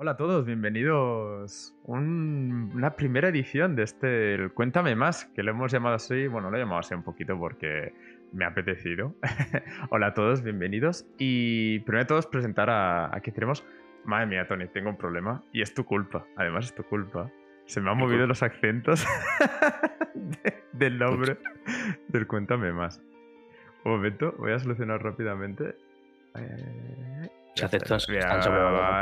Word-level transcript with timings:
Hola 0.00 0.12
a 0.12 0.16
todos, 0.16 0.46
bienvenidos 0.46 1.74
a 1.84 1.90
una 1.90 2.94
primera 2.94 3.30
edición 3.30 3.74
de 3.74 3.82
este 3.82 4.34
el 4.34 4.52
Cuéntame 4.52 4.94
Más, 4.94 5.24
que 5.34 5.42
lo 5.42 5.50
hemos 5.50 5.72
llamado 5.72 5.96
así, 5.96 6.28
bueno, 6.28 6.52
lo 6.52 6.56
he 6.56 6.60
llamado 6.60 6.78
así 6.78 6.94
un 6.94 7.02
poquito 7.02 7.36
porque 7.36 7.92
me 8.32 8.44
ha 8.44 8.48
apetecido. 8.50 9.16
Hola 9.90 10.06
a 10.06 10.14
todos, 10.14 10.44
bienvenidos. 10.44 11.04
Y 11.18 11.80
primero 11.80 12.04
de 12.04 12.08
todos 12.10 12.28
presentar 12.28 12.70
a, 12.70 13.12
aquí 13.12 13.32
tenemos, 13.32 13.66
madre 14.04 14.26
mía 14.26 14.46
Tony, 14.46 14.68
tengo 14.68 14.88
un 14.88 14.96
problema 14.96 15.42
y 15.52 15.62
es 15.62 15.74
tu 15.74 15.84
culpa, 15.84 16.24
además 16.36 16.66
es 16.66 16.76
tu 16.76 16.84
culpa. 16.84 17.28
Se 17.66 17.80
me 17.80 17.90
han 17.90 17.98
movido 17.98 18.24
los 18.28 18.44
acentos 18.44 19.04
del 20.74 20.96
nombre 20.96 21.38
del 22.06 22.28
Cuéntame 22.28 22.72
Más. 22.72 23.02
Un 23.84 23.90
momento, 23.90 24.32
voy 24.38 24.52
a 24.52 24.60
solucionar 24.60 25.02
rápidamente. 25.02 25.74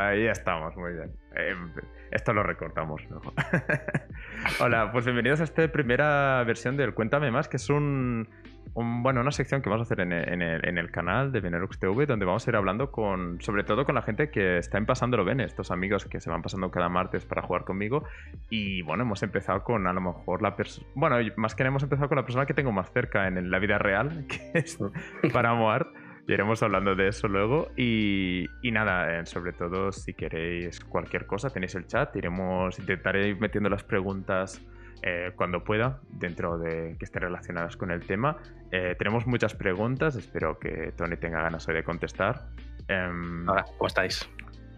Ahí 0.09 0.27
estamos, 0.27 0.75
muy 0.75 0.93
bien. 0.93 1.11
Em, 1.35 1.71
esto 2.11 2.33
lo 2.33 2.43
recortamos. 2.43 3.01
Hola, 4.59 4.91
pues 4.91 5.05
bienvenidos 5.05 5.41
a 5.41 5.43
esta 5.43 5.67
primera 5.71 6.43
versión 6.45 6.77
del 6.77 6.93
Cuéntame 6.93 7.31
Más, 7.31 7.47
que 7.47 7.57
es 7.57 7.69
un, 7.69 8.27
bueno, 8.73 9.21
una 9.21 9.31
sección 9.31 9.61
que 9.61 9.69
vamos 9.69 9.85
a 9.85 9.93
hacer 9.93 10.01
en 10.01 10.11
el, 10.11 10.91
canal 10.91 11.31
de 11.31 11.41
Venerux 11.41 11.79
TV, 11.79 12.05
donde 12.05 12.25
vamos 12.25 12.47
a 12.47 12.51
ir 12.51 12.55
hablando 12.55 12.91
con, 12.91 13.41
sobre 13.41 13.63
todo 13.63 13.85
con 13.85 13.95
la 13.95 14.01
gente 14.01 14.29
que 14.29 14.57
está 14.57 14.77
en 14.77 14.85
Pasándolo 14.85 15.25
Ven, 15.25 15.41
estos 15.41 15.71
amigos 15.71 16.05
que 16.05 16.19
se 16.19 16.29
van 16.29 16.41
pasando 16.41 16.71
cada 16.71 16.87
martes 16.87 17.25
para 17.25 17.41
jugar 17.41 17.65
conmigo. 17.65 18.03
Y 18.49 18.81
bueno, 18.83 19.03
hemos 19.03 19.23
empezado 19.23 19.63
con 19.63 19.87
a 19.87 19.93
lo 19.93 20.01
mejor 20.01 20.41
la 20.41 20.55
persona, 20.55 20.87
bueno, 20.95 21.17
más 21.35 21.55
que 21.55 21.63
nada 21.63 21.69
hemos 21.69 21.83
empezado 21.83 22.07
con 22.07 22.17
la 22.17 22.23
persona 22.23 22.45
que 22.45 22.53
tengo 22.53 22.71
más 22.71 22.91
cerca 22.91 23.27
en 23.27 23.51
la 23.51 23.59
vida 23.59 23.77
real, 23.77 24.25
que 24.29 24.59
es 24.59 24.77
para 25.33 25.53
Moart. 25.53 25.87
Y 25.87 26.06
iremos 26.33 26.61
hablando 26.61 26.95
de 26.95 27.07
eso 27.07 27.27
luego. 27.27 27.71
Y, 27.75 28.47
nada, 28.63 29.19
eh, 29.19 29.25
sobre 29.25 29.53
todo 29.53 29.91
si 29.91 30.13
queréis 30.13 30.79
cualquier 30.79 31.25
cosa, 31.25 31.49
tenéis 31.49 31.75
el 31.75 31.87
chat. 31.87 32.15
Iremos, 32.15 32.77
intentaré 32.79 33.29
ir 33.29 33.39
metiendo 33.39 33.69
las 33.69 33.83
preguntas 33.83 34.61
eh, 35.03 35.31
cuando 35.35 35.63
pueda, 35.63 35.99
dentro 36.09 36.57
de 36.57 36.95
que 36.97 37.05
estén 37.05 37.21
relacionadas 37.21 37.77
con 37.77 37.91
el 37.91 38.05
tema. 38.05 38.37
Eh, 38.71 38.95
tenemos 38.97 39.25
muchas 39.27 39.53
preguntas, 39.55 40.15
espero 40.15 40.59
que 40.59 40.91
Tony 40.97 41.17
tenga 41.17 41.41
ganas 41.41 41.67
hoy 41.67 41.75
de 41.75 41.83
contestar. 41.83 42.47
Em, 42.87 43.47
Hola, 43.47 43.65
¿cómo 43.77 43.87
estáis? 43.87 44.29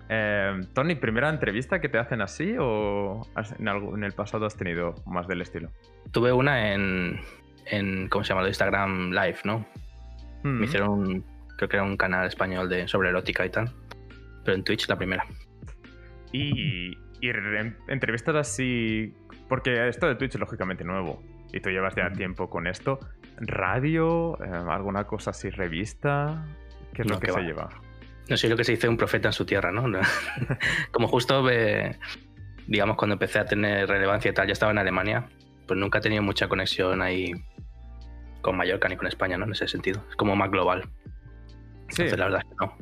Em, 0.09 0.63
Tony, 0.73 0.95
¿primera 0.95 1.29
entrevista 1.29 1.79
que 1.79 1.89
te 1.89 1.97
hacen 1.97 2.21
así 2.21 2.55
o 2.59 3.21
en, 3.59 3.67
en, 3.67 4.03
el 4.03 4.11
pasado 4.13 4.45
has 4.45 4.55
tenido 4.55 4.95
más 5.05 5.27
del 5.27 5.41
estilo? 5.41 5.69
Tuve 6.11 6.31
una 6.31 6.73
en, 6.73 7.19
en 7.65 8.07
¿cómo 8.09 8.23
se 8.23 8.33
llama? 8.33 8.47
Instagram 8.47 9.11
Live, 9.11 9.37
¿no? 9.45 9.65
Me 10.43 10.65
hicieron 10.65 11.23
Creo 11.59 11.67
que 11.67 11.75
era 11.75 11.83
un 11.83 11.97
canal 11.97 12.25
español 12.25 12.69
de, 12.69 12.87
sobre 12.87 13.09
erótica 13.09 13.45
y 13.45 13.49
tal. 13.49 13.69
Pero 14.45 14.55
en 14.55 14.63
Twitch 14.63 14.87
la 14.87 14.95
primera. 14.95 15.25
Y, 16.31 16.91
y 17.19 17.29
entrevistas 17.89 18.33
así. 18.33 19.13
Porque 19.49 19.89
esto 19.89 20.07
de 20.07 20.15
Twitch 20.15 20.35
es 20.35 20.39
lógicamente 20.39 20.85
nuevo. 20.85 21.21
Y 21.51 21.59
tú 21.59 21.69
llevas 21.69 21.93
ya 21.95 22.13
tiempo 22.13 22.49
con 22.49 22.65
esto. 22.65 22.97
¿Radio? 23.41 24.41
Eh, 24.41 24.49
¿Alguna 24.69 25.03
cosa 25.03 25.31
así? 25.31 25.49
¿Revista? 25.49 26.45
¿Qué 26.93 27.01
es 27.01 27.09
lo 27.09 27.19
que, 27.19 27.29
se 27.29 27.41
lleva? 27.41 27.67
No 28.29 28.37
sé 28.37 28.47
lo 28.47 28.55
que 28.55 28.63
se 28.63 28.71
dice 28.71 28.87
un 28.87 28.95
profeta 28.95 29.27
en 29.27 29.33
su 29.33 29.45
tierra, 29.45 29.73
¿no? 29.73 29.83
Como 30.91 31.09
justo, 31.09 31.45
digamos, 32.67 32.95
cuando 32.95 33.15
empecé 33.15 33.39
a 33.39 33.45
tener 33.45 33.85
relevancia 33.85 34.31
y 34.31 34.33
tal, 34.33 34.47
ya 34.47 34.53
estaba 34.53 34.71
en 34.71 34.77
Alemania, 34.77 35.27
pues 35.67 35.77
nunca 35.77 35.97
he 35.97 36.01
tenido 36.01 36.23
mucha 36.23 36.47
conexión 36.47 37.01
ahí 37.01 37.33
con 38.41 38.55
Mallorca 38.55 38.87
ni 38.87 38.95
con 38.95 39.07
España, 39.07 39.37
¿no? 39.37 39.43
En 39.43 39.51
ese 39.51 39.67
sentido. 39.67 40.05
Es 40.09 40.15
como 40.15 40.37
más 40.37 40.49
global. 40.51 40.87
Sí. 41.89 42.07
la 42.09 42.25
verdad 42.25 42.41
que 42.41 42.55
no. 42.59 42.73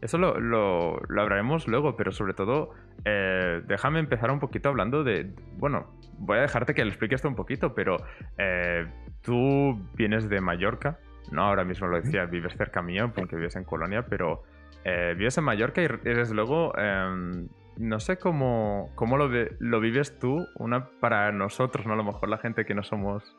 Eso 0.00 0.18
lo, 0.18 0.38
lo, 0.40 1.00
hablaremos 1.20 1.68
luego, 1.68 1.96
pero 1.96 2.12
sobre 2.12 2.34
todo, 2.34 2.70
eh, 3.04 3.62
déjame 3.66 4.00
empezar 4.00 4.30
un 4.30 4.40
poquito 4.40 4.68
hablando 4.68 5.04
de. 5.04 5.32
Bueno, 5.58 5.86
voy 6.18 6.38
a 6.38 6.42
dejarte 6.42 6.74
que 6.74 6.82
le 6.84 6.90
explique 6.90 7.14
esto 7.14 7.28
un 7.28 7.34
poquito, 7.34 7.74
pero 7.74 7.96
eh, 8.38 8.86
tú 9.22 9.78
vienes 9.94 10.28
de 10.28 10.40
Mallorca, 10.40 10.98
¿no? 11.30 11.42
Ahora 11.42 11.64
mismo 11.64 11.86
lo 11.86 12.00
decía, 12.00 12.24
vives 12.24 12.54
cerca 12.56 12.82
mío 12.82 13.12
porque 13.14 13.36
vives 13.36 13.56
en 13.56 13.64
Colonia, 13.64 14.06
pero 14.06 14.42
eh, 14.84 15.14
vives 15.16 15.36
en 15.38 15.44
Mallorca 15.44 15.82
y 15.82 15.88
desde 16.02 16.34
luego. 16.34 16.76
Em, 16.76 17.48
no 17.76 17.98
sé 17.98 18.18
cómo, 18.18 18.90
cómo 18.94 19.16
lo, 19.16 19.30
lo 19.58 19.80
vives 19.80 20.18
tú, 20.18 20.46
una 20.56 20.90
para 21.00 21.32
nosotros, 21.32 21.86
¿no? 21.86 21.94
A 21.94 21.96
lo 21.96 22.04
mejor 22.04 22.28
la 22.28 22.36
gente 22.36 22.66
que 22.66 22.74
no 22.74 22.82
somos 22.82 23.36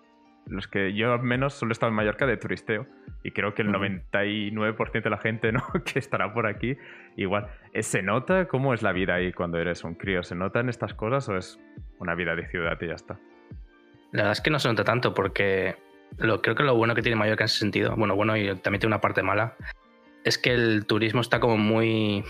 los 0.48 0.68
que 0.68 0.94
yo 0.94 1.14
al 1.14 1.24
menos 1.24 1.54
solo 1.54 1.72
he 1.72 1.74
estado 1.74 1.90
en 1.90 1.96
Mallorca 1.96 2.26
de 2.26 2.38
turisteo 2.38 2.86
y 3.24 3.32
creo 3.32 3.54
que 3.54 3.62
el 3.62 3.70
99% 3.70 5.04
de 5.04 5.10
la 5.10 5.18
gente 5.18 5.52
¿no? 5.52 5.64
que 5.86 6.00
estará 6.00 6.34
por 6.34 6.48
aquí 6.48 6.78
igual. 7.16 7.48
Eh, 7.74 7.84
¿Se 7.84 8.02
nota 8.02 8.48
cómo 8.48 8.74
es 8.74 8.82
la 8.82 8.92
vida 8.92 9.16
ahí 9.16 9.32
cuando 9.32 9.60
eres 9.60 9.84
un 9.84 9.96
crío? 9.96 10.24
¿Se 10.24 10.36
notan 10.36 10.70
estas 10.70 10.94
cosas 10.94 11.28
o 11.30 11.38
es 11.38 11.60
una 12.00 12.16
vida 12.16 12.36
de 12.36 12.48
ciudad 12.48 12.78
y 12.82 12.88
ya 12.88 12.96
está? 12.96 13.20
La 14.12 14.24
verdad 14.24 14.32
es 14.34 14.42
que 14.42 14.50
no 14.50 14.60
se 14.60 14.68
nota 14.68 14.84
tanto 14.84 15.14
porque 15.14 15.76
lo, 16.18 16.42
creo 16.42 16.56
que 16.56 16.64
lo 16.64 16.76
bueno 16.76 16.96
que 16.96 17.02
tiene 17.02 17.16
Mallorca 17.16 17.44
en 17.44 17.46
ese 17.46 17.60
sentido, 17.60 17.96
bueno, 17.96 18.16
bueno 18.16 18.36
y 18.36 18.48
también 18.58 18.80
tiene 18.80 18.88
una 18.88 19.02
parte 19.02 19.24
mala, 19.24 19.56
es 20.24 20.38
que 20.38 20.54
el 20.54 20.86
turismo 20.86 21.22
está 21.22 21.40
como 21.40 21.58
muy, 21.58 22.24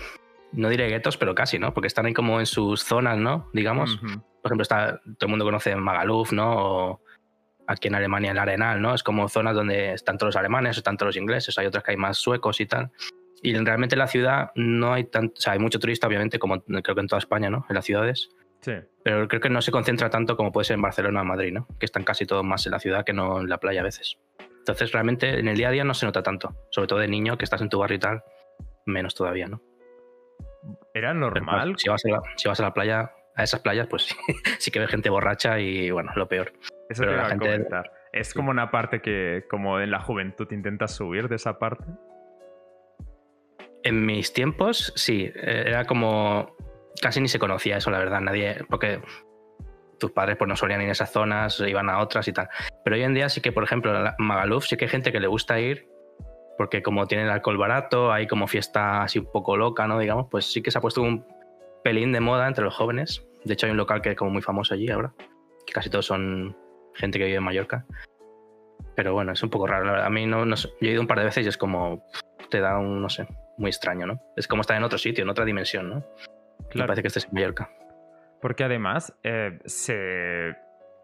no 0.52 0.68
diré 0.68 0.88
guetos, 0.88 1.16
pero 1.16 1.34
casi, 1.34 1.58
¿no? 1.58 1.74
Porque 1.74 1.88
están 1.88 2.06
ahí 2.06 2.14
como 2.14 2.40
en 2.40 2.46
sus 2.46 2.82
zonas, 2.82 3.18
¿no? 3.18 3.48
Digamos. 3.52 3.98
Por 4.42 4.50
ejemplo, 4.50 4.62
está, 4.62 5.00
todo 5.18 5.26
el 5.26 5.28
mundo 5.28 5.44
conoce 5.44 5.74
Magaluf, 5.76 6.32
¿no? 6.32 6.56
O, 6.56 7.00
aquí 7.66 7.88
en 7.88 7.94
Alemania 7.94 8.32
el 8.32 8.38
Arenal, 8.38 8.80
¿no? 8.80 8.94
Es 8.94 9.02
como 9.02 9.28
zonas 9.28 9.54
donde 9.54 9.92
están 9.92 10.18
todos 10.18 10.34
los 10.34 10.36
alemanes, 10.36 10.76
están 10.76 10.96
todos 10.96 11.08
los 11.08 11.16
ingleses, 11.16 11.56
hay 11.58 11.66
otras 11.66 11.84
que 11.84 11.92
hay 11.92 11.96
más 11.96 12.18
suecos 12.18 12.60
y 12.60 12.66
tal. 12.66 12.90
Y 13.42 13.54
realmente 13.56 13.96
en 13.96 13.98
la 13.98 14.06
ciudad 14.06 14.52
no 14.54 14.92
hay 14.92 15.04
tanto, 15.04 15.34
o 15.36 15.40
sea, 15.40 15.54
hay 15.54 15.58
mucho 15.58 15.80
turista, 15.80 16.06
obviamente, 16.06 16.38
como 16.38 16.62
creo 16.62 16.94
que 16.94 17.00
en 17.00 17.08
toda 17.08 17.18
España, 17.18 17.50
¿no? 17.50 17.66
En 17.68 17.74
las 17.74 17.84
ciudades. 17.84 18.28
Sí. 18.60 18.74
Pero 19.02 19.26
creo 19.26 19.40
que 19.40 19.50
no 19.50 19.60
se 19.60 19.72
concentra 19.72 20.08
tanto 20.10 20.36
como 20.36 20.52
puede 20.52 20.66
ser 20.66 20.74
en 20.74 20.82
Barcelona 20.82 21.22
o 21.22 21.24
Madrid, 21.24 21.52
¿no? 21.52 21.66
Que 21.80 21.86
están 21.86 22.04
casi 22.04 22.24
todos 22.24 22.44
más 22.44 22.64
en 22.66 22.72
la 22.72 22.78
ciudad 22.78 23.04
que 23.04 23.12
no 23.12 23.40
en 23.40 23.48
la 23.48 23.58
playa 23.58 23.80
a 23.80 23.84
veces. 23.84 24.18
Entonces, 24.58 24.92
realmente 24.92 25.40
en 25.40 25.48
el 25.48 25.56
día 25.56 25.68
a 25.68 25.72
día 25.72 25.82
no 25.82 25.92
se 25.92 26.06
nota 26.06 26.22
tanto. 26.22 26.54
Sobre 26.70 26.86
todo 26.86 27.00
de 27.00 27.08
niño, 27.08 27.36
que 27.36 27.44
estás 27.44 27.60
en 27.60 27.68
tu 27.68 27.80
barrio 27.80 27.96
y 27.96 27.98
tal, 27.98 28.22
menos 28.86 29.16
todavía, 29.16 29.48
¿no? 29.48 29.60
¿Era 30.94 31.12
normal? 31.12 31.74
si, 31.76 31.88
vas 31.88 32.04
a 32.04 32.08
la, 32.08 32.22
si 32.36 32.48
vas 32.48 32.60
a 32.60 32.62
la 32.62 32.72
playa, 32.72 33.10
a 33.34 33.42
esas 33.42 33.60
playas, 33.60 33.88
pues 33.88 34.04
sí, 34.04 34.14
sí 34.58 34.70
que 34.70 34.78
ves 34.78 34.90
gente 34.90 35.10
borracha 35.10 35.58
y, 35.58 35.90
bueno, 35.90 36.12
lo 36.14 36.28
peor. 36.28 36.52
Eso 36.92 37.04
Pero 37.04 37.16
la 37.16 37.28
gente... 37.28 37.66
Es 38.12 38.34
como 38.34 38.50
una 38.50 38.70
parte 38.70 39.00
que, 39.00 39.46
como 39.48 39.80
en 39.80 39.90
la 39.90 40.00
juventud, 40.00 40.46
intentas 40.52 40.94
subir 40.94 41.28
de 41.28 41.36
esa 41.36 41.58
parte. 41.58 41.84
En 43.82 44.04
mis 44.04 44.34
tiempos, 44.34 44.92
sí. 44.96 45.32
Eh, 45.34 45.64
era 45.66 45.86
como. 45.86 46.54
Casi 47.00 47.20
ni 47.20 47.28
se 47.28 47.38
conocía 47.38 47.78
eso, 47.78 47.90
la 47.90 47.98
verdad. 47.98 48.20
Nadie. 48.20 48.64
Porque 48.68 49.00
tus 49.98 50.10
padres 50.10 50.36
pues, 50.36 50.46
no 50.46 50.56
solían 50.56 50.82
ir 50.82 50.90
a 50.90 50.92
esas 50.92 51.10
zonas, 51.10 51.58
iban 51.60 51.88
a 51.88 52.00
otras 52.00 52.28
y 52.28 52.32
tal. 52.32 52.50
Pero 52.84 52.96
hoy 52.96 53.02
en 53.02 53.14
día 53.14 53.30
sí 53.30 53.40
que, 53.40 53.50
por 53.50 53.64
ejemplo, 53.64 53.92
Magaluf 54.18 54.66
sí 54.66 54.76
que 54.76 54.84
hay 54.84 54.90
gente 54.90 55.10
que 55.10 55.20
le 55.20 55.26
gusta 55.26 55.58
ir. 55.58 55.88
Porque 56.58 56.82
como 56.82 57.06
tiene 57.06 57.24
el 57.24 57.30
alcohol 57.30 57.56
barato, 57.56 58.12
hay 58.12 58.26
como 58.26 58.46
fiesta 58.46 59.02
así 59.02 59.18
un 59.18 59.32
poco 59.32 59.56
loca, 59.56 59.86
¿no? 59.86 59.98
Digamos, 59.98 60.26
pues 60.30 60.52
sí 60.52 60.60
que 60.60 60.70
se 60.70 60.76
ha 60.76 60.80
puesto 60.82 61.00
un 61.00 61.24
pelín 61.82 62.12
de 62.12 62.20
moda 62.20 62.46
entre 62.46 62.62
los 62.62 62.74
jóvenes. 62.74 63.26
De 63.44 63.54
hecho, 63.54 63.66
hay 63.66 63.72
un 63.72 63.78
local 63.78 64.02
que 64.02 64.10
es 64.10 64.16
como 64.16 64.30
muy 64.30 64.42
famoso 64.42 64.74
allí 64.74 64.90
ahora. 64.90 65.14
Que 65.66 65.72
casi 65.72 65.88
todos 65.88 66.04
son 66.04 66.54
gente 66.94 67.18
que 67.18 67.24
vive 67.24 67.38
en 67.38 67.44
Mallorca. 67.44 67.86
Pero 68.94 69.14
bueno, 69.14 69.32
es 69.32 69.42
un 69.42 69.50
poco 69.50 69.66
raro. 69.66 70.02
A 70.02 70.10
mí 70.10 70.26
no, 70.26 70.44
yo 70.44 70.68
he 70.80 70.88
ido 70.88 71.00
un 71.00 71.06
par 71.06 71.18
de 71.18 71.24
veces 71.24 71.46
y 71.46 71.48
es 71.48 71.56
como. 71.56 72.04
Te 72.50 72.60
da 72.60 72.78
un, 72.78 73.00
no 73.00 73.08
sé, 73.08 73.26
muy 73.56 73.70
extraño, 73.70 74.06
¿no? 74.06 74.20
Es 74.36 74.46
como 74.46 74.60
estar 74.60 74.76
en 74.76 74.84
otro 74.84 74.98
sitio, 74.98 75.22
en 75.22 75.30
otra 75.30 75.44
dimensión, 75.44 75.88
¿no? 75.88 76.04
Claro. 76.70 76.88
parece 76.88 77.02
que 77.02 77.08
estés 77.08 77.24
en 77.24 77.34
Mallorca. 77.34 77.70
Porque 78.40 78.64
además, 78.64 79.14
eh, 79.22 79.58
se. 79.64 80.54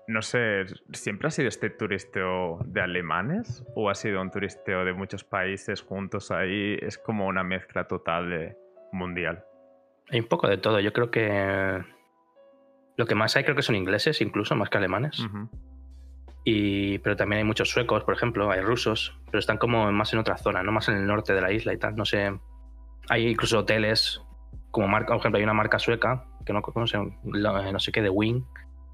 No 0.07 0.23
sé, 0.23 0.65
¿siempre 0.93 1.29
ha 1.29 1.31
sido 1.31 1.49
este 1.49 1.69
turisteo 1.69 2.61
de 2.65 2.81
alemanes? 2.81 3.65
¿O 3.75 3.91
ha 3.91 3.95
sido 3.95 4.23
un 4.23 4.31
turisteo 4.31 4.85
de 4.85 4.95
muchos 4.95 5.23
países 5.23 5.83
juntos 5.83 6.31
ahí? 6.31 6.79
Es 6.81 6.97
como 6.97 7.27
una 7.27 7.45
mezcla 7.45 7.87
total 7.87 8.31
de 8.31 8.57
mundial. 8.91 9.45
Hay 10.11 10.21
un 10.21 10.27
poco 10.27 10.49
de 10.49 10.57
todo. 10.57 10.81
Yo 10.81 10.95
creo 10.95 11.11
que 11.11 11.83
lo 12.97 13.07
que 13.07 13.15
más 13.15 13.37
hay 13.37 13.45
creo 13.45 13.55
que 13.55 13.63
son 13.63 13.77
ingleses, 13.77 14.21
incluso, 14.21 14.57
más 14.57 14.71
que 14.71 14.79
alemanes. 14.79 15.25
Y, 16.45 16.99
pero 16.99 17.17
también 17.17 17.39
hay 17.39 17.45
muchos 17.45 17.71
suecos, 17.71 18.05
por 18.05 18.15
ejemplo, 18.15 18.51
hay 18.51 18.61
rusos, 18.61 19.19
pero 19.27 19.39
están 19.39 19.59
como 19.59 19.91
más 19.93 20.13
en 20.13 20.19
otra 20.19 20.37
zona, 20.39 20.63
no 20.63 20.73
más 20.73 20.89
en 20.89 20.97
el 20.97 21.07
norte 21.07 21.35
de 21.35 21.41
la 21.41 21.53
isla 21.53 21.73
y 21.75 21.79
tal. 21.79 21.97
No 21.97 22.05
sé. 22.05 22.33
Hay 23.09 23.27
incluso 23.27 23.59
hoteles, 23.59 24.23
como 24.71 24.89
marca, 24.89 25.09
por 25.09 25.19
ejemplo, 25.19 25.39
hay 25.39 25.45
una 25.45 25.55
marca 25.55 25.79
sueca, 25.79 26.25
que 26.45 26.53
no, 26.53 26.63
sé, 26.87 26.99
no 26.99 27.79
sé 27.79 27.93
qué, 27.93 28.03
de 28.03 28.11
Wing, 28.11 28.43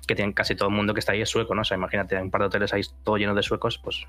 que 0.07 0.15
tienen 0.15 0.33
casi 0.33 0.55
todo 0.55 0.69
el 0.69 0.75
mundo 0.75 0.95
que 0.95 1.01
está 1.01 1.13
ahí 1.13 1.23
es 1.23 1.29
sueco, 1.29 1.55
¿no? 1.55 1.63
O 1.63 1.65
sea, 1.65 1.77
imagínate, 1.77 2.17
hay 2.17 2.23
un 2.23 2.31
par 2.31 2.43
de 2.43 2.47
hoteles 2.49 2.73
ahí 2.73 2.83
todo 3.03 3.17
lleno 3.17 3.35
de 3.35 3.43
suecos, 3.43 3.79
pues 3.79 4.07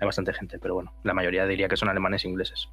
hay 0.00 0.06
bastante 0.06 0.32
gente, 0.32 0.58
pero 0.58 0.74
bueno, 0.74 0.92
la 1.04 1.14
mayoría 1.14 1.46
diría 1.46 1.68
que 1.68 1.76
son 1.76 1.88
alemanes 1.88 2.24
e 2.24 2.28
ingleses. 2.28 2.68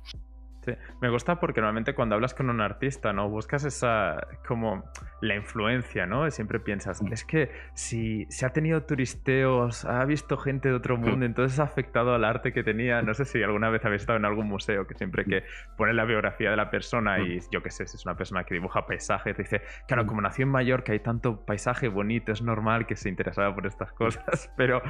Sí, 0.65 0.73
me 1.01 1.09
gusta 1.09 1.39
porque 1.39 1.61
normalmente 1.61 1.95
cuando 1.95 2.15
hablas 2.15 2.33
con 2.33 2.49
un 2.49 2.61
artista, 2.61 3.13
¿no? 3.13 3.29
Buscas 3.29 3.63
esa, 3.63 4.27
como, 4.45 4.83
la 5.21 5.35
influencia, 5.35 6.05
¿no? 6.05 6.29
siempre 6.31 6.59
piensas, 6.59 7.01
es 7.11 7.25
que 7.25 7.51
si, 7.73 8.25
se 8.29 8.45
ha 8.45 8.49
tenido 8.49 8.83
turisteos, 8.83 9.85
ha 9.85 10.03
visto 10.05 10.37
gente 10.37 10.69
de 10.69 10.75
otro 10.75 10.97
mundo, 10.97 11.25
entonces 11.25 11.59
ha 11.59 11.63
afectado 11.63 12.13
al 12.13 12.23
arte 12.23 12.53
que 12.53 12.63
tenía. 12.63 13.01
No 13.01 13.13
sé 13.13 13.25
si 13.25 13.41
alguna 13.43 13.69
vez 13.69 13.83
habéis 13.85 14.03
estado 14.03 14.17
en 14.17 14.25
algún 14.25 14.47
museo 14.47 14.87
que 14.87 14.95
siempre 14.95 15.25
que 15.25 15.43
pone 15.77 15.93
la 15.93 16.05
biografía 16.05 16.51
de 16.51 16.57
la 16.57 16.69
persona 16.69 17.19
y 17.19 17.39
yo 17.51 17.61
qué 17.61 17.71
sé, 17.71 17.87
si 17.87 17.97
es 17.97 18.05
una 18.05 18.15
persona 18.15 18.43
que 18.43 18.53
dibuja 18.53 18.85
paisajes, 18.85 19.37
dice, 19.37 19.61
claro, 19.87 20.05
como 20.05 20.21
nació 20.21 20.43
en 20.43 20.49
Mallorca 20.49 20.91
hay 20.91 20.99
tanto 20.99 21.45
paisaje 21.45 21.87
bonito, 21.87 22.31
es 22.31 22.41
normal 22.41 22.85
que 22.85 22.95
se 22.95 23.09
interesaba 23.09 23.53
por 23.53 23.65
estas 23.65 23.91
cosas, 23.93 24.51
pero 24.57 24.81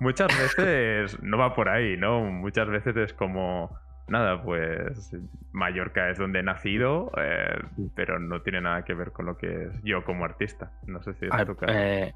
muchas 0.00 0.28
veces 0.38 1.22
no 1.22 1.38
va 1.38 1.54
por 1.54 1.68
ahí, 1.68 1.96
¿no? 1.96 2.20
Muchas 2.20 2.68
veces 2.68 2.96
es 2.96 3.12
como 3.12 3.78
nada, 4.08 4.42
pues 4.42 5.14
Mallorca 5.52 6.10
es 6.10 6.18
donde 6.18 6.40
he 6.40 6.42
nacido, 6.42 7.10
eh, 7.16 7.58
pero 7.94 8.18
no 8.18 8.42
tiene 8.42 8.60
nada 8.60 8.84
que 8.84 8.94
ver 8.94 9.12
con 9.12 9.26
lo 9.26 9.36
que 9.36 9.64
es 9.64 9.82
yo 9.82 10.04
como 10.04 10.24
artista. 10.24 10.72
No 10.86 11.02
sé 11.02 11.14
si 11.14 11.26
es 11.26 11.46
tu 11.46 11.56
caso. 11.56 11.72
Eh, 11.72 12.12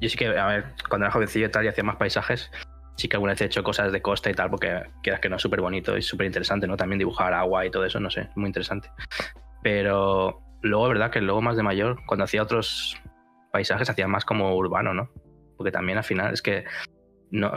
yo 0.00 0.08
sí 0.08 0.16
que, 0.16 0.38
a 0.38 0.46
ver, 0.46 0.64
cuando 0.88 1.06
era 1.06 1.12
jovencillo 1.12 1.46
y 1.46 1.50
tal 1.50 1.64
y 1.64 1.68
hacía 1.68 1.84
más 1.84 1.96
paisajes, 1.96 2.50
sí 2.96 3.08
que 3.08 3.16
alguna 3.16 3.32
vez 3.32 3.42
he 3.42 3.46
hecho 3.46 3.62
cosas 3.62 3.92
de 3.92 4.02
costa 4.02 4.30
y 4.30 4.34
tal, 4.34 4.50
porque 4.50 4.84
quieras 5.02 5.20
que 5.20 5.28
no 5.28 5.36
es 5.36 5.42
súper 5.42 5.60
bonito 5.60 5.96
y 5.96 6.02
súper 6.02 6.26
interesante, 6.26 6.66
¿no? 6.66 6.76
También 6.76 6.98
dibujar 6.98 7.32
agua 7.32 7.64
y 7.64 7.70
todo 7.70 7.84
eso, 7.84 8.00
no 8.00 8.10
sé, 8.10 8.28
muy 8.34 8.46
interesante. 8.46 8.90
Pero 9.62 10.42
luego, 10.62 10.88
verdad, 10.88 11.10
que 11.10 11.20
luego 11.20 11.42
más 11.42 11.56
de 11.56 11.62
mayor, 11.62 11.98
cuando 12.06 12.24
hacía 12.24 12.42
otros 12.42 13.00
paisajes, 13.52 13.88
hacía 13.90 14.08
más 14.08 14.24
como 14.24 14.54
urbano, 14.54 14.94
¿no? 14.94 15.10
Porque 15.56 15.72
también 15.72 15.98
al 15.98 16.04
final 16.04 16.32
es 16.32 16.42
que 16.42 16.64
no, 17.30 17.52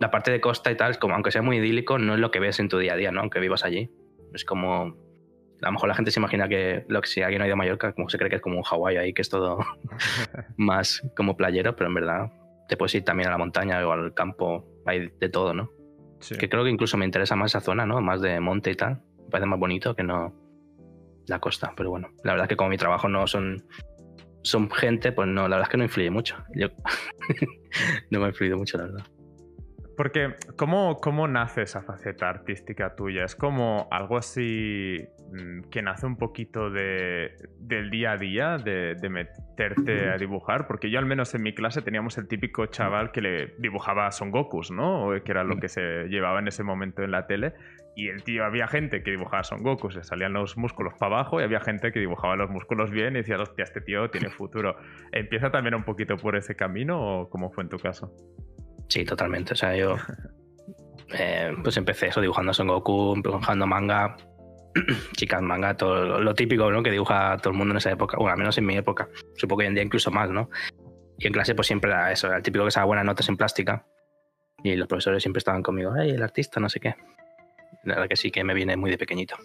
la 0.00 0.10
parte 0.10 0.30
de 0.32 0.40
costa 0.40 0.72
y 0.72 0.76
tal, 0.76 0.98
como, 0.98 1.14
aunque 1.14 1.30
sea 1.30 1.42
muy 1.42 1.58
idílico, 1.58 1.98
no 1.98 2.14
es 2.14 2.20
lo 2.20 2.30
que 2.30 2.40
ves 2.40 2.58
en 2.58 2.68
tu 2.68 2.78
día 2.78 2.94
a 2.94 2.96
día, 2.96 3.12
¿no? 3.12 3.20
Aunque 3.20 3.38
vivas 3.38 3.64
allí. 3.64 3.90
Es 4.34 4.44
como. 4.44 4.96
A 5.62 5.66
lo 5.66 5.72
mejor 5.72 5.90
la 5.90 5.94
gente 5.94 6.10
se 6.10 6.18
imagina 6.18 6.48
que 6.48 6.86
lo 6.88 7.02
que 7.02 7.08
si 7.08 7.20
alguien 7.20 7.42
ha 7.42 7.46
ido 7.46 7.52
a 7.52 7.56
Mallorca, 7.56 7.92
como 7.92 8.08
se 8.08 8.16
cree 8.16 8.30
que 8.30 8.36
es 8.36 8.42
como 8.42 8.56
un 8.56 8.62
Hawái 8.62 8.96
ahí, 8.96 9.12
que 9.12 9.20
es 9.20 9.28
todo 9.28 9.58
más 10.56 11.02
como 11.14 11.36
playero, 11.36 11.76
pero 11.76 11.88
en 11.88 11.94
verdad 11.94 12.32
te 12.66 12.78
puedes 12.78 12.94
ir 12.94 13.04
también 13.04 13.28
a 13.28 13.32
la 13.32 13.38
montaña 13.38 13.86
o 13.86 13.92
al 13.92 14.14
campo, 14.14 14.66
hay 14.86 15.10
de 15.20 15.28
todo, 15.28 15.52
¿no? 15.52 15.70
Que 16.38 16.48
creo 16.48 16.64
que 16.64 16.70
incluso 16.70 16.96
me 16.96 17.04
interesa 17.04 17.36
más 17.36 17.50
esa 17.50 17.60
zona, 17.60 17.84
¿no? 17.84 18.00
Más 18.00 18.22
de 18.22 18.40
monte 18.40 18.70
y 18.70 18.74
tal. 18.74 19.02
Me 19.18 19.30
parece 19.30 19.46
más 19.46 19.58
bonito 19.58 19.94
que 19.94 20.02
no 20.02 20.34
la 21.26 21.40
costa, 21.40 21.74
pero 21.76 21.90
bueno, 21.90 22.08
la 22.24 22.32
verdad 22.32 22.44
es 22.46 22.48
que 22.48 22.56
como 22.56 22.70
mi 22.70 22.78
trabajo 22.78 23.08
no 23.08 23.26
son 23.26 23.62
son 24.42 24.70
gente, 24.70 25.12
pues 25.12 25.28
no, 25.28 25.42
la 25.42 25.56
verdad 25.56 25.64
es 25.64 25.68
que 25.68 25.76
no 25.76 25.84
influye 25.84 26.10
mucho. 26.10 26.36
Yo 26.54 26.68
no 28.10 28.20
me 28.20 28.24
ha 28.24 28.28
influido 28.28 28.56
mucho, 28.56 28.78
la 28.78 28.84
verdad. 28.84 29.04
Porque, 30.00 30.34
¿cómo, 30.56 30.98
¿cómo 30.98 31.28
nace 31.28 31.60
esa 31.60 31.82
faceta 31.82 32.30
artística 32.30 32.96
tuya? 32.96 33.22
¿Es 33.22 33.36
como 33.36 33.86
algo 33.90 34.16
así 34.16 34.96
mm, 35.30 35.68
que 35.68 35.82
nace 35.82 36.06
un 36.06 36.16
poquito 36.16 36.70
de, 36.70 37.34
del 37.58 37.90
día 37.90 38.12
a 38.12 38.16
día, 38.16 38.56
de, 38.56 38.96
meterte 39.10 40.08
a 40.08 40.16
dibujar? 40.16 40.66
Porque 40.66 40.90
yo 40.90 40.98
al 40.98 41.04
menos 41.04 41.34
en 41.34 41.42
mi 41.42 41.52
clase 41.52 41.82
teníamos 41.82 42.16
el 42.16 42.28
típico 42.28 42.64
chaval 42.64 43.12
que 43.12 43.20
le 43.20 43.54
dibujaba 43.58 44.10
Son 44.10 44.30
Gokus, 44.30 44.70
¿no? 44.70 45.10
Que 45.22 45.32
era 45.32 45.44
lo 45.44 45.58
que 45.58 45.68
se 45.68 46.08
llevaba 46.08 46.38
en 46.38 46.48
ese 46.48 46.62
momento 46.62 47.02
en 47.02 47.10
la 47.10 47.26
tele. 47.26 47.52
Y 47.94 48.08
el 48.08 48.22
tío, 48.22 48.46
había 48.46 48.68
gente 48.68 49.02
que 49.02 49.10
dibujaba 49.10 49.44
Son 49.44 49.62
Goku, 49.62 49.90
se 49.90 50.02
salían 50.02 50.32
los 50.32 50.56
músculos 50.56 50.94
para 50.94 51.16
abajo, 51.16 51.42
y 51.42 51.44
había 51.44 51.60
gente 51.60 51.92
que 51.92 52.00
dibujaba 52.00 52.36
los 52.36 52.48
músculos 52.48 52.90
bien 52.90 53.16
y 53.16 53.18
decía, 53.18 53.36
hostia, 53.38 53.64
este 53.64 53.82
tío 53.82 54.08
tiene 54.08 54.30
futuro. 54.38 54.76
¿Empieza 55.12 55.50
también 55.50 55.74
un 55.74 55.84
poquito 55.84 56.16
por 56.16 56.36
ese 56.36 56.56
camino 56.56 56.98
o 56.98 57.28
cómo 57.28 57.50
fue 57.50 57.64
en 57.64 57.68
tu 57.68 57.76
caso? 57.76 58.16
Sí, 58.90 59.04
totalmente. 59.04 59.54
O 59.54 59.56
sea, 59.56 59.74
yo 59.76 59.96
eh, 61.14 61.54
pues 61.62 61.76
empecé 61.76 62.08
eso 62.08 62.20
dibujando 62.20 62.52
Son 62.52 62.66
Goku, 62.66 63.14
dibujando 63.22 63.66
manga, 63.66 64.16
chicas 65.16 65.40
manga, 65.40 65.76
todo 65.76 66.20
lo, 66.20 66.34
típico 66.34 66.70
¿no? 66.70 66.82
que 66.82 66.90
dibuja 66.90 67.36
todo 67.38 67.52
el 67.52 67.58
mundo 67.58 67.72
en 67.72 67.78
esa 67.78 67.92
época, 67.92 68.16
bueno, 68.18 68.32
al 68.32 68.38
menos 68.38 68.58
en 68.58 68.66
mi 68.66 68.76
época. 68.76 69.08
Supongo 69.36 69.60
que 69.60 69.64
hoy 69.64 69.68
en 69.68 69.74
día 69.74 69.84
incluso 69.84 70.10
más, 70.10 70.28
¿no? 70.30 70.50
Y 71.18 71.26
en 71.26 71.32
clase 71.32 71.54
pues 71.54 71.68
siempre 71.68 71.90
era 71.90 72.10
eso, 72.10 72.26
era 72.26 72.38
el 72.38 72.42
típico 72.42 72.64
que 72.64 72.72
sacaba 72.72 72.88
buenas 72.88 73.04
notas 73.04 73.28
en 73.28 73.36
plástica. 73.36 73.86
Y 74.62 74.74
los 74.76 74.88
profesores 74.88 75.22
siempre 75.22 75.38
estaban 75.38 75.62
conmigo, 75.62 75.92
hey, 75.96 76.10
el 76.10 76.22
artista, 76.22 76.60
no 76.60 76.68
sé 76.68 76.80
qué. 76.80 76.94
La 77.84 77.94
verdad 77.94 78.08
que 78.08 78.16
sí 78.16 78.30
que 78.30 78.44
me 78.44 78.54
viene 78.54 78.76
muy 78.76 78.90
de 78.90 78.98
pequeñito. 78.98 79.36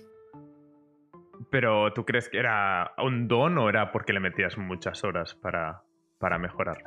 Pero 1.51 1.93
¿tú 1.93 2.03
crees 2.03 2.29
que 2.29 2.39
era 2.39 2.93
un 2.97 3.27
don 3.27 3.57
o 3.57 3.69
era 3.69 3.91
porque 3.91 4.11
le 4.11 4.19
metías 4.19 4.57
muchas 4.57 5.03
horas 5.03 5.35
para, 5.35 5.83
para 6.19 6.37
mejorar? 6.37 6.77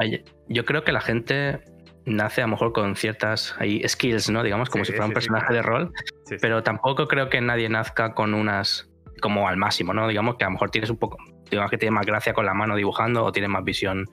Yo 0.49 0.65
creo 0.65 0.85
que 0.85 0.93
la 0.93 1.01
gente 1.01 1.61
nace 2.09 2.43
a 2.43 2.47
lo 2.47 2.53
mejor 2.53 2.73
con 2.73 2.97
ciertas 2.97 3.55
skills, 3.87 4.31
¿no? 4.31 4.43
Digamos, 4.43 4.71
como 4.71 4.85
si 4.85 4.93
fuera 4.93 5.07
un 5.07 5.13
personaje 5.13 5.53
de 5.53 5.63
rol, 5.63 5.93
pero 6.41 6.63
tampoco 6.63 7.07
creo 7.09 7.29
que 7.29 7.41
nadie 7.41 7.69
nazca 7.69 8.15
con 8.15 8.35
unas 8.35 8.91
como 9.21 9.49
al 9.49 9.57
máximo, 9.57 9.93
¿no? 9.93 10.09
Digamos 10.09 10.37
que 10.37 10.45
a 10.45 10.49
lo 10.49 10.53
mejor 10.53 10.71
tienes 10.71 10.91
un 10.91 10.97
poco, 10.97 11.19
digamos 11.51 11.71
que 11.71 11.79
tienes 11.79 11.95
más 11.95 12.07
gracia 12.07 12.33
con 12.33 12.47
la 12.47 12.55
mano 12.55 12.77
dibujando 12.77 13.25
o 13.25 13.33
tienes 13.33 13.51
más 13.51 13.65
visión 13.65 14.07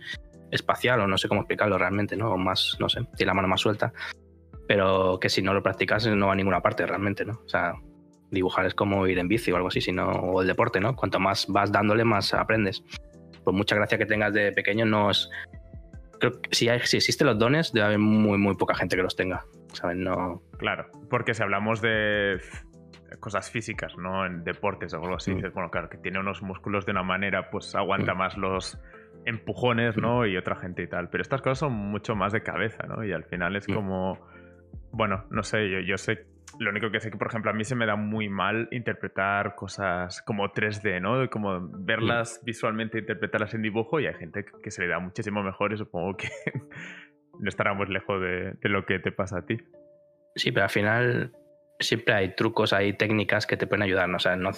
espacial 0.51 1.01
o 1.01 1.07
no 1.07 1.17
sé 1.17 1.27
cómo 1.27 1.41
explicarlo 1.41 1.77
realmente, 1.77 2.15
¿no? 2.15 2.31
O 2.31 2.37
más, 2.37 2.77
no 2.79 2.89
sé, 2.89 3.01
tiene 3.15 3.27
la 3.27 3.33
mano 3.33 3.47
más 3.47 3.61
suelta, 3.61 3.93
pero 4.67 5.19
que 5.19 5.29
si 5.29 5.41
no 5.41 5.53
lo 5.53 5.61
practicas 5.61 6.07
no 6.07 6.27
va 6.27 6.33
a 6.33 6.35
ninguna 6.35 6.61
parte 6.61 6.85
realmente, 6.85 7.25
¿no? 7.25 7.41
O 7.45 7.49
sea, 7.49 7.73
dibujar 8.31 8.65
es 8.65 8.73
como 8.73 9.07
ir 9.07 9.19
en 9.19 9.27
bici 9.27 9.51
o 9.51 9.55
algo 9.55 9.67
así, 9.67 9.81
sino, 9.81 10.09
o 10.09 10.41
el 10.41 10.47
deporte, 10.47 10.79
¿no? 10.79 10.95
Cuanto 10.95 11.19
más 11.19 11.45
vas 11.47 11.71
dándole, 11.71 12.03
más 12.03 12.33
aprendes. 12.33 12.83
Pues 13.43 13.55
mucha 13.55 13.75
gracia 13.75 13.97
que 13.97 14.05
tengas 14.05 14.33
de 14.33 14.51
pequeño 14.51 14.85
no 14.85 15.11
es 15.11 15.29
creo 16.19 16.41
que 16.41 16.49
si, 16.51 16.69
hay, 16.69 16.79
si 16.81 16.97
existen 16.97 17.27
los 17.27 17.37
dones, 17.37 17.71
debe 17.73 17.87
haber 17.87 17.99
muy, 17.99 18.37
muy 18.37 18.55
poca 18.55 18.75
gente 18.75 18.95
que 18.95 19.03
los 19.03 19.15
tenga. 19.15 19.45
¿Saben? 19.73 20.03
No... 20.03 20.41
Claro, 20.57 20.87
porque 21.09 21.33
si 21.33 21.43
hablamos 21.43 21.81
de 21.81 22.39
cosas 23.19 23.49
físicas, 23.49 23.97
¿no? 23.97 24.25
En 24.25 24.43
deportes 24.43 24.93
o 24.93 24.97
algo 24.97 25.15
así, 25.15 25.31
mm. 25.31 25.35
dices, 25.35 25.53
bueno, 25.53 25.69
claro, 25.69 25.89
que 25.89 25.97
tiene 25.97 26.19
unos 26.19 26.41
músculos 26.41 26.85
de 26.85 26.91
una 26.91 27.03
manera, 27.03 27.49
pues 27.49 27.73
aguanta 27.75 28.13
mm. 28.13 28.17
más 28.17 28.37
los 28.37 28.79
empujones, 29.25 29.97
¿no? 29.97 30.21
Mm. 30.21 30.25
Y 30.27 30.37
otra 30.37 30.55
gente 30.55 30.83
y 30.83 30.87
tal. 30.87 31.09
Pero 31.09 31.21
estas 31.21 31.41
cosas 31.41 31.59
son 31.59 31.73
mucho 31.73 32.15
más 32.15 32.31
de 32.33 32.41
cabeza, 32.41 32.85
¿no? 32.87 33.03
Y 33.03 33.11
al 33.11 33.23
final 33.23 33.55
es 33.55 33.67
como, 33.67 34.19
bueno, 34.91 35.25
no 35.29 35.43
sé, 35.43 35.69
yo, 35.69 35.79
yo 35.79 35.97
sé 35.97 36.25
lo 36.59 36.69
único 36.69 36.91
que 36.91 36.99
sé 36.99 37.11
que, 37.11 37.17
por 37.17 37.27
ejemplo, 37.27 37.51
a 37.51 37.53
mí 37.53 37.63
se 37.63 37.75
me 37.75 37.85
da 37.85 37.95
muy 37.95 38.29
mal 38.29 38.67
interpretar 38.71 39.55
cosas 39.55 40.21
como 40.21 40.51
3D, 40.53 41.01
¿no? 41.01 41.29
Como 41.29 41.69
verlas 41.79 42.41
visualmente, 42.43 42.99
interpretarlas 42.99 43.53
en 43.53 43.61
dibujo 43.61 43.99
y 43.99 44.07
hay 44.07 44.13
gente 44.13 44.45
que 44.63 44.71
se 44.71 44.81
le 44.81 44.87
da 44.87 44.99
muchísimo 44.99 45.43
mejor 45.43 45.73
y 45.73 45.77
supongo 45.77 46.17
que 46.17 46.29
no 47.39 47.49
estaremos 47.49 47.89
lejos 47.89 48.21
de, 48.21 48.69
lo 48.69 48.85
que 48.85 48.99
te 48.99 49.11
pasa 49.11 49.39
a 49.39 49.45
ti. 49.45 49.57
Sí, 50.35 50.51
pero 50.51 50.63
al 50.63 50.69
final 50.69 51.31
siempre 51.79 52.13
hay 52.13 52.35
trucos, 52.35 52.73
hay 52.73 52.93
técnicas 52.93 53.45
que 53.47 53.57
te 53.57 53.67
pueden 53.67 53.83
ayudar, 53.83 54.07
¿no? 54.09 54.17
O 54.17 54.19
sea, 54.19 54.35
no, 54.35 54.51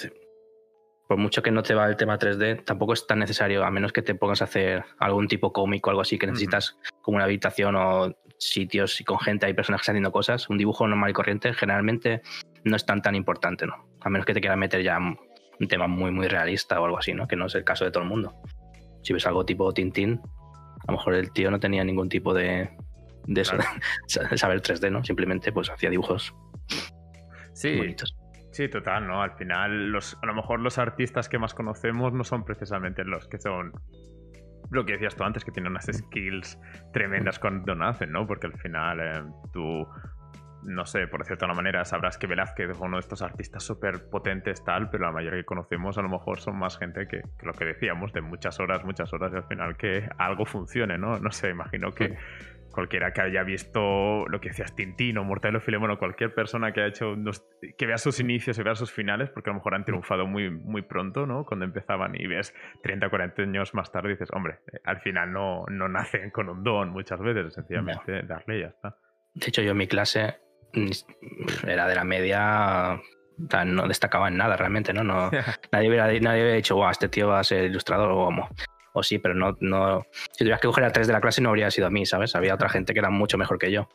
por 1.07 1.17
mucho 1.17 1.41
que 1.41 1.51
no 1.51 1.63
te 1.63 1.73
va 1.73 1.87
el 1.87 1.95
tema 1.95 2.19
3D, 2.19 2.63
tampoco 2.65 2.93
es 2.93 3.07
tan 3.07 3.19
necesario, 3.19 3.63
a 3.63 3.71
menos 3.71 3.93
que 3.93 4.01
te 4.01 4.13
pongas 4.13 4.41
a 4.41 4.45
hacer 4.45 4.83
algún 4.99 5.27
tipo 5.27 5.53
cómico 5.53 5.89
o 5.89 5.91
algo 5.91 6.01
así, 6.01 6.17
que 6.17 6.27
necesitas 6.27 6.77
como 7.01 7.15
una 7.15 7.25
habitación 7.25 7.75
o 7.75 8.13
sitios 8.37 8.99
y 9.01 9.03
con 9.03 9.19
gente, 9.19 9.45
hay 9.45 9.53
personajes 9.53 9.87
haciendo 9.89 10.11
cosas. 10.11 10.49
Un 10.49 10.57
dibujo 10.57 10.87
normal 10.87 11.09
y 11.09 11.13
corriente 11.13 11.53
generalmente 11.53 12.21
no 12.63 12.75
es 12.75 12.85
tan 12.85 13.01
tan 13.01 13.15
importante, 13.15 13.65
¿no? 13.65 13.87
A 14.01 14.09
menos 14.09 14.25
que 14.25 14.33
te 14.33 14.41
quieras 14.41 14.57
meter 14.57 14.83
ya 14.83 14.97
un 14.99 15.67
tema 15.67 15.87
muy, 15.87 16.11
muy 16.11 16.27
realista 16.27 16.79
o 16.79 16.85
algo 16.85 16.97
así, 16.97 17.13
¿no? 17.13 17.27
Que 17.27 17.35
no 17.35 17.45
es 17.45 17.55
el 17.55 17.63
caso 17.63 17.85
de 17.85 17.91
todo 17.91 18.03
el 18.03 18.09
mundo. 18.09 18.35
Si 19.01 19.13
ves 19.13 19.25
algo 19.25 19.45
tipo 19.45 19.73
Tintín, 19.73 20.19
a 20.87 20.91
lo 20.91 20.97
mejor 20.97 21.15
el 21.15 21.31
tío 21.31 21.49
no 21.49 21.59
tenía 21.59 21.83
ningún 21.83 22.09
tipo 22.09 22.33
de, 22.33 22.69
de 23.25 23.45
saber 24.07 24.61
3D, 24.61 24.91
¿no? 24.91 25.03
Simplemente 25.03 25.51
pues 25.51 25.69
hacía 25.69 25.89
dibujos 25.89 26.33
sí. 27.53 27.77
bonitos. 27.77 28.15
Sí, 28.57 28.67
total, 28.69 29.05
¿no? 29.05 29.21
Al 29.21 29.33
final, 29.33 29.91
los, 29.91 30.17
a 30.19 30.25
lo 30.25 30.33
mejor 30.33 30.59
los 30.61 30.79
artistas 30.79 31.29
que 31.29 31.37
más 31.37 31.53
conocemos 31.53 32.11
no 32.11 32.23
son 32.23 32.43
precisamente 32.43 33.03
los 33.03 33.27
que 33.27 33.37
son 33.37 33.71
lo 34.71 34.83
que 34.83 34.93
decías 34.93 35.15
tú 35.15 35.23
antes, 35.23 35.45
que 35.45 35.51
tienen 35.51 35.73
unas 35.73 35.85
skills 35.85 36.59
tremendas 36.91 37.37
cuando 37.37 37.75
nacen, 37.75 38.11
¿no? 38.11 38.25
Porque 38.25 38.47
al 38.47 38.57
final 38.57 38.99
eh, 38.99 39.23
tú, 39.53 39.87
no 40.63 40.85
sé, 40.87 41.05
por 41.05 41.23
cierta 41.23 41.45
manera, 41.45 41.85
sabrás 41.85 42.17
que 42.17 42.25
Velázquez 42.25 42.71
es 42.71 42.79
uno 42.79 42.97
de 42.97 43.01
estos 43.01 43.21
artistas 43.21 43.61
súper 43.61 44.09
potentes, 44.09 44.63
tal, 44.63 44.89
pero 44.89 45.05
la 45.05 45.11
mayoría 45.11 45.41
que 45.41 45.45
conocemos 45.45 45.99
a 45.99 46.01
lo 46.01 46.09
mejor 46.09 46.39
son 46.39 46.57
más 46.57 46.79
gente 46.79 47.07
que, 47.07 47.21
lo 47.43 47.53
que 47.53 47.63
decíamos, 47.63 48.11
de 48.11 48.21
muchas 48.21 48.59
horas, 48.59 48.83
muchas 48.83 49.13
horas, 49.13 49.33
y 49.33 49.35
al 49.35 49.43
final 49.43 49.77
que 49.77 50.09
algo 50.17 50.45
funcione, 50.47 50.97
¿no? 50.97 51.19
No 51.19 51.29
sé, 51.29 51.51
imagino 51.51 51.91
que 51.91 52.17
cualquiera 52.77 53.11
que 53.11 53.21
haya 53.21 53.41
visto 53.41 54.27
lo 54.27 54.39
que 54.39 54.49
decías 54.49 54.75
Tintín 54.75 55.17
o 55.17 55.23
Mortadelo 55.23 55.59
Filemón 55.59 55.95
cualquier 55.95 56.35
persona 56.35 56.73
que 56.73 56.81
haya 56.81 56.89
hecho 56.89 57.15
que 57.75 57.87
vea 57.87 57.97
sus 57.97 58.19
inicios 58.19 58.59
y 58.59 58.61
vea 58.61 58.75
sus 58.75 58.91
finales 58.91 59.31
porque 59.31 59.49
a 59.49 59.53
lo 59.53 59.55
mejor 59.55 59.73
han 59.73 59.83
triunfado 59.83 60.27
muy, 60.27 60.51
muy 60.51 60.83
pronto 60.83 61.25
¿no? 61.25 61.43
cuando 61.43 61.65
empezaban 61.65 62.13
y 62.13 62.27
ves 62.27 62.53
30 62.83 63.09
40 63.09 63.41
años 63.41 63.73
más 63.73 63.91
tarde 63.91 64.09
y 64.09 64.11
dices 64.11 64.29
hombre 64.31 64.59
eh, 64.71 64.77
al 64.83 64.99
final 64.99 65.33
no, 65.33 65.65
no 65.71 65.89
nacen 65.89 66.29
con 66.29 66.49
un 66.49 66.63
don 66.63 66.91
muchas 66.91 67.19
veces 67.19 67.51
sencillamente 67.51 68.21
darle 68.21 68.59
y 68.59 68.61
ya 68.61 68.67
está 68.67 68.95
de 69.33 69.47
hecho 69.47 69.63
yo 69.63 69.71
en 69.71 69.77
mi 69.77 69.87
clase 69.87 70.35
era 71.65 71.87
de 71.87 71.95
la 71.95 72.03
media 72.03 73.01
no 73.65 73.87
destacaba 73.87 74.27
en 74.27 74.37
nada 74.37 74.55
realmente 74.55 74.93
no, 74.93 75.03
no 75.03 75.31
nadie, 75.71 75.89
hubiera, 75.89 76.05
nadie 76.05 76.41
hubiera 76.43 76.53
dicho 76.53 76.75
wow, 76.75 76.91
este 76.91 77.09
tío 77.09 77.27
va 77.27 77.39
a 77.39 77.43
ser 77.43 77.63
ilustrador 77.63 78.11
o 78.11 78.25
como 78.25 78.47
o 78.97 79.03
sí, 79.03 79.19
pero 79.19 79.33
no, 79.33 79.55
no. 79.59 80.05
Si 80.31 80.39
tuvieras 80.39 80.61
que 80.61 80.67
coger 80.67 80.83
a 80.83 80.91
tres 80.91 81.07
de 81.07 81.13
la 81.13 81.21
clase 81.21 81.41
no 81.41 81.49
habría 81.49 81.71
sido 81.71 81.87
a 81.87 81.89
mí, 81.89 82.05
¿sabes? 82.05 82.35
Había 82.35 82.55
otra 82.55 82.69
gente 82.69 82.93
que 82.93 82.99
era 82.99 83.09
mucho 83.09 83.37
mejor 83.37 83.57
que 83.57 83.71
yo. 83.71 83.87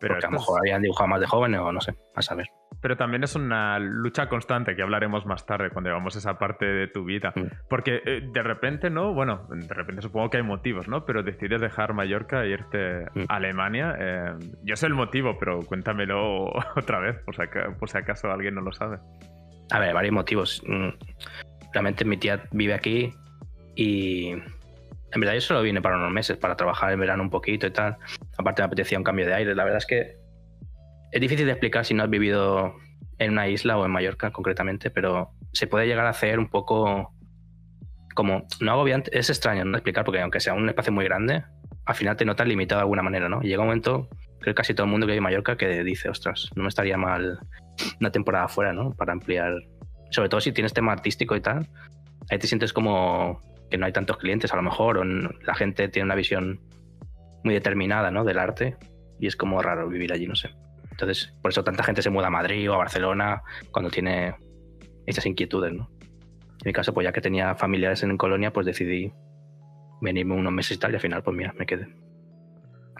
Pero 0.00 0.14
porque 0.14 0.26
a 0.26 0.30
lo 0.30 0.38
mejor 0.38 0.60
habían 0.60 0.82
dibujado 0.82 1.08
más 1.08 1.20
de 1.20 1.26
jóvenes 1.26 1.60
o 1.60 1.72
no 1.72 1.80
sé, 1.80 1.94
a 2.14 2.22
saber. 2.22 2.46
pero 2.80 2.96
también 2.96 3.24
es 3.24 3.34
una 3.34 3.80
lucha 3.80 4.28
constante 4.28 4.76
que 4.76 4.82
hablaremos 4.82 5.26
más 5.26 5.44
tarde 5.44 5.70
cuando 5.70 5.90
llevamos 5.90 6.14
esa 6.14 6.38
parte 6.38 6.66
de 6.66 6.86
tu 6.86 7.04
vida. 7.04 7.32
Mm. 7.34 7.46
Porque 7.68 8.00
eh, 8.04 8.22
de 8.32 8.42
repente, 8.42 8.90
¿no? 8.90 9.12
Bueno, 9.12 9.48
de 9.50 9.74
repente 9.74 10.02
supongo 10.02 10.30
que 10.30 10.36
hay 10.36 10.44
motivos, 10.44 10.86
¿no? 10.86 11.04
Pero 11.04 11.22
decides 11.24 11.60
dejar 11.60 11.94
Mallorca 11.94 12.44
e 12.44 12.50
irte 12.50 13.06
mm. 13.14 13.24
a 13.28 13.36
Alemania. 13.36 13.96
Eh, 13.98 14.34
yo 14.62 14.76
sé 14.76 14.86
el 14.86 14.94
motivo, 14.94 15.36
pero 15.38 15.60
cuéntamelo 15.62 16.46
otra 16.76 17.00
vez, 17.00 17.16
por 17.24 17.34
si, 17.34 17.42
acaso, 17.42 17.76
por 17.78 17.90
si 17.90 17.98
acaso 17.98 18.30
alguien 18.30 18.54
no 18.54 18.60
lo 18.60 18.72
sabe. 18.72 18.98
A 19.70 19.80
ver, 19.80 19.94
varios 19.94 20.14
motivos. 20.14 20.62
Mm, 20.66 20.90
realmente 21.72 22.04
mi 22.04 22.16
tía 22.16 22.44
vive 22.52 22.74
aquí 22.74 23.12
y 23.78 24.30
en 24.30 25.20
verdad 25.20 25.34
yo 25.34 25.40
solo 25.40 25.62
vine 25.62 25.80
para 25.80 25.96
unos 25.96 26.10
meses, 26.10 26.36
para 26.36 26.56
trabajar 26.56 26.92
en 26.92 26.98
verano 26.98 27.22
un 27.22 27.30
poquito 27.30 27.68
y 27.68 27.70
tal. 27.70 27.96
Aparte 28.36 28.60
me 28.60 28.66
apetecía 28.66 28.98
un 28.98 29.04
cambio 29.04 29.24
de 29.24 29.34
aire. 29.34 29.54
La 29.54 29.62
verdad 29.62 29.78
es 29.78 29.86
que 29.86 30.16
es 31.12 31.20
difícil 31.20 31.46
de 31.46 31.52
explicar 31.52 31.84
si 31.84 31.94
no 31.94 32.02
has 32.02 32.10
vivido 32.10 32.74
en 33.18 33.30
una 33.30 33.46
isla 33.46 33.78
o 33.78 33.84
en 33.84 33.92
Mallorca 33.92 34.32
concretamente, 34.32 34.90
pero 34.90 35.30
se 35.52 35.68
puede 35.68 35.86
llegar 35.86 36.06
a 36.06 36.10
hacer 36.10 36.40
un 36.40 36.48
poco 36.48 37.14
como, 38.16 38.48
no 38.60 38.72
agobiante, 38.72 39.16
es 39.16 39.30
extraño 39.30 39.64
no 39.64 39.76
explicar 39.76 40.04
porque 40.04 40.20
aunque 40.20 40.40
sea 40.40 40.54
un 40.54 40.68
espacio 40.68 40.92
muy 40.92 41.04
grande, 41.04 41.44
al 41.86 41.94
final 41.94 42.16
te 42.16 42.24
notas 42.24 42.48
limitado 42.48 42.80
de 42.80 42.82
alguna 42.82 43.02
manera, 43.02 43.28
¿no? 43.28 43.38
Y 43.44 43.46
llega 43.46 43.62
un 43.62 43.68
momento, 43.68 44.08
creo 44.40 44.54
que 44.54 44.54
casi 44.54 44.74
todo 44.74 44.86
el 44.86 44.90
mundo 44.90 45.06
que 45.06 45.12
vive 45.12 45.18
en 45.18 45.22
Mallorca 45.22 45.56
que 45.56 45.84
dice, 45.84 46.08
ostras, 46.08 46.50
no 46.56 46.64
me 46.64 46.68
estaría 46.68 46.96
mal 46.96 47.38
una 48.00 48.10
temporada 48.10 48.46
afuera, 48.46 48.72
¿no? 48.72 48.92
Para 48.94 49.12
ampliar, 49.12 49.54
sobre 50.10 50.28
todo 50.28 50.40
si 50.40 50.50
tienes 50.50 50.72
tema 50.72 50.90
artístico 50.90 51.36
y 51.36 51.40
tal, 51.40 51.68
ahí 52.28 52.40
te 52.40 52.48
sientes 52.48 52.72
como 52.72 53.40
que 53.70 53.78
no 53.78 53.86
hay 53.86 53.92
tantos 53.92 54.18
clientes 54.18 54.52
a 54.52 54.56
lo 54.56 54.62
mejor, 54.62 54.98
o 54.98 55.04
la 55.04 55.54
gente 55.54 55.88
tiene 55.88 56.06
una 56.06 56.14
visión 56.14 56.60
muy 57.44 57.54
determinada, 57.54 58.10
¿no? 58.10 58.24
Del 58.24 58.38
arte 58.38 58.76
y 59.18 59.26
es 59.26 59.36
como 59.36 59.60
raro 59.62 59.88
vivir 59.88 60.12
allí, 60.12 60.26
no 60.26 60.36
sé. 60.36 60.50
Entonces, 60.90 61.32
por 61.42 61.50
eso 61.50 61.64
tanta 61.64 61.84
gente 61.84 62.02
se 62.02 62.10
muda 62.10 62.28
a 62.28 62.30
Madrid 62.30 62.70
o 62.70 62.74
a 62.74 62.78
Barcelona 62.78 63.42
cuando 63.70 63.90
tiene 63.90 64.34
esas 65.06 65.26
inquietudes, 65.26 65.72
¿no? 65.72 65.90
En 66.00 66.66
mi 66.66 66.72
caso, 66.72 66.92
pues 66.92 67.04
ya 67.04 67.12
que 67.12 67.20
tenía 67.20 67.54
familiares 67.54 68.02
en 68.02 68.16
Colonia, 68.16 68.52
pues 68.52 68.66
decidí 68.66 69.12
venirme 70.00 70.34
unos 70.34 70.52
meses 70.52 70.76
y 70.76 70.80
tal, 70.80 70.92
y 70.92 70.94
al 70.94 71.00
final, 71.00 71.22
pues 71.22 71.36
mira, 71.36 71.52
me 71.56 71.66
quedé. 71.66 71.88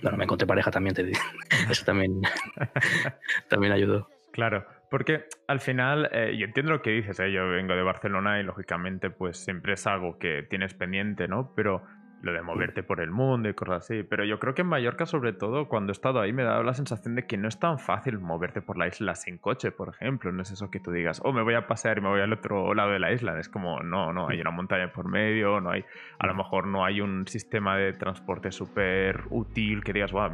Bueno, 0.02 0.16
me 0.16 0.24
encontré 0.24 0.46
pareja 0.46 0.70
también, 0.70 0.94
te 0.94 1.04
digo. 1.04 1.20
Eso 1.70 1.84
también, 1.84 2.20
también 3.48 3.72
ayudó. 3.72 4.08
Claro, 4.32 4.64
porque 4.90 5.24
al 5.46 5.60
final, 5.60 6.08
eh, 6.12 6.36
yo 6.36 6.46
entiendo 6.46 6.72
lo 6.72 6.82
que 6.82 6.90
dices, 6.90 7.18
¿eh? 7.20 7.32
yo 7.32 7.48
vengo 7.48 7.74
de 7.74 7.82
Barcelona 7.82 8.40
y 8.40 8.42
lógicamente 8.42 9.10
pues 9.10 9.38
siempre 9.38 9.74
es 9.74 9.86
algo 9.86 10.18
que 10.18 10.42
tienes 10.42 10.74
pendiente, 10.74 11.28
¿no? 11.28 11.52
Pero 11.54 11.82
lo 12.22 12.32
de 12.32 12.42
moverte 12.42 12.82
por 12.82 13.00
el 13.00 13.10
mundo 13.10 13.48
y 13.48 13.54
cosas 13.54 13.84
así. 13.84 14.02
Pero 14.02 14.24
yo 14.24 14.38
creo 14.38 14.54
que 14.54 14.62
en 14.62 14.68
Mallorca, 14.68 15.06
sobre 15.06 15.32
todo, 15.32 15.68
cuando 15.68 15.92
he 15.92 15.94
estado 15.94 16.20
ahí, 16.20 16.32
me 16.32 16.42
da 16.42 16.62
la 16.62 16.74
sensación 16.74 17.14
de 17.14 17.26
que 17.26 17.36
no 17.36 17.48
es 17.48 17.58
tan 17.58 17.78
fácil 17.78 18.18
moverte 18.18 18.60
por 18.60 18.76
la 18.76 18.88
isla 18.88 19.14
sin 19.14 19.38
coche, 19.38 19.70
por 19.70 19.88
ejemplo. 19.88 20.32
No 20.32 20.42
es 20.42 20.50
eso 20.50 20.70
que 20.70 20.80
tú 20.80 20.90
digas, 20.90 21.20
oh, 21.24 21.32
me 21.32 21.42
voy 21.42 21.54
a 21.54 21.66
pasear 21.66 21.98
y 21.98 22.00
me 22.00 22.08
voy 22.08 22.20
al 22.20 22.32
otro 22.32 22.74
lado 22.74 22.90
de 22.90 22.98
la 22.98 23.12
isla. 23.12 23.38
Es 23.38 23.48
como, 23.48 23.80
no, 23.80 24.12
no, 24.12 24.28
hay 24.28 24.40
una 24.40 24.50
montaña 24.50 24.92
por 24.92 25.08
medio, 25.08 25.60
no 25.60 25.70
hay, 25.70 25.84
a 26.18 26.26
lo 26.26 26.34
mejor 26.34 26.66
no 26.66 26.84
hay 26.84 27.00
un 27.00 27.26
sistema 27.26 27.76
de 27.76 27.92
transporte 27.92 28.50
súper 28.50 29.24
útil 29.30 29.84
que 29.84 29.92
digas, 29.92 30.12
wow, 30.12 30.30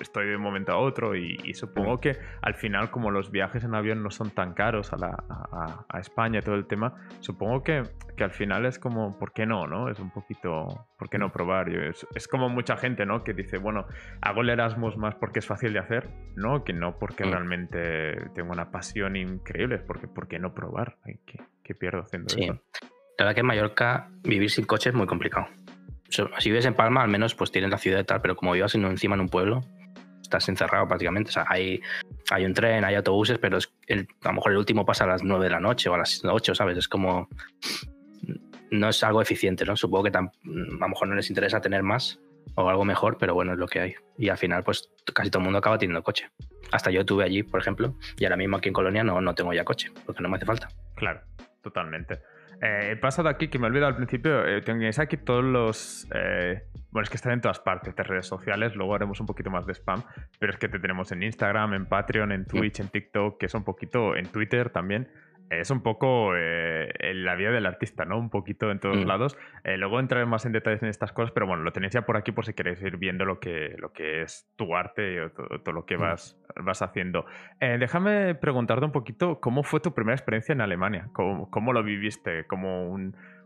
estoy 0.00 0.28
de 0.28 0.36
un 0.36 0.42
momento 0.42 0.72
a 0.72 0.78
otro. 0.78 1.14
Y, 1.14 1.52
supongo 1.54 2.00
que 2.00 2.16
al 2.40 2.54
final, 2.54 2.90
como 2.90 3.10
los 3.10 3.30
viajes 3.30 3.62
en 3.64 3.74
avión 3.74 4.02
no 4.02 4.10
son 4.10 4.30
tan 4.30 4.54
caros 4.54 4.92
a, 4.92 4.96
la, 4.96 5.84
a, 5.88 5.98
España 6.00 6.40
y 6.40 6.42
todo 6.42 6.54
el 6.54 6.66
tema, 6.66 6.94
supongo 7.20 7.62
que, 7.62 7.82
que, 8.16 8.24
al 8.24 8.30
final 8.30 8.66
es 8.66 8.78
como, 8.78 9.18
¿por 9.18 9.32
qué 9.32 9.46
no? 9.46 9.66
no? 9.66 9.88
Es 9.88 10.00
un 10.00 10.10
poquito 10.10 10.88
que 11.12 11.18
no 11.18 11.30
probar? 11.30 11.68
Es, 11.68 12.26
como 12.26 12.48
mucha 12.48 12.78
gente, 12.78 13.04
¿no? 13.04 13.22
Que 13.22 13.34
dice, 13.34 13.58
bueno, 13.58 13.86
hago 14.22 14.40
el 14.40 14.48
Erasmus 14.48 14.96
más 14.96 15.14
porque 15.14 15.40
es 15.40 15.46
fácil 15.46 15.74
de 15.74 15.78
hacer, 15.78 16.08
¿no? 16.36 16.64
Que 16.64 16.72
no 16.72 16.98
porque 16.98 17.26
mm. 17.26 17.30
realmente 17.30 18.30
tengo 18.34 18.50
una 18.50 18.70
pasión 18.70 19.14
increíble, 19.16 19.76
es 19.76 19.82
porque 19.82 20.08
¿por 20.08 20.26
qué 20.26 20.38
no 20.38 20.54
probar? 20.54 20.96
¿Qué, 21.62 21.74
pierdo 21.74 22.02
haciendo 22.02 22.28
sí. 22.28 22.46
La 22.46 23.24
verdad 23.24 23.34
que 23.34 23.40
en 23.40 23.46
Mallorca 23.46 24.10
vivir 24.22 24.50
sin 24.50 24.64
coche 24.64 24.90
es 24.90 24.94
muy 24.94 25.06
complicado. 25.06 25.46
Si 26.08 26.50
vives 26.50 26.66
en 26.66 26.74
Palma, 26.74 27.02
al 27.02 27.08
menos 27.08 27.34
pues 27.34 27.50
tienes 27.50 27.70
la 27.70 27.78
ciudad 27.78 28.00
y 28.00 28.04
tal, 28.04 28.20
pero 28.20 28.36
como 28.36 28.52
vivas 28.52 28.74
encima 28.74 29.14
en 29.14 29.22
un 29.22 29.28
pueblo, 29.28 29.62
estás 30.20 30.48
encerrado 30.48 30.88
prácticamente. 30.88 31.28
O 31.28 31.32
sea, 31.32 31.44
hay, 31.48 31.80
hay 32.30 32.44
un 32.44 32.54
tren, 32.54 32.84
hay 32.84 32.94
autobuses, 32.94 33.38
pero 33.38 33.58
es 33.58 33.72
a 33.90 34.28
lo 34.28 34.32
mejor 34.34 34.52
el 34.52 34.58
último 34.58 34.84
pasa 34.84 35.04
a 35.04 35.08
las 35.08 35.22
9 35.22 35.44
de 35.44 35.50
la 35.50 35.60
noche 35.60 35.88
o 35.88 35.94
a 35.94 35.98
las 35.98 36.22
8, 36.24 36.54
¿sabes? 36.54 36.78
Es 36.78 36.88
como 36.88 37.28
no 38.72 38.88
es 38.88 39.04
algo 39.04 39.22
eficiente, 39.22 39.64
¿no? 39.64 39.76
Supongo 39.76 40.04
que 40.04 40.16
a 40.16 40.22
lo 40.22 40.88
mejor 40.88 41.08
no 41.08 41.14
les 41.14 41.28
interesa 41.28 41.60
tener 41.60 41.82
más 41.82 42.20
o 42.54 42.68
algo 42.68 42.84
mejor, 42.84 43.18
pero 43.18 43.34
bueno, 43.34 43.52
es 43.52 43.58
lo 43.58 43.68
que 43.68 43.80
hay. 43.80 43.94
Y 44.18 44.30
al 44.30 44.38
final, 44.38 44.64
pues 44.64 44.90
casi 45.14 45.30
todo 45.30 45.40
el 45.40 45.44
mundo 45.44 45.58
acaba 45.58 45.78
teniendo 45.78 46.02
coche. 46.02 46.28
Hasta 46.72 46.90
yo 46.90 47.04
tuve 47.04 47.24
allí, 47.24 47.42
por 47.42 47.60
ejemplo, 47.60 47.94
y 48.16 48.24
ahora 48.24 48.36
mismo 48.36 48.56
aquí 48.56 48.68
en 48.68 48.72
Colonia 48.72 49.04
no, 49.04 49.20
no 49.20 49.34
tengo 49.34 49.52
ya 49.52 49.64
coche, 49.64 49.90
porque 50.06 50.22
no 50.22 50.28
me 50.28 50.36
hace 50.36 50.46
falta. 50.46 50.68
Claro, 50.96 51.20
totalmente. 51.62 52.20
Eh, 52.62 52.92
he 52.92 52.96
pasado 52.96 53.28
aquí, 53.28 53.48
que 53.48 53.58
me 53.58 53.66
he 53.66 53.70
olvidado 53.70 53.88
al 53.88 53.96
principio, 53.96 54.46
eh, 54.46 54.62
tenéis 54.62 54.98
aquí 54.98 55.18
todos 55.18 55.44
los... 55.44 56.08
Eh, 56.14 56.62
bueno, 56.90 57.04
es 57.04 57.10
que 57.10 57.16
están 57.16 57.32
en 57.32 57.40
todas 57.40 57.58
partes 57.58 57.94
de 57.94 58.02
redes 58.02 58.26
sociales, 58.26 58.74
luego 58.74 58.94
haremos 58.94 59.20
un 59.20 59.26
poquito 59.26 59.50
más 59.50 59.66
de 59.66 59.74
spam, 59.74 60.02
pero 60.38 60.52
es 60.52 60.58
que 60.58 60.68
te 60.68 60.78
tenemos 60.78 61.10
en 61.12 61.22
Instagram, 61.22 61.74
en 61.74 61.86
Patreon, 61.86 62.32
en 62.32 62.46
Twitch, 62.46 62.80
en 62.80 62.88
TikTok, 62.88 63.38
que 63.38 63.46
es 63.46 63.54
un 63.54 63.64
poquito 63.64 64.14
en 64.14 64.26
Twitter 64.26 64.70
también 64.70 65.08
es 65.60 65.70
un 65.70 65.82
poco 65.82 66.34
eh, 66.36 67.12
la 67.14 67.34
vida 67.34 67.50
del 67.50 67.66
artista, 67.66 68.04
¿no? 68.04 68.18
Un 68.18 68.30
poquito 68.30 68.70
en 68.70 68.80
todos 68.80 69.04
mm. 69.04 69.06
lados. 69.06 69.36
Eh, 69.64 69.76
luego 69.76 70.00
entraré 70.00 70.24
más 70.26 70.46
en 70.46 70.52
detalles 70.52 70.82
en 70.82 70.88
estas 70.88 71.12
cosas, 71.12 71.32
pero 71.32 71.46
bueno, 71.46 71.62
lo 71.62 71.72
tenéis 71.72 71.92
ya 71.92 72.02
por 72.02 72.16
aquí 72.16 72.32
por 72.32 72.46
si 72.46 72.54
queréis 72.54 72.80
ir 72.82 72.96
viendo 72.96 73.24
lo 73.24 73.38
que, 73.38 73.76
lo 73.78 73.92
que 73.92 74.22
es 74.22 74.48
tu 74.56 74.74
arte 74.74 75.14
y 75.14 75.58
todo, 75.62 75.72
lo 75.72 75.84
que 75.84 75.96
mm. 75.96 76.00
vas, 76.00 76.40
vas 76.56 76.82
haciendo. 76.82 77.26
Eh, 77.60 77.76
déjame 77.78 78.34
preguntarte 78.34 78.84
un 78.84 78.92
poquito 78.92 79.40
cómo 79.40 79.62
fue 79.62 79.80
tu 79.80 79.92
primera 79.94 80.14
experiencia 80.14 80.52
en 80.52 80.60
Alemania, 80.60 81.08
cómo, 81.12 81.72
lo 81.72 81.82
viviste, 81.82 82.46
como 82.46 82.96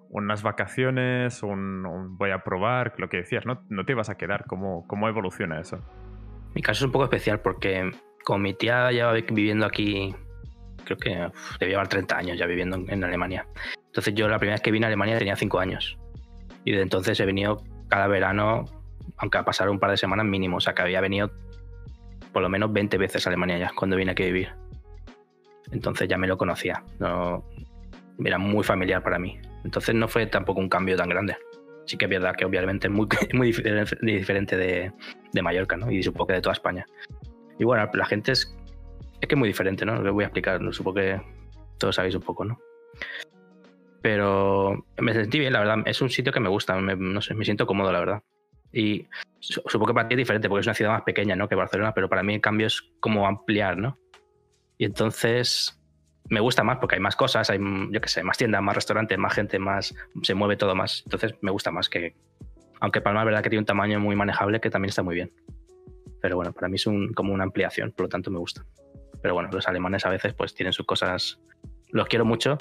unas 0.08 0.42
vacaciones, 0.42 1.42
un, 1.42 2.16
voy 2.16 2.30
a 2.30 2.44
probar, 2.44 2.94
lo 2.98 3.08
que 3.08 3.18
decías, 3.18 3.46
¿no? 3.46 3.62
No 3.68 3.84
te 3.84 3.92
ibas 3.92 4.10
a 4.10 4.16
quedar, 4.16 4.44
¿cómo, 4.46 4.86
cómo 4.86 5.08
evoluciona 5.08 5.60
eso? 5.60 5.80
Mi 6.54 6.62
caso 6.62 6.84
es 6.84 6.86
un 6.86 6.92
poco 6.92 7.04
especial 7.04 7.40
porque 7.40 7.90
con 8.24 8.42
mi 8.42 8.54
tía 8.54 8.90
lleva 8.90 9.12
viviendo 9.12 9.66
aquí 9.66 10.14
creo 10.86 10.98
que 10.98 11.10
debía 11.58 11.74
llevar 11.74 11.88
30 11.88 12.16
años 12.16 12.38
ya 12.38 12.46
viviendo 12.46 12.76
en, 12.88 13.04
Alemania. 13.04 13.46
Entonces 13.86 14.14
yo 14.14 14.28
la 14.28 14.38
primera 14.38 14.54
vez 14.54 14.62
que 14.62 14.70
vine 14.70 14.86
a 14.86 14.88
Alemania 14.88 15.18
tenía 15.18 15.36
5 15.36 15.58
años. 15.58 15.98
Y 16.64 16.70
desde 16.70 16.82
entonces 16.82 17.18
he 17.20 17.26
venido 17.26 17.62
cada 17.88 18.06
verano, 18.06 18.64
aunque 19.18 19.38
ha 19.38 19.44
pasado 19.44 19.70
un 19.70 19.78
par 19.78 19.90
de 19.90 19.96
semanas 19.96 20.26
mínimo. 20.26 20.56
O 20.56 20.60
sea 20.60 20.74
que 20.74 20.82
había 20.82 21.00
venido 21.00 21.30
por 22.32 22.42
lo 22.42 22.48
menos 22.48 22.72
20 22.72 22.98
veces 22.98 23.26
a 23.26 23.30
Alemania 23.30 23.58
ya 23.58 23.72
cuando 23.74 23.96
vine 23.96 24.12
aquí 24.12 24.22
a 24.22 24.26
vivir. 24.26 24.48
Entonces 25.72 26.08
ya 26.08 26.16
me 26.16 26.26
lo 26.26 26.36
conocía. 26.36 26.82
No, 26.98 27.44
era 28.24 28.38
muy 28.38 28.64
familiar 28.64 29.02
para 29.02 29.18
mí. 29.18 29.38
Entonces 29.64 29.94
no 29.94 30.08
fue 30.08 30.26
tampoco 30.26 30.60
un 30.60 30.68
cambio 30.68 30.96
tan 30.96 31.08
grande. 31.08 31.36
Sí 31.86 31.96
que 31.96 32.06
es 32.06 32.10
verdad 32.10 32.34
que 32.34 32.44
obviamente 32.44 32.88
es 32.88 32.92
muy, 32.92 33.08
muy 33.32 33.52
diferente 34.02 34.56
de, 34.56 34.92
de 35.32 35.42
Mallorca, 35.42 35.76
¿no? 35.76 35.90
Y 35.90 36.02
supongo 36.02 36.28
que 36.28 36.34
de 36.34 36.40
toda 36.40 36.52
España. 36.52 36.84
Y 37.58 37.64
bueno, 37.64 37.88
la 37.92 38.06
gente 38.06 38.32
es 38.32 38.56
es 39.20 39.28
que 39.28 39.34
es 39.34 39.38
muy 39.38 39.48
diferente, 39.48 39.84
¿no? 39.84 40.00
Lo 40.00 40.12
voy 40.12 40.24
a 40.24 40.28
explicar, 40.28 40.60
supongo 40.72 40.96
que 40.96 41.20
todos 41.78 41.94
sabéis 41.96 42.14
un 42.14 42.22
poco, 42.22 42.44
¿no? 42.44 42.60
Pero 44.02 44.86
me 44.98 45.12
sentí 45.12 45.38
bien, 45.38 45.52
la 45.52 45.60
verdad. 45.60 45.78
Es 45.86 46.00
un 46.00 46.10
sitio 46.10 46.32
que 46.32 46.40
me 46.40 46.48
gusta, 46.48 46.80
no 46.80 47.20
sé, 47.22 47.34
me 47.34 47.44
siento 47.44 47.66
cómodo, 47.66 47.90
la 47.90 47.98
verdad. 47.98 48.22
Y 48.72 49.06
supongo 49.40 49.86
que 49.86 49.94
para 49.94 50.08
ti 50.08 50.14
es 50.14 50.18
diferente 50.18 50.48
porque 50.48 50.60
es 50.60 50.66
una 50.66 50.74
ciudad 50.74 50.92
más 50.92 51.02
pequeña, 51.02 51.34
¿no? 51.34 51.48
Que 51.48 51.54
Barcelona, 51.54 51.92
pero 51.94 52.08
para 52.08 52.22
mí 52.22 52.34
el 52.34 52.40
cambio 52.40 52.66
es 52.66 52.82
como 53.00 53.26
ampliar, 53.26 53.76
¿no? 53.76 53.98
Y 54.78 54.84
entonces 54.84 55.82
me 56.28 56.40
gusta 56.40 56.62
más 56.62 56.78
porque 56.78 56.96
hay 56.96 57.00
más 57.00 57.16
cosas, 57.16 57.48
hay, 57.50 57.58
yo 57.90 58.00
qué 58.00 58.08
sé, 58.08 58.22
más 58.22 58.36
tiendas, 58.36 58.62
más 58.62 58.74
restaurantes, 58.74 59.18
más 59.18 59.34
gente, 59.34 59.58
más. 59.58 59.94
se 60.22 60.34
mueve 60.34 60.56
todo 60.56 60.74
más. 60.74 61.02
Entonces 61.04 61.34
me 61.40 61.50
gusta 61.50 61.70
más 61.70 61.88
que. 61.88 62.14
Aunque 62.80 63.00
Palma 63.00 63.20
es 63.20 63.26
verdad 63.26 63.42
que 63.42 63.50
tiene 63.50 63.60
un 63.60 63.66
tamaño 63.66 63.98
muy 64.00 64.16
manejable 64.16 64.60
que 64.60 64.70
también 64.70 64.90
está 64.90 65.02
muy 65.02 65.14
bien. 65.14 65.32
Pero 66.20 66.36
bueno, 66.36 66.52
para 66.52 66.68
mí 66.68 66.76
es 66.76 66.86
un, 66.86 67.12
como 67.12 67.32
una 67.32 67.44
ampliación, 67.44 67.92
por 67.92 68.04
lo 68.04 68.08
tanto 68.08 68.30
me 68.30 68.38
gusta. 68.38 68.64
Pero 69.26 69.34
bueno, 69.34 69.48
los 69.50 69.66
alemanes 69.66 70.06
a 70.06 70.08
veces 70.08 70.34
pues 70.34 70.54
tienen 70.54 70.72
sus 70.72 70.86
cosas. 70.86 71.40
Los 71.90 72.06
quiero 72.06 72.24
mucho, 72.24 72.58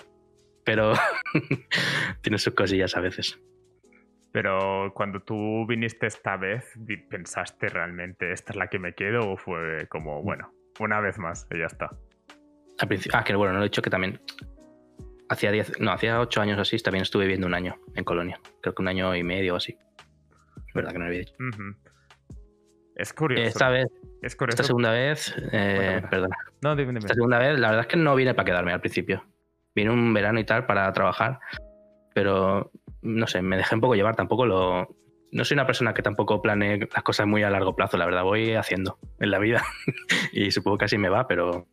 pero 0.64 0.94
tienen 2.24 2.40
sus 2.40 2.56
cosillas 2.56 2.98
a 2.98 3.02
veces. 3.02 3.40
Pero 4.32 4.92
cuando 4.96 5.20
tú 5.20 5.68
viniste 5.68 6.08
esta 6.08 6.38
vez, 6.38 6.74
¿pensaste 7.08 7.70
realmente 7.70 8.32
esta 8.32 8.52
es 8.52 8.58
la 8.58 8.66
que 8.66 8.80
me 8.80 8.96
quedo 8.96 9.30
o 9.30 9.38
fue 9.38 9.86
como, 9.90 10.24
bueno, 10.24 10.52
una 10.80 11.00
vez 11.02 11.20
más 11.20 11.48
y 11.52 11.60
ya 11.60 11.68
está? 11.68 11.92
Ah, 13.14 13.24
que 13.24 13.36
bueno, 13.36 13.54
no 13.54 13.60
he 13.60 13.66
dicho 13.66 13.84
que 13.84 13.92
también 13.92 14.20
hacía 15.30 15.52
10, 15.52 15.82
no, 15.82 15.92
hacía 15.92 16.20
8 16.20 16.42
años 16.42 16.58
así, 16.58 16.80
también 16.80 17.04
estuve 17.04 17.26
viviendo 17.26 17.46
un 17.46 17.54
año 17.54 17.76
en 17.94 18.04
Colonia. 18.04 18.40
Creo 18.64 18.74
que 18.74 18.82
un 18.82 18.88
año 18.88 19.16
y 19.16 19.22
medio 19.22 19.54
o 19.54 19.58
así. 19.58 19.78
Es 20.68 20.74
verdad 20.74 20.94
que 20.94 20.98
no 20.98 21.04
lo 21.06 21.10
había 21.10 21.20
dicho. 21.20 21.36
Es 22.96 23.14
curioso. 23.14 23.44
Esta 23.44 23.70
vez, 23.70 23.88
es 24.22 24.36
curioso. 24.36 24.56
esta 24.56 24.64
segunda 24.64 24.92
vez, 24.92 25.36
eh, 25.52 26.02
perdona. 26.10 26.36
No, 26.62 26.76
dime, 26.76 26.88
dime. 26.88 27.00
Esta 27.00 27.14
segunda 27.14 27.40
vez, 27.40 27.60
la 27.60 27.68
verdad 27.68 27.82
es 27.82 27.88
que 27.88 27.98
no 27.98 28.16
vine 28.16 28.34
para 28.34 28.46
quedarme 28.46 28.72
al 28.72 28.80
principio. 28.80 29.24
Vine 29.76 29.92
un 29.92 30.14
verano 30.14 30.40
y 30.40 30.46
tal 30.46 30.66
para 30.66 30.92
trabajar, 30.94 31.40
pero 32.14 32.72
no 33.02 33.28
sé, 33.28 33.42
me 33.42 33.58
dejé 33.58 33.76
un 33.76 33.82
poco 33.82 33.96
llevar. 33.96 34.16
Tampoco 34.16 34.46
lo. 34.46 34.96
No 35.32 35.44
soy 35.44 35.56
una 35.56 35.66
persona 35.66 35.94
que 35.94 36.02
tampoco 36.02 36.42
planee 36.42 36.88
las 36.94 37.04
cosas 37.04 37.28
muy 37.28 37.44
a 37.44 37.50
largo 37.50 37.76
plazo, 37.76 37.98
la 37.98 38.06
verdad. 38.06 38.24
Voy 38.24 38.54
haciendo 38.54 38.98
en 39.20 39.32
la 39.32 39.40
vida 39.40 39.62
y 40.32 40.52
supongo 40.52 40.78
que 40.78 40.86
así 40.86 40.98
me 40.98 41.10
va, 41.10 41.28
pero 41.28 41.68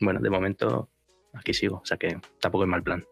bueno, 0.00 0.20
de 0.20 0.30
momento 0.30 0.90
aquí 1.34 1.54
sigo, 1.54 1.76
o 1.76 1.86
sea 1.86 1.96
que 1.96 2.18
tampoco 2.40 2.64
es 2.64 2.70
mal 2.70 2.82
plan. 2.82 3.04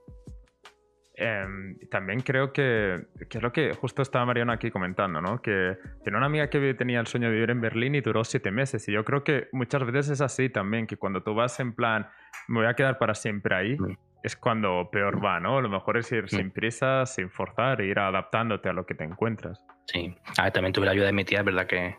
Em, 1.19 1.79
también 1.91 2.21
creo 2.21 2.53
que, 2.53 3.07
que, 3.31 3.39
es 3.39 3.43
lo 3.43 3.51
que 3.51 3.73
justo 3.73 4.03
estaba 4.03 4.27
Mariano 4.27 4.53
aquí 4.53 4.71
comentando, 4.71 5.23
¿no? 5.23 5.41
Que 5.41 5.79
tiene 6.05 6.19
una 6.19 6.27
amiga 6.27 6.51
que 6.51 6.75
tenía 6.75 7.01
el 7.01 7.07
sueño 7.07 7.29
de 7.29 7.35
vivir 7.35 7.51
en 7.51 7.61
Berlín 7.63 7.95
y 7.95 8.03
duró 8.03 8.23
siete 8.23 8.51
meses. 8.51 8.87
Y 8.89 8.93
yo 8.93 9.03
creo 9.03 9.25
que 9.25 9.49
muchas 9.53 9.85
veces 9.87 10.11
es 10.11 10.21
así 10.21 10.51
también, 10.51 10.87
que 10.87 10.99
cuando 10.99 11.23
tú 11.23 11.35
vas 11.35 11.59
en 11.59 11.75
plan, 11.75 12.07
me 12.49 12.61
voy 12.61 12.67
a 12.67 12.75
quedar 12.75 12.99
para 12.99 13.15
siempre 13.15 13.57
ahí, 13.57 13.77
mm. 13.79 13.97
es 14.23 14.37
cuando 14.37 14.91
peor 14.93 15.25
va, 15.25 15.41
¿no? 15.41 15.63
Lo 15.63 15.71
mejor 15.71 15.97
es 15.97 16.13
ir 16.13 16.25
mm. 16.25 16.29
sin 16.29 16.51
prisa, 16.51 17.07
sin 17.07 17.31
forzar, 17.31 17.81
e 17.81 17.87
ir 17.87 17.99
adaptándote 17.99 18.69
a 18.69 18.75
lo 18.75 18.85
que 18.85 18.95
te 18.95 19.05
encuentras. 19.05 19.65
Sí, 19.87 20.15
a 20.37 20.45
ver, 20.45 20.53
también 20.53 20.75
tuve 20.75 20.85
la 20.85 20.93
ayuda 20.93 21.07
de 21.07 21.13
mi 21.13 21.25
tía, 21.25 21.39
es 21.39 21.45
verdad 21.47 21.67
que 21.67 21.97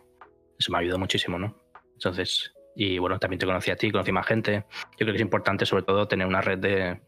eso 0.56 0.70
me 0.70 0.78
ayudó 0.78 0.96
muchísimo, 0.96 1.40
¿no? 1.40 1.56
Entonces, 1.94 2.54
y 2.76 2.98
bueno, 2.98 3.18
también 3.18 3.40
te 3.40 3.46
conocí 3.46 3.72
a 3.72 3.76
ti, 3.76 3.90
conocí 3.90 4.12
más 4.12 4.26
gente. 4.26 4.64
Yo 4.92 4.98
creo 4.98 5.10
que 5.10 5.16
es 5.16 5.22
importante 5.22 5.66
sobre 5.66 5.82
todo 5.82 6.06
tener 6.06 6.28
una 6.28 6.40
red 6.40 6.58
de 6.58 7.00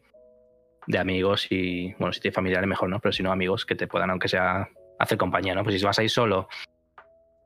de 0.86 0.98
amigos 0.98 1.46
y, 1.50 1.94
bueno, 1.98 2.12
si 2.12 2.20
tienes 2.20 2.34
familiares 2.34 2.68
mejor, 2.68 2.88
¿no? 2.88 3.00
Pero 3.00 3.12
si 3.12 3.22
no, 3.22 3.32
amigos 3.32 3.66
que 3.66 3.74
te 3.74 3.86
puedan, 3.86 4.10
aunque 4.10 4.28
sea, 4.28 4.68
hacer 4.98 5.18
compañía, 5.18 5.54
¿no? 5.54 5.62
Pues 5.62 5.78
si 5.78 5.84
vas 5.84 5.98
ahí 5.98 6.08
solo, 6.08 6.48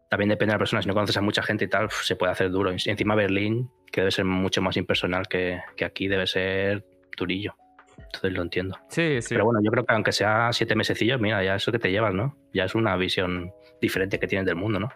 también 0.08 0.28
depende 0.28 0.52
de 0.52 0.54
la 0.54 0.58
persona. 0.58 0.82
Si 0.82 0.88
no 0.88 0.94
conoces 0.94 1.16
a 1.16 1.20
mucha 1.20 1.42
gente 1.42 1.64
y 1.64 1.68
tal, 1.68 1.90
se 1.90 2.16
puede 2.16 2.32
hacer 2.32 2.50
duro. 2.50 2.70
Encima 2.70 3.14
Berlín, 3.14 3.70
que 3.90 4.00
debe 4.00 4.10
ser 4.10 4.24
mucho 4.24 4.62
más 4.62 4.76
impersonal 4.76 5.28
que, 5.28 5.60
que 5.76 5.84
aquí, 5.84 6.08
debe 6.08 6.26
ser 6.26 6.84
durillo. 7.16 7.56
Entonces 7.96 8.32
lo 8.32 8.42
entiendo. 8.42 8.78
Sí, 8.88 9.20
sí. 9.20 9.28
Pero 9.30 9.44
bueno, 9.44 9.60
yo 9.62 9.70
creo 9.70 9.84
que 9.84 9.92
aunque 9.92 10.12
sea 10.12 10.52
siete 10.52 10.74
mesecillos, 10.74 11.20
mira, 11.20 11.42
ya 11.42 11.56
eso 11.56 11.72
que 11.72 11.78
te 11.78 11.90
llevas, 11.90 12.14
¿no? 12.14 12.36
Ya 12.52 12.64
es 12.64 12.74
una 12.74 12.96
visión 12.96 13.52
diferente 13.80 14.18
que 14.18 14.26
tienes 14.26 14.46
del 14.46 14.56
mundo, 14.56 14.78
¿no? 14.78 14.88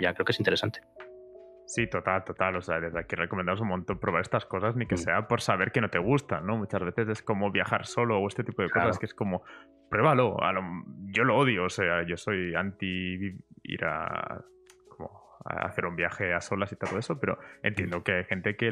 Ya 0.00 0.14
creo 0.14 0.24
que 0.24 0.32
es 0.32 0.38
interesante. 0.38 0.80
Sí, 1.66 1.86
total, 1.86 2.24
total. 2.24 2.56
O 2.56 2.62
sea, 2.62 2.80
desde 2.80 2.98
aquí 2.98 3.14
recomendamos 3.14 3.60
un 3.60 3.68
montón 3.68 3.98
probar 3.98 4.22
estas 4.22 4.44
cosas, 4.44 4.74
ni 4.74 4.86
que 4.86 4.96
mm. 4.96 4.98
sea 4.98 5.28
por 5.28 5.40
saber 5.40 5.70
que 5.70 5.80
no 5.80 5.88
te 5.88 5.98
gusta, 5.98 6.40
¿no? 6.40 6.56
Muchas 6.56 6.82
veces 6.82 7.08
es 7.08 7.22
como 7.22 7.52
viajar 7.52 7.86
solo 7.86 8.18
o 8.18 8.26
este 8.26 8.42
tipo 8.42 8.62
de 8.62 8.70
cosas 8.70 8.98
que 8.98 9.06
es 9.06 9.14
como, 9.14 9.44
pruébalo. 9.88 10.36
yo 11.12 11.24
lo 11.24 11.36
odio, 11.36 11.64
o 11.64 11.70
sea, 11.70 12.04
yo 12.06 12.16
soy 12.16 12.54
anti 12.54 13.38
ir 13.62 13.84
a, 13.84 14.44
hacer 15.44 15.86
un 15.86 15.96
viaje 15.96 16.34
a 16.34 16.40
solas 16.40 16.72
y 16.72 16.76
todo 16.76 16.98
eso, 16.98 17.18
pero 17.18 17.38
entiendo 17.62 18.02
que 18.02 18.12
hay 18.12 18.24
gente 18.24 18.56
que 18.56 18.70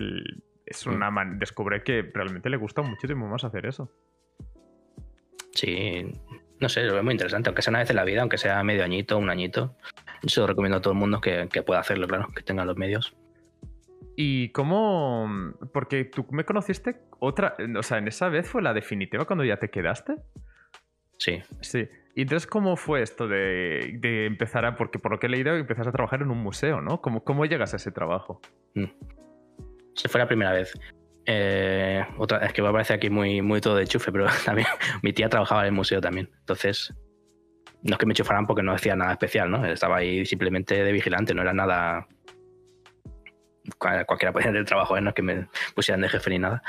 es 0.67 0.87
mm. 0.87 0.91
una 0.91 1.11
descubre 1.37 1.83
que 1.83 2.03
realmente 2.13 2.51
le 2.51 2.57
gusta 2.57 2.83
muchísimo 2.83 3.29
más 3.29 3.45
hacer 3.45 3.67
eso. 3.67 3.93
Sí, 5.53 6.13
no 6.61 6.69
sé, 6.69 6.85
lo 6.85 6.95
veo 6.95 7.03
muy 7.03 7.13
interesante, 7.13 7.49
aunque 7.49 7.63
sea 7.63 7.71
una 7.71 7.81
vez 7.81 7.91
en 7.91 7.97
la 7.97 8.05
vida, 8.05 8.21
aunque 8.21 8.39
sea 8.39 8.63
medio 8.63 8.85
añito, 8.85 9.19
un 9.19 9.31
añito. 9.31 9.77
Yo 10.23 10.47
recomiendo 10.47 10.79
a 10.79 10.81
todo 10.81 10.93
el 10.93 10.99
mundo 10.99 11.21
que, 11.21 11.49
pueda 11.67 11.81
hacerlo, 11.81 12.07
claro, 12.07 12.29
que 12.35 12.43
tenga 12.43 12.65
los 12.65 12.77
medios. 12.77 13.17
¿Y 14.17 14.49
cómo? 14.51 15.55
Porque 15.73 16.05
tú 16.05 16.27
me 16.31 16.45
conociste 16.45 16.97
otra, 17.21 17.57
o 17.77 17.83
sea, 17.83 17.99
en 17.99 18.09
esa 18.09 18.29
vez 18.29 18.49
fue 18.49 18.63
la 18.63 18.75
definitiva 18.75 19.25
cuando 19.25 19.45
ya 19.45 19.59
te 19.59 19.71
quedaste. 19.71 20.17
Sí. 21.19 21.43
Sí. 21.61 21.89
Y 22.15 22.23
entonces, 22.23 22.49
¿cómo 22.49 22.77
fue 22.77 23.03
esto 23.03 23.29
de, 23.29 24.27
empezar 24.27 24.65
a, 24.65 24.75
porque 24.75 24.99
por 24.99 25.13
lo 25.13 25.21
que 25.21 25.27
he 25.27 25.31
leído, 25.31 25.55
empezás 25.55 25.87
a 25.87 25.93
trabajar 25.93 26.23
en 26.23 26.31
un 26.31 26.39
museo, 26.39 26.81
¿no? 26.81 27.01
¿Cómo, 27.01 27.23
cómo 27.23 27.45
llegas 27.45 27.75
a 27.75 27.77
ese 27.77 27.93
trabajo? 27.93 28.41
Mm. 28.75 28.87
Se 29.95 30.09
fue 30.09 30.21
la 30.21 30.27
primera 30.27 30.53
vez. 30.53 30.73
Eh, 31.27 32.05
otra, 32.17 32.39
es 32.39 32.53
que 32.53 32.63
me 32.63 32.73
parece 32.73 32.95
aquí 32.95 33.11
muy, 33.11 33.43
muy 33.43 33.61
todo 33.61 33.77
de 33.77 33.87
chufe, 33.87 34.11
pero 34.11 34.27
también 34.45 34.67
mi 35.03 35.13
tía 35.13 35.29
trabajaba 35.29 35.61
en 35.61 35.67
el 35.67 35.73
museo 35.73 36.01
también. 36.01 36.31
Entonces, 36.41 36.93
no 37.83 37.93
es 37.95 37.99
que 37.99 38.07
me 38.07 38.15
chufaran 38.15 38.47
porque 38.47 38.63
no 38.63 38.73
hacía 38.73 38.97
nada 38.97 39.13
especial, 39.13 39.51
¿no? 39.51 39.65
Estaba 39.65 39.99
ahí 39.99 40.25
simplemente 40.27 40.83
de 40.83 40.93
vigilante, 40.93 41.35
no 41.35 41.43
era 41.43 41.53
nada. 41.53 42.07
Cualquiera 43.79 44.33
podía 44.33 44.49
hacer 44.49 44.57
el 44.57 44.65
trabajo, 44.65 44.97
¿eh? 44.97 45.01
no 45.01 45.11
es 45.11 45.15
que 45.15 45.23
me 45.23 45.49
pusieran 45.75 46.01
de 46.01 46.09
jefe 46.09 46.31
ni 46.31 46.39
nada. 46.39 46.63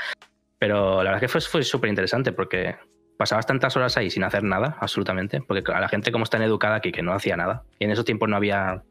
Pero 0.58 1.02
la 1.02 1.10
verdad 1.10 1.16
es 1.16 1.20
que 1.22 1.28
fue, 1.28 1.40
fue 1.40 1.62
súper 1.62 1.88
interesante 1.88 2.32
porque 2.32 2.76
pasabas 3.16 3.46
tantas 3.46 3.76
horas 3.76 3.96
ahí 3.96 4.10
sin 4.10 4.24
hacer 4.24 4.44
nada, 4.44 4.76
absolutamente. 4.80 5.40
Porque 5.40 5.62
a 5.72 5.80
la 5.80 5.88
gente, 5.88 6.12
como 6.12 6.24
está 6.24 6.42
educada 6.44 6.76
aquí, 6.76 6.92
que 6.92 7.02
no 7.02 7.12
hacía 7.12 7.36
nada. 7.36 7.64
Y 7.78 7.84
en 7.84 7.90
esos 7.90 8.04
tiempos 8.04 8.28
no 8.28 8.36
había 8.36 8.82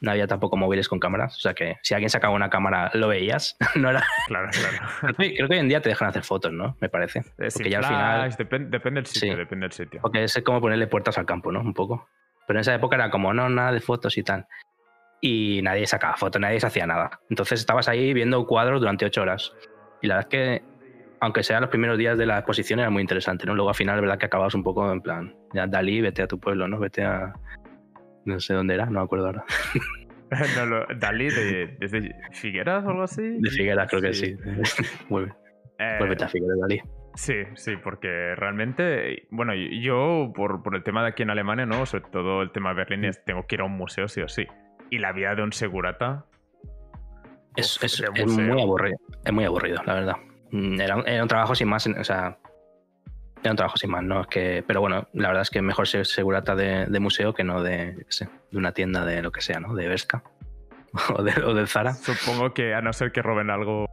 no 0.00 0.10
había 0.10 0.26
tampoco 0.26 0.56
móviles 0.56 0.88
con 0.88 0.98
cámaras. 0.98 1.36
O 1.36 1.40
sea 1.40 1.54
que 1.54 1.76
si 1.82 1.94
alguien 1.94 2.10
sacaba 2.10 2.34
una 2.34 2.50
cámara, 2.50 2.90
lo 2.94 3.08
veías. 3.08 3.56
no 3.76 3.90
era. 3.90 4.02
Claro, 4.26 4.48
claro. 4.50 5.14
Creo 5.16 5.48
que 5.48 5.54
hoy 5.54 5.58
en 5.58 5.68
día 5.68 5.80
te 5.80 5.88
dejan 5.88 6.08
hacer 6.08 6.22
fotos, 6.22 6.52
¿no? 6.52 6.76
Me 6.80 6.88
parece. 6.88 7.22
Porque 7.36 7.70
ya 7.70 7.78
al 7.78 7.84
final. 7.84 8.36
Depende, 8.38 8.78
del 9.00 9.06
sitio, 9.06 9.36
depende 9.36 9.64
del 9.64 9.72
sitio. 9.72 10.00
Porque 10.02 10.24
es 10.24 10.42
como 10.44 10.60
ponerle 10.60 10.86
puertas 10.86 11.18
al 11.18 11.26
campo, 11.26 11.52
¿no? 11.52 11.60
Un 11.60 11.74
poco. 11.74 12.08
Pero 12.46 12.58
en 12.58 12.62
esa 12.62 12.74
época 12.74 12.96
era 12.96 13.10
como, 13.10 13.32
no, 13.32 13.48
nada 13.48 13.72
de 13.72 13.80
fotos 13.80 14.16
y 14.18 14.22
tal. 14.22 14.46
Y 15.20 15.60
nadie 15.62 15.86
sacaba 15.86 16.16
fotos, 16.16 16.40
nadie 16.40 16.58
se 16.58 16.66
hacía 16.66 16.86
nada. 16.86 17.20
Entonces 17.28 17.60
estabas 17.60 17.88
ahí 17.88 18.14
viendo 18.14 18.44
cuadros 18.46 18.80
durante 18.80 19.04
ocho 19.04 19.22
horas. 19.22 19.52
Y 20.02 20.06
la 20.06 20.16
verdad 20.16 20.32
es 20.32 20.38
que, 20.38 20.64
aunque 21.20 21.42
sean 21.42 21.60
los 21.60 21.70
primeros 21.70 21.98
días 21.98 22.16
de 22.16 22.26
la 22.26 22.38
exposición, 22.38 22.80
era 22.80 22.90
muy 22.90 23.02
interesante, 23.02 23.46
¿no? 23.46 23.54
Luego 23.54 23.68
al 23.68 23.74
final, 23.74 23.96
la 23.96 24.00
verdad 24.00 24.18
que 24.18 24.26
acababas 24.26 24.54
un 24.54 24.62
poco 24.62 24.90
en 24.90 25.02
plan, 25.02 25.36
ya 25.52 25.66
Dalí, 25.66 26.00
vete 26.00 26.22
a 26.22 26.26
tu 26.26 26.40
pueblo, 26.40 26.66
¿no? 26.66 26.78
Vete 26.78 27.04
a. 27.04 27.34
No 28.30 28.40
sé 28.40 28.54
dónde 28.54 28.74
era, 28.74 28.86
no 28.86 28.92
me 28.92 29.00
acuerdo 29.00 29.26
ahora. 29.26 29.44
no, 30.68 30.86
Dalí, 30.96 31.28
de, 31.28 31.76
¿desde 31.78 32.14
Figueras 32.32 32.84
o 32.84 32.90
algo 32.90 33.02
así? 33.02 33.22
De 33.22 33.50
Figueras, 33.50 33.88
creo 33.90 34.02
que 34.02 34.14
sí. 34.14 34.36
Muy 35.08 35.24
bien. 35.24 35.34
Eh, 35.78 36.16
a 36.20 36.28
Figueras, 36.28 36.58
Dalí. 36.60 36.80
Sí, 37.14 37.34
sí, 37.54 37.76
porque 37.76 38.34
realmente, 38.36 39.26
bueno, 39.30 39.52
yo 39.54 40.32
por, 40.34 40.62
por, 40.62 40.76
el 40.76 40.84
tema 40.84 41.02
de 41.02 41.08
aquí 41.08 41.22
en 41.24 41.30
Alemania, 41.30 41.66
¿no? 41.66 41.84
Sobre 41.84 42.04
todo 42.04 42.42
el 42.42 42.52
tema 42.52 42.70
de 42.70 42.76
Berlín, 42.76 43.04
es, 43.04 43.24
tengo 43.24 43.46
que 43.46 43.56
ir 43.56 43.62
a 43.62 43.64
un 43.64 43.72
museo 43.72 44.06
sí 44.06 44.20
o 44.20 44.28
sí. 44.28 44.46
Y 44.90 44.98
la 44.98 45.12
vida 45.12 45.34
de 45.34 45.42
un 45.42 45.52
segurata... 45.52 46.26
Es, 47.56 47.82
es, 47.82 48.00
es 48.14 48.26
muy 48.38 48.62
aburrido, 48.62 48.96
es 49.24 49.32
muy 49.32 49.44
aburrido, 49.44 49.82
la 49.84 49.94
verdad. 49.94 50.16
Mm, 50.52 50.80
era, 50.80 51.02
era 51.04 51.22
un 51.22 51.28
trabajo 51.28 51.54
sin 51.56 51.68
más, 51.68 51.84
o 51.86 52.04
sea, 52.04 52.38
era 53.42 53.52
un 53.52 53.56
trabajo 53.56 53.76
sin 53.76 53.90
más, 53.90 54.02
¿no? 54.02 54.22
Es 54.22 54.26
que, 54.26 54.64
pero 54.66 54.80
bueno, 54.80 55.08
la 55.12 55.28
verdad 55.28 55.42
es 55.42 55.50
que 55.50 55.62
mejor 55.62 55.88
ser 55.88 56.06
segurata 56.06 56.54
de, 56.54 57.00
museo 57.00 57.32
que 57.32 57.44
no 57.44 57.62
de, 57.62 58.06
de 58.50 58.58
una 58.58 58.72
tienda 58.72 59.04
de 59.04 59.22
lo 59.22 59.32
que 59.32 59.40
sea, 59.40 59.60
¿no? 59.60 59.74
De 59.74 59.88
Vesca 59.88 60.22
o 61.16 61.22
de, 61.22 61.32
o 61.42 61.66
Zara. 61.66 61.94
Supongo 61.94 62.52
que 62.52 62.74
a 62.74 62.80
no 62.80 62.92
ser 62.92 63.12
que 63.12 63.22
roben 63.22 63.50
algo, 63.50 63.86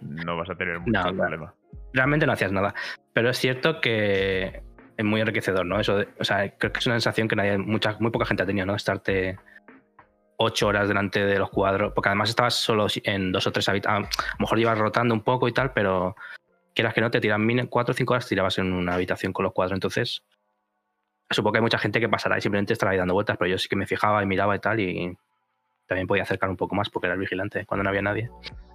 no 0.00 0.36
vas 0.36 0.50
a 0.50 0.54
tener 0.54 0.80
mucho 0.80 1.02
problema. 1.14 1.54
Realmente 1.92 2.26
no 2.26 2.32
hacías 2.32 2.52
nada. 2.52 2.74
Pero 3.12 3.30
es 3.30 3.38
cierto 3.38 3.80
que 3.80 4.62
es 4.96 5.04
muy 5.04 5.20
enriquecedor, 5.20 5.66
¿no? 5.66 5.80
Eso, 5.80 6.04
o 6.18 6.24
sea, 6.24 6.56
creo 6.56 6.72
que 6.72 6.78
es 6.78 6.86
una 6.86 6.96
sensación 6.96 7.28
que 7.28 7.36
nadie, 7.36 7.58
mucha, 7.58 7.96
muy 8.00 8.10
poca 8.10 8.26
gente 8.26 8.42
ha 8.42 8.46
tenido, 8.46 8.66
¿no? 8.66 8.74
Estarte 8.74 9.38
ocho 10.36 10.68
horas 10.68 10.88
delante 10.88 11.24
de 11.24 11.38
los 11.38 11.50
cuadros, 11.50 11.92
porque 11.94 12.08
además 12.08 12.30
estabas 12.30 12.54
solo 12.54 12.86
en 13.04 13.30
dos 13.30 13.46
o 13.46 13.52
tres 13.52 13.68
habitaciones, 13.68 14.08
a 14.18 14.22
lo 14.22 14.38
mejor 14.38 14.58
ibas 14.58 14.78
rotando 14.78 15.14
un 15.14 15.22
poco 15.22 15.48
y 15.48 15.52
tal, 15.52 15.72
pero 15.74 16.16
quieras 16.74 16.94
que 16.94 17.00
no, 17.00 17.10
te 17.10 17.20
tiran 17.20 17.46
cuatro 17.66 17.92
o 17.92 17.94
cinco 17.94 18.14
horas, 18.14 18.26
tirabas 18.26 18.58
en 18.58 18.72
una 18.72 18.94
habitación 18.94 19.32
con 19.32 19.44
los 19.44 19.52
cuadros. 19.52 19.76
Entonces, 19.76 20.22
supongo 21.30 21.52
que 21.52 21.58
hay 21.58 21.62
mucha 21.62 21.78
gente 21.78 22.00
que 22.00 22.08
pasará 22.08 22.38
y 22.38 22.40
simplemente 22.40 22.72
estará 22.72 22.92
ahí 22.92 22.98
dando 22.98 23.14
vueltas, 23.14 23.36
pero 23.38 23.50
yo 23.50 23.58
sí 23.58 23.68
que 23.68 23.76
me 23.76 23.86
fijaba 23.86 24.22
y 24.22 24.26
miraba 24.26 24.56
y 24.56 24.58
tal, 24.58 24.80
y 24.80 25.16
también 25.86 26.06
podía 26.06 26.22
acercar 26.22 26.48
un 26.48 26.56
poco 26.56 26.74
más 26.74 26.88
porque 26.88 27.06
era 27.06 27.14
el 27.14 27.20
vigilante 27.20 27.66
cuando 27.66 27.82
no 27.82 27.88
había 27.90 28.02
nadie. 28.02 28.30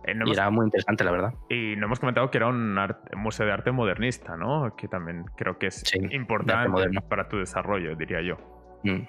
Eh, 0.05 0.13
y 0.25 0.31
era 0.31 0.49
muy 0.49 0.65
interesante, 0.65 1.03
la 1.03 1.11
verdad. 1.11 1.33
Y 1.49 1.75
no 1.77 1.85
hemos 1.85 1.99
comentado 1.99 2.29
que 2.29 2.37
era 2.37 2.47
un, 2.47 2.77
museo 3.15 3.45
de 3.45 3.53
arte 3.53 3.71
modernista, 3.71 4.35
¿no? 4.35 4.75
Que 4.75 4.87
también 4.87 5.23
creo 5.37 5.57
que 5.57 5.67
es 5.67 5.83
importante 6.11 7.01
para 7.09 7.27
tu 7.29 7.37
desarrollo, 7.37 7.95
diría 7.95 8.21
yo. 8.21 8.37
Mm. 8.83 9.07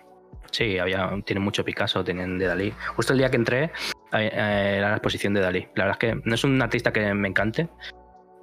Sí, 0.51 0.79
había, 0.79 1.11
tiene 1.25 1.41
mucho 1.41 1.65
Picasso, 1.65 2.05
tienen 2.05 2.39
de 2.39 2.47
Dalí. 2.47 2.73
Justo 2.95 3.13
el 3.13 3.19
día 3.19 3.31
que 3.31 3.37
entré 3.37 3.73
eh, 4.13 4.31
era 4.33 4.91
la 4.91 4.97
exposición 4.97 5.35
de 5.35 5.41
Dalí. 5.41 5.69
La 5.75 5.87
verdad 5.87 5.99
es 6.01 6.15
que 6.15 6.21
no 6.25 6.35
es 6.35 6.45
un 6.45 6.63
artista 6.63 6.93
que 6.93 7.13
me 7.13 7.29
encante, 7.29 7.69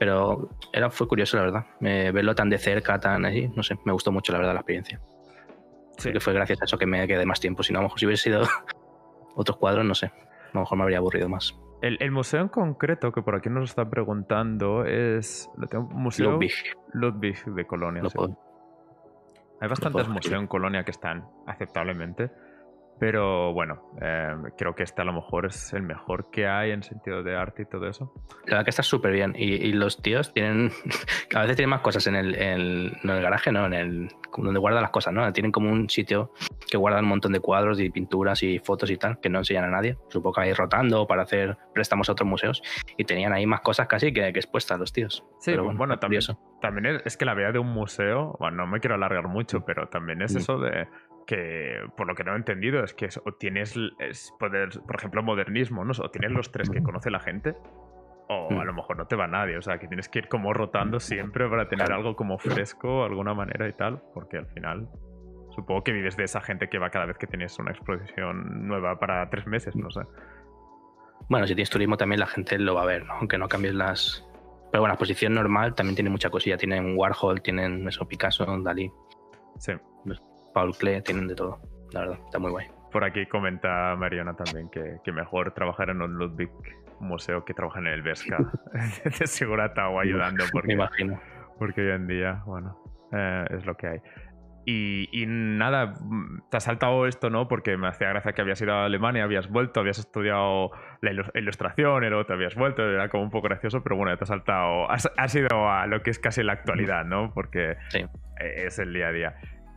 pero 0.04 0.50
era, 0.74 0.90
fue 0.90 1.08
curioso, 1.08 1.38
la 1.38 1.44
verdad. 1.44 1.66
verlo 1.80 2.36
tan 2.36 2.50
de 2.50 2.58
cerca, 2.58 3.00
tan 3.00 3.24
así, 3.24 3.48
no 3.56 3.64
sé, 3.64 3.80
me 3.86 3.94
gustó 3.94 4.12
mucho, 4.12 4.34
la 4.34 4.40
verdad, 4.40 4.54
la 4.54 4.60
experiencia. 4.60 5.00
Sí. 5.98 6.12
que 6.12 6.20
fue 6.20 6.34
gracias 6.34 6.62
a 6.62 6.66
eso 6.66 6.78
que 6.78 6.86
me 6.86 7.08
quedé 7.08 7.26
más 7.26 7.40
tiempo. 7.40 7.64
Si 7.64 7.72
no, 7.72 7.80
a 7.80 7.84
lo 7.84 7.86
mejor 7.86 8.00
si 8.02 8.06
hubiese 8.06 8.24
sido 8.24 8.42
otros 9.36 9.56
cuadros, 9.56 9.86
no 9.86 9.96
sé. 9.96 10.08
A 10.08 10.50
lo 10.56 10.60
mejor 10.60 10.78
me 10.78 10.84
habría 10.84 10.98
aburrido 10.98 11.30
más. 11.30 11.58
El, 11.82 12.12
museo 12.12 12.42
en 12.42 12.50
concreto, 12.50 13.14
que 13.14 13.22
por 13.22 13.36
aquí 13.36 13.50
nos 13.50 13.70
está 13.70 13.90
preguntando, 13.90 14.84
es. 14.84 15.50
Lo 15.56 15.68
tengo, 15.68 15.86
museo 15.86 16.32
Ludwig. 16.32 16.52
Ludwig 16.92 17.46
de 17.46 17.66
Colonia. 17.66 18.04
Hay 19.62 19.70
bastantes 19.70 20.10
museos 20.10 20.42
en 20.42 20.48
Colonia 20.48 20.84
que 20.84 20.92
están 20.92 21.30
aceptablemente. 21.48 22.30
Pero 23.04 23.52
bueno, 23.52 23.82
eh, 24.02 24.34
creo 24.58 24.76
que 24.76 24.84
este 24.84 25.02
a 25.02 25.04
lo 25.04 25.12
mejor 25.12 25.48
es 25.48 25.74
el 25.74 25.84
mejor 25.84 26.32
que 26.32 26.48
hay 26.48 26.72
en 26.72 26.84
sentido 26.84 27.22
de 27.22 27.36
arte 27.36 27.64
y 27.64 27.66
todo 27.66 27.86
eso. 27.86 28.14
La 28.46 28.52
verdad 28.52 28.64
que 28.64 28.70
está 28.70 28.82
súper 28.82 29.12
bien. 29.12 29.34
Y, 29.38 29.74
los 29.74 30.02
tíos 30.02 30.34
tienen. 30.34 30.72
a 31.36 31.42
veces 31.42 31.58
tienen 31.58 31.72
más 31.72 31.82
cosas 31.82 32.08
en 32.08 32.16
el, 32.16 32.98
no 33.04 33.12
en 33.12 33.18
el 33.18 33.22
garaje, 33.22 33.52
no, 33.52 33.66
en 33.66 33.74
el. 33.74 34.08
donde 34.38 34.58
guardan 34.58 34.84
las 34.84 34.92
cosas, 34.92 35.14
¿no? 35.14 35.34
Tienen 35.34 35.52
como 35.52 35.70
un 35.70 35.90
sitio 35.90 36.32
que 36.72 36.78
guardan 36.78 37.04
un 37.04 37.10
montón 37.10 37.34
de 37.34 37.42
cuadros 37.42 37.78
y 37.82 37.90
pinturas 37.90 38.42
y 38.42 38.60
fotos 38.60 38.90
y 38.90 38.96
tal, 38.96 39.20
que 39.20 39.28
no 39.28 39.40
enseñan 39.40 39.66
a 39.66 39.70
nadie. 39.70 39.98
Supongo 40.08 40.36
que 40.36 40.42
ahí 40.44 40.54
rotando 40.54 41.06
para 41.06 41.24
hacer 41.24 41.58
préstamos 41.74 42.08
a 42.08 42.14
otros 42.14 42.30
museos. 42.30 42.64
Y 42.96 43.04
tenían 43.04 43.34
ahí 43.34 43.46
más 43.46 43.60
cosas 43.60 43.90
casi 43.90 44.14
que, 44.14 44.32
que 44.32 44.40
expuestas 44.40 44.80
los 44.80 44.94
tíos. 44.94 45.26
Sí, 45.40 45.52
pero 45.52 45.66
bueno, 45.74 46.00
también, 46.00 46.22
también 46.62 47.02
es, 47.04 47.18
que 47.18 47.26
la 47.26 47.34
vida 47.34 47.52
de 47.52 47.60
un 47.60 47.68
museo, 47.68 48.38
bueno, 48.40 48.64
no 48.64 48.68
me 48.68 48.80
quiero 48.80 48.96
alargar 48.96 49.28
mucho, 49.28 49.66
pero 49.66 49.90
también 49.90 50.22
es 50.22 50.36
mm. 50.36 50.38
eso 50.38 50.58
de 50.58 50.88
que 51.26 51.78
por 51.98 52.08
lo 52.08 52.16
que 52.16 52.24
no 52.24 52.34
he 52.34 52.38
entendido 52.38 52.84
es 52.84 52.94
que 52.94 53.08
o 53.26 53.32
tienes 53.34 53.76
poder, 54.40 54.70
por 54.86 54.96
ejemplo, 54.96 55.24
modernismo, 55.24 55.84
¿no? 55.86 55.92
o 55.98 56.10
tienes 56.12 56.32
los 56.32 56.52
tres 56.52 56.70
que 56.70 56.82
conoce 56.84 57.10
la 57.12 57.20
gente, 57.20 57.56
o 58.30 58.48
a 58.52 58.64
Mm. 58.64 58.66
lo 58.68 58.74
mejor 58.74 58.98
no 58.98 59.06
te 59.08 59.16
va 59.16 59.28
nadie. 59.28 59.58
O 59.58 59.62
sea, 59.62 59.78
que 59.78 59.88
tienes 59.88 60.10
que 60.10 60.20
ir 60.20 60.28
como 60.28 60.54
rotando 60.54 61.00
siempre 61.00 61.48
para 61.50 61.68
tener 61.70 61.92
algo 61.92 62.16
como 62.16 62.38
fresco, 62.38 63.00
de 63.00 63.06
alguna 63.06 63.34
manera 63.34 63.68
y 63.68 63.74
tal, 63.74 64.02
porque 64.14 64.38
al 64.38 64.48
final 64.48 64.88
supongo 65.52 65.84
que 65.84 65.92
vives 65.92 66.18
de 66.18 66.24
esa 66.24 66.42
gente 66.42 66.68
que 66.68 66.80
va 66.80 66.90
cada 66.90 67.06
vez 67.06 67.18
que 67.18 67.28
tienes 67.28 67.58
una 67.60 67.72
exposición 67.72 68.68
nueva 68.68 68.98
para 69.00 69.30
tres 69.30 69.46
meses, 69.46 69.76
no 69.76 69.92
sé. 69.92 70.02
Bueno, 71.30 71.46
si 71.48 71.54
tienes 71.56 71.70
turismo 71.70 71.96
también 71.96 72.20
la 72.20 72.26
gente 72.28 72.58
lo 72.60 72.76
va 72.76 72.82
a 72.84 72.86
ver, 72.86 73.06
¿no? 73.06 73.14
aunque 73.14 73.38
no 73.38 73.48
cambies 73.48 73.76
las... 73.76 74.28
Pero 74.72 74.82
bueno, 74.82 74.88
la 74.88 74.94
exposición 74.96 75.34
normal 75.36 75.76
también 75.76 75.96
tiene 75.96 76.10
mucha 76.10 76.32
cosilla. 76.32 76.58
Tienen 76.58 76.98
Warhol, 76.98 77.42
tienen 77.44 77.88
eso, 77.88 78.08
Picasso, 78.08 78.44
Dalí, 78.64 78.92
Sí. 79.60 79.74
Paul 80.54 80.76
Klee, 80.78 81.02
tienen 81.02 81.28
de 81.28 81.36
todo. 81.36 81.60
La 81.92 82.02
verdad, 82.02 82.20
está 82.26 82.40
muy 82.40 82.52
guay. 82.52 82.68
Por 82.92 83.04
aquí 83.04 83.26
comenta 83.26 83.96
Mariana 83.98 84.36
también 84.36 84.70
que, 84.70 84.98
que 85.04 85.12
mejor 85.12 85.52
trabajar 85.54 85.90
en 85.90 86.02
un 86.02 86.14
Ludwig 86.16 86.50
museo 87.00 87.44
que 87.44 87.54
trabajar 87.54 87.82
en 87.88 87.94
el 87.94 88.02
Vesca. 88.04 88.38
de 89.20 89.28
seguro 89.28 89.66
estado 89.66 90.00
ayudando 90.00 90.44
Me 90.46 90.52
porque, 90.52 90.74
imagino. 90.74 91.20
porque 91.60 91.82
hoy 91.82 91.92
en 91.92 92.08
día, 92.08 92.44
bueno, 92.46 92.78
eh, 93.12 93.46
es 93.50 93.66
lo 93.66 93.76
que 93.76 93.88
hay. 93.88 94.00
Y, 94.66 95.10
y 95.12 95.26
nada, 95.28 95.88
mm, 96.00 96.44
te 96.50 96.56
has 96.58 96.64
saltado 96.64 97.06
esto, 97.06 97.30
¿no? 97.30 97.50
Porque 97.50 97.76
me 97.76 97.88
hacía 97.90 98.08
gracia 98.10 98.32
que 98.32 98.42
habías 98.42 98.62
ido 98.62 98.74
a 98.74 98.86
Alemania, 98.86 99.26
habías 99.26 99.50
vuelto, 99.50 99.82
habías 99.82 100.00
estudiado 100.00 100.72
la 101.02 101.12
ilu- 101.12 101.32
ilustración, 101.38 102.04
y 102.06 102.08
luego 102.08 102.26
te 102.26 102.32
habías 102.32 102.56
vuelto, 102.56 102.82
era 102.90 103.10
como 103.10 103.24
un 103.24 103.30
poco 103.30 103.50
gracioso, 103.50 103.84
pero 103.84 103.98
bueno, 103.98 104.16
te 104.16 104.24
has 104.24 104.30
saltado, 104.30 104.90
has, 104.90 105.12
has 105.18 105.36
ido 105.36 105.70
a 105.70 105.86
lo 105.88 106.02
que 106.02 106.12
es 106.12 106.20
casi 106.20 106.44
la 106.44 106.54
actualidad, 106.54 107.04
¿no? 107.04 107.34
Porque 107.34 107.76
Sí. 107.90 108.06
es 108.40 108.80
el 108.80 108.94
día 108.94 109.08
a 109.08 109.12
día. 109.12 109.36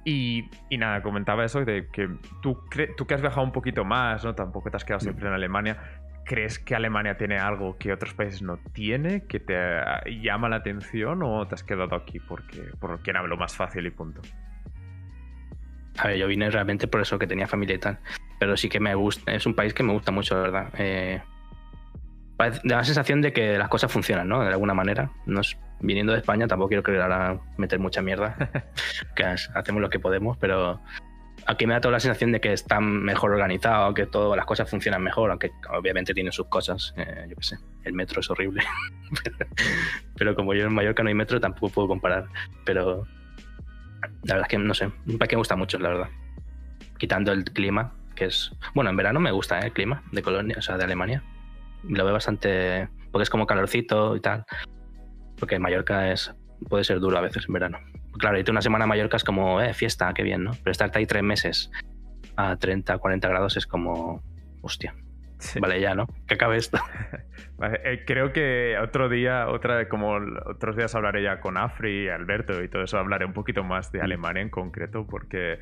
Y, 0.09 0.49
nada, 0.71 1.03
comentaba 1.03 1.45
eso 1.45 1.65
de 1.65 1.89
que 1.89 2.09
tú, 2.41 2.63
tú 2.97 3.07
que 3.09 3.15
has 3.15 3.21
viajado 3.21 3.43
un 3.45 3.51
poquito 3.51 3.85
más, 3.85 4.25
¿no? 4.25 4.37
Tampoco 4.37 4.71
te 4.71 4.77
has 4.77 4.85
quedado 4.85 5.01
siempre 5.01 5.27
en 5.27 5.35
Alemania. 5.35 5.79
¿Crees 6.25 6.61
que 6.61 6.77
Alemania 6.77 7.17
tiene 7.17 7.39
algo 7.39 7.77
que 7.77 7.93
otros 7.93 8.15
países 8.15 8.41
no 8.41 8.59
tiene, 8.73 9.27
que 9.27 9.41
te 9.41 9.81
llama 10.23 10.49
la 10.49 10.57
atención 10.57 11.25
o 11.25 11.49
te 11.49 11.57
has 11.57 11.65
quedado 11.65 11.97
aquí 11.97 12.21
porque, 12.21 12.71
porque 12.79 13.11
era 13.11 13.21
lo 13.25 13.37
más 13.37 13.57
fácil 13.57 13.85
y 13.85 13.91
punto? 13.91 14.23
A 15.99 16.07
ver, 16.07 16.19
yo 16.19 16.29
vine 16.29 16.51
realmente 16.51 16.87
por 16.87 17.01
eso 17.01 17.19
que 17.19 17.27
tenía 17.27 17.49
familia 17.49 17.75
y 17.75 17.81
tal. 17.81 17.99
Pero 18.39 18.57
sí 18.57 18.69
que 18.69 18.79
me 18.79 18.95
gusta, 18.95 19.35
es 19.35 19.45
un 19.45 19.55
país 19.55 19.75
que 19.75 19.83
me 19.83 19.93
gusta 19.93 20.13
mucho, 20.13 20.41
verdad. 20.41 20.73
Eh, 20.79 21.21
da 22.39 22.51
la 22.65 22.85
sensación 22.85 23.23
de 23.23 23.33
que 23.33 23.59
las 23.59 23.69
cosas 23.69 23.91
funcionan, 23.91 24.29
¿no? 24.29 24.43
De 24.43 24.49
alguna 24.49 24.75
manera. 24.75 25.11
No 25.27 25.41
es- 25.41 25.57
viniendo 25.81 26.13
de 26.13 26.19
España 26.19 26.47
tampoco 26.47 26.69
quiero 26.69 26.83
que 26.83 27.01
ahora 27.01 27.39
meter 27.57 27.79
mucha 27.79 28.03
mierda. 28.03 28.37
que 29.17 29.25
hacemos 29.25 29.81
lo 29.81 29.91
que 29.91 29.99
podemos, 29.99 30.37
pero 30.39 30.81
aquí 31.47 31.67
me 31.67 31.75
da 31.75 31.81
toda 31.81 31.93
la 31.93 32.01
sensación 32.01 32.33
de 32.33 32.41
que 32.41 32.53
está 32.53 32.81
mejor 32.81 33.33
organizado, 33.33 33.95
que 33.95 34.07
todas 34.07 34.37
las 34.37 34.47
cosas 34.47 34.69
funcionan 34.69 35.03
mejor, 35.03 35.31
aunque 35.31 35.53
obviamente 35.71 36.13
tienen 36.15 36.33
sus 36.33 36.47
cosas. 36.47 36.95
Eh, 36.97 37.27
yo 37.29 37.37
qué 37.37 37.43
sé, 37.43 37.57
el 37.85 37.93
metro 37.95 38.21
es 38.21 38.31
horrible. 38.31 38.63
pero 40.17 40.35
como 40.35 40.55
yo 40.55 40.67
en 40.67 40.75
Mallorca 40.75 41.03
no 41.03 41.09
hay 41.09 41.15
metro, 41.15 41.41
tampoco 41.41 41.69
puedo 41.71 41.89
comparar. 41.89 42.27
Pero 42.65 43.07
la 44.25 44.35
verdad 44.35 44.43
es 44.43 44.49
que 44.49 44.59
no 44.59 44.75
sé, 44.75 44.87
un 45.07 45.19
país 45.19 45.29
que 45.29 45.37
me 45.37 45.41
gusta 45.41 45.57
mucho, 45.57 45.79
la 45.79 45.89
verdad. 45.91 46.09
Quitando 46.99 47.33
el 47.33 47.45
clima, 47.45 47.93
que 48.15 48.27
es. 48.27 48.51
Bueno, 48.75 48.91
en 48.91 48.97
verano 48.97 49.21
me 49.21 49.31
gusta 49.31 49.61
¿eh? 49.61 49.67
el 49.67 49.73
clima 49.73 50.03
de 50.13 50.23
Colonia, 50.23 50.57
o 50.59 50.63
sea, 50.63 50.77
de 50.79 50.85
Alemania. 50.85 51.23
Lo 51.85 52.05
veo 52.05 52.15
bastante. 52.15 52.89
Porque 53.11 53.23
es 53.23 53.31
como 53.31 53.47
calorcito 53.47 54.17
y 54.17 54.21
tal. 54.21 54.45
Porque 55.39 55.59
Mallorca 55.59 56.13
es 56.13 56.35
puede 56.69 56.85
ser 56.85 57.01
duro 57.01 57.19
a 57.19 57.21
veces 57.21 57.45
en 57.49 57.55
verano. 57.55 57.79
Claro, 58.19 58.39
irte 58.39 58.51
una 58.51 58.63
semana 58.63 58.85
a 58.85 58.89
Mallorca 58.89 59.17
es 59.17 59.25
como, 59.25 59.61
eh, 59.61 59.75
fiesta, 59.75 60.13
qué 60.15 60.23
bien, 60.23 60.45
¿no? 60.45 60.53
Pero 60.63 60.71
estarte 60.71 60.99
ahí 60.99 61.07
tres 61.07 61.23
meses 61.23 61.71
a 62.37 62.57
30, 62.57 62.99
40 62.99 63.29
grados 63.29 63.57
es 63.57 63.67
como. 63.67 64.23
Hostia, 64.63 64.95
Sí. 65.39 65.61
vale 65.61 65.81
ya, 65.81 65.95
¿no? 65.95 66.07
Que 66.27 66.35
acabe 66.35 66.57
esto. 66.57 66.79
Eh, 67.85 68.05
creo 68.07 68.35
que 68.35 68.77
otro 68.79 69.09
día, 69.09 69.49
otra, 69.49 69.89
como 69.89 70.19
otros 70.45 70.77
días 70.77 70.95
hablaré 70.95 71.23
ya 71.23 71.41
con 71.41 71.57
Afri, 71.57 72.07
Alberto 72.11 72.63
y 72.63 72.69
todo 72.69 72.83
eso, 72.83 72.99
hablaré 72.99 73.25
un 73.25 73.33
poquito 73.33 73.65
más 73.65 73.91
de 73.93 74.03
Alemania 74.03 74.43
en 74.43 74.51
concreto, 74.51 75.07
porque 75.07 75.55
eh, 75.55 75.59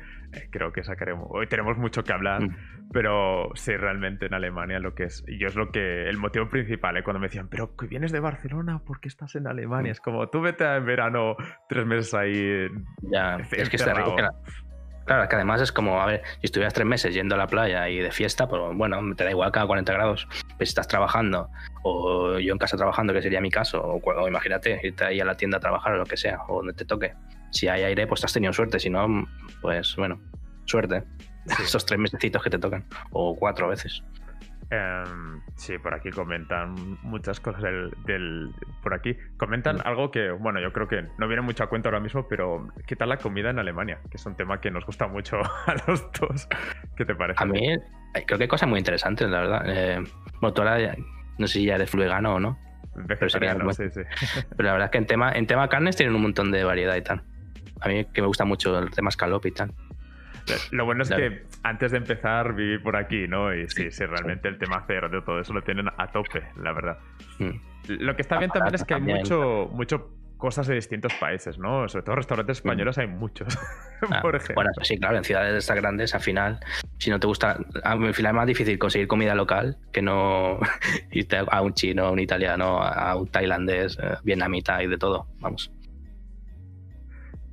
creo 0.51 0.73
que 0.73 0.83
sacaremos. 0.83 1.27
Hoy 1.29 1.47
tenemos 1.47 1.77
mucho 1.77 2.03
que 2.03 2.11
hablar, 2.11 2.41
Mm. 2.41 2.55
pero 2.91 3.49
sí, 3.55 3.77
realmente 3.77 4.25
en 4.25 4.33
Alemania 4.33 4.79
lo 4.79 4.93
que 4.93 5.03
es. 5.05 5.23
Y 5.25 5.39
yo 5.39 5.47
es 5.47 5.55
lo 5.55 5.71
que. 5.71 6.09
El 6.09 6.17
motivo 6.17 6.49
principal, 6.49 6.97
¿eh? 6.97 7.03
cuando 7.03 7.21
me 7.21 7.27
decían, 7.27 7.47
pero 7.47 7.77
que 7.77 7.87
vienes 7.87 8.11
de 8.11 8.19
Barcelona, 8.19 8.79
¿por 8.79 8.99
qué 8.99 9.07
estás 9.07 9.33
en 9.35 9.47
Alemania? 9.47 9.91
Mm. 9.91 9.93
Es 9.93 10.01
como, 10.01 10.27
tú 10.27 10.41
vete 10.41 10.65
en 10.65 10.85
verano 10.85 11.37
tres 11.69 11.85
meses 11.85 12.13
ahí. 12.13 12.67
Ya, 13.03 13.37
es 13.53 13.69
que 13.69 13.77
está 13.77 13.93
rico. 13.93 14.17
que 14.17 14.21
la- 14.23 14.33
Claro, 15.05 15.23
es 15.23 15.29
que 15.29 15.35
además 15.35 15.61
es 15.61 15.71
como, 15.71 16.01
a 16.01 16.05
ver, 16.07 16.23
si 16.39 16.47
estuvieras 16.47 16.73
tres 16.73 16.87
meses 16.87 17.13
yendo 17.13 17.35
a 17.35 17.37
la 17.37 17.47
playa 17.47 17.87
y 17.89 17.99
de 17.99 18.11
fiesta, 18.11 18.47
pues 18.47 18.61
bueno, 18.75 18.99
te 19.15 19.23
da 19.23 19.29
igual 19.29 19.51
cada 19.51 19.67
40 19.67 19.93
grados. 19.93 20.27
Si 20.57 20.63
estás 20.63 20.87
trabajando, 20.87 21.49
o 21.83 22.39
yo 22.39 22.51
en 22.51 22.57
casa 22.57 22.75
trabajando, 22.75 23.13
que 23.13 23.21
sería 23.21 23.39
mi 23.39 23.51
caso, 23.51 23.81
o, 23.81 24.01
o 24.03 24.27
imagínate, 24.27 24.79
irte 24.83 25.05
ahí 25.05 25.19
a 25.19 25.25
la 25.25 25.37
tienda 25.37 25.57
a 25.57 25.59
trabajar 25.59 25.93
o 25.93 25.97
lo 25.97 26.05
que 26.05 26.17
sea, 26.17 26.39
o 26.47 26.57
donde 26.57 26.73
te 26.73 26.85
toque. 26.85 27.13
Si 27.51 27.67
hay 27.67 27.83
aire, 27.83 28.07
pues 28.07 28.23
has 28.23 28.33
tenido 28.33 28.51
suerte, 28.51 28.79
si 28.79 28.89
no, 28.89 29.27
pues 29.61 29.95
bueno, 29.95 30.19
suerte. 30.65 31.03
Sí. 31.45 31.63
Esos 31.63 31.85
tres 31.85 31.99
mesecitos 31.99 32.41
que 32.41 32.49
te 32.49 32.57
tocan, 32.57 32.83
o 33.11 33.35
cuatro 33.35 33.67
veces. 33.67 34.03
Em, 34.71 35.41
sí, 35.55 35.77
por 35.77 35.93
aquí 35.93 36.09
comentan 36.09 36.73
muchas 37.03 37.39
cosas 37.39 37.61
del, 37.61 37.91
del- 38.05 38.49
por 38.81 38.93
aquí. 38.95 39.15
Comentan 39.37 39.79
algo 39.85 40.09
que, 40.09 40.31
bueno, 40.31 40.59
yo 40.59 40.73
creo 40.73 40.87
que 40.87 41.05
no 41.17 41.27
viene 41.27 41.41
mucho 41.43 41.63
a 41.63 41.67
cuenta 41.67 41.89
ahora 41.89 41.99
mismo, 41.99 42.27
pero 42.27 42.67
¿qué 42.87 42.95
tal 42.95 43.09
la 43.09 43.17
comida 43.17 43.51
en 43.51 43.59
Alemania? 43.59 43.99
Que 44.09 44.17
es 44.17 44.25
un 44.25 44.35
tema 44.35 44.59
que 44.59 44.71
nos 44.71 44.83
gusta 44.85 45.07
mucho 45.07 45.37
a 45.67 45.75
los 45.87 46.11
dos. 46.19 46.47
¿Qué 46.97 47.05
te 47.05 47.13
parece? 47.15 47.41
A 47.43 47.45
mí, 47.45 47.73
eh, 47.73 47.79
creo 48.25 48.37
que 48.39 48.45
hay 48.45 48.47
cosas 48.49 48.67
muy 48.67 48.79
interesantes, 48.79 49.29
la 49.29 49.39
verdad. 49.41 49.63
Eh, 49.67 50.03
ya- 50.79 50.95
no 51.37 51.47
sé 51.47 51.53
si 51.59 51.65
ya 51.65 51.75
eres 51.75 51.89
fluegano 51.91 52.35
o 52.35 52.39
no, 52.39 52.57
Vegetariano, 52.95 53.71
sería 53.73 53.91
sí, 53.91 54.01
sí. 54.03 54.45
Pero 54.57 54.67
la 54.67 54.71
verdad 54.73 54.85
es 54.85 54.91
que 54.91 54.97
en 54.97 55.05
tema, 55.05 55.31
en 55.33 55.45
tema 55.47 55.67
carnes 55.69 55.95
tienen 55.95 56.15
un 56.15 56.21
montón 56.23 56.49
de 56.51 56.63
variedad 56.63 56.95
y 56.95 57.01
tal. 57.01 57.21
A 57.81 57.87
mí 57.89 58.05
que 58.05 58.21
me 58.21 58.27
gusta 58.27 58.45
mucho 58.45 58.79
el 58.79 58.89
tema 58.89 59.09
escalope 59.09 59.49
y 59.49 59.51
tal. 59.51 59.71
Lo 60.71 60.85
bueno 60.85 61.01
es 61.03 61.09
Claro. 61.09 61.23
que 61.23 61.43
antes 61.65 61.91
de 61.91 61.97
empezar 61.97 62.53
viví 62.53 62.77
por 62.77 62.95
aquí, 62.95 63.27
¿no? 63.27 63.53
Y 63.53 63.67
sí, 63.69 63.89
sí, 63.89 64.05
realmente 64.05 64.47
el 64.47 64.59
tema 64.59 64.85
cerdo, 64.85 65.23
todo 65.23 65.39
eso 65.39 65.51
lo 65.51 65.63
tienen 65.63 65.87
a 65.97 66.11
tope, 66.11 66.43
la 66.61 66.71
verdad. 66.71 66.99
Mm. 67.39 67.49
Lo 67.87 68.15
que 68.15 68.21
está 68.21 68.37
bien 68.37 68.51
también 68.51 68.75
es 68.75 68.83
que 68.83 68.93
hay 68.93 69.01
mucho, 69.01 69.69
mucho 69.73 70.11
cosas 70.37 70.67
de 70.67 70.75
distintos 70.75 71.11
países, 71.15 71.57
¿no? 71.57 71.89
Sobre 71.89 72.03
todo 72.03 72.17
restaurantes 72.17 72.57
españoles 72.57 72.99
hay 72.99 73.07
muchos, 73.07 73.57
Ah, 74.11 74.21
por 74.21 74.35
ejemplo. 74.35 74.55
Bueno, 74.55 74.71
sí, 74.83 74.97
claro, 74.99 75.17
en 75.17 75.23
ciudades 75.23 75.53
de 75.53 75.57
estas 75.57 75.77
grandes, 75.77 76.13
al 76.13 76.21
final, 76.21 76.59
si 76.99 77.09
no 77.09 77.19
te 77.19 77.25
gusta, 77.25 77.57
al 77.83 78.13
final 78.13 78.31
es 78.31 78.35
más 78.35 78.47
difícil 78.47 78.77
conseguir 78.77 79.07
comida 79.07 79.33
local 79.33 79.77
que 79.91 80.03
no 80.03 80.59
irte 81.11 81.37
a 81.49 81.61
un 81.61 81.73
chino, 81.73 82.05
a 82.05 82.11
un 82.11 82.19
italiano, 82.19 82.79
a 82.79 83.15
un 83.15 83.27
tailandés, 83.27 83.97
eh, 83.99 84.17
vietnamita 84.23 84.83
y 84.83 84.87
de 84.87 84.97
todo. 84.99 85.27
Vamos. 85.39 85.71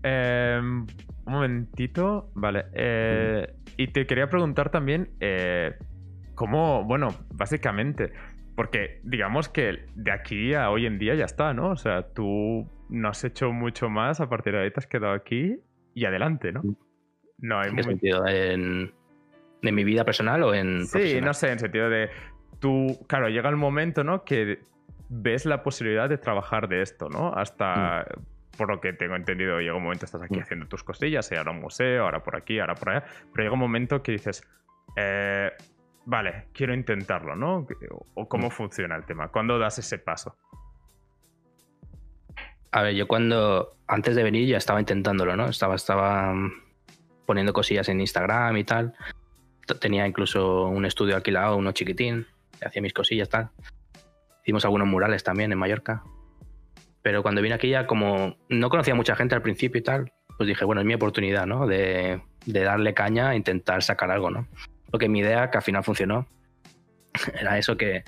Em, 0.02 0.86
un 1.24 1.32
momentito, 1.32 2.30
vale. 2.34 2.64
eh, 2.74 3.54
y 3.76 3.88
te 3.88 4.06
quería 4.06 4.28
preguntar 4.28 4.70
también, 4.70 5.10
eh, 5.20 5.74
¿cómo, 6.34 6.84
bueno, 6.84 7.08
básicamente, 7.32 8.12
porque 8.56 9.00
digamos 9.04 9.48
que 9.48 9.86
de 9.94 10.12
aquí 10.12 10.54
a 10.54 10.70
hoy 10.70 10.86
en 10.86 10.98
día 10.98 11.14
ya 11.14 11.24
está, 11.24 11.54
¿no? 11.54 11.70
O 11.70 11.76
sea, 11.76 12.02
tú 12.12 12.68
no 12.90 13.08
has 13.08 13.24
hecho 13.24 13.52
mucho 13.52 13.88
más, 13.88 14.20
a 14.20 14.28
partir 14.28 14.52
de 14.52 14.62
ahí 14.62 14.70
te 14.70 14.80
has 14.80 14.86
quedado 14.86 15.14
aquí 15.14 15.58
y 15.94 16.04
adelante, 16.04 16.52
¿no? 16.52 16.62
No 17.38 17.58
hay 17.58 17.70
¿En 17.70 17.76
qué 17.76 17.82
sentido? 17.82 18.26
¿En, 18.26 18.92
¿En 19.62 19.74
mi 19.74 19.84
vida 19.84 20.04
personal 20.04 20.42
o 20.42 20.54
en 20.54 20.84
Sí, 20.86 20.92
profesional? 20.92 21.24
no 21.26 21.34
sé, 21.34 21.52
en 21.52 21.58
sentido 21.58 21.88
de, 21.88 22.10
tú, 22.60 22.98
claro, 23.08 23.28
llega 23.28 23.48
el 23.48 23.56
momento, 23.56 24.04
¿no? 24.04 24.24
Que 24.24 24.58
ves 25.08 25.46
la 25.46 25.62
posibilidad 25.62 26.08
de 26.08 26.18
trabajar 26.18 26.68
de 26.68 26.82
esto, 26.82 27.08
¿no? 27.08 27.32
Hasta, 27.34 28.06
por 28.62 28.70
lo 28.76 28.80
que 28.80 28.92
tengo 28.92 29.16
entendido, 29.16 29.58
llega 29.58 29.74
un 29.74 29.82
momento, 29.82 30.04
estás 30.04 30.22
aquí 30.22 30.38
Mm. 30.38 30.42
haciendo 30.42 30.66
tus 30.68 30.84
cosillas, 30.84 31.28
y 31.32 31.34
ahora 31.34 31.50
un 31.50 31.58
museo, 31.60 32.04
ahora 32.04 32.22
por 32.22 32.36
aquí, 32.36 32.60
ahora 32.60 32.76
por 32.76 32.90
allá, 32.90 33.04
pero 33.32 33.42
llega 33.42 33.54
un 33.54 33.58
momento 33.58 34.04
que 34.04 34.12
dices, 34.12 34.48
eh, 34.94 35.50
vale, 36.04 36.44
quiero 36.52 36.72
intentarlo, 36.72 37.34
¿no? 37.34 37.66
O 38.14 38.28
cómo 38.28 38.46
Mm. 38.46 38.50
funciona 38.52 38.94
el 38.94 39.04
tema, 39.04 39.28
¿cuándo 39.28 39.58
das 39.58 39.80
ese 39.80 39.98
paso? 39.98 40.36
A 42.70 42.82
ver, 42.82 42.94
yo 42.94 43.08
cuando, 43.08 43.76
antes 43.88 44.14
de 44.14 44.22
venir 44.22 44.46
ya 44.48 44.58
estaba 44.58 44.78
intentándolo, 44.78 45.34
¿no? 45.34 45.46
Estaba, 45.48 45.74
estaba 45.74 46.32
mm, 46.32 46.52
poniendo 47.26 47.52
cosillas 47.52 47.88
en 47.88 48.00
Instagram 48.00 48.56
y 48.58 48.64
tal. 48.64 48.94
Tenía 49.80 50.06
incluso 50.06 50.68
un 50.68 50.86
estudio 50.86 51.16
alquilado, 51.16 51.56
uno 51.56 51.72
chiquitín, 51.72 52.28
hacía 52.64 52.80
mis 52.80 52.92
cosillas 52.94 53.28
tal. 53.28 53.50
Hicimos 54.42 54.64
algunos 54.64 54.86
murales 54.86 55.24
también 55.24 55.50
en 55.50 55.58
Mallorca. 55.58 56.04
Pero 57.02 57.22
cuando 57.22 57.42
vine 57.42 57.54
aquí 57.54 57.68
ya 57.68 57.86
como 57.86 58.36
no 58.48 58.68
conocía 58.70 58.94
mucha 58.94 59.16
gente 59.16 59.34
al 59.34 59.42
principio 59.42 59.80
y 59.80 59.82
tal, 59.82 60.12
pues 60.36 60.46
dije, 60.46 60.64
bueno, 60.64 60.80
es 60.80 60.86
mi 60.86 60.94
oportunidad, 60.94 61.46
¿no? 61.46 61.66
De, 61.66 62.20
de 62.46 62.60
darle 62.62 62.94
caña 62.94 63.32
e 63.32 63.36
intentar 63.36 63.82
sacar 63.82 64.10
algo, 64.10 64.30
¿no? 64.30 64.46
Porque 64.90 65.08
mi 65.08 65.20
idea, 65.20 65.50
que 65.50 65.58
al 65.58 65.64
final 65.64 65.84
funcionó, 65.84 66.26
era 67.40 67.58
eso 67.58 67.76
que 67.76 68.04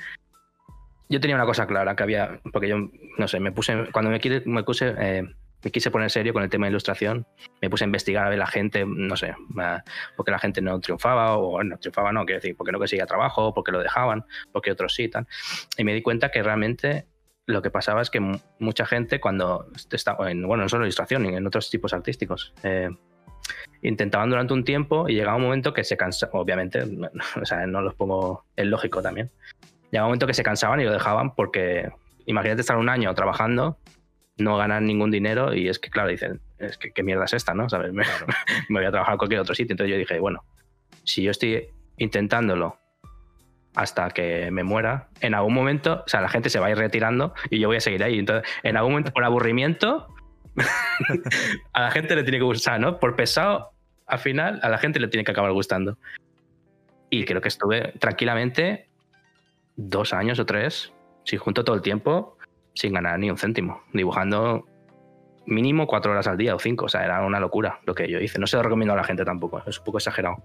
yo 1.08 1.20
tenía 1.20 1.36
una 1.36 1.44
cosa 1.44 1.66
clara, 1.66 1.94
que 1.96 2.02
había, 2.02 2.40
porque 2.52 2.68
yo, 2.68 2.76
no 3.18 3.28
sé, 3.28 3.38
me 3.40 3.52
puse, 3.52 3.90
cuando 3.92 4.10
me, 4.10 4.20
quise- 4.20 4.42
me 4.46 4.62
puse, 4.64 4.94
eh, 4.98 5.22
me 5.62 5.70
quise 5.70 5.90
poner 5.90 6.10
serio 6.10 6.32
con 6.32 6.42
el 6.42 6.48
tema 6.50 6.66
de 6.66 6.70
ilustración, 6.70 7.26
me 7.60 7.70
puse 7.70 7.84
a 7.84 7.86
investigar 7.86 8.26
a 8.26 8.30
ver 8.30 8.38
la 8.38 8.46
gente, 8.46 8.84
no 8.86 9.16
sé, 9.16 9.34
porque 10.16 10.30
la 10.30 10.38
gente 10.38 10.60
no 10.60 10.80
triunfaba, 10.80 11.36
o 11.36 11.62
no 11.62 11.78
triunfaba, 11.78 12.12
no, 12.12 12.24
quiero 12.24 12.40
decir, 12.40 12.56
porque 12.56 12.72
no 12.72 12.78
conseguía 12.78 13.06
trabajo, 13.06 13.52
porque 13.54 13.72
lo 13.72 13.80
dejaban, 13.80 14.24
porque 14.52 14.70
otros 14.72 14.94
sí, 14.94 15.08
tal. 15.08 15.26
Y 15.76 15.84
me 15.84 15.94
di 15.94 16.02
cuenta 16.02 16.30
que 16.30 16.42
realmente 16.42 17.06
lo 17.46 17.62
que 17.62 17.70
pasaba 17.70 18.02
es 18.02 18.10
que 18.10 18.20
mucha 18.58 18.86
gente 18.86 19.20
cuando 19.20 19.66
estaba, 19.90 20.30
en, 20.30 20.46
bueno, 20.46 20.62
no 20.62 20.68
solo 20.68 20.84
en 20.84 20.86
ilustración, 20.86 21.26
en 21.26 21.46
otros 21.46 21.70
tipos 21.70 21.92
artísticos, 21.92 22.54
eh, 22.62 22.88
intentaban 23.82 24.30
durante 24.30 24.54
un 24.54 24.64
tiempo 24.64 25.08
y 25.08 25.14
llegaba 25.14 25.36
un 25.36 25.42
momento 25.42 25.74
que 25.74 25.84
se 25.84 25.96
cansaban, 25.96 26.40
obviamente, 26.40 26.82
o 27.40 27.44
sea, 27.44 27.66
no 27.66 27.82
los 27.82 27.94
pongo, 27.94 28.44
es 28.56 28.66
lógico 28.66 29.02
también, 29.02 29.30
llegaba 29.90 30.06
un 30.06 30.10
momento 30.10 30.26
que 30.26 30.34
se 30.34 30.42
cansaban 30.42 30.80
y 30.80 30.84
lo 30.84 30.92
dejaban 30.92 31.34
porque 31.34 31.90
imagínate 32.26 32.62
estar 32.62 32.76
un 32.76 32.88
año 32.88 33.14
trabajando, 33.14 33.78
no 34.36 34.56
ganar 34.56 34.82
ningún 34.82 35.10
dinero 35.10 35.54
y 35.54 35.68
es 35.68 35.78
que, 35.78 35.90
claro, 35.90 36.08
dicen, 36.08 36.40
es 36.58 36.78
que 36.78 36.92
qué 36.92 37.02
mierda 37.02 37.24
es 37.24 37.34
esta, 37.34 37.54
¿no? 37.54 37.68
¿Sabes? 37.68 37.92
Me, 37.92 38.04
me 38.68 38.80
voy 38.80 38.86
a 38.86 38.90
trabajar 38.90 39.14
en 39.14 39.18
cualquier 39.18 39.40
otro 39.40 39.54
sitio. 39.54 39.74
Entonces 39.74 39.92
yo 39.92 39.98
dije, 39.98 40.18
bueno, 40.18 40.44
si 41.04 41.22
yo 41.22 41.30
estoy 41.30 41.68
intentándolo 41.98 42.78
hasta 43.74 44.10
que 44.10 44.50
me 44.50 44.62
muera, 44.62 45.08
en 45.20 45.34
algún 45.34 45.54
momento, 45.54 46.02
o 46.06 46.08
sea, 46.08 46.20
la 46.20 46.28
gente 46.28 46.48
se 46.48 46.60
va 46.60 46.66
a 46.66 46.70
ir 46.70 46.78
retirando 46.78 47.34
y 47.50 47.58
yo 47.58 47.68
voy 47.68 47.78
a 47.78 47.80
seguir 47.80 48.02
ahí. 48.04 48.18
Entonces, 48.18 48.48
en 48.62 48.76
algún 48.76 48.92
momento, 48.92 49.12
por 49.12 49.24
aburrimiento, 49.24 50.08
a 51.72 51.80
la 51.80 51.90
gente 51.90 52.14
le 52.14 52.22
tiene 52.22 52.38
que 52.38 52.44
gustar, 52.44 52.80
¿no? 52.80 53.00
Por 53.00 53.16
pesado, 53.16 53.72
al 54.06 54.18
final, 54.18 54.60
a 54.62 54.68
la 54.68 54.78
gente 54.78 55.00
le 55.00 55.08
tiene 55.08 55.24
que 55.24 55.32
acabar 55.32 55.52
gustando. 55.52 55.98
Y 57.10 57.24
creo 57.24 57.40
que 57.40 57.48
estuve 57.48 57.92
tranquilamente 57.98 58.88
dos 59.76 60.12
años 60.12 60.38
o 60.38 60.46
tres, 60.46 60.92
si 61.24 61.36
junto 61.36 61.64
todo 61.64 61.74
el 61.76 61.82
tiempo, 61.82 62.38
sin 62.74 62.92
ganar 62.92 63.18
ni 63.18 63.30
un 63.30 63.38
céntimo, 63.38 63.82
dibujando 63.92 64.66
mínimo 65.46 65.86
cuatro 65.86 66.12
horas 66.12 66.26
al 66.26 66.36
día 66.36 66.54
o 66.54 66.58
cinco. 66.58 66.86
O 66.86 66.88
sea, 66.88 67.04
era 67.04 67.24
una 67.24 67.40
locura 67.40 67.80
lo 67.84 67.94
que 67.94 68.08
yo 68.08 68.20
hice. 68.20 68.38
No 68.38 68.46
se 68.46 68.56
lo 68.56 68.62
recomiendo 68.62 68.94
a 68.94 68.96
la 68.96 69.04
gente 69.04 69.24
tampoco, 69.24 69.62
es 69.66 69.78
un 69.78 69.84
poco 69.84 69.98
exagerado. 69.98 70.42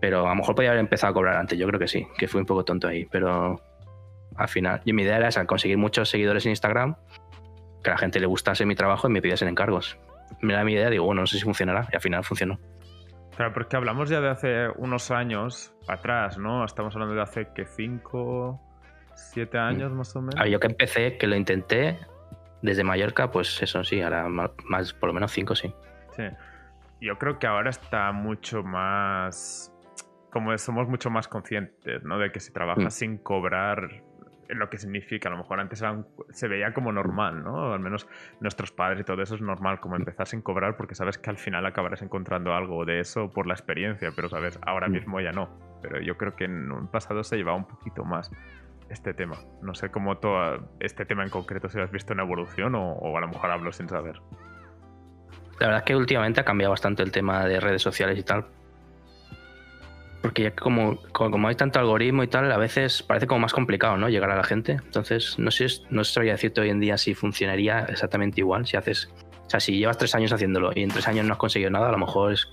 Pero 0.00 0.26
a 0.26 0.30
lo 0.30 0.34
mejor 0.36 0.54
podía 0.54 0.70
haber 0.70 0.80
empezado 0.80 1.10
a 1.10 1.14
cobrar 1.14 1.36
antes, 1.36 1.58
yo 1.58 1.66
creo 1.66 1.80
que 1.80 1.88
sí, 1.88 2.06
que 2.16 2.28
fui 2.28 2.40
un 2.40 2.46
poco 2.46 2.64
tonto 2.64 2.86
ahí. 2.88 3.04
Pero 3.06 3.60
al 4.36 4.48
final, 4.48 4.80
y 4.84 4.92
mi 4.92 5.02
idea 5.02 5.16
era 5.16 5.28
esa, 5.28 5.44
conseguir 5.46 5.78
muchos 5.78 6.08
seguidores 6.08 6.46
en 6.46 6.50
Instagram, 6.50 6.96
que 7.82 7.90
a 7.90 7.94
la 7.94 7.98
gente 7.98 8.20
le 8.20 8.26
gustase 8.26 8.64
mi 8.64 8.74
trabajo 8.74 9.08
y 9.08 9.12
me 9.12 9.20
pidiesen 9.20 9.48
encargos. 9.48 9.98
Me 10.40 10.54
da 10.54 10.64
mi 10.64 10.74
idea, 10.74 10.90
digo, 10.90 11.04
bueno, 11.04 11.22
no 11.22 11.26
sé 11.26 11.38
si 11.38 11.44
funcionará, 11.44 11.88
y 11.92 11.96
al 11.96 12.00
final 12.00 12.24
funcionó. 12.24 12.58
Claro, 13.36 13.52
porque 13.52 13.76
hablamos 13.76 14.08
ya 14.10 14.20
de 14.20 14.28
hace 14.28 14.68
unos 14.76 15.10
años 15.10 15.72
atrás, 15.86 16.38
¿no? 16.38 16.64
Estamos 16.64 16.94
hablando 16.94 17.14
de 17.14 17.22
hace 17.22 17.48
que 17.54 17.66
cinco, 17.66 18.60
siete 19.14 19.58
años 19.58 19.92
más 19.92 20.14
o 20.16 20.22
menos. 20.22 20.48
yo 20.48 20.58
que 20.60 20.66
empecé, 20.66 21.16
que 21.16 21.26
lo 21.26 21.36
intenté 21.36 21.98
desde 22.62 22.82
Mallorca, 22.82 23.30
pues 23.30 23.62
eso 23.62 23.84
sí, 23.84 24.00
ahora 24.00 24.28
más, 24.28 24.92
por 24.92 25.08
lo 25.08 25.12
menos 25.12 25.32
cinco, 25.32 25.54
sí. 25.54 25.72
Sí. 26.16 26.24
Yo 27.00 27.16
creo 27.18 27.38
que 27.38 27.46
ahora 27.46 27.70
está 27.70 28.10
mucho 28.10 28.64
más 28.64 29.72
como 30.30 30.56
somos 30.58 30.88
mucho 30.88 31.10
más 31.10 31.28
conscientes, 31.28 32.02
¿no? 32.04 32.18
De 32.18 32.30
que 32.32 32.40
si 32.40 32.52
trabajas 32.52 32.86
mm. 32.86 32.90
sin 32.90 33.18
cobrar 33.18 34.02
lo 34.48 34.70
que 34.70 34.78
significa, 34.78 35.28
a 35.28 35.32
lo 35.32 35.38
mejor 35.38 35.60
antes 35.60 35.84
se 36.30 36.48
veía 36.48 36.72
como 36.72 36.92
normal, 36.92 37.42
¿no? 37.42 37.72
Al 37.72 37.80
menos 37.80 38.08
nuestros 38.40 38.72
padres 38.72 39.00
y 39.00 39.04
todo 39.04 39.22
eso 39.22 39.34
es 39.34 39.42
normal, 39.42 39.80
como 39.80 39.96
empezar 39.96 40.26
sin 40.26 40.40
cobrar 40.40 40.76
porque 40.76 40.94
sabes 40.94 41.18
que 41.18 41.30
al 41.30 41.38
final 41.38 41.66
acabarás 41.66 42.02
encontrando 42.02 42.54
algo 42.54 42.84
de 42.84 43.00
eso 43.00 43.30
por 43.30 43.46
la 43.46 43.54
experiencia, 43.54 44.10
pero 44.14 44.28
sabes, 44.28 44.58
ahora 44.62 44.88
mm. 44.88 44.92
mismo 44.92 45.20
ya 45.20 45.32
no. 45.32 45.50
Pero 45.82 46.00
yo 46.00 46.16
creo 46.16 46.34
que 46.34 46.44
en 46.44 46.72
un 46.72 46.88
pasado 46.88 47.22
se 47.24 47.36
llevaba 47.36 47.58
un 47.58 47.66
poquito 47.66 48.04
más 48.04 48.30
este 48.88 49.12
tema. 49.12 49.36
No 49.62 49.74
sé 49.74 49.90
cómo 49.90 50.16
todo 50.16 50.70
este 50.80 51.04
tema 51.04 51.24
en 51.24 51.30
concreto 51.30 51.68
si 51.68 51.78
has 51.78 51.90
visto 51.90 52.14
una 52.14 52.22
evolución 52.22 52.74
o, 52.74 52.92
o 52.92 53.16
a 53.16 53.20
lo 53.20 53.28
mejor 53.28 53.50
hablo 53.50 53.70
sin 53.70 53.88
saber. 53.88 54.20
La 55.60 55.66
verdad 55.66 55.78
es 55.78 55.84
que 55.84 55.96
últimamente 55.96 56.40
ha 56.40 56.44
cambiado 56.44 56.70
bastante 56.70 57.02
el 57.02 57.12
tema 57.12 57.44
de 57.44 57.60
redes 57.60 57.82
sociales 57.82 58.18
y 58.18 58.22
tal, 58.22 58.46
porque 60.28 60.42
ya 60.42 60.50
como, 60.54 61.00
como 61.10 61.48
hay 61.48 61.54
tanto 61.54 61.78
algoritmo 61.78 62.22
y 62.22 62.28
tal, 62.28 62.52
a 62.52 62.58
veces 62.58 63.02
parece 63.02 63.26
como 63.26 63.40
más 63.40 63.54
complicado, 63.54 63.96
¿no? 63.96 64.10
Llegar 64.10 64.30
a 64.30 64.36
la 64.36 64.44
gente. 64.44 64.72
Entonces, 64.72 65.38
no 65.38 65.50
sé, 65.50 65.68
no 65.88 66.04
sabría 66.04 66.32
decirte 66.32 66.60
hoy 66.60 66.68
en 66.68 66.80
día 66.80 66.98
si 66.98 67.14
funcionaría 67.14 67.86
exactamente 67.88 68.42
igual. 68.42 68.66
Si 68.66 68.76
haces, 68.76 69.08
o 69.46 69.48
sea, 69.48 69.58
si 69.58 69.78
llevas 69.78 69.96
tres 69.96 70.14
años 70.14 70.30
haciéndolo 70.30 70.70
y 70.74 70.82
en 70.82 70.90
tres 70.90 71.08
años 71.08 71.24
no 71.24 71.32
has 71.32 71.38
conseguido 71.38 71.70
nada, 71.70 71.88
a 71.88 71.92
lo 71.92 71.96
mejor 71.96 72.34
es 72.34 72.46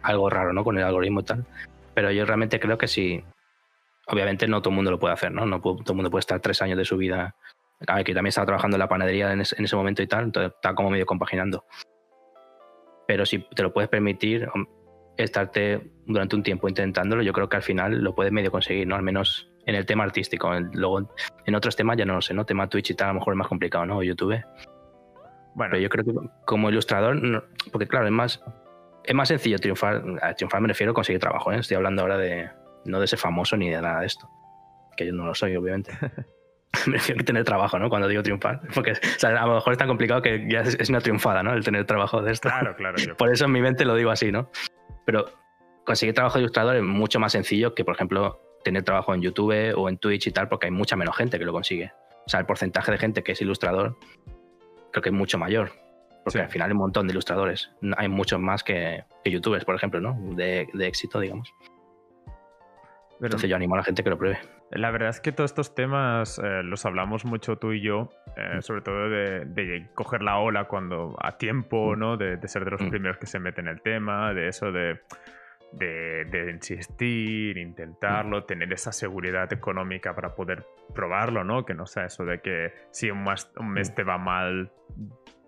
algo 0.00 0.30
raro, 0.30 0.54
¿no? 0.54 0.64
Con 0.64 0.78
el 0.78 0.84
algoritmo 0.84 1.20
y 1.20 1.24
tal. 1.24 1.44
Pero 1.92 2.10
yo 2.12 2.24
realmente 2.24 2.58
creo 2.58 2.78
que 2.78 2.88
sí. 2.88 3.22
Obviamente 4.06 4.48
no 4.48 4.62
todo 4.62 4.70
el 4.70 4.76
mundo 4.76 4.90
lo 4.90 4.98
puede 4.98 5.12
hacer, 5.12 5.30
¿no? 5.30 5.44
No 5.44 5.60
todo 5.60 5.84
el 5.86 5.96
mundo 5.96 6.10
puede 6.10 6.20
estar 6.20 6.40
tres 6.40 6.62
años 6.62 6.78
de 6.78 6.86
su 6.86 6.96
vida. 6.96 7.36
Ver, 7.78 8.04
que 8.04 8.14
también 8.14 8.28
estaba 8.28 8.46
trabajando 8.46 8.76
en 8.76 8.80
la 8.80 8.88
panadería 8.88 9.30
en 9.34 9.42
ese, 9.42 9.54
en 9.58 9.66
ese 9.66 9.76
momento 9.76 10.02
y 10.02 10.06
tal, 10.06 10.24
entonces 10.24 10.54
está 10.54 10.74
como 10.74 10.88
medio 10.88 11.04
compaginando. 11.04 11.66
Pero 13.06 13.26
si 13.26 13.40
te 13.54 13.62
lo 13.62 13.70
puedes 13.70 13.90
permitir, 13.90 14.48
estarte 15.18 15.90
durante 16.06 16.36
un 16.36 16.42
tiempo 16.42 16.68
intentándolo, 16.68 17.22
yo 17.22 17.32
creo 17.32 17.48
que 17.48 17.56
al 17.56 17.62
final 17.62 18.02
lo 18.02 18.14
puedes 18.14 18.32
medio 18.32 18.50
conseguir, 18.50 18.86
¿no? 18.86 18.96
Al 18.96 19.02
menos 19.02 19.50
en 19.66 19.74
el 19.74 19.84
tema 19.84 20.04
artístico. 20.04 20.50
Luego, 20.72 21.14
en 21.44 21.54
otros 21.54 21.76
temas 21.76 21.96
ya 21.96 22.06
no 22.06 22.14
lo 22.14 22.22
sé, 22.22 22.32
¿no? 22.32 22.46
Tema 22.46 22.68
Twitch 22.68 22.90
y 22.90 22.94
tal, 22.94 23.08
a 23.08 23.12
lo 23.12 23.18
mejor 23.18 23.34
es 23.34 23.38
más 23.38 23.48
complicado, 23.48 23.84
¿no? 23.84 23.98
O 23.98 24.02
YouTube. 24.02 24.42
Bueno. 25.54 25.72
Pero 25.72 25.78
yo 25.78 25.88
creo 25.88 26.04
que 26.04 26.12
como 26.46 26.70
ilustrador, 26.70 27.48
porque 27.70 27.86
claro, 27.86 28.06
es 28.06 28.12
más, 28.12 28.42
es 29.04 29.14
más 29.14 29.28
sencillo 29.28 29.58
triunfar. 29.58 30.02
A 30.22 30.34
triunfar 30.34 30.60
me 30.60 30.68
refiero 30.68 30.92
a 30.92 30.94
conseguir 30.94 31.20
trabajo, 31.20 31.52
¿eh? 31.52 31.58
Estoy 31.58 31.76
hablando 31.76 32.02
ahora 32.02 32.16
de 32.16 32.48
no 32.84 33.00
de 33.00 33.06
ser 33.06 33.18
famoso 33.18 33.56
ni 33.56 33.68
de 33.68 33.82
nada 33.82 34.00
de 34.00 34.06
esto. 34.06 34.30
Que 34.96 35.06
yo 35.06 35.12
no 35.12 35.26
lo 35.26 35.34
soy, 35.34 35.54
obviamente. 35.56 35.92
me 36.86 36.94
refiero 36.94 37.20
a 37.20 37.24
tener 37.24 37.44
trabajo, 37.44 37.78
¿no? 37.78 37.88
Cuando 37.88 38.08
digo 38.08 38.22
triunfar. 38.22 38.60
Porque 38.74 38.92
a 38.92 39.46
lo 39.46 39.54
mejor 39.54 39.72
es 39.72 39.78
tan 39.78 39.88
complicado 39.88 40.22
que 40.22 40.46
ya 40.50 40.60
es, 40.60 40.88
una 40.88 41.00
triunfada, 41.00 41.42
¿no? 41.42 41.52
El 41.52 41.64
tener 41.64 41.84
trabajo 41.84 42.22
de 42.22 42.32
esto. 42.32 42.48
Claro, 42.48 42.74
claro. 42.76 42.96
Por 43.18 43.30
eso 43.30 43.44
en 43.44 43.52
mi 43.52 43.60
mente 43.60 43.84
lo 43.84 43.94
digo 43.94 44.10
así, 44.10 44.32
¿no? 44.32 44.50
Pero 45.08 45.24
conseguir 45.86 46.14
trabajo 46.14 46.36
de 46.36 46.42
ilustrador 46.42 46.76
es 46.76 46.82
mucho 46.82 47.18
más 47.18 47.32
sencillo 47.32 47.74
que, 47.74 47.82
por 47.82 47.94
ejemplo, 47.94 48.42
tener 48.62 48.82
trabajo 48.82 49.14
en 49.14 49.22
YouTube 49.22 49.72
o 49.74 49.88
en 49.88 49.96
Twitch 49.96 50.26
y 50.26 50.32
tal, 50.32 50.50
porque 50.50 50.66
hay 50.66 50.70
mucha 50.70 50.96
menos 50.96 51.16
gente 51.16 51.38
que 51.38 51.46
lo 51.46 51.52
consigue. 51.52 51.90
O 52.26 52.28
sea, 52.28 52.40
el 52.40 52.44
porcentaje 52.44 52.92
de 52.92 52.98
gente 52.98 53.22
que 53.22 53.32
es 53.32 53.40
ilustrador 53.40 53.96
creo 54.92 55.02
que 55.02 55.08
es 55.08 55.14
mucho 55.14 55.38
mayor. 55.38 55.72
Porque 56.24 56.40
al 56.40 56.50
final 56.50 56.68
hay 56.68 56.72
un 56.72 56.80
montón 56.80 57.06
de 57.06 57.12
ilustradores. 57.12 57.70
Hay 57.96 58.08
muchos 58.08 58.38
más 58.38 58.62
que, 58.62 59.02
youtubers, 59.24 59.64
por 59.64 59.76
ejemplo, 59.76 59.98
¿no? 59.98 60.14
De, 60.36 60.68
éxito, 60.80 61.20
digamos. 61.20 61.54
Entonces 63.18 63.48
yo 63.48 63.56
animo 63.56 63.76
a 63.76 63.78
la 63.78 63.84
gente 63.84 64.04
que 64.04 64.10
lo 64.10 64.18
pruebe. 64.18 64.38
La 64.70 64.90
verdad 64.90 65.08
es 65.08 65.20
que 65.20 65.32
todos 65.32 65.50
estos 65.50 65.74
temas 65.74 66.38
eh, 66.38 66.62
los 66.62 66.84
hablamos 66.84 67.24
mucho 67.24 67.56
tú 67.56 67.72
y 67.72 67.80
yo, 67.80 68.10
eh, 68.36 68.60
sobre 68.60 68.82
todo 68.82 69.08
de, 69.08 69.88
coger 69.94 70.22
la 70.22 70.38
ola 70.38 70.64
cuando 70.64 71.16
a 71.20 71.38
tiempo. 71.38 71.96
¿no? 71.96 72.16
De, 72.16 72.38
ser 72.48 72.64
de 72.64 72.72
los 72.72 72.82
primeros 72.82 73.16
que 73.18 73.26
se 73.26 73.38
meten 73.38 73.66
en 73.66 73.74
el 73.74 73.82
tema, 73.82 74.34
de 74.34 74.48
eso 74.48 74.70
de, 74.70 75.00
de, 75.72 76.50
insistir, 76.50 77.56
intentarlo, 77.56 78.44
tener 78.44 78.72
esa 78.72 78.92
seguridad 78.92 79.52
económica 79.52 80.14
para 80.14 80.34
poder 80.34 80.66
probarlo, 80.94 81.44
¿no? 81.44 81.64
Que 81.64 81.74
no 81.74 81.86
sea 81.86 82.06
eso 82.06 82.24
de 82.24 82.40
que 82.40 82.72
si 82.90 83.10
un, 83.10 83.24
un 83.58 83.70
mes 83.70 83.94
te 83.94 84.02
va 84.02 84.18
mal, 84.18 84.70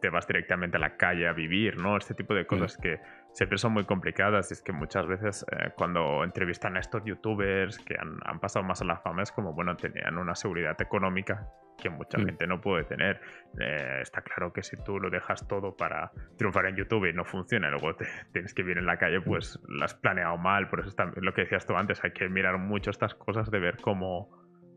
te 0.01 0.09
vas 0.09 0.27
directamente 0.27 0.77
a 0.77 0.81
la 0.81 0.97
calle 0.97 1.29
a 1.29 1.33
vivir, 1.33 1.81
¿no? 1.81 1.97
Este 1.97 2.15
tipo 2.15 2.35
de 2.35 2.47
cosas 2.47 2.77
que 2.77 3.01
siempre 3.33 3.59
son 3.59 3.73
muy 3.73 3.85
complicadas 3.85 4.51
y 4.51 4.55
es 4.55 4.63
que 4.63 4.73
muchas 4.73 5.07
veces 5.07 5.47
eh, 5.53 5.71
cuando 5.77 6.25
entrevistan 6.25 6.77
a 6.77 6.81
estos 6.81 7.05
youtubers 7.05 7.79
que 7.79 7.97
han, 7.99 8.41
pasado 8.41 8.65
más 8.65 8.81
a 8.81 8.85
la 8.85 8.97
fama 8.97 9.23
es 9.23 9.33
como, 9.33 9.53
bueno, 9.53 9.77
tenían 9.77 10.19
una 10.19 10.35
seguridad 10.35 10.81
económica 10.81 11.49
que 11.81 11.89
mucha 11.89 12.19
mm. 12.19 12.27
gente 12.27 12.47
no 12.47 12.61
puede 12.61 12.85
tener. 12.85 13.21
Eh, 13.59 14.01
está 14.03 14.21
claro 14.23 14.53
que 14.53 14.63
si 14.63 14.77
tú 14.85 14.99
lo 14.99 15.09
dejas 15.11 15.47
todo 15.49 15.75
para 15.77 16.11
triunfar 16.37 16.67
en 16.67 16.77
YouTube 16.77 17.07
y 17.07 17.13
no 17.13 17.25
funciona, 17.25 17.71
luego 17.71 17.95
te, 17.95 18.07
tienes 18.33 18.53
que 18.53 18.63
vivir 18.63 18.79
en 18.79 18.87
la 18.87 18.99
calle, 18.99 19.21
pues 19.21 19.59
lo 19.67 19.85
has 19.85 19.95
planeado 19.95 20.37
mal. 20.37 20.69
Por 20.69 20.81
eso 20.81 20.89
está, 20.89 21.11
lo 21.17 21.33
que 21.33 21.43
decías 21.43 21.67
tú 21.67 21.77
antes, 21.77 22.03
hay 22.05 22.13
que 22.13 22.29
mirar 22.29 22.59
mucho 22.59 22.91
estas 22.91 23.15
cosas 23.15 23.51
de 23.51 23.59
ver 23.59 23.79
cómo, 23.79 24.31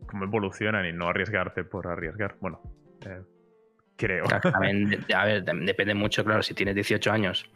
cómo 0.07 0.25
evolucionan 0.25 0.85
y 0.85 0.93
no 0.93 1.09
arriesgarte 1.09 1.63
por 1.63 1.87
arriesgar. 1.87 2.37
Bueno, 2.39 2.61
eh, 3.05 3.21
creo. 3.97 4.23
a 5.13 5.25
ver, 5.25 5.43
depende 5.43 5.93
mucho, 5.93 6.23
claro, 6.23 6.41
si 6.41 6.53
tienes 6.53 6.75
18 6.75 7.11
años 7.11 7.51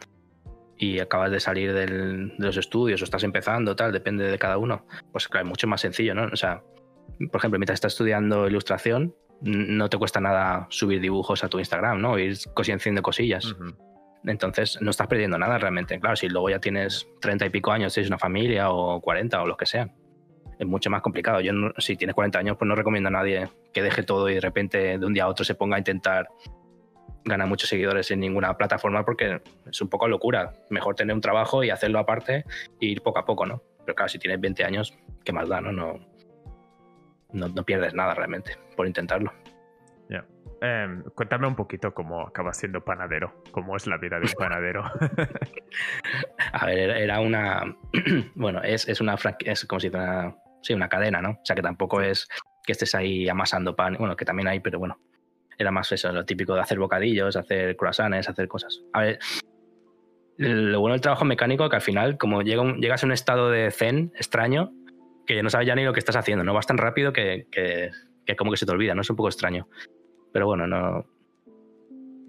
y 0.77 0.99
acabas 0.99 1.31
de 1.31 1.39
salir 1.39 1.73
de 1.73 2.31
los 2.37 2.57
estudios 2.57 3.01
o 3.01 3.03
estás 3.03 3.23
empezando, 3.23 3.75
tal, 3.75 3.91
depende 3.91 4.29
de 4.29 4.37
cada 4.37 4.57
uno, 4.57 4.85
pues 5.11 5.27
claro, 5.27 5.45
es 5.45 5.49
mucho 5.49 5.67
más 5.67 5.81
sencillo, 5.81 6.13
¿no? 6.13 6.25
O 6.31 6.35
sea, 6.35 6.61
por 7.31 7.39
ejemplo, 7.39 7.59
mientras 7.59 7.75
estás 7.75 7.93
estudiando 7.93 8.47
ilustración, 8.47 9.15
no 9.41 9.89
te 9.89 9.97
cuesta 9.97 10.19
nada 10.19 10.67
subir 10.69 10.99
dibujos 11.01 11.43
a 11.43 11.49
tu 11.49 11.59
Instagram, 11.59 12.01
¿no? 12.01 12.17
Ir 12.19 12.37
haciendo 12.55 13.01
cosillas. 13.01 13.55
Entonces, 14.25 14.77
no 14.81 14.91
estás 14.91 15.07
perdiendo 15.07 15.37
nada 15.37 15.57
realmente. 15.57 15.99
Claro, 15.99 16.15
si 16.15 16.27
luego 16.27 16.49
ya 16.49 16.59
tienes 16.59 17.07
treinta 17.21 17.45
y 17.45 17.49
pico 17.49 17.71
años, 17.71 17.93
tienes 17.93 18.09
una 18.09 18.17
familia 18.17 18.71
o 18.71 18.99
40 18.99 19.41
o 19.41 19.47
lo 19.47 19.55
que 19.55 19.65
sea, 19.65 19.89
es 20.59 20.67
mucho 20.67 20.89
más 20.89 21.01
complicado. 21.01 21.39
Yo, 21.41 21.53
si 21.77 21.95
tienes 21.95 22.15
40 22.15 22.39
años, 22.39 22.57
pues 22.57 22.67
no 22.67 22.75
recomiendo 22.75 23.07
a 23.09 23.11
nadie 23.11 23.49
que 23.73 23.81
deje 23.81 24.03
todo 24.03 24.29
y 24.29 24.35
de 24.35 24.41
repente 24.41 24.97
de 24.97 25.05
un 25.05 25.13
día 25.13 25.25
a 25.25 25.27
otro 25.27 25.45
se 25.45 25.55
ponga 25.55 25.75
a 25.75 25.79
intentar 25.79 26.27
gana 27.27 27.45
muchos 27.45 27.69
seguidores 27.69 28.09
en 28.11 28.19
ninguna 28.19 28.57
plataforma 28.57 29.03
porque 29.05 29.41
es 29.69 29.81
un 29.81 29.89
poco 29.89 30.07
locura. 30.07 30.53
Mejor 30.69 30.95
tener 30.95 31.13
un 31.13 31.21
trabajo 31.21 31.63
y 31.63 31.69
hacerlo 31.69 31.99
aparte 31.99 32.45
e 32.79 32.85
ir 32.85 33.01
poco 33.01 33.19
a 33.19 33.25
poco, 33.25 33.45
¿no? 33.45 33.61
Pero 33.85 33.95
claro, 33.95 34.09
si 34.09 34.19
tienes 34.19 34.39
20 34.39 34.63
años, 34.63 34.97
¿qué 35.23 35.33
más 35.33 35.47
da, 35.47 35.61
no? 35.61 35.71
No, 35.71 35.99
no, 37.31 37.63
pierdes 37.63 37.93
nada 37.93 38.13
realmente 38.13 38.57
por 38.75 38.87
intentarlo. 38.87 39.33
Ya. 40.09 40.25
Em, 40.61 41.03
cuéntame 41.15 41.47
un 41.47 41.55
poquito 41.55 41.93
cómo 41.93 42.21
acabas 42.21 42.57
siendo 42.57 42.83
panadero, 42.83 43.43
cómo 43.51 43.75
es 43.75 43.85
la 43.85 43.97
vida 43.97 44.19
de 44.19 44.25
un 44.25 44.33
panadero. 44.33 44.83
a 46.53 46.65
ver, 46.65 46.89
era 46.91 47.19
una. 47.19 47.75
bueno, 48.35 48.61
es, 48.63 48.87
es 48.87 49.01
una. 49.01 49.15
Es 49.39 49.65
como 49.65 49.79
si 49.79 49.89
fuera. 49.89 50.35
Sí, 50.61 50.73
una 50.73 50.89
cadena, 50.89 51.21
¿no? 51.21 51.31
O 51.31 51.45
sea 51.45 51.55
que 51.55 51.61
tampoco 51.61 52.01
es 52.01 52.27
que 52.65 52.71
estés 52.71 52.95
ahí 52.95 53.29
amasando 53.29 53.75
pan. 53.75 53.95
Bueno, 53.99 54.15
que 54.15 54.25
también 54.25 54.47
hay, 54.47 54.59
pero 54.59 54.79
bueno, 54.79 54.99
era 55.57 55.71
más 55.71 55.91
eso, 55.91 56.11
lo 56.11 56.25
típico 56.25 56.53
de 56.53 56.61
hacer 56.61 56.79
bocadillos, 56.79 57.35
hacer 57.35 57.75
croissants, 57.75 58.29
hacer 58.29 58.47
cosas. 58.47 58.83
A 58.93 59.01
ver, 59.01 59.19
lo 60.37 60.79
bueno 60.79 60.93
del 60.93 61.01
trabajo 61.01 61.25
mecánico 61.25 61.67
que 61.69 61.75
al 61.75 61.81
final, 61.81 62.17
como 62.17 62.41
llega 62.41 62.63
llegas 62.75 63.03
a 63.03 63.07
un 63.07 63.11
estado 63.11 63.49
de 63.49 63.71
zen 63.71 64.11
extraño, 64.15 64.71
que 65.25 65.41
no 65.43 65.49
sabes 65.49 65.67
ya 65.67 65.75
ni 65.75 65.83
lo 65.83 65.93
que 65.93 65.99
estás 65.99 66.15
haciendo, 66.15 66.43
¿no? 66.43 66.53
Vas 66.53 66.67
tan 66.67 66.77
rápido 66.77 67.11
que, 67.11 67.47
que, 67.51 67.91
que 68.25 68.35
como 68.35 68.51
que 68.51 68.57
se 68.57 68.65
te 68.65 68.71
olvida, 68.71 68.93
¿no? 68.93 69.01
Es 69.01 69.09
un 69.09 69.15
poco 69.15 69.29
extraño. 69.29 69.67
Pero 70.31 70.45
bueno, 70.45 70.67
no, 70.67 71.05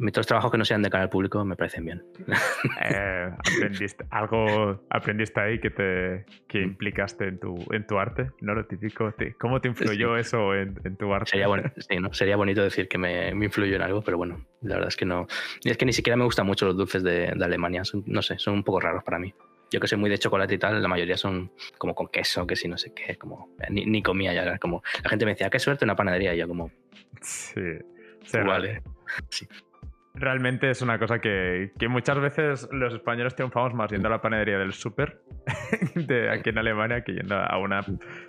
otros 0.07 0.27
trabajos 0.27 0.51
que 0.51 0.59
no 0.59 0.65
sean 0.65 0.83
de 0.83 0.91
cara 0.91 1.05
al 1.05 1.11
público 1.11 1.45
me 1.45 1.57
parecen 1.57 1.85
bien. 1.85 2.03
Eh, 2.81 3.31
aprendiste, 3.39 4.05
¿Algo 4.11 4.85
aprendiste 4.91 5.41
ahí 5.41 5.59
que 5.59 5.71
te 5.71 6.25
que 6.47 6.61
mm. 6.61 6.65
implicaste 6.65 7.29
en 7.29 7.39
tu, 7.39 7.57
en 7.73 7.87
tu 7.87 7.99
arte? 7.99 8.31
¿No? 8.41 8.55
Lo 8.55 8.65
típico. 8.67 9.13
¿Cómo 9.39 9.61
te 9.61 9.69
influyó 9.69 10.17
eso 10.17 10.55
en, 10.55 10.97
tu 10.97 11.13
arte? 11.13 11.31
Sería, 11.31 11.47
sí, 11.77 11.97
¿no? 11.97 12.13
Sería 12.13 12.37
bonito 12.37 12.63
decir 12.63 12.89
que 12.89 12.99
me, 12.99 13.35
me, 13.35 13.47
influyó 13.47 13.77
en 13.77 13.83
algo, 13.83 14.03
pero 14.03 14.17
bueno, 14.17 14.45
la 14.63 14.75
verdad 14.75 14.89
es 14.89 14.97
que 14.97 15.05
no. 15.05 15.27
Y 15.63 15.71
es 15.71 15.77
que 15.77 15.85
ni 15.85 15.93
siquiera 15.93 16.17
me 16.17 16.25
gustan 16.25 16.47
mucho 16.47 16.67
los 16.67 16.77
dulces 16.77 17.03
de, 17.03 17.33
de 17.35 17.45
Alemania. 17.45 17.83
no 18.07 18.23
sé, 18.23 18.39
son 18.39 18.55
un 18.55 18.65
poco 18.65 18.81
raros 18.81 19.05
para 19.05 19.19
mí. 19.19 19.35
Yo 19.71 19.81
que 19.81 19.87
soy 19.87 19.99
muy 19.99 20.09
de 20.09 20.19
chocolate 20.19 20.55
y 20.55 20.59
tal, 20.59 20.81
la 20.81 20.89
mayoría 20.89 21.17
son 21.17 21.53
como 21.77 21.95
con 21.95 22.09
queso, 22.09 22.47
que 22.47 22.57
si 22.57 22.69
no 22.69 22.79
sé 22.79 22.95
qué, 22.95 23.17
como 23.17 23.55
ni, 23.69 23.85
ni 23.85 24.03
comía 24.03 24.33
ya, 24.33 24.59
como 24.59 24.83
la 25.03 25.11
gente 25.11 25.27
me 25.27 25.33
decía, 25.33 25.51
qué 25.51 25.59
suerte 25.59 25.85
una 25.85 25.95
panadería, 25.95 26.35
y 26.35 26.39
yo 26.39 26.49
como 26.49 26.71
sí, 27.21 27.61
vale. 28.33 28.83
Sí 29.29 29.47
realmente 30.19 30.71
es 30.71 30.83
una 30.83 30.99
cosa 30.99 31.21
que, 31.21 31.71
muchas 31.89 32.21
veces 32.21 32.69
los 32.73 32.95
españoles 32.95 33.35
triunfamos 33.35 33.75
más 33.75 33.91
yendo 33.91 34.09
a 34.09 34.11
la 34.11 34.21
panadería 34.21 34.59
del 34.59 34.73
súper 34.73 35.23
de 35.95 36.31
aquí 36.31 36.51
en 36.51 36.59
Alemania 36.59 37.03
que 37.03 37.13
yendo 37.13 37.37
a 37.37 37.59
una 37.59 37.85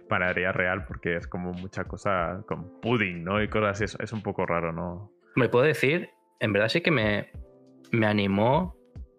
panadería 0.08 0.52
real 0.52 0.86
porque 0.86 1.18
es 1.18 1.28
como 1.28 1.52
mucha 1.54 1.84
cosa 1.84 2.44
con 2.48 2.80
pudding, 2.82 3.24
¿no? 3.24 3.42
Y 3.42 3.48
cosas 3.48 3.82
así, 3.82 3.98
es, 4.00 4.14
un 4.14 4.22
poco 4.22 4.46
raro, 4.46 4.72
¿no? 4.72 5.12
Me 5.36 5.50
puedo 5.50 5.66
decir, 5.66 6.10
en 6.40 6.54
verdad 6.54 6.70
sí 6.70 6.82
que 6.82 6.92
me, 6.92 7.32
me 7.92 8.06
animó 8.06 8.76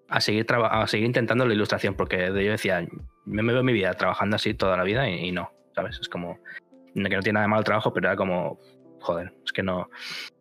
a 0.08 0.20
seguir, 0.20 0.46
a 0.50 0.86
seguir 0.86 1.06
intentando 1.06 1.46
la 1.46 1.54
ilustración 1.54 1.94
porque 1.94 2.26
yo 2.26 2.32
decía, 2.34 2.86
me, 3.24 3.42
me 3.42 3.52
veo 3.52 3.62
mi 3.62 3.72
vida 3.72 3.92
trabajando 3.94 4.36
así 4.36 4.54
toda 4.54 4.76
la 4.76 4.84
vida 4.84 5.08
y, 5.08 5.28
y 5.28 5.32
no, 5.32 5.52
¿sabes? 5.74 5.98
Es 6.00 6.08
como 6.08 6.38
que 6.94 7.16
no 7.16 7.20
tiene 7.20 7.34
nada 7.34 7.44
de 7.44 7.48
malo 7.48 7.60
el 7.60 7.64
trabajo, 7.64 7.92
pero 7.92 8.08
era 8.08 8.16
como, 8.16 8.58
joder, 9.00 9.32
es 9.44 9.52
que 9.52 9.62
no. 9.62 9.90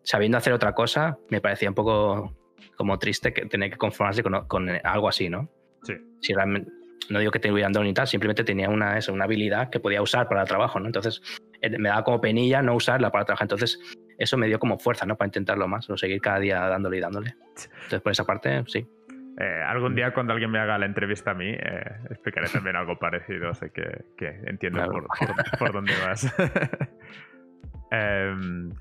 Sabiendo 0.04 0.38
hacer 0.38 0.54
otra 0.54 0.74
cosa, 0.74 1.18
me 1.30 1.42
parecía 1.42 1.70
un 1.70 1.76
poco 1.76 2.36
como 2.76 2.98
triste 3.00 3.34
que 3.34 3.46
tener 3.46 3.72
que 3.72 3.78
conformarse 3.78 4.24
con, 4.24 4.70
algo 4.84 5.10
así, 5.10 5.30
¿no? 5.30 5.50
Sí. 5.84 5.96
Si 6.22 6.34
realmente, 6.34 6.72
no 7.10 7.20
digo 7.20 7.32
que 7.32 7.40
te 7.40 7.52
hubieran 7.52 7.74
dado 7.74 7.84
ni 7.84 7.94
tal, 7.94 8.08
simplemente 8.08 8.44
tenía 8.44 8.70
una, 8.70 8.98
eso, 8.98 9.12
una 9.14 9.26
habilidad 9.26 9.70
que 9.70 9.80
podía 9.80 10.02
usar 10.02 10.28
para 10.28 10.42
el 10.42 10.48
trabajo, 10.48 10.80
¿no? 10.80 10.88
Entonces, 10.88 11.22
eh, 11.62 11.78
me 11.78 11.90
daba 11.90 12.04
como 12.04 12.22
penilla 12.22 12.62
no 12.62 12.76
usarla 12.76 13.12
para 13.12 13.26
trabajar. 13.26 13.46
Entonces, 13.46 13.80
eso 14.18 14.38
me 14.38 14.48
dio 14.48 14.60
como 14.60 14.78
fuerza, 14.78 15.06
¿no? 15.06 15.18
Para 15.18 15.28
intentarlo 15.28 15.68
más, 15.68 15.90
o 15.90 15.98
seguir 15.98 16.22
cada 16.22 16.40
día 16.40 16.60
dándole 16.68 16.98
y 16.98 17.00
dándole. 17.00 17.36
Entonces, 17.56 18.02
por 18.02 18.12
esa 18.12 18.26
parte, 18.26 18.64
sí. 18.68 18.88
Eh, 19.40 19.64
algún 19.66 19.96
día 19.96 20.14
cuando 20.14 20.34
alguien 20.34 20.52
me 20.52 20.60
haga 20.60 20.78
la 20.78 20.86
entrevista 20.86 21.32
a 21.32 21.34
mí, 21.34 21.50
eh, 21.50 21.84
explicaré 22.10 22.50
también 22.50 22.76
algo 22.76 23.00
parecido, 23.00 23.54
sé 23.54 23.72
que, 23.72 24.06
que 24.18 24.28
entiendo 24.46 24.86
por, 24.92 25.08
por, 25.58 25.74
dónde 25.74 25.94
vas. 26.06 26.34
Em, 27.92 28.72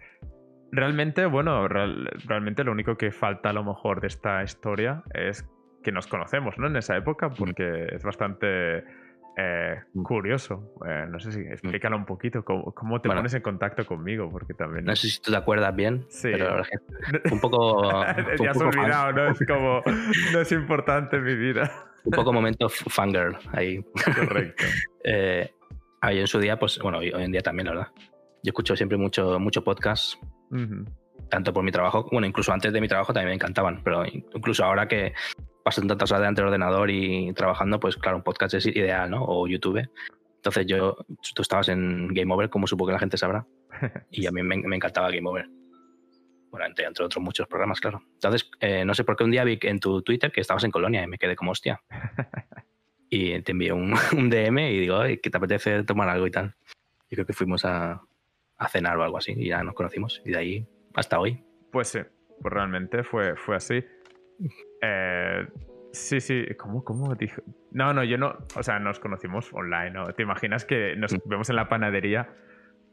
realmente, 0.71 1.27
bueno, 1.27 1.67
realmente 1.69 2.65
lo 2.65 2.73
único 2.73 2.97
que 2.97 3.11
falta 3.11 3.51
a 3.51 3.53
lo 3.53 3.65
mejor 3.65 4.01
de 4.01 4.09
esta 4.09 4.43
historia 4.43 5.03
es 5.15 5.49
que 5.83 5.93
nos 5.93 6.07
conocemos, 6.07 6.59
¿no? 6.59 6.67
En 6.67 6.77
esa 6.77 6.97
época, 6.97 7.31
porque 7.31 7.87
es 7.93 8.03
bastante 8.03 8.85
eh, 9.37 9.81
curioso. 10.03 10.75
Eh, 10.87 11.07
no 11.09 11.21
sé 11.21 11.33
si 11.33 11.41
explícalo 11.41 11.97
un 11.97 12.05
poquito, 12.05 12.45
cómo, 12.45 13.01
te 13.01 13.09
pones 13.09 13.33
en 13.35 13.43
contacto 13.43 13.87
conmigo, 13.87 14.29
porque 14.31 14.55
también... 14.55 14.85
No 14.85 14.97
sé 14.97 15.09
si 15.09 15.21
tú 15.21 15.31
te 15.31 15.37
acuerdas 15.37 15.75
bien, 15.75 16.05
sí. 16.09 16.31
pero 16.33 16.63
un 17.33 17.41
poco... 17.41 17.91
ya 18.43 18.51
has 18.51 18.61
olvidado, 18.61 19.13
¿no? 19.13 19.31
Es 19.31 19.47
como, 19.47 19.83
no 20.33 20.41
es 20.41 20.53
importante 20.53 21.17
en 21.17 21.25
mi 21.25 21.37
vida. 21.37 21.71
un 22.05 22.13
poco 22.13 22.33
momento 22.33 22.69
fangirl 22.69 23.37
ahí. 23.53 23.83
Correcto. 24.05 24.65
eh, 25.05 25.53
en 26.03 26.27
su 26.27 26.41
día, 26.41 26.59
pues, 26.59 26.79
bueno, 26.81 26.99
hoy 26.99 27.13
en 27.15 27.33
día 27.33 27.43
también, 27.43 27.67
la 27.67 27.73
verdad 27.73 27.93
yo 28.43 28.51
escucho 28.51 28.77
siempre 28.77 28.99
mucho, 28.99 29.39
mucho 29.39 29.65
podcast, 29.65 30.15
tanto 31.29 31.53
por 31.53 31.63
mi 31.63 31.73
trabajo, 31.73 32.09
bueno, 32.11 32.27
incluso 32.27 32.53
antes 32.53 32.73
de 32.73 32.81
mi 32.81 32.89
trabajo 32.89 33.13
también 33.13 33.31
me 33.31 33.35
encantaban, 33.35 33.83
pero 33.83 34.05
incluso 34.07 34.65
ahora 34.65 34.89
que 34.89 35.13
paso 35.65 35.83
tantas 35.83 36.11
horas 36.11 36.23
delante 36.23 36.41
del 36.41 36.49
ordenador 36.49 36.91
y 36.91 37.33
trabajando, 37.35 37.79
pues 37.79 37.97
claro, 37.97 38.19
un 38.19 38.23
podcast 38.23 38.55
es 38.55 38.67
ideal, 38.67 39.11
¿no? 39.11 39.25
O 39.25 39.47
YouTube. 39.47 39.89
Entonces 40.37 40.67
yo, 40.67 40.97
tú 41.35 41.43
estabas 41.43 41.69
en 41.69 42.09
Game 42.09 42.33
Over, 42.33 42.49
como 42.49 42.67
supongo 42.67 42.89
que 42.89 42.93
la 42.95 42.99
gente 43.01 43.19
sabrá, 43.19 43.47
y 44.11 44.27
a 44.27 44.31
mí 44.31 44.43
me, 44.43 44.77
encantaba 44.77 45.11
Game 45.11 45.29
Over. 45.29 45.47
Bueno, 46.51 46.67
entre, 46.67 46.87
entre, 46.87 47.05
otros 47.05 47.23
muchos 47.23 47.47
programas, 47.47 47.81
claro. 47.81 48.01
Entonces, 48.15 48.51
eh, 48.61 48.85
no 48.85 48.95
sé 48.95 49.05
por 49.05 49.17
qué 49.17 49.25
un 49.25 49.31
día 49.31 49.45
vi 49.45 49.59
en 49.63 49.81
tu 49.81 50.01
Twitter 50.01 50.33
que 50.33 50.41
estabas 50.41 50.65
en 50.65 50.71
Colonia 50.71 51.03
y 51.03 51.07
me 51.07 51.19
quedé 51.19 51.37
como 51.37 51.51
hostia. 51.51 51.83
y 53.11 53.39
te 53.43 53.53
envié 53.53 53.73
un, 53.73 53.93
un 54.17 54.31
DM 54.31 54.59
y 54.71 54.81
digo, 54.81 55.03
¿qué 55.23 55.31
te 55.31 55.37
apetece 55.37 55.83
tomar 55.83 56.09
algo 56.09 56.27
y 56.27 56.31
tal? 56.31 56.55
Y 57.11 57.17
creo 57.17 57.27
que 57.27 57.35
fuimos 57.35 57.67
a, 57.67 58.01
a 58.59 58.69
cenar 58.69 58.99
o 58.99 59.05
algo 59.05 59.19
así 59.19 59.33
y 59.37 59.49
ya 59.49 59.63
nos 59.63 59.75
conocimos 59.75 60.23
y 60.25 60.33
de 60.33 60.39
ahí 60.39 60.69
hasta 60.95 61.19
hoy. 61.19 61.43
Pues 61.71 61.89
sí, 61.89 62.01
pues 62.41 62.53
realmente 62.53 63.03
fue, 63.03 63.37
fue 63.37 63.57
así. 63.57 63.85
Eh, 64.83 65.47
sí, 65.93 66.21
sí, 66.21 66.47
¿cómo, 66.57 66.85
¿cómo 66.85 67.15
dijo? 67.15 67.43
No, 67.71 67.93
no, 67.93 68.05
yo 68.05 68.19
no, 68.19 68.37
o 68.57 68.63
sea, 68.63 68.79
nos 68.79 68.99
conocimos 68.99 69.53
online, 69.53 69.91
¿no? 69.91 70.07
¿Te 70.13 70.23
imaginas 70.23 70.65
que 70.65 70.97
nos 70.97 71.13
mm. 71.13 71.29
vemos 71.29 71.51
en 71.51 71.57
la 71.57 71.69
panadería? 71.69 72.29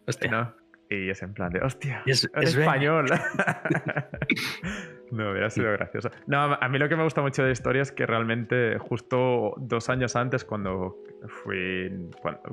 Hostia. 0.08 0.32
¿no? 0.32 0.56
Y 0.90 1.10
es 1.10 1.22
en 1.24 1.34
plan 1.34 1.52
de, 1.52 1.62
hostia, 1.62 2.04
es, 2.06 2.30
español. 2.36 3.08
no, 5.12 5.32
hubiera 5.32 5.50
sido 5.50 5.72
gracioso. 5.72 6.10
No, 6.28 6.58
a 6.60 6.70
mí 6.70 6.78
lo 6.78 6.90
que 6.90 6.96
me 6.96 7.04
gusta 7.04 7.22
mucho 7.22 7.42
de 7.42 7.50
la 7.50 7.54
historia 7.54 7.82
es 7.82 7.92
que 7.92 8.06
realmente 8.06 8.78
justo 8.80 9.54
dos 9.58 9.90
años 9.90 10.16
antes, 10.16 10.44
cuando 10.46 10.98
fui, 11.28 11.92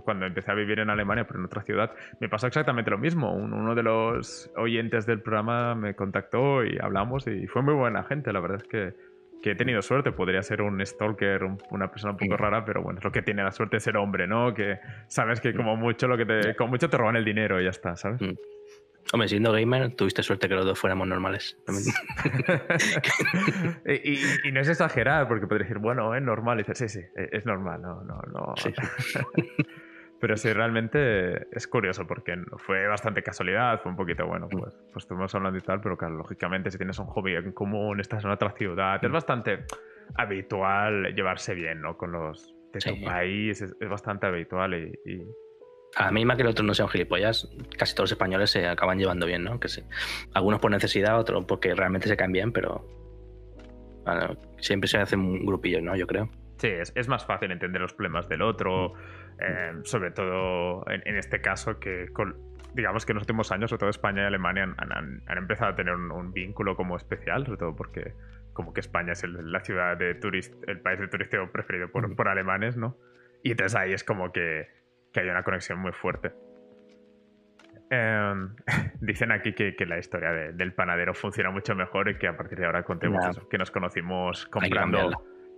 cuando, 0.04 0.26
empecé 0.26 0.50
a 0.50 0.54
vivir 0.54 0.80
en 0.80 0.90
Alemania, 0.90 1.26
pero 1.26 1.38
en 1.38 1.46
otra 1.46 1.62
ciudad, 1.62 1.92
me 2.20 2.28
pasó 2.28 2.46
exactamente 2.46 2.90
lo 2.90 2.98
mismo. 2.98 3.32
Uno 3.32 3.74
de 3.74 3.82
los 3.82 4.50
oyentes 4.56 5.06
del 5.06 5.20
programa 5.20 5.74
me 5.74 5.94
contactó 5.94 6.64
y 6.64 6.78
hablamos 6.80 7.26
y 7.26 7.46
fue 7.46 7.62
muy 7.62 7.74
buena 7.74 8.04
gente. 8.04 8.32
La 8.32 8.40
verdad 8.40 8.58
es 8.58 8.68
que 8.68 8.94
que 9.42 9.50
he 9.50 9.54
tenido 9.54 9.82
suerte. 9.82 10.12
Podría 10.12 10.42
ser 10.42 10.62
un 10.62 10.84
stalker, 10.86 11.42
una 11.70 11.90
persona 11.90 12.12
un 12.12 12.18
poco 12.18 12.36
rara, 12.36 12.64
pero 12.64 12.82
bueno, 12.82 13.00
es 13.00 13.04
lo 13.04 13.12
que 13.12 13.20
tiene 13.20 13.42
la 13.42 13.52
suerte 13.52 13.76
de 13.76 13.80
ser 13.80 13.96
hombre, 13.98 14.26
¿no? 14.26 14.54
Que 14.54 14.78
sabes 15.08 15.40
que 15.40 15.52
como 15.52 15.76
mucho 15.76 16.08
lo 16.08 16.16
que 16.16 16.24
te, 16.24 16.54
como 16.54 16.70
mucho 16.70 16.88
te 16.88 16.96
roban 16.96 17.16
el 17.16 17.24
dinero 17.24 17.60
y 17.60 17.64
ya 17.64 17.70
está, 17.70 17.96
¿sabes? 17.96 18.22
Mm. 18.22 18.34
Hombre, 19.12 19.28
siendo 19.28 19.52
gamer, 19.52 19.94
tuviste 19.94 20.22
suerte 20.22 20.48
que 20.48 20.54
los 20.54 20.64
dos 20.64 20.78
fuéramos 20.78 21.08
normales. 21.08 21.58
y, 23.86 24.52
no 24.52 24.60
es 24.60 24.68
exagerar, 24.68 25.28
porque 25.28 25.46
podría 25.46 25.66
decir, 25.66 25.78
bueno, 25.78 26.14
es 26.14 26.22
normal. 26.22 26.60
Y 26.60 26.62
dices, 26.62 26.78
sí, 26.78 26.88
sí, 27.00 27.06
es 27.14 27.44
normal, 27.44 27.82
no, 27.82 28.02
no, 28.04 28.22
no. 28.32 28.54
Pero 30.22 30.36
sí, 30.36 30.52
realmente 30.52 31.48
es 31.50 31.66
curioso 31.66 32.06
porque 32.06 32.40
fue 32.58 32.86
bastante 32.86 33.24
casualidad, 33.24 33.80
fue 33.82 33.90
un 33.90 33.96
poquito, 33.96 34.24
bueno, 34.24 34.46
mm. 34.46 34.56
pues, 34.56 34.78
pues 34.92 35.04
estuvimos 35.04 35.34
hablando 35.34 35.58
y 35.58 35.62
tal, 35.62 35.80
pero 35.80 35.98
claro, 35.98 36.14
lógicamente 36.14 36.70
si 36.70 36.78
tienes 36.78 36.96
un 37.00 37.06
hobby 37.06 37.34
en 37.34 37.50
común, 37.50 37.98
estás 37.98 38.24
en 38.24 38.30
otra 38.30 38.52
ciudad, 38.52 39.02
es 39.02 39.10
mm. 39.10 39.12
bastante 39.12 39.64
habitual 40.14 41.12
llevarse 41.12 41.54
bien, 41.54 41.80
¿no? 41.80 41.96
Con 41.96 42.12
los 42.12 42.54
de 42.72 42.78
tu 42.78 43.04
país, 43.04 43.62
es, 43.62 43.76
bastante 43.88 44.28
habitual 44.28 44.74
y, 44.74 45.26
A 45.96 46.10
mí, 46.10 46.24
más 46.24 46.36
que 46.36 46.42
el 46.42 46.48
otro 46.48 46.64
no 46.64 46.74
sean 46.74 46.88
gilipollas, 46.88 47.50
casi 47.76 47.94
todos 47.94 48.10
los 48.10 48.12
españoles 48.12 48.50
se 48.50 48.66
acaban 48.66 48.98
llevando 48.98 49.26
bien, 49.26 49.44
¿no? 49.44 49.60
Que 49.60 49.68
sí. 49.68 49.82
Algunos 50.32 50.60
por 50.60 50.70
necesidad, 50.70 51.18
otros 51.18 51.44
porque 51.44 51.74
realmente 51.74 52.08
se 52.08 52.16
caen 52.16 52.32
bien, 52.32 52.52
pero 52.52 52.86
siempre 54.58 54.88
se 54.88 54.98
hace 54.98 55.16
un 55.16 55.44
grupillo, 55.44 55.80
¿no? 55.80 55.94
Yo 55.96 56.06
creo. 56.06 56.30
Sí, 56.58 56.68
es, 56.68 56.92
es, 56.94 57.08
más 57.08 57.26
fácil 57.26 57.50
entender 57.50 57.80
los 57.80 57.92
problemas 57.92 58.28
del 58.28 58.42
otro, 58.42 58.94
eh, 59.40 59.72
sobre 59.84 60.12
todo 60.12 60.84
en, 60.88 61.16
este 61.16 61.40
caso 61.40 61.78
que 61.80 62.06
digamos 62.74 63.04
que 63.04 63.12
en 63.12 63.16
los 63.16 63.22
últimos 63.22 63.50
años, 63.52 63.70
sobre 63.70 63.80
todo 63.80 63.90
España 63.90 64.22
y 64.22 64.26
Alemania, 64.26 64.74
han, 64.78 65.22
empezado 65.36 65.72
a 65.72 65.74
tener 65.74 65.94
un, 65.94 66.32
vínculo 66.32 66.76
como 66.76 66.96
especial, 66.96 67.44
sobre 67.44 67.58
todo 67.58 67.74
porque 67.74 68.14
como 68.52 68.72
que 68.72 68.80
España 68.80 69.12
es 69.12 69.24
el, 69.24 69.50
la 69.50 69.60
ciudad 69.60 69.96
de 69.96 70.14
turist, 70.14 70.54
el 70.68 70.80
país 70.80 71.00
de 71.00 71.08
turisteo 71.08 71.50
preferido 71.50 71.90
por, 71.90 72.14
por, 72.14 72.28
alemanes, 72.28 72.76
¿no? 72.76 72.96
Y 73.42 73.50
entonces 73.50 73.74
ahí 73.74 73.92
es 73.92 74.04
como 74.04 74.32
que, 74.32 74.68
que 75.12 75.20
hay 75.20 75.28
una 75.28 75.42
conexión 75.42 75.78
muy 75.78 75.92
fuerte. 75.92 76.32
Em, 77.90 78.54
dicen 79.00 79.32
aquí 79.32 79.52
que, 79.52 79.76
que 79.76 79.86
la 79.86 79.98
historia 79.98 80.30
del 80.30 80.72
panadero 80.74 81.14
funciona 81.14 81.50
mucho 81.50 81.74
mejor 81.74 82.08
y 82.08 82.18
que 82.18 82.28
a 82.28 82.36
partir 82.36 82.58
de 82.58 82.66
ahora 82.66 82.82
contemos 82.82 83.24
eso, 83.26 83.48
que 83.48 83.58
nos 83.58 83.70
conocimos 83.70 84.46
comprando 84.46 85.10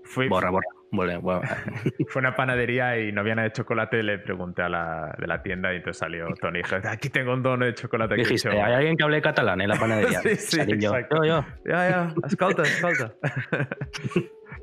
Fui, 0.04 0.28
borra, 0.28 0.50
borra. 0.50 0.62
Fue 2.08 2.20
una 2.20 2.34
panadería 2.34 2.98
y 3.00 3.10
no 3.10 3.22
había 3.22 3.34
nada 3.34 3.48
de 3.48 3.52
chocolate. 3.52 4.02
Le 4.02 4.18
pregunté 4.18 4.62
a 4.62 4.68
la 4.68 5.16
de 5.18 5.26
la 5.26 5.42
tienda 5.42 5.72
y 5.72 5.76
entonces 5.76 5.98
salió 5.98 6.26
Tony 6.40 6.58
dije: 6.58 6.76
Aquí 6.84 7.08
tengo 7.08 7.32
un 7.32 7.42
dono 7.42 7.64
de 7.64 7.74
chocolate. 7.74 8.14
Dijiste: 8.14 8.50
¿hay 8.50 8.74
alguien 8.74 8.96
que 8.96 9.04
hable 9.04 9.20
catalán 9.22 9.60
en 9.62 9.70
la 9.70 9.76
panadería? 9.80 10.20
sí, 10.20 10.36
sí. 10.36 10.58
yo, 10.78 10.92
yo, 11.10 11.24
yo. 11.24 11.44
Ya, 11.64 11.88
ya, 11.88 12.14
escolta, 12.26 12.62
escolta. 12.62 13.14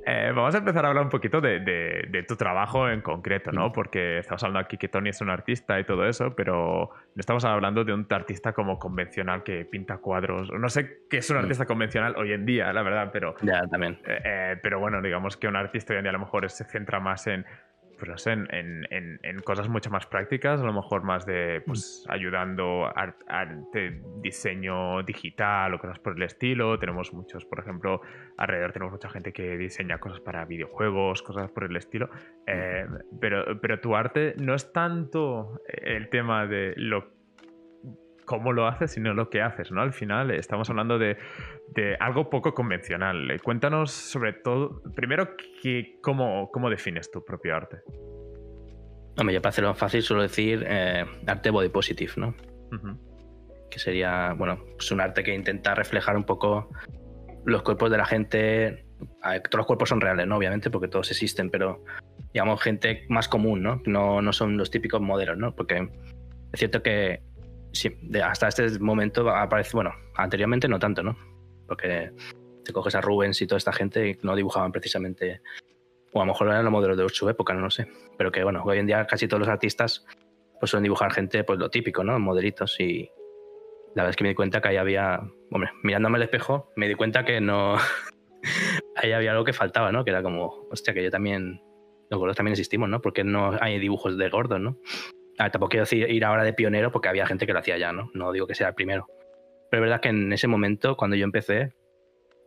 Eh, 0.05 0.31
vamos 0.35 0.53
a 0.55 0.59
empezar 0.59 0.85
a 0.85 0.89
hablar 0.89 1.03
un 1.03 1.09
poquito 1.09 1.41
de, 1.41 2.25
tu 2.27 2.35
trabajo 2.35 2.89
en 2.89 3.01
concreto, 3.01 3.51
¿no? 3.51 3.71
Porque 3.71 4.19
estamos 4.19 4.43
hablando 4.43 4.59
aquí 4.59 4.77
que 4.77 4.87
Tony 4.87 5.09
es 5.09 5.21
un 5.21 5.29
artista 5.29 5.79
y 5.79 5.83
todo 5.83 6.05
eso, 6.05 6.35
pero 6.35 6.89
no 7.15 7.19
estamos 7.19 7.45
hablando 7.45 7.83
de 7.83 7.93
un 7.93 8.07
artista 8.09 8.53
como 8.53 8.79
convencional 8.79 9.43
que 9.43 9.65
pinta 9.65 9.97
cuadros. 9.97 10.51
No 10.51 10.69
sé 10.69 11.05
qué 11.09 11.17
es 11.17 11.29
un 11.29 11.37
artista 11.37 11.65
convencional 11.65 12.15
hoy 12.17 12.33
en 12.33 12.45
día, 12.45 12.71
la 12.73 12.81
verdad, 12.81 13.09
pero. 13.11 13.35
Ya, 13.41 13.61
también. 13.67 13.99
Eh, 14.05 14.21
eh, 14.23 14.59
pero 14.61 14.79
bueno, 14.79 15.01
digamos 15.01 15.37
que 15.37 15.47
un 15.47 15.55
artista 15.55 15.93
hoy 15.93 15.99
en 15.99 16.03
día 16.03 16.11
a 16.11 16.13
lo 16.13 16.19
mejor 16.19 16.49
se 16.49 16.63
centra 16.63 16.99
más 16.99 17.27
en 17.27 17.45
pues 18.01 18.25
en, 18.25 18.47
en, 18.51 19.39
cosas 19.43 19.69
mucho 19.69 19.91
más 19.91 20.07
prácticas, 20.07 20.59
a 20.59 20.63
lo 20.63 20.73
mejor 20.73 21.03
más 21.03 21.23
de 21.25 21.61
pues 21.65 22.03
ayudando 22.09 22.85
a, 22.85 23.13
diseño 24.21 25.03
digital 25.03 25.73
o 25.75 25.79
cosas 25.79 25.99
por 25.99 26.17
el 26.17 26.23
estilo. 26.23 26.79
Tenemos 26.79 27.13
muchos, 27.13 27.45
por 27.45 27.59
ejemplo, 27.59 28.01
alrededor 28.37 28.73
tenemos 28.73 28.91
mucha 28.91 29.09
gente 29.09 29.31
que 29.31 29.55
diseña 29.55 29.99
cosas 29.99 30.19
para 30.19 30.45
videojuegos, 30.45 31.21
cosas 31.21 31.51
por 31.51 31.65
el 31.65 31.75
estilo. 31.75 32.09
Eh, 32.47 32.87
pero, 33.19 33.61
pero 33.61 33.79
tu 33.79 33.95
arte 33.95 34.33
no 34.37 34.55
es 34.55 34.73
tanto 34.73 35.61
el 35.67 36.09
tema 36.09 36.47
de 36.47 36.73
lo 36.77 37.20
cómo 38.32 38.53
lo 38.53 38.65
haces, 38.65 38.91
sino 38.91 39.13
lo 39.13 39.29
que 39.29 39.41
haces, 39.41 39.73
¿no? 39.73 39.82
Al 39.82 39.91
final 39.91 40.32
estamos 40.32 40.69
hablando 40.69 40.97
de, 40.97 41.17
algo 41.99 42.29
poco 42.29 42.53
convencional. 42.53 43.29
Eh, 43.29 43.39
cuéntanos 43.39 43.91
sobre 43.91 44.32
todo, 44.32 44.82
primero, 44.95 45.36
que, 45.61 45.99
cómo, 46.01 46.49
cómo 46.49 46.69
defines 46.69 47.11
tu 47.11 47.25
propio 47.25 47.57
arte. 47.57 47.79
Hombre, 49.17 49.34
yo 49.34 49.41
para 49.41 49.49
hacerlo 49.49 49.75
fácil 49.75 50.01
suelo 50.01 50.21
decir 50.23 50.65
eh, 50.65 51.05
arte 51.27 51.49
body 51.49 51.67
positive, 51.67 52.13
¿no? 52.15 52.34
Que 53.69 53.79
sería, 53.79 54.32
bueno, 54.32 54.53
es 54.53 54.75
pues 54.77 54.91
un 54.93 55.01
arte 55.01 55.23
que 55.23 55.36
intenta 55.36 55.75
reflejar 55.75 56.15
un 56.15 56.23
poco 56.23 56.69
los 57.43 57.63
cuerpos 57.63 57.91
de 57.91 57.97
la 57.97 58.05
gente. 58.05 58.86
todos 59.21 59.57
los 59.57 59.65
cuerpos 59.65 59.89
son 59.89 59.99
reales, 59.99 60.25
¿no? 60.25 60.38
Obviamente, 60.38 60.69
porque 60.69 60.88
todos 60.88 61.11
existen, 61.11 61.49
pero 61.49 61.84
digamos 62.32 62.61
gente 62.61 63.05
más 63.09 63.27
común, 63.27 63.61
¿no? 63.61 63.82
No, 63.86 64.21
no 64.21 64.32
son 64.32 64.55
los 64.55 64.71
típicos 64.71 65.01
modelos, 65.01 65.38
¿no? 65.38 65.53
Porque 65.53 65.89
es 66.53 66.59
cierto 66.59 66.82
que 66.82 67.23
sí, 67.72 67.95
hasta 68.24 68.47
este 68.47 68.80
momento 68.80 69.30
aparece, 69.30 69.72
bueno, 69.74 69.93
anteriormente 70.15 70.67
no 70.67 70.80
tanto, 70.80 71.03
¿no? 71.03 71.17
Porque 71.67 72.11
te 72.63 72.74
coges 72.74 72.95
a 72.95 73.01
Rubens 73.01 73.41
y 73.41 73.47
toda 73.47 73.57
esta 73.57 73.74
gente 73.74 74.09
y 74.09 74.17
no 74.24 74.36
dibujaban 74.36 74.72
precisamente, 74.72 75.41
o 76.13 76.22
a 76.22 76.26
lo 76.26 76.32
mejor 76.32 76.47
eran 76.47 76.63
los 76.63 76.72
modelos 76.72 76.97
de 76.97 77.09
su 77.09 77.30
época, 77.30 77.53
no 77.53 77.61
lo 77.61 77.69
sé. 77.69 77.88
Pero 78.17 78.32
que 78.32 78.43
bueno, 78.43 78.63
hoy 78.63 78.80
en 78.80 78.88
día 78.88 79.05
casi 79.07 79.28
todos 79.28 79.39
los 79.39 79.49
artistas 79.49 80.05
pues 80.59 80.69
suelen 80.69 80.84
dibujar 80.84 81.11
gente, 81.11 81.43
pues 81.43 81.57
lo 81.57 81.69
típico, 81.69 82.03
¿no? 82.03 82.19
Modelitos 82.19 82.80
y 82.80 83.09
la 83.95 84.03
verdad 84.03 84.11
es 84.11 84.15
que 84.15 84.24
me 84.24 84.30
di 84.30 84.36
cuenta 84.36 84.61
que 84.61 84.69
ahí 84.69 84.78
había, 84.78 85.19
hombre, 85.51 85.72
mirándome 85.84 86.17
al 86.17 86.24
espejo, 86.24 86.72
me 86.76 86.88
di 86.88 86.95
cuenta 86.95 87.26
que 87.26 87.41
no, 87.41 87.76
ahí 88.95 89.11
había 89.11 89.32
algo 89.32 89.43
que 89.43 89.53
faltaba, 89.53 89.91
¿no? 89.91 90.05
Que 90.05 90.11
era 90.11 90.24
como, 90.24 90.67
hostia, 90.69 90.93
que 90.93 91.03
yo 91.03 91.09
también, 91.09 91.61
los 92.09 92.19
gordos 92.19 92.38
también 92.38 92.53
existimos, 92.53 92.89
¿no? 92.89 93.01
Porque 93.01 93.24
no 93.24 93.57
hay 93.59 93.80
dibujos 93.80 94.17
de 94.17 94.30
gordos, 94.30 94.59
¿no? 94.59 94.78
Tampoco 95.49 95.69
quiero 95.69 95.83
decir 95.83 96.09
ir 96.09 96.25
ahora 96.25 96.43
de 96.43 96.53
pionero 96.53 96.91
porque 96.91 97.09
había 97.09 97.25
gente 97.25 97.47
que 97.47 97.53
lo 97.53 97.59
hacía 97.59 97.77
ya, 97.77 97.91
¿no? 97.91 98.11
No 98.13 98.31
digo 98.31 98.47
que 98.47 98.55
sea 98.55 98.69
el 98.69 98.75
primero. 98.75 99.07
Pero 99.69 99.83
es 99.83 99.89
verdad 99.89 100.01
que 100.01 100.09
en 100.09 100.31
ese 100.33 100.47
momento, 100.47 100.97
cuando 100.97 101.15
yo 101.15 101.23
empecé, 101.23 101.73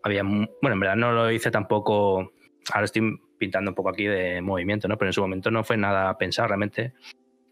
había. 0.02 0.22
Bueno, 0.22 0.48
en 0.62 0.80
verdad 0.80 0.96
no 0.96 1.12
lo 1.12 1.30
hice 1.30 1.50
tampoco. 1.50 2.32
Ahora 2.72 2.84
estoy 2.84 3.18
pintando 3.38 3.70
un 3.70 3.74
poco 3.74 3.90
aquí 3.90 4.06
de 4.06 4.40
movimiento, 4.40 4.88
¿no? 4.88 4.96
Pero 4.98 5.08
en 5.08 5.12
su 5.14 5.22
momento 5.22 5.50
no 5.50 5.64
fue 5.64 5.76
nada 5.76 6.16
pensado 6.18 6.48
realmente. 6.48 6.92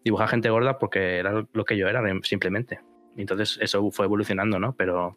Dibujar 0.05 0.28
gente 0.28 0.51
gorda 0.51 0.78
porque 0.78 1.18
era 1.18 1.47
lo 1.53 1.64
que 1.64 1.76
yo 1.76 1.88
era, 1.88 2.03
simplemente. 2.22 2.80
Entonces 3.16 3.59
eso 3.61 3.90
fue 3.90 4.07
evolucionando, 4.07 4.59
¿no? 4.59 4.74
Pero 4.76 5.16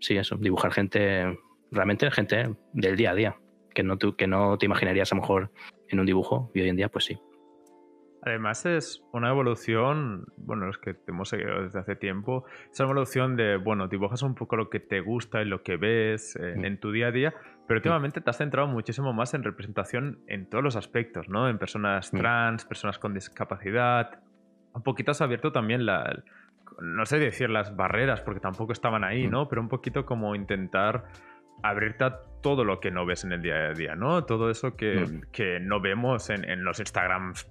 sí, 0.00 0.16
eso, 0.16 0.36
dibujar 0.36 0.72
gente, 0.72 1.38
realmente 1.70 2.10
gente 2.10 2.54
del 2.72 2.96
día 2.96 3.10
a 3.12 3.14
día, 3.14 3.36
que 3.74 3.82
no, 3.82 3.98
que 3.98 4.26
no 4.26 4.58
te 4.58 4.66
imaginarías 4.66 5.12
a 5.12 5.16
lo 5.16 5.22
mejor 5.22 5.52
en 5.88 6.00
un 6.00 6.06
dibujo 6.06 6.50
y 6.54 6.60
hoy 6.60 6.68
en 6.68 6.76
día 6.76 6.88
pues 6.88 7.04
sí. 7.04 7.18
Además 8.24 8.64
es 8.66 9.02
una 9.12 9.30
evolución, 9.30 10.26
bueno, 10.36 10.66
los 10.66 10.78
que 10.78 10.94
te 10.94 11.10
hemos 11.10 11.28
seguido 11.28 11.62
desde 11.62 11.80
hace 11.80 11.96
tiempo, 11.96 12.44
es 12.70 12.78
una 12.78 12.90
evolución 12.90 13.34
de, 13.34 13.56
bueno, 13.56 13.88
dibujas 13.88 14.22
un 14.22 14.36
poco 14.36 14.54
lo 14.56 14.70
que 14.70 14.78
te 14.78 15.00
gusta 15.00 15.42
y 15.42 15.44
lo 15.44 15.64
que 15.64 15.76
ves 15.76 16.36
eh, 16.36 16.54
en 16.54 16.78
tu 16.78 16.92
día 16.92 17.08
a 17.08 17.10
día, 17.10 17.34
pero 17.66 17.78
últimamente 17.78 18.20
te 18.20 18.30
has 18.30 18.36
centrado 18.36 18.68
muchísimo 18.68 19.12
más 19.12 19.34
en 19.34 19.42
representación 19.42 20.20
en 20.28 20.48
todos 20.48 20.62
los 20.62 20.76
aspectos, 20.76 21.28
¿no? 21.28 21.48
En 21.48 21.58
personas 21.58 22.12
trans, 22.12 22.64
personas 22.64 23.00
con 23.00 23.12
discapacidad. 23.12 24.20
Un 24.72 24.82
poquito 24.82 25.10
has 25.10 25.20
abierto 25.20 25.50
también 25.50 25.84
la, 25.84 26.22
no 26.80 27.04
sé 27.06 27.18
decir 27.18 27.50
las 27.50 27.74
barreras, 27.74 28.20
porque 28.20 28.40
tampoco 28.40 28.72
estaban 28.72 29.02
ahí, 29.02 29.26
¿no? 29.26 29.48
Pero 29.48 29.62
un 29.62 29.68
poquito 29.68 30.06
como 30.06 30.36
intentar 30.36 31.04
abrirte 31.62 32.04
a 32.04 32.20
todo 32.42 32.64
lo 32.64 32.80
que 32.80 32.90
no 32.90 33.06
ves 33.06 33.24
en 33.24 33.32
el 33.32 33.42
día 33.42 33.68
a 33.68 33.72
día, 33.72 33.94
¿no? 33.94 34.24
Todo 34.24 34.50
eso 34.50 34.76
que, 34.76 35.20
que 35.32 35.60
no 35.60 35.80
vemos 35.80 36.28
en, 36.28 36.48
en 36.48 36.64
los 36.64 36.80
Instagrams 36.80 37.46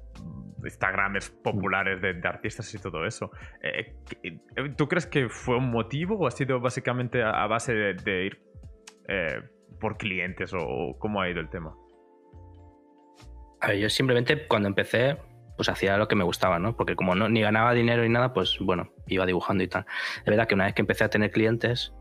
populares 1.44 2.02
de, 2.02 2.28
artistas 2.28 2.74
y 2.74 2.80
todo 2.80 3.06
eso. 3.06 3.32
Eh, 3.62 3.96
eh, 4.24 4.40
¿Tú 4.78 4.88
crees 4.88 5.08
que 5.08 5.30
fue 5.30 5.58
un 5.58 5.72
motivo 5.72 6.18
o 6.18 6.28
ha 6.28 6.32
sido 6.32 6.60
básicamente 6.60 7.24
a, 7.24 7.48
base 7.48 7.74
de, 7.74 8.26
ir 8.26 8.42
eh, 9.08 9.42
por 9.80 9.98
clientes 9.98 10.54
o 10.54 10.96
cómo 11.00 11.22
ha 11.22 11.30
ido 11.30 11.40
el 11.40 11.50
tema? 11.50 11.74
A 13.62 13.68
ver, 13.70 13.78
yo 13.78 13.90
simplemente 13.90 14.48
cuando 14.48 14.68
empecé, 14.68 15.18
pues 15.56 15.70
hacía 15.70 15.98
lo 15.98 16.08
que 16.08 16.16
me 16.16 16.24
gustaba, 16.24 16.60
¿no? 16.60 16.76
Porque 16.76 16.96
como 16.96 17.16
no, 17.16 17.30
ni 17.30 17.42
ganaba 17.42 17.74
dinero 17.74 18.04
ni 18.04 18.10
nada, 18.10 18.34
pues 18.34 18.58
bueno, 18.60 18.92
iba 19.08 19.26
dibujando 19.26 19.64
y 19.64 19.68
tal. 19.68 19.86
Es 20.18 20.26
verdad 20.26 20.48
que 20.48 20.56
una 20.56 20.66
vez 20.66 20.74
que 20.74 20.82
empecé 20.82 21.04
a 21.04 21.10
tener 21.10 21.32
clientes, 21.32 21.94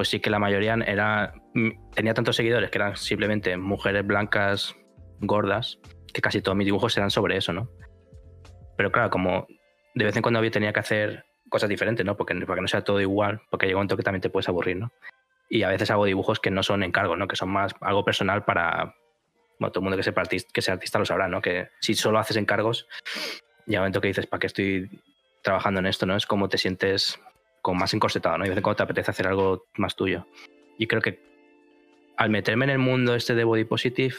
pues 0.00 0.08
sí 0.08 0.18
que 0.18 0.30
la 0.30 0.38
mayoría 0.38 0.78
era. 0.86 1.34
Mm, 1.52 1.90
tenía 1.94 2.14
tantos 2.14 2.34
seguidores 2.34 2.70
que 2.70 2.78
eran 2.78 2.96
simplemente 2.96 3.58
mujeres 3.58 4.06
blancas 4.06 4.74
gordas 5.18 5.78
que 6.14 6.22
casi 6.22 6.40
todos 6.40 6.56
mis 6.56 6.64
dibujos 6.64 6.96
eran 6.96 7.10
sobre 7.10 7.36
eso, 7.36 7.52
¿no? 7.52 7.68
Pero 8.78 8.90
claro, 8.90 9.10
como 9.10 9.46
de 9.94 10.06
vez 10.06 10.16
en 10.16 10.22
cuando 10.22 10.38
había 10.38 10.50
tenía 10.50 10.72
que 10.72 10.80
hacer 10.80 11.26
cosas 11.50 11.68
diferentes, 11.68 12.06
¿no? 12.06 12.16
Porque, 12.16 12.34
para 12.46 12.54
que 12.54 12.62
no 12.62 12.68
sea 12.68 12.80
todo 12.82 12.98
igual, 12.98 13.42
porque 13.50 13.66
llega 13.66 13.76
un 13.76 13.80
momento 13.80 13.98
que 13.98 14.02
también 14.02 14.22
te 14.22 14.30
puedes 14.30 14.48
aburrir, 14.48 14.78
¿no? 14.78 14.90
Y 15.50 15.64
a 15.64 15.68
veces 15.68 15.90
hago 15.90 16.06
dibujos 16.06 16.40
que 16.40 16.50
no 16.50 16.62
son 16.62 16.82
encargos, 16.82 17.18
¿no? 17.18 17.28
Que 17.28 17.36
son 17.36 17.50
más 17.50 17.74
algo 17.82 18.02
personal 18.02 18.46
para... 18.46 18.94
Bueno, 19.58 19.70
todo 19.70 19.80
el 19.80 19.84
mundo 19.84 19.98
que 19.98 20.02
sea, 20.02 20.14
artista, 20.16 20.48
que 20.50 20.62
sea 20.62 20.72
artista 20.72 20.98
lo 20.98 21.04
sabrá, 21.04 21.28
¿no? 21.28 21.42
Que 21.42 21.68
si 21.78 21.92
solo 21.92 22.18
haces 22.18 22.38
encargos, 22.38 22.88
llega 23.66 23.80
un 23.80 23.82
momento 23.82 24.00
que 24.00 24.08
dices, 24.08 24.26
¿para 24.26 24.40
qué 24.40 24.46
estoy 24.46 25.02
trabajando 25.42 25.80
en 25.80 25.88
esto, 25.88 26.06
no? 26.06 26.16
Es 26.16 26.24
como 26.24 26.48
te 26.48 26.56
sientes 26.56 27.20
como 27.62 27.80
más 27.80 27.94
encorsetado, 27.94 28.38
¿no? 28.38 28.44
Y 28.44 28.48
de 28.48 28.50
vez 28.50 28.58
en 28.58 28.62
cuando 28.62 28.76
te 28.76 28.82
apetece 28.84 29.10
hacer 29.10 29.26
algo 29.26 29.66
más 29.76 29.96
tuyo. 29.96 30.26
Y 30.78 30.86
creo 30.86 31.02
que 31.02 31.20
al 32.16 32.30
meterme 32.30 32.66
en 32.66 32.70
el 32.70 32.78
mundo 32.78 33.14
este 33.14 33.34
de 33.34 33.44
body 33.44 33.64
positive, 33.64 34.14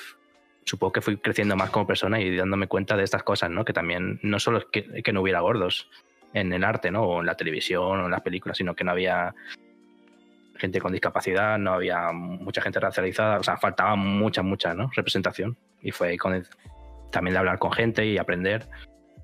supongo 0.66 0.94
que 0.94 1.02
fui 1.02 1.18
creciendo 1.18 1.56
más 1.56 1.70
como 1.70 1.88
persona 1.88 2.20
y 2.20 2.36
dándome 2.36 2.68
cuenta 2.68 2.98
de 2.98 3.04
estas 3.04 3.24
cosas, 3.24 3.50
¿no? 3.50 3.66
Que 3.66 3.74
también 3.74 4.20
no 4.24 4.40
solo 4.40 4.60
es 4.60 4.66
que, 4.66 5.14
no 5.14 5.22
hubiera 5.22 5.42
gordos 5.42 5.90
en 6.34 6.54
el 6.54 6.64
arte, 6.64 6.92
¿no? 6.92 7.04
O 7.04 7.20
en 7.20 7.26
la 7.26 7.36
televisión 7.36 8.00
o 8.00 8.06
en 8.06 8.12
las 8.12 8.22
películas, 8.22 8.58
sino 8.58 8.76
que 8.76 8.84
no 8.84 8.92
había 8.92 9.34
gente 10.56 10.80
con 10.80 10.92
discapacidad, 10.92 11.58
no 11.58 11.74
había 11.74 12.12
mucha 12.12 12.62
gente 12.62 12.80
racializada, 12.80 13.40
o 13.40 13.44
sea, 13.44 13.58
faltaba 13.58 13.96
mucha, 13.96 14.42
mucha, 14.42 14.74
¿no? 14.74 14.90
Representación. 14.96 15.58
Y 15.82 15.92
fue 15.92 16.10
ahí 16.10 16.18
con 16.18 16.44
también 17.12 17.34
de 17.34 17.40
hablar 17.40 17.60
con 17.60 17.72
gente 17.72 18.06
y 18.06 18.18
aprender, 18.18 18.68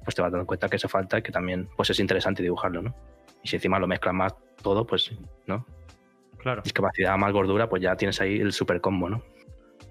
pues 0.04 0.16
te 0.16 0.22
vas 0.22 0.32
dando 0.32 0.46
cuenta 0.46 0.70
que 0.70 0.76
eso 0.76 0.90
falta 0.90 1.20
y 1.20 1.22
que 1.22 1.32
también 1.32 1.70
pues 1.76 1.90
es 1.90 2.00
interesante 2.00 2.44
dibujarlo, 2.44 2.82
¿no? 2.82 2.96
Y 3.48 3.50
si 3.50 3.56
encima 3.56 3.80
lo 3.80 3.88
mezclas 3.88 4.14
más 4.14 4.36
todo, 4.62 4.86
pues, 4.86 5.10
¿no? 5.46 5.66
Claro. 6.38 6.62
Discapacidad 6.64 7.18
más 7.18 7.32
gordura, 7.32 7.70
pues 7.70 7.82
ya 7.82 7.96
tienes 7.96 8.20
ahí 8.20 8.42
el 8.42 8.52
super 8.52 8.82
combo, 8.82 9.10
¿no? 9.10 9.24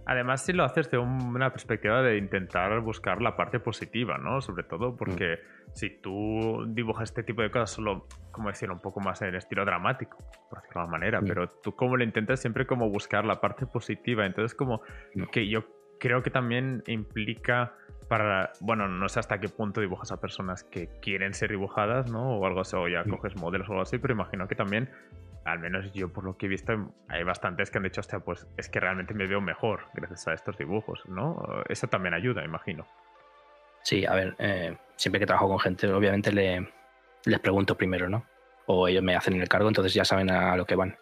Además, 0.04 0.44
si 0.44 0.52
lo 0.52 0.62
haces 0.62 0.90
de 0.90 0.98
una 0.98 1.50
perspectiva 1.50 2.02
de 2.02 2.18
intentar 2.18 2.78
buscar 2.80 3.22
la 3.22 3.34
parte 3.34 3.58
positiva, 3.58 4.18
¿no? 4.18 4.42
Sobre 4.42 4.64
todo 4.64 4.94
porque 4.94 5.36
mm. 5.36 5.70
si 5.72 5.88
tú 5.88 6.66
dibujas 6.68 7.08
este 7.08 7.22
tipo 7.22 7.40
de 7.40 7.50
cosas 7.50 7.70
solo, 7.70 8.06
como 8.30 8.50
decirlo, 8.50 8.74
un 8.74 8.82
poco 8.82 9.00
más 9.00 9.22
en 9.22 9.34
estilo 9.34 9.64
dramático, 9.64 10.18
por 10.50 10.60
decirlo 10.60 10.74
de 10.74 10.80
alguna 10.80 10.98
manera, 10.98 11.20
mm. 11.22 11.26
pero 11.26 11.48
tú 11.48 11.74
como 11.74 11.96
lo 11.96 12.04
intentas 12.04 12.40
siempre 12.40 12.66
como 12.66 12.90
buscar 12.90 13.24
la 13.24 13.40
parte 13.40 13.64
positiva. 13.64 14.26
Entonces, 14.26 14.54
como 14.54 14.82
mm. 15.14 15.22
que 15.32 15.48
yo 15.48 15.64
creo 15.98 16.22
que 16.22 16.30
también 16.30 16.82
implica 16.88 17.72
para, 18.08 18.52
bueno, 18.60 18.88
no 18.88 19.08
sé 19.08 19.20
hasta 19.20 19.40
qué 19.40 19.48
punto 19.48 19.80
dibujas 19.80 20.12
a 20.12 20.20
personas 20.20 20.64
que 20.64 20.88
quieren 21.00 21.34
ser 21.34 21.50
dibujadas, 21.50 22.10
¿no? 22.10 22.38
O 22.38 22.46
algo 22.46 22.60
así, 22.60 22.76
o 22.76 22.88
ya 22.88 23.04
coges 23.04 23.36
modelos 23.36 23.68
o 23.68 23.72
algo 23.72 23.82
así, 23.82 23.98
pero 23.98 24.14
imagino 24.14 24.46
que 24.48 24.54
también 24.54 24.90
al 25.46 25.60
menos 25.60 25.92
yo 25.92 26.08
por 26.08 26.24
lo 26.24 26.36
que 26.36 26.46
he 26.46 26.48
visto, 26.48 26.92
hay 27.08 27.22
bastantes 27.22 27.70
que 27.70 27.78
han 27.78 27.84
dicho, 27.84 28.00
hostia, 28.00 28.18
pues 28.18 28.46
es 28.56 28.68
que 28.68 28.80
realmente 28.80 29.14
me 29.14 29.26
veo 29.26 29.40
mejor 29.40 29.84
gracias 29.94 30.26
a 30.26 30.34
estos 30.34 30.58
dibujos, 30.58 31.06
¿no? 31.06 31.40
Eso 31.68 31.86
también 31.86 32.14
ayuda, 32.14 32.44
imagino. 32.44 32.86
Sí, 33.82 34.04
a 34.04 34.14
ver, 34.14 34.34
eh, 34.40 34.76
siempre 34.96 35.20
que 35.20 35.26
trabajo 35.26 35.48
con 35.48 35.60
gente, 35.60 35.86
obviamente 35.92 36.32
le, 36.32 36.68
les 37.24 37.38
pregunto 37.38 37.76
primero, 37.76 38.08
¿no? 38.08 38.24
O 38.66 38.88
ellos 38.88 39.04
me 39.04 39.14
hacen 39.14 39.40
el 39.40 39.48
cargo, 39.48 39.68
entonces 39.68 39.94
ya 39.94 40.04
saben 40.04 40.30
a 40.30 40.56
lo 40.56 40.66
que 40.66 40.74
van. 40.74 40.96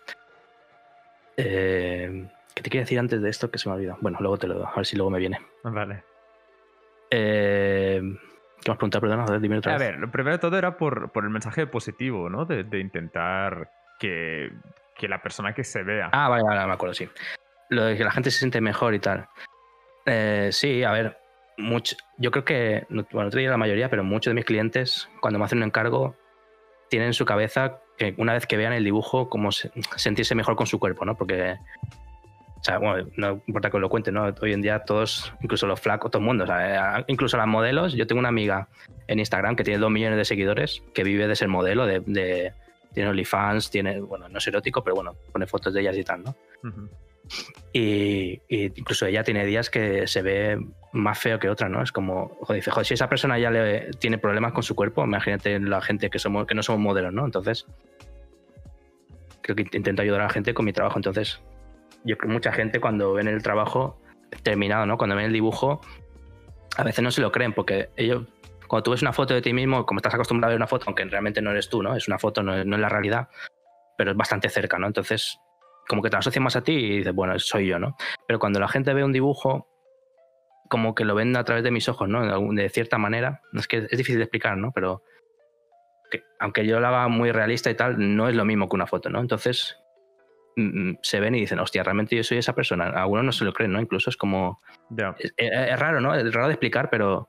Eh, 1.39 2.29
¿Qué 2.55 2.63
te 2.63 2.69
quiero 2.69 2.85
decir 2.85 2.99
antes 2.99 3.23
de 3.23 3.31
esto 3.31 3.51
que 3.51 3.59
se 3.59 3.69
me 3.69 3.73
ha 3.73 3.77
olvidado? 3.77 3.99
Bueno, 4.03 4.19
luego 4.21 4.37
te 4.37 4.47
lo 4.47 4.55
doy, 4.55 4.67
a 4.71 4.77
ver 4.77 4.85
si 4.85 4.97
luego 4.97 5.11
me 5.11 5.19
viene. 5.19 5.41
Vale. 5.63 6.05
Eh, 7.11 8.01
¿Qué 8.01 8.71
me 8.71 8.73
has 8.73 8.79
preguntado? 8.79 9.01
Perdona, 9.03 9.39
dime 9.39 9.59
otra 9.59 9.75
vez. 9.75 9.83
A 9.83 9.85
ver, 9.85 9.99
lo 9.99 10.11
primero 10.11 10.37
de 10.37 10.41
todo 10.41 10.57
era 10.57 10.77
por, 10.77 11.11
por 11.13 11.25
el 11.25 11.31
mensaje 11.31 11.67
positivo, 11.67 12.31
¿no? 12.31 12.45
de 12.45 12.79
intentar 12.79 13.69
que, 13.99 15.09
la 15.09 15.23
persona 15.23 15.55
que 15.55 15.65
se 15.65 15.83
vea. 15.83 16.09
Ah, 16.13 16.29
vale, 16.29 16.45
vale, 16.45 16.67
me 16.67 16.73
acuerdo, 16.73 16.95
sí. 16.95 17.09
lo 17.71 17.85
de 17.85 17.97
que 17.97 18.05
la 18.05 18.11
gente 18.11 18.31
se 18.31 18.39
siente 18.39 18.61
mejor 18.61 18.95
y 18.95 19.01
tal. 19.01 19.29
Eh, 20.07 20.49
sí, 20.53 20.83
a 20.83 20.93
ver, 20.93 21.19
mucho, 21.59 21.97
yo 22.19 22.31
creo 22.31 22.45
que, 22.45 22.87
bueno, 22.89 23.25
no 23.25 23.31
te 23.31 23.39
diría 23.39 23.51
la 23.51 23.57
mayoría, 23.57 23.91
pero 23.91 24.05
muchos 24.05 24.31
de 24.31 24.35
mis 24.35 24.45
clientes, 24.45 25.09
cuando 25.21 25.39
me 25.39 25.45
hacen 25.45 25.59
un 25.59 25.65
encargo, 25.65 26.17
tienen 26.89 27.09
en 27.09 27.15
su 27.15 27.25
cabeza 27.25 27.81
que 27.97 28.15
una 28.19 28.33
vez 28.33 28.47
que 28.47 28.57
vean 28.57 28.73
el 28.73 28.85
dibujo, 28.85 29.29
como 29.29 29.53
sentirse 29.53 30.35
mejor 30.35 30.57
con 30.57 30.67
su 30.67 30.79
cuerpo, 30.79 31.05
¿no? 31.05 31.17
Porque, 31.17 31.57
o 32.65 32.67
sea, 32.67 32.79
bueno, 32.79 33.11
no 33.19 33.43
importa 33.47 33.69
que 33.69 33.77
os 33.77 33.81
lo 33.83 33.91
cuente, 33.91 34.11
¿no? 34.11 34.33
Hoy 34.41 34.55
en 34.55 34.63
día 34.63 34.79
todos, 34.79 35.35
incluso 35.43 35.67
los 35.67 35.79
flacos, 35.79 36.11
todo 36.11 36.21
el 36.21 36.25
mundo, 36.25 36.45
o 36.45 36.47
sea, 36.47 36.99
eh, 36.99 37.05
incluso 37.09 37.37
las 37.37 37.47
modelos, 37.47 37.93
yo 37.93 38.07
tengo 38.07 38.21
una 38.21 38.31
amiga 38.31 38.69
en 39.07 39.19
Instagram 39.19 39.55
que 39.55 39.65
tiene 39.65 39.79
dos 39.79 39.91
millones 39.91 40.17
de 40.17 40.25
seguidores, 40.25 40.83
que 40.95 41.05
vive 41.05 41.29
de 41.29 41.37
ser 41.37 41.49
modelo, 41.49 41.85
de, 41.85 42.01
de 42.01 42.55
tiene 42.95 43.11
OnlyFans, 43.11 43.71
tiene, 43.71 44.01
bueno, 44.01 44.31
no 44.31 44.39
es 44.39 44.47
erótico, 44.47 44.83
pero 44.83 44.95
bueno, 44.95 45.15
pone 45.31 45.47
fotos 45.47 45.75
de 45.75 45.83
ellas 45.83 45.95
y 45.99 46.05
tal, 46.05 46.23
¿no? 46.23 46.35
y, 47.75 48.41
incluso 48.49 49.05
ella 49.05 49.25
tiene 49.25 49.45
días 49.45 49.69
que 49.69 50.07
se 50.07 50.23
ve 50.23 50.59
más 50.95 51.19
feo 51.19 51.39
que 51.39 51.51
otra, 51.51 51.69
¿no? 51.69 51.83
Es 51.83 51.93
como, 51.93 52.29
joder, 52.41 52.63
dice, 52.63 52.71
joder, 52.71 52.87
si 52.87 52.95
esa 52.95 53.11
persona 53.11 53.39
ya 53.39 53.51
le 53.51 53.91
tiene 53.99 54.17
problemas 54.17 54.55
con 54.55 54.63
su 54.63 54.75
cuerpo, 54.75 55.05
imagínate 55.05 55.61
la 55.61 55.83
gente 55.83 56.09
que 56.09 56.19
somos, 56.19 56.47
que 56.47 56.55
no 56.55 56.63
somos 56.63 56.81
modelos, 56.81 57.13
¿no? 57.13 57.27
Entonces, 57.27 57.67
creo 59.43 59.55
que 59.55 59.67
intento 59.77 60.01
ayudar 60.01 60.23
a 60.23 60.25
la 60.25 60.31
gente 60.31 60.55
con 60.55 60.65
mi 60.65 60.73
trabajo. 60.73 60.99
Entonces, 60.99 61.43
yo 62.05 62.17
creo 62.17 62.29
que 62.29 62.35
mucha 62.35 62.53
gente 62.53 62.81
cuando 62.81 63.15
ven 63.15 63.29
el 63.29 63.43
trabajo 63.43 64.01
terminado, 64.43 64.87
¿no? 64.87 64.99
Cuando 64.99 65.17
ven 65.17 65.27
el 65.27 65.33
dibujo, 65.33 65.81
a 66.77 66.85
veces 66.85 67.03
no 67.03 67.11
se 67.11 67.21
lo 67.21 67.33
creen, 67.33 67.53
porque 67.53 67.91
ellos, 67.97 68.25
cuando 68.69 68.85
tú 68.85 68.91
ves 68.91 69.03
una 69.03 69.13
foto 69.13 69.35
de 69.35 69.43
ti 69.43 69.53
mismo, 69.53 69.87
como 69.87 69.99
estás 69.99 70.15
acostumbrado 70.15 70.51
a 70.51 70.53
ver 70.53 70.59
una 70.59 70.67
foto, 70.67 70.85
aunque 70.87 71.05
realmente 71.05 71.41
no 71.41 71.51
eres 71.51 71.69
tú, 71.69 71.83
¿no? 71.83 71.97
Es 71.97 72.09
una 72.09 72.19
foto, 72.19 72.43
no 72.43 72.55
es, 72.55 72.67
no 72.67 72.77
es 72.77 72.83
la 72.83 72.89
realidad, 72.89 73.29
pero 73.97 74.11
es 74.11 74.17
bastante 74.17 74.49
cerca, 74.49 74.79
¿no? 74.79 74.87
Entonces, 74.87 75.39
como 75.89 76.03
que 76.03 76.11
te 76.11 76.17
asocia 76.17 76.41
más 76.41 76.57
a 76.57 76.63
ti 76.63 76.73
y 76.73 76.99
dices, 76.99 77.15
bueno, 77.15 77.39
soy 77.39 77.67
yo, 77.67 77.79
¿no? 77.79 77.97
Pero 78.27 78.39
cuando 78.39 78.61
la 78.61 78.69
gente 78.69 78.93
ve 78.93 79.05
un 79.05 79.13
dibujo, 79.13 79.69
como 80.69 80.95
que 80.95 81.05
lo 81.05 81.15
ven 81.15 81.37
a 81.37 81.45
través 81.45 81.63
de 81.63 81.71
mis 81.71 81.89
ojos, 81.89 82.09
¿no? 82.09 82.53
De 82.53 82.69
cierta 82.69 82.99
manera. 82.99 83.43
Es 83.53 83.69
que 83.69 83.87
es 83.91 83.99
difícil 83.99 84.17
de 84.17 84.25
explicar, 84.25 84.57
¿no? 84.57 84.73
Pero 84.73 85.03
aunque 86.39 86.67
yo 86.67 86.81
lo 86.81 86.87
haga 86.87 87.09
muy 87.09 87.33
realista 87.33 87.71
y 87.71 87.75
tal, 87.75 88.17
no 88.17 88.29
es 88.29 88.35
lo 88.35 88.45
mismo 88.45 88.69
que 88.69 88.77
una 88.77 88.87
foto, 88.87 89.11
¿no? 89.11 89.21
Entonces 89.21 89.77
se 91.03 91.21
ven 91.21 91.35
y 91.35 91.41
dicen, 91.41 91.59
hostia, 91.59 91.83
realmente 91.83 92.17
yo 92.17 92.23
soy 92.23 92.39
esa 92.39 92.55
persona. 92.55 92.87
Algunos 92.87 93.25
no 93.25 93.33
se 93.33 93.45
lo 93.45 93.53
creen, 93.53 93.73
¿no? 93.73 93.81
Incluso 93.81 94.11
es 94.11 94.17
como... 94.17 94.61
es, 95.17 95.81
raro, 95.81 96.01
¿no? 96.01 96.15
Es 96.15 96.33
raro 96.33 96.47
de 96.47 96.55
explicar, 96.55 96.91
pero 96.91 97.29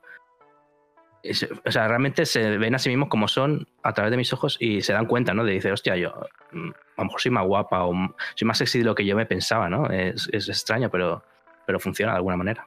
o 1.64 1.70
sea, 1.70 1.88
realmente 1.88 2.26
se 2.26 2.58
ven 2.58 2.74
a 2.74 2.78
sí 2.78 2.88
mismos 2.88 3.08
como 3.08 3.28
son 3.28 3.66
a 3.82 3.92
través 3.92 4.10
de 4.10 4.16
mis 4.16 4.32
ojos 4.32 4.56
y 4.60 4.82
se 4.82 4.92
dan 4.92 5.06
cuenta, 5.06 5.34
¿no? 5.34 5.44
De 5.44 5.54
decir, 5.54 5.72
hostia, 5.72 5.96
yo 5.96 6.14
mm, 6.52 6.68
a 6.68 7.02
lo 7.02 7.04
mejor 7.04 7.20
soy 7.20 7.30
más 7.30 7.44
guapa 7.44 7.84
o 7.84 7.92
soy 8.34 8.46
más 8.46 8.58
sexy 8.58 8.78
de 8.80 8.84
lo 8.84 8.94
que 8.94 9.04
yo 9.04 9.16
me 9.16 9.26
pensaba, 9.26 9.68
¿no? 9.68 9.90
Es, 9.90 10.28
es 10.32 10.48
extraño, 10.48 10.90
pero, 10.90 11.24
pero 11.66 11.80
funciona 11.80 12.12
de 12.12 12.18
alguna 12.18 12.36
manera. 12.36 12.66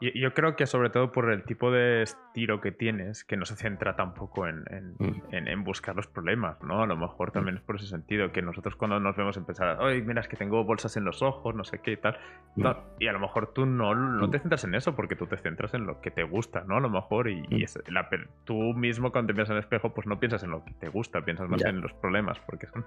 Yo, 0.00 0.34
creo 0.34 0.56
que 0.56 0.66
sobre 0.66 0.90
todo 0.90 1.10
por 1.10 1.30
el 1.30 1.44
tipo 1.44 1.70
de 1.70 2.02
estilo 2.02 2.60
que 2.60 2.70
tienes, 2.70 3.24
que 3.24 3.36
no 3.38 3.46
se 3.46 3.56
centra 3.56 3.96
tampoco 3.96 4.46
en, 4.46 4.64
mm. 4.98 5.22
en, 5.32 5.48
en, 5.48 5.64
buscar 5.64 5.96
los 5.96 6.06
problemas, 6.06 6.62
¿no? 6.62 6.82
A 6.82 6.86
lo 6.86 6.96
mejor 6.96 7.32
también 7.32 7.54
mm. 7.54 7.58
es 7.58 7.64
por 7.64 7.76
ese 7.76 7.86
sentido, 7.86 8.30
que 8.30 8.42
nosotros 8.42 8.76
cuando 8.76 9.00
nos 9.00 9.16
vemos 9.16 9.38
empezar, 9.38 9.78
oye, 9.80 10.02
mira, 10.02 10.20
es 10.20 10.28
que 10.28 10.36
tengo 10.36 10.62
bolsas 10.64 10.98
en 10.98 11.04
los 11.04 11.22
ojos, 11.22 11.54
no 11.54 11.64
sé 11.64 11.80
qué 11.80 11.92
y 11.92 11.96
tal. 11.96 12.18
Mm. 12.56 12.66
y 12.98 13.06
a 13.06 13.12
lo 13.12 13.20
mejor 13.20 13.54
tú 13.54 13.64
no, 13.64 13.94
no 13.94 14.30
te 14.30 14.38
centras 14.38 14.64
en 14.64 14.74
eso 14.74 14.94
porque 14.94 15.16
tú 15.16 15.26
te 15.26 15.38
centras 15.38 15.72
en 15.72 15.86
lo 15.86 16.00
que 16.02 16.10
te 16.10 16.24
gusta, 16.24 16.64
¿no? 16.66 16.76
A 16.76 16.80
lo 16.80 16.90
mejor, 16.90 17.30
y, 17.30 17.42
la, 17.88 18.08
tú 18.44 18.74
mismo 18.74 19.12
cuando 19.12 19.28
te 19.28 19.32
miras 19.32 19.48
en 19.48 19.56
el 19.56 19.60
espejo, 19.60 19.94
pues 19.94 20.06
no 20.06 20.20
piensas 20.20 20.42
en 20.42 20.50
lo 20.50 20.62
que 20.62 20.72
te 20.72 20.88
gusta, 20.88 21.22
piensas 21.22 21.48
más 21.48 21.64
en 21.64 21.80
los 21.80 21.94
problemas, 21.94 22.38
porque 22.40 22.66
son 22.66 22.84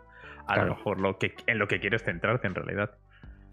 a 0.47 0.57
lo 0.57 0.75
mejor 0.75 0.99
lo 0.99 1.17
que, 1.17 1.33
en 1.47 1.57
lo 1.57 1.67
que 1.67 1.79
quieres 1.79 2.03
centrarte 2.03 2.45
en 2.45 2.53
realidad. 2.53 2.91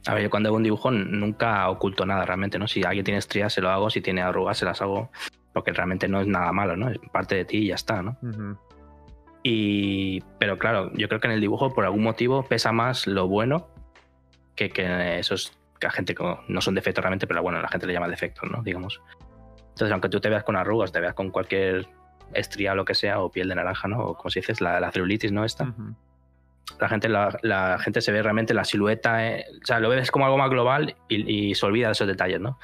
A 0.07 0.15
ver, 0.15 0.25
yo 0.25 0.31
cuando 0.31 0.49
hago 0.49 0.57
un 0.57 0.63
dibujo 0.63 0.91
nunca 0.91 1.69
oculto 1.69 2.07
nada 2.07 2.25
realmente, 2.25 2.59
¿no? 2.59 2.69
Si 2.69 2.85
alguien 2.85 3.05
tiene 3.05 3.19
estrías, 3.19 3.53
se 3.53 3.61
lo 3.61 3.71
hago, 3.71 3.91
si 3.91 4.01
tiene 4.01 4.23
arrugas, 4.23 4.59
se 4.59 4.65
las 4.65 4.81
hago, 4.81 5.11
porque 5.53 5.73
realmente 5.73 6.09
no 6.09 6.21
es 6.21 6.27
nada 6.27 6.53
malo, 6.53 6.77
¿no? 6.77 6.91
Es 6.91 6.99
parte 7.13 7.35
de 7.35 7.45
ti 7.45 7.59
y 7.59 7.67
ya 7.69 7.75
está, 7.75 8.03
¿no? 8.03 8.17
Y, 9.43 10.23
pero 10.39 10.59
claro, 10.59 10.93
yo 10.95 11.09
creo 11.09 11.21
que 11.21 11.27
en 11.27 11.35
el 11.35 11.41
dibujo, 11.41 11.75
por 11.75 11.85
algún 11.85 12.03
motivo, 12.03 12.45
pesa 12.45 12.73
más 12.73 13.07
lo 13.07 13.27
bueno 13.29 13.69
que, 14.55 14.71
que 14.71 15.19
esos 15.19 15.53
que 15.79 15.87
a 15.87 15.91
gente 15.91 16.15
no 16.49 16.61
son 16.61 16.75
defectos 16.75 17.03
realmente, 17.03 17.27
pero 17.27 17.43
bueno, 17.43 17.61
la 17.61 17.69
gente 17.69 17.87
le 17.87 17.93
llama 17.93 18.09
defectos, 18.09 18.51
¿no? 18.51 18.63
Digamos. 18.63 19.03
Entonces, 19.59 19.93
aunque 19.93 20.09
tú 20.09 20.21
te 20.21 20.31
veas 20.31 20.45
con 20.45 20.57
arrugas, 20.57 20.91
te 20.91 21.01
veas 21.01 21.15
con 21.15 21.31
cualquier 21.31 21.87
estría 22.33 22.73
o 22.73 22.75
lo 22.75 22.85
que 22.85 22.95
sea, 22.95 23.21
o 23.21 23.31
piel 23.31 23.49
de 23.49 23.57
naranja, 23.57 23.89
¿no? 23.89 24.01
O 24.01 24.17
como 24.17 24.31
se 24.31 24.41
dice, 24.41 24.55
la, 24.61 24.81
la 24.81 24.91
celulitis, 24.91 25.33
¿no? 25.33 25.45
Esta 25.45 25.75
la 26.81 26.89
gente, 26.89 27.09
la, 27.09 27.79
gente 27.79 28.01
se 28.01 28.13
ve 28.13 28.23
realmente 28.23 28.55
la 28.55 28.65
silueta, 28.65 29.27
eh, 29.27 29.45
o 29.63 29.67
sea, 29.67 29.81
lo 29.81 29.89
ves 29.89 30.11
como 30.11 30.25
algo 30.27 30.39
más 30.39 30.51
global 30.51 30.97
y, 31.09 31.55
se 31.55 31.67
olvida 31.67 31.87
de 31.87 31.93
esos 31.93 32.07
detalles, 32.07 32.41
¿no? 32.41 32.59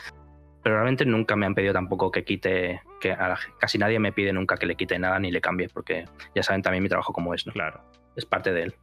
Pero 0.63 0.77
realmente 0.77 1.05
nunca 1.05 1.35
me 1.35 1.47
han 1.47 1.55
pedido 1.55 1.73
tampoco 1.73 2.11
que 2.11 2.25
quite, 2.25 2.83
que 3.01 3.17
casi 3.59 3.79
nadie 3.79 3.99
me 3.99 4.13
pide 4.13 4.33
nunca 4.33 4.57
que 4.57 4.67
le 4.67 4.77
quite 4.77 4.99
nada 4.99 5.19
ni 5.19 5.31
le 5.31 5.41
cambie, 5.41 5.69
porque 5.69 6.05
ya 6.35 6.43
saben 6.43 6.63
también 6.63 6.83
mi 6.83 6.89
trabajo 6.89 7.13
como 7.13 7.35
es, 7.35 7.47
¿no? 7.47 7.53
Claro. 7.53 7.83
Es 8.15 8.27
parte 8.27 8.53
de 8.53 8.65
él, 8.65 8.75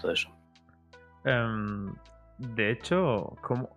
todo 0.00 0.12
eso. 0.12 0.30
Em, 1.24 1.92
de 2.38 2.70
hecho, 2.70 3.36
¿cómo, 3.42 3.76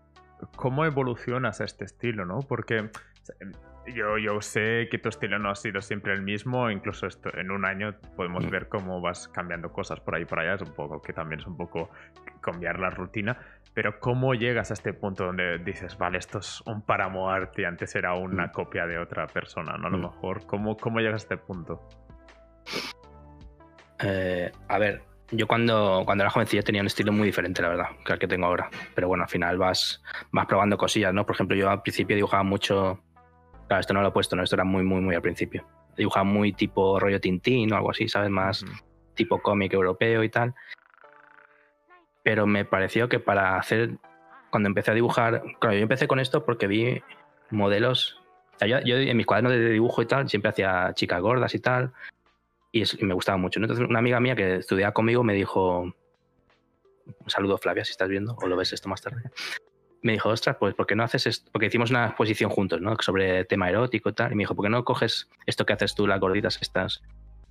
¿cómo 0.55 0.85
evolucionas 0.85 1.59
a 1.59 1.65
este 1.65 1.85
estilo, 1.85 2.25
no? 2.25 2.39
Porque 2.39 2.89
yo, 3.93 4.17
yo 4.17 4.41
sé 4.41 4.87
que 4.89 4.97
tu 4.97 5.09
estilo 5.09 5.39
no 5.39 5.49
ha 5.49 5.55
sido 5.55 5.81
siempre 5.81 6.13
el 6.13 6.21
mismo, 6.21 6.69
incluso 6.69 7.07
esto, 7.07 7.35
en 7.37 7.51
un 7.51 7.65
año 7.65 7.95
podemos 8.15 8.45
mm. 8.45 8.49
ver 8.49 8.69
cómo 8.69 9.01
vas 9.01 9.27
cambiando 9.27 9.71
cosas 9.71 9.99
por 9.99 10.15
ahí 10.15 10.25
por 10.25 10.39
allá, 10.39 10.55
es 10.55 10.61
un 10.61 10.73
poco 10.73 11.01
que 11.01 11.13
también 11.13 11.41
es 11.41 11.47
un 11.47 11.57
poco 11.57 11.89
cambiar 12.41 12.79
la 12.79 12.89
rutina, 12.89 13.37
pero 13.73 13.99
¿cómo 13.99 14.33
llegas 14.33 14.71
a 14.71 14.73
este 14.73 14.93
punto 14.93 15.25
donde 15.25 15.59
dices, 15.59 15.97
vale, 15.97 16.17
esto 16.17 16.39
es 16.39 16.61
un 16.65 16.81
páramo 16.81 17.29
arte 17.29 17.61
y 17.61 17.65
antes 17.65 17.95
era 17.95 18.13
una 18.13 18.47
mm. 18.47 18.51
copia 18.51 18.85
de 18.87 18.97
otra 18.97 19.27
persona, 19.27 19.77
¿no? 19.77 19.87
A 19.87 19.89
lo 19.89 19.97
mm. 19.97 20.01
mejor, 20.01 20.45
¿cómo, 20.45 20.77
¿cómo 20.77 20.99
llegas 20.99 21.23
a 21.23 21.25
este 21.25 21.37
punto? 21.37 21.87
Eh, 24.01 24.51
a 24.67 24.77
ver, 24.77 25.03
yo 25.31 25.47
cuando, 25.47 26.03
cuando 26.05 26.23
era 26.23 26.31
jovencillo 26.31 26.63
tenía 26.63 26.81
un 26.81 26.87
estilo 26.87 27.11
muy 27.11 27.25
diferente, 27.27 27.61
la 27.61 27.69
verdad, 27.69 27.89
que 28.03 28.13
el 28.13 28.19
que 28.19 28.27
tengo 28.27 28.47
ahora. 28.47 28.69
Pero 28.95 29.07
bueno, 29.07 29.23
al 29.23 29.29
final 29.29 29.57
vas, 29.57 30.01
vas 30.31 30.45
probando 30.47 30.77
cosillas, 30.77 31.13
¿no? 31.13 31.25
Por 31.25 31.35
ejemplo, 31.35 31.55
yo 31.55 31.69
al 31.69 31.81
principio 31.81 32.15
dibujaba 32.15 32.43
mucho 32.43 33.03
Claro, 33.69 33.81
esto 33.81 33.93
no 33.93 34.01
lo 34.01 34.07
he 34.07 34.11
puesto, 34.11 34.35
¿no? 34.35 34.41
Esto 34.41 34.55
era 34.55 34.63
muy, 34.63 34.81
muy, 34.81 34.99
muy 34.99 35.13
al 35.13 35.21
principio. 35.21 35.63
Dibujaba 35.95 36.23
muy 36.23 36.53
tipo 36.53 36.99
rollo 36.99 37.21
Tintín 37.21 37.71
o 37.71 37.75
algo 37.75 37.91
así, 37.91 38.09
¿sabes? 38.09 38.31
Más 38.31 38.65
tipo 39.13 39.43
cómic 39.43 39.71
europeo 39.73 40.23
y 40.23 40.29
tal. 40.29 40.55
Pero 42.23 42.47
me 42.47 42.65
pareció 42.65 43.07
que 43.07 43.19
para 43.19 43.57
hacer. 43.57 43.99
Cuando 44.49 44.69
empecé 44.69 44.89
a 44.89 44.95
dibujar. 44.95 45.43
Claro, 45.59 45.75
yo 45.75 45.83
empecé 45.83 46.07
con 46.07 46.19
esto 46.19 46.43
porque 46.43 46.65
vi 46.65 47.03
modelos. 47.51 48.19
yo, 48.59 48.77
en 48.79 49.15
mis 49.15 49.27
cuadernos 49.27 49.53
de 49.53 49.69
dibujo 49.69 50.01
y 50.01 50.07
tal 50.07 50.27
siempre 50.27 50.49
hacía 50.49 50.91
chicas 50.95 51.21
gordas 51.21 51.53
y 51.53 51.59
tal. 51.59 51.93
Y, 52.71 52.83
me 53.05 53.13
gustaba 53.13 53.37
mucho. 53.37 53.59
Entonces, 53.59 53.87
una 53.87 53.99
amiga 53.99 54.19
mía 54.19 54.35
que 54.35 54.55
estudiaba 54.55 54.93
conmigo 54.93 55.23
me 55.23 55.35
dijo. 55.35 55.81
Un 55.81 57.29
saludo, 57.29 57.59
Flavia, 57.59 57.85
si 57.85 57.91
estás 57.91 58.09
viendo 58.09 58.35
o 58.41 58.47
lo 58.47 58.57
ves 58.57 58.73
esto 58.73 58.89
más 58.89 59.03
tarde 59.03 59.21
me 60.01 60.13
dijo, 60.13 60.29
ostras, 60.29 60.57
pues 60.59 60.73
¿por 60.75 60.87
qué 60.87 60.95
no 60.95 61.03
haces 61.03 61.27
esto? 61.27 61.49
Porque 61.51 61.67
hicimos 61.67 61.89
una 61.89 62.07
exposición 62.07 62.49
juntos, 62.49 62.81
¿no? 62.81 62.95
Sobre 62.99 63.45
tema 63.45 63.69
erótico 63.69 64.09
y 64.09 64.13
tal. 64.13 64.31
Y 64.31 64.35
me 64.35 64.43
dijo, 64.43 64.55
¿por 64.55 64.65
qué 64.65 64.69
no 64.69 64.83
coges 64.83 65.29
esto 65.45 65.65
que 65.65 65.73
haces 65.73 65.95
tú, 65.95 66.07
las 66.07 66.19
gorditas 66.19 66.59
estas, 66.61 67.01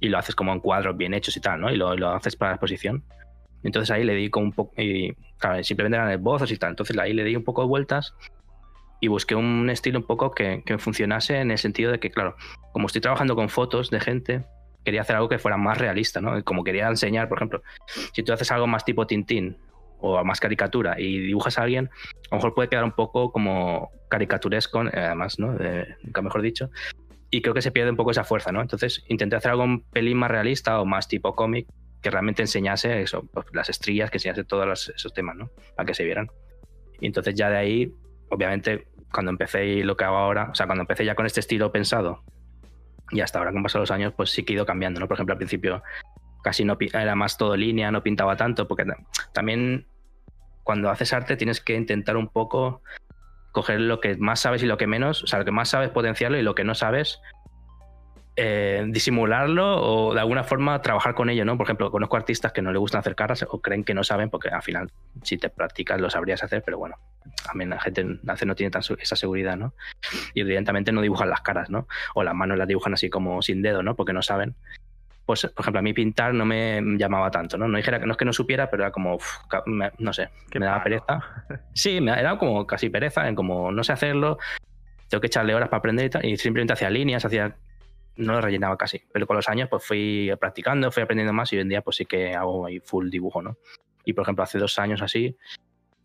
y 0.01 0.09
lo 0.09 0.19
haces 0.19 0.35
como 0.35 0.53
en 0.53 0.61
cuadros 0.61 0.97
bien 0.97 1.15
hechos 1.15 1.37
y 1.37 1.41
tal, 1.41 1.61
¿no? 1.61 1.71
Y 1.71 1.77
lo, 1.77 1.97
lo 1.97 2.11
haces 2.11 2.37
para 2.37 2.53
la 2.53 2.55
exposición. 2.57 3.05
Entonces 3.63 3.91
ahí 3.91 4.05
le 4.05 4.15
di 4.15 4.31
como 4.31 4.47
un 4.47 4.53
poco, 4.53 4.81
y 4.81 5.13
claro, 5.39 5.63
simplemente 5.65 5.97
eran 5.97 6.11
esbozos 6.11 6.51
y 6.53 6.57
tal. 6.57 6.71
Entonces 6.71 6.97
ahí 6.99 7.13
le 7.13 7.25
di 7.25 7.37
un 7.37 7.45
poco 7.45 7.63
de 7.63 7.69
vueltas 7.69 8.15
y 9.01 9.09
busqué 9.09 9.35
un 9.35 9.69
estilo 9.71 9.99
un 9.99 10.07
poco 10.07 10.31
que, 10.31 10.63
que 10.65 10.79
funcionase 10.79 11.41
en 11.41 11.51
el 11.51 11.59
sentido 11.59 11.93
de 11.93 11.99
que, 11.99 12.11
claro, 12.11 12.37
como 12.73 12.87
estoy 12.87 13.01
trabajando 13.01 13.35
con 13.35 13.49
fotos 13.49 13.91
de 13.91 14.01
gente, 14.01 14.45
quería 14.85 15.03
hacer 15.03 15.17
algo 15.17 15.29
que 15.29 15.39
fuera 15.39 15.57
más 15.57 15.79
realista, 15.79 16.21
¿no? 16.21 16.43
Como 16.45 16.65
quería 16.65 16.89
enseñar, 16.89 17.29
por 17.29 17.39
ejemplo, 17.39 17.63
si 18.13 18.23
tú 18.23 18.33
haces 18.33 18.51
algo 18.51 18.67
más 18.67 18.85
tipo 18.85 19.07
Tintín, 19.07 19.59
o 20.01 20.23
más 20.25 20.41
caricatura 20.41 20.99
y 20.99 21.19
dibujas 21.19 21.59
a 21.59 21.63
alguien, 21.63 21.91
a 22.31 22.35
lo 22.35 22.37
mejor 22.37 22.55
puede 22.55 22.69
quedar 22.69 22.85
un 22.85 22.93
poco 22.93 23.33
como 23.33 23.91
caricaturesco, 24.09 24.85
eh, 24.85 24.91
además, 24.95 25.39
¿no? 25.39 25.57
nunca 26.03 26.23
mejor 26.23 26.43
dicho. 26.43 26.71
Y 27.31 27.43
creo 27.43 27.55
que 27.55 27.63
se 27.63 27.71
pierde 27.71 27.91
un 27.91 27.97
poco 27.97 28.11
esa 28.11 28.25
fuerza, 28.25 28.53
¿no? 28.53 28.63
Entonces 28.63 29.05
intenté 29.09 29.37
hacer 29.37 29.51
algo 29.51 29.65
un 29.65 29.83
pelín 29.83 30.17
más 30.17 30.31
realista 30.31 30.81
o 30.81 30.87
más 30.87 31.09
tipo 31.09 31.35
cómic 31.35 31.67
que 32.01 32.11
realmente 32.11 32.43
enseñase 32.43 33.03
eso, 33.03 33.29
pues, 33.33 33.47
las 33.53 33.69
estrellas, 33.69 34.11
que 34.11 34.17
enseñase 34.17 34.45
todos 34.45 34.93
esos 34.95 35.13
temas, 35.13 35.37
¿no? 35.37 35.51
Para 35.77 35.87
que 35.87 35.95
se 35.95 36.05
vieran. 36.05 36.31
Y 37.01 37.07
entonces 37.07 37.35
ya 37.35 37.51
de 37.51 37.57
ahí, 37.57 37.93
obviamente, 38.31 38.89
cuando 39.13 39.31
empecé 39.31 39.67
y 39.67 39.83
lo 39.83 39.97
que 39.97 40.05
hago 40.05 40.17
ahora, 40.17 40.49
o 40.51 40.55
sea, 40.55 40.67
cuando 40.67 40.83
empecé 40.83 41.05
ya 41.05 41.15
con 41.15 41.27
este 41.27 41.41
estilo 41.41 41.73
pensado 41.73 42.23
y 43.11 43.21
hasta 43.21 43.39
ahora 43.39 43.51
que 43.51 43.57
han 43.57 43.63
pasado 43.63 43.83
los 43.83 43.91
años, 43.91 44.13
pues 44.17 44.31
sí 44.31 44.45
que 44.45 44.53
he 44.53 44.57
ido 44.57 44.67
cambiando, 44.67 45.01
¿no? 45.01 45.09
Por 45.09 45.17
ejemplo, 45.17 45.33
al 45.33 45.39
principio 45.39 45.83
casi 46.43 46.65
no 46.65 46.77
era 46.81 47.15
más 47.15 47.37
todo 47.37 47.57
línea, 47.57 47.91
no 47.91 48.03
pintaba 48.03 48.37
tanto, 48.37 48.69
porque 48.69 48.85
también 49.33 49.87
cuando 50.65 50.91
haces 50.91 51.13
arte 51.13 51.37
tienes 51.37 51.61
que 51.61 51.75
intentar 51.75 52.17
un 52.17 52.29
poco 52.29 52.83
coger 53.53 53.81
lo 53.81 54.01
que 54.01 54.17
más 54.17 54.41
sabes 54.41 54.63
y 54.63 54.67
lo 54.67 54.77
que 54.77 54.87
menos, 54.87 55.25
o 55.25 55.27
sea, 55.27 55.39
lo 55.39 55.45
que 55.45 55.51
más 55.51 55.71
sabes 55.71 55.91
potenciarlo 55.91 56.39
y 56.39 56.43
lo 56.43 56.55
que 56.55 56.65
no 56.65 56.75
sabes 56.75 57.21
eh, 58.37 58.85
disimularlo 58.87 59.83
o 59.83 60.15
de 60.15 60.21
alguna 60.21 60.45
forma 60.45 60.81
trabajar 60.81 61.15
con 61.17 61.29
ello, 61.29 61.45
¿no? 61.45 61.57
Por 61.57 61.67
ejemplo, 61.67 61.91
conozco 61.91 62.17
artistas 62.17 62.53
que 62.53 62.63
no 62.63 62.71
le 62.71 62.79
gustan 62.79 63.01
hacer 63.01 63.17
caras 63.17 63.45
o 63.49 63.61
creen 63.61 63.83
que 63.83 63.95
no 63.95 64.05
saben, 64.05 64.31
porque 64.31 64.49
al 64.49 64.63
final, 64.63 64.93
si 65.25 65.39
te 65.39 65.51
practicas, 65.51 66.01
lo 66.01 66.09
sabrías 66.09 66.45
hacer, 66.45 66.63
pero 66.65 66.79
bueno, 66.79 66.97
mí 67.55 67.67
la 67.67 67.81
gente 67.81 68.05
no 68.05 68.55
tiene 68.55 68.71
tan, 68.71 68.83
esa 69.01 69.17
seguridad, 69.17 69.57
¿no? 69.57 69.75
Y 70.35 70.43
evidentemente 70.43 70.93
no 70.93 71.01
dibujan 71.01 71.29
las 71.31 71.41
caras, 71.41 71.69
¿no? 71.69 71.89
O 72.15 72.23
las 72.23 72.35
manos 72.35 72.59
las 72.59 72.69
dibujan 72.69 72.95
así 72.95 73.11
como 73.11 73.43
sin 73.43 73.61
dedo, 73.61 73.83
¿no? 73.83 73.97
Porque 73.97 74.13
no 74.13 74.23
saben. 74.23 74.55
Pues, 75.29 75.43
por 75.43 75.63
ejemplo, 75.63 75.81
a 75.81 75.83
mí 75.83 75.93
pintar 75.93 76.33
no 76.33 76.47
me 76.47 76.81
llamaba 76.97 77.31
tanto, 77.31 77.59
¿no? 77.59 77.69
No 77.69 77.77
dijera 77.77 78.01
que 78.01 78.07
no 78.07 78.13
es 78.13 78.17
que 78.17 78.25
no 78.25 78.33
supiera, 78.33 78.71
pero 78.71 78.85
era 78.85 78.91
como, 78.91 79.19
no 79.99 80.13
sé, 80.15 80.31
que 80.51 80.59
me 80.59 80.65
daba 80.65 80.83
pereza. 80.83 81.21
Sí, 81.75 82.01
me, 82.01 82.19
era 82.19 82.39
como 82.39 82.67
casi 82.67 82.89
pereza, 82.89 83.29
en 83.29 83.35
como 83.35 83.71
no 83.71 83.85
sé 83.85 83.93
hacerlo, 83.93 84.39
tengo 85.07 85.21
que 85.21 85.27
echarle 85.27 85.55
horas 85.55 85.69
para 85.69 85.81
aprender 85.81 86.07
y 86.07 86.09
tal, 86.09 86.25
y 86.25 86.39
simplemente 86.39 86.73
hacía 86.73 86.89
líneas, 86.89 87.27
hacía 87.27 87.55
no 88.17 88.33
lo 88.33 88.41
rellenaba 88.41 88.79
casi. 88.79 89.03
Pero 89.13 89.27
con 89.27 89.37
los 89.37 89.51
años 89.51 89.69
pues 89.69 89.85
fui 89.85 90.31
practicando, 90.41 90.91
fui 90.91 91.03
aprendiendo 91.03 91.35
más 91.35 91.53
y 91.53 91.57
hoy 91.57 91.61
en 91.63 91.69
día 91.69 91.83
pues 91.83 91.97
sí 91.97 92.07
que 92.07 92.35
hago 92.35 92.65
ahí 92.65 92.81
full 92.81 93.11
dibujo, 93.11 93.43
¿no? 93.43 93.59
Y 94.07 94.15
por 94.15 94.23
ejemplo 94.23 94.45
hace 94.45 94.59
dos 94.59 94.79
años 94.79 95.03
así, 95.03 95.37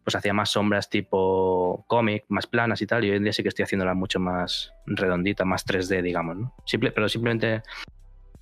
pues 0.03 0.17
hacía 0.17 0.33
más 0.33 0.51
sombras 0.51 0.89
tipo 0.89 1.85
cómic, 1.87 2.25
más 2.27 2.45
planas 2.45 2.81
y 2.81 2.87
tal, 2.87 3.05
y 3.05 3.09
hoy 3.09 3.15
en 3.15 3.23
día 3.23 3.31
sí 3.31 3.41
que 3.41 3.47
estoy 3.47 3.63
haciéndolas 3.63 3.95
mucho 3.95 4.19
más 4.19 4.73
redonditas, 4.85 5.47
más 5.47 5.65
3D, 5.65 6.01
digamos, 6.01 6.35
¿no? 6.35 6.53
Simple, 6.65 6.91
pero 6.91 7.07
simplemente 7.07 7.63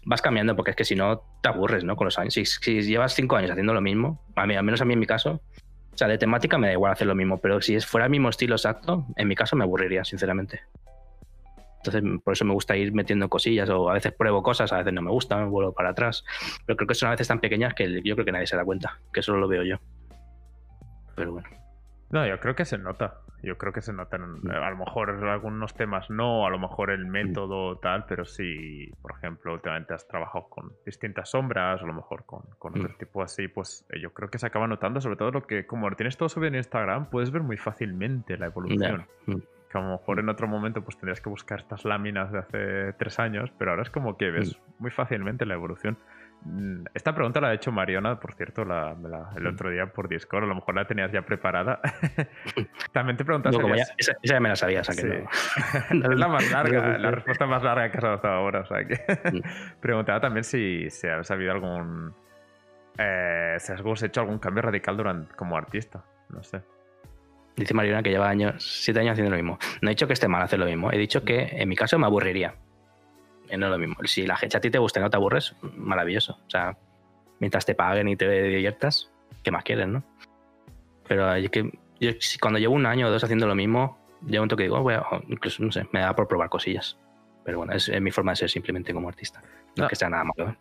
vas 0.06 0.22
cambiando 0.22 0.56
porque 0.56 0.72
es 0.72 0.78
que 0.78 0.86
si 0.86 0.96
no 0.96 1.22
te 1.42 1.50
aburres, 1.50 1.84
¿no? 1.84 1.96
Con 1.96 2.06
los 2.06 2.18
años. 2.18 2.34
Si, 2.34 2.46
si 2.46 2.82
llevas 2.82 3.14
cinco 3.14 3.36
años 3.36 3.52
haciendo 3.52 3.74
lo 3.74 3.82
mismo, 3.82 4.24
a 4.36 4.46
mí, 4.46 4.56
al 4.56 4.64
menos 4.64 4.82
a 4.82 4.86
mí 4.86 4.94
en 4.94 5.00
mi 5.00 5.08
caso, 5.08 5.42
o 5.94 5.98
sea, 5.98 6.08
de 6.08 6.18
temática 6.18 6.58
me 6.58 6.68
da 6.68 6.74
igual 6.74 6.92
hacer 6.92 7.08
lo 7.08 7.16
mismo, 7.16 7.40
pero 7.40 7.62
si 7.62 7.80
fuera 7.82 8.06
el 8.06 8.12
mismo 8.12 8.30
estilo 8.30 8.56
exacto, 8.56 9.06
en 9.16 9.28
mi 9.28 9.36
caso 9.36 9.56
me 9.56 9.64
aburriría, 9.64 10.04
sinceramente. 10.04 10.62
Entonces, 11.84 12.04
por 12.24 12.34
eso 12.34 12.46
me 12.46 12.54
gusta 12.54 12.78
ir 12.78 12.94
metiendo 12.94 13.28
cosillas, 13.28 13.70
o 13.70 13.90
a 13.90 13.94
veces 13.94 14.14
pruebo 14.14 14.44
cosas, 14.44 14.72
a 14.72 14.78
veces 14.78 14.94
no 14.94 15.02
me 15.02 15.10
gustan, 15.10 15.50
vuelvo 15.50 15.74
para 15.74 15.90
atrás. 15.90 16.24
Pero 16.66 16.78
creo 16.78 16.88
que 16.88 16.96
son 16.96 17.08
a 17.08 17.12
veces 17.12 17.28
tan 17.28 17.40
pequeñas 17.40 17.74
que 17.74 18.02
yo 18.04 18.16
creo 18.16 18.26
que 18.26 18.32
nadie 18.32 18.48
se 18.48 18.56
da 18.56 18.64
cuenta, 18.64 19.00
que 19.12 19.22
solo 19.22 19.40
lo 19.40 19.48
veo 19.48 19.64
yo. 19.64 19.78
Pero 21.16 21.34
bueno. 21.34 21.61
No, 22.12 22.28
yo 22.28 22.40
creo 22.40 22.56
que 22.56 22.66
se 22.66 22.78
nota. 22.78 23.22
Yo 23.44 23.58
creo 23.58 23.74
que 23.74 23.82
se 23.82 23.94
notan. 23.94 24.42
Mm. 24.42 24.52
A 24.52 24.70
lo 24.70 24.78
mejor 24.78 25.10
algunos 25.10 25.74
temas 25.74 26.10
no, 26.10 26.46
a 26.46 26.50
lo 26.50 26.60
mejor 26.60 26.92
el 26.92 27.06
método 27.06 27.78
tal, 27.78 28.06
pero 28.06 28.26
si, 28.26 28.92
por 29.02 29.12
ejemplo, 29.12 29.54
últimamente 29.54 29.94
has 29.94 30.08
trabajado 30.08 30.48
con 30.50 30.74
distintas 30.86 31.30
sombras, 31.30 31.82
a 31.82 31.86
lo 31.86 31.94
mejor 31.94 32.26
con, 32.26 32.42
con 32.60 32.78
otro 32.78 32.96
tipo 32.98 33.24
así, 33.24 33.48
pues 33.48 33.86
eh, 33.90 34.00
yo 34.00 34.14
creo 34.14 34.30
que 34.30 34.38
se 34.38 34.46
acaba 34.46 34.68
notando, 34.68 35.02
sobre 35.02 35.16
todo 35.16 35.32
lo 35.32 35.48
que, 35.48 35.66
como 35.66 35.90
lo 35.90 35.96
tienes 35.96 36.18
todo 36.18 36.30
subido 36.30 36.50
en 36.50 36.56
Instagram, 36.56 37.10
puedes 37.10 37.32
ver 37.32 37.42
muy 37.42 37.58
fácilmente 37.58 38.38
la 38.38 38.48
evolución 38.48 39.08
que 39.72 39.78
a 39.78 39.82
lo 39.82 39.92
mejor 39.92 40.20
en 40.20 40.30
otro 40.30 40.48
momento 40.48 40.84
pues 40.84 40.98
tendrías 40.98 41.22
que 41.22 41.30
buscar 41.30 41.60
estas 41.60 41.86
láminas 41.86 42.32
de 42.32 42.40
hace 42.40 42.94
tres 42.94 43.20
años, 43.20 43.52
pero 43.58 43.72
ahora 43.72 43.84
es 43.84 43.90
como 43.90 44.18
que 44.18 44.30
ves 44.30 44.60
muy 44.80 44.92
fácilmente 44.92 45.46
la 45.46 45.54
evolución. 45.54 45.98
Mm, 46.44 46.86
esta 46.96 47.14
pregunta 47.14 47.40
la 47.40 47.50
ha 47.50 47.54
hecho 47.54 47.72
Mariona, 47.72 48.20
por 48.20 48.34
cierto, 48.34 48.66
la, 48.66 48.96
el 49.36 49.44
mm. 49.44 49.48
otro 49.48 49.70
día 49.70 49.86
por 49.88 50.10
Discord. 50.10 50.44
A 50.44 50.48
lo 50.48 50.56
mejor 50.56 50.76
la 50.76 50.86
tenías 50.86 51.12
ya 51.12 51.22
preparada. 51.22 51.80
También 52.92 53.18
te 53.18 53.24
preguntaste. 53.24 53.62
No, 53.62 53.74
esa, 53.76 54.14
ya 54.24 54.40
me 54.40 54.50
la 54.50 54.56
sabía, 54.56 54.82
o 54.82 54.84
sea 54.84 54.96
que 54.96 55.24
no. 55.94 56.12
es 56.12 56.20
la 56.20 56.28
más 56.28 56.52
larga, 56.52 56.98
la 56.98 57.12
respuesta 57.12 57.46
más 57.46 57.62
larga 57.62 57.92
que 57.92 57.98
has 57.98 58.04
dado 58.04 58.16
hasta 58.16 58.34
ahora. 58.34 58.62
O 58.62 58.66
sea 58.66 58.86
que 58.86 59.00
preguntaba 59.82 60.20
también 60.20 60.44
si, 60.44 60.90
si 60.90 61.08
has 61.08 61.30
habido 61.30 61.52
algún. 61.52 62.14
Eh, 62.98 63.56
si 63.60 63.72
has 63.72 64.04
hecho 64.04 64.22
algún 64.22 64.40
cambio 64.40 64.64
radical 64.64 64.98
durante, 64.98 65.36
como 65.36 65.56
artista. 65.56 66.04
No 66.30 66.42
sé. 66.42 66.62
Dice 67.56 67.74
Mariana 67.74 68.02
que 68.02 68.10
lleva 68.10 68.30
años, 68.30 68.64
siete 68.82 69.02
años 69.02 69.12
haciendo 69.14 69.30
lo 69.30 69.38
mismo. 69.38 69.60
No 69.82 69.90
he 69.90 69.92
dicho 69.92 70.08
que 70.08 70.14
esté 70.14 70.28
mal 70.28 70.42
hacer 70.42 70.58
lo 70.58 70.66
mismo. 70.66 70.92
He 70.92 70.98
dicho 70.98 71.24
que 71.24 71.50
en 71.52 71.70
mi 71.70 71.76
caso 71.76 72.00
me 72.00 72.08
aburriría. 72.08 72.56
Eh, 73.52 73.58
no 73.58 73.66
es 73.66 73.72
lo 73.72 73.78
mismo. 73.78 73.96
Si 74.06 74.26
la 74.26 74.38
gente 74.38 74.56
a 74.58 74.62
ti 74.62 74.72
te 74.72 74.80
gusta 74.80 75.00
y 75.00 75.04
no 75.04 75.10
te 75.10 75.18
aburres, 75.18 75.56
maravilloso. 75.76 76.40
O 76.48 76.50
sea, 76.50 76.78
mientras 77.40 77.66
te 77.66 77.76
paguen 77.76 78.08
y 78.08 78.16
te 78.16 78.30
diviertas, 78.30 79.12
¿qué 79.44 79.52
más 79.52 79.64
quieres, 79.64 79.88
no? 79.88 80.04
Pero 81.06 81.34
es 81.36 81.50
que 81.50 81.70
yo, 82.00 82.12
cuando 82.40 82.60
llevo 82.60 82.74
un 82.76 82.86
año 82.86 83.08
o 83.08 83.12
dos 83.12 83.24
haciendo 83.24 83.48
lo 83.48 83.56
mismo, 83.56 84.00
llega 84.22 84.40
un 84.40 84.44
momento 84.44 84.56
que 84.56 84.64
digo, 84.64 84.82
bueno, 84.82 85.06
incluso, 85.28 85.62
no 85.64 85.72
sé, 85.72 85.86
me 85.92 86.00
da 86.00 86.16
por 86.16 86.30
probar 86.30 86.48
cosillas. 86.48 86.98
Pero 87.44 87.58
bueno, 87.58 87.74
es, 87.74 87.92
mi 88.00 88.12
forma 88.12 88.32
de 88.32 88.38
ser 88.38 88.50
simplemente 88.50 88.94
como 88.94 89.10
artista. 89.10 89.42
No, 89.76 89.84
es 89.84 89.90
que 89.90 89.96
sea 89.98 90.10
nada 90.10 90.24
malo, 90.24 90.52
¿eh? 90.52 90.58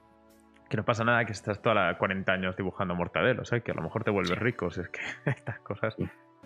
Que 0.68 0.76
no 0.76 0.84
pasa 0.84 1.04
nada 1.04 1.24
que 1.24 1.32
estás 1.32 1.62
toda 1.62 1.74
la 1.74 1.98
40 1.98 2.32
años 2.32 2.56
dibujando 2.56 2.94
mortadelos, 2.96 3.52
¿eh? 3.52 3.60
que 3.60 3.72
a 3.72 3.74
lo 3.74 3.82
mejor 3.82 4.04
te 4.04 4.10
vuelves 4.10 4.38
rico. 4.38 4.70
Si 4.70 4.80
es 4.80 4.88
que 4.88 5.00
estas 5.30 5.60
cosas 5.60 5.96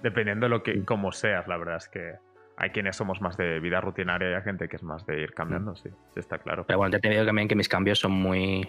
dependiendo 0.03 0.45
de 0.47 0.51
lo 0.51 0.63
que, 0.63 0.85
cómo 0.85 1.13
seas, 1.13 1.49
la 1.49 1.57
verdad 1.57 1.77
es 1.77 1.89
que 1.89 2.15
hay 2.57 2.71
quienes 2.71 2.97
somos 2.97 3.21
más 3.21 3.37
de 3.37 3.61
vida 3.61 3.81
rutinaria 3.81 4.31
y 4.31 4.35
hay 4.35 4.43
gente 4.43 4.69
que 4.69 4.77
es 4.77 4.83
más 4.83 5.05
de 5.07 5.21
ir 5.21 5.35
cambiando, 5.35 5.75
sí, 5.77 5.89
sí 5.89 6.21
está 6.21 6.39
claro. 6.39 6.65
Pero 6.67 6.79
bueno, 6.79 6.99
te 6.99 7.09
digo 7.09 7.25
también 7.25 7.49
que 7.49 7.57
mis 7.57 7.69
cambios 7.69 7.99
son 7.99 8.13
muy. 8.13 8.69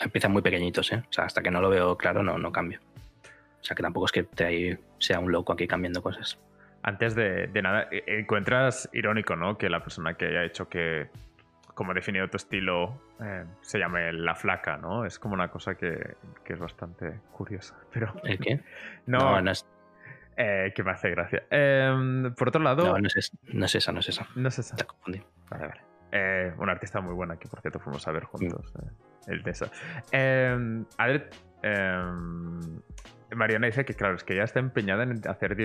empiezan 0.00 0.32
muy 0.32 0.42
pequeñitos, 0.42 0.92
¿eh? 0.92 1.02
O 1.08 1.12
sea, 1.12 1.24
hasta 1.24 1.42
que 1.42 1.50
no 1.50 1.60
lo 1.60 1.70
veo 1.70 1.96
claro, 1.96 2.22
no, 2.22 2.38
no 2.38 2.52
cambio. 2.52 2.80
O 3.60 3.64
sea, 3.64 3.74
que 3.74 3.82
tampoco 3.82 4.06
es 4.06 4.12
que 4.12 4.22
te 4.22 4.44
ahí 4.44 4.78
sea 4.98 5.18
un 5.18 5.32
loco 5.32 5.52
aquí 5.52 5.66
cambiando 5.66 6.02
cosas. 6.02 6.38
Antes 6.82 7.16
de, 7.16 7.50
nada, 7.62 7.88
e, 7.90 8.04
encuentras 8.20 8.88
irónico, 8.92 9.34
¿no? 9.34 9.58
Que 9.58 9.68
la 9.68 9.80
persona 9.80 10.14
que 10.14 10.26
haya 10.26 10.44
hecho 10.44 10.68
que, 10.68 11.08
como 11.74 11.90
ha 11.90 11.94
definido 11.94 12.28
tu 12.28 12.36
estilo, 12.36 13.00
eh, 13.20 13.44
se 13.60 13.80
llame 13.80 14.12
la 14.12 14.36
flaca, 14.36 14.76
¿no? 14.76 15.04
Es 15.04 15.18
como 15.18 15.34
una 15.34 15.48
cosa 15.48 15.74
que, 15.74 16.14
es 16.44 16.58
bastante 16.60 17.18
curiosa. 17.32 17.74
Pero, 17.92 18.14
¿El 18.22 18.38
qué? 18.38 18.60
No, 19.06 19.18
no, 19.18 19.42
no 19.42 19.50
es, 19.50 19.66
eh, 20.36 20.72
que 20.74 20.82
me 20.82 20.90
hace 20.90 21.10
gracia. 21.10 21.44
Em, 21.50 22.34
por 22.34 22.48
otro 22.48 22.62
lado. 22.62 22.84
No, 22.84 22.98
no 22.98 23.08
es, 23.08 23.32
no 23.52 23.64
es 23.64 23.74
esa, 23.74 23.92
no 23.92 24.00
es 24.00 24.08
esa. 24.08 24.26
No 24.34 24.48
es 24.48 24.58
esa. 24.58 24.76
Te 24.76 24.84
confundí. 24.84 25.22
Vale, 25.50 25.68
vale. 25.68 25.80
Eh, 26.12 26.52
un 26.58 26.68
artista 26.68 27.00
muy 27.00 27.14
bueno 27.14 27.38
que 27.38 27.48
por 27.48 27.60
cierto 27.60 27.80
fuimos 27.80 28.06
a 28.06 28.12
ver 28.12 28.24
juntos. 28.24 28.72
Eh, 28.76 28.90
el 29.28 29.42
de 29.42 29.50
eso. 29.50 29.70
Em, 30.12 30.84
a 30.98 31.06
ver. 31.06 31.30
Em, 31.62 32.60
Mariana 33.34 33.66
dice 33.66 33.84
que, 33.84 33.94
claro, 33.94 34.14
es 34.14 34.24
que 34.24 34.34
ella 34.34 34.44
está 34.44 34.60
empeñada 34.60 35.02
en 35.02 35.20
hacer 35.26 35.56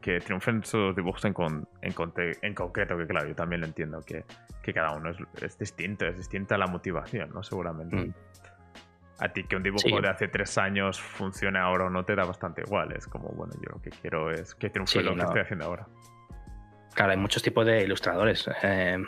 que 0.00 0.20
triunfen 0.20 0.64
sus 0.64 0.96
dibujos 0.96 1.24
en, 1.24 1.34
en, 1.82 1.94
en, 2.42 2.54
concreto, 2.54 2.96
que 2.96 3.06
claro, 3.06 3.28
yo 3.28 3.34
también 3.34 3.60
lo 3.60 3.66
entiendo, 3.66 4.00
que, 4.00 4.24
que 4.62 4.72
cada 4.72 4.92
uno 4.92 5.10
es, 5.10 5.18
es, 5.42 5.58
distinto, 5.58 6.06
es 6.06 6.16
distinta 6.16 6.58
la 6.58 6.66
motivación, 6.66 7.30
¿no? 7.30 7.42
Seguramente. 7.42 7.96
Mm 7.96 8.14
a 9.18 9.28
ti 9.28 9.44
que 9.44 9.56
un 9.56 9.62
dibujo 9.62 10.00
de 10.00 10.08
hace 10.08 10.28
tres 10.28 10.56
años 10.58 11.00
funcione 11.00 11.58
ahora 11.58 11.86
o 11.86 11.90
no 11.90 12.04
te 12.04 12.14
da 12.14 12.24
bastante 12.24 12.62
igual. 12.62 12.92
Es 12.92 13.06
como, 13.06 13.28
bueno, 13.30 13.52
yo 13.56 13.70
lo 13.72 13.82
que 13.82 13.90
quiero 13.90 14.30
es 14.30 14.54
que 14.54 14.70
triunfe 14.70 15.02
lo 15.02 15.14
que 15.14 15.22
estoy 15.22 15.40
haciendo 15.40 15.64
ahora. 15.66 15.86
Claro, 16.94 17.12
hay 17.12 17.18
muchos 17.18 17.42
tipos 17.42 17.66
de 17.66 17.82
ilustradores. 17.82 18.48
Eh, 18.62 18.98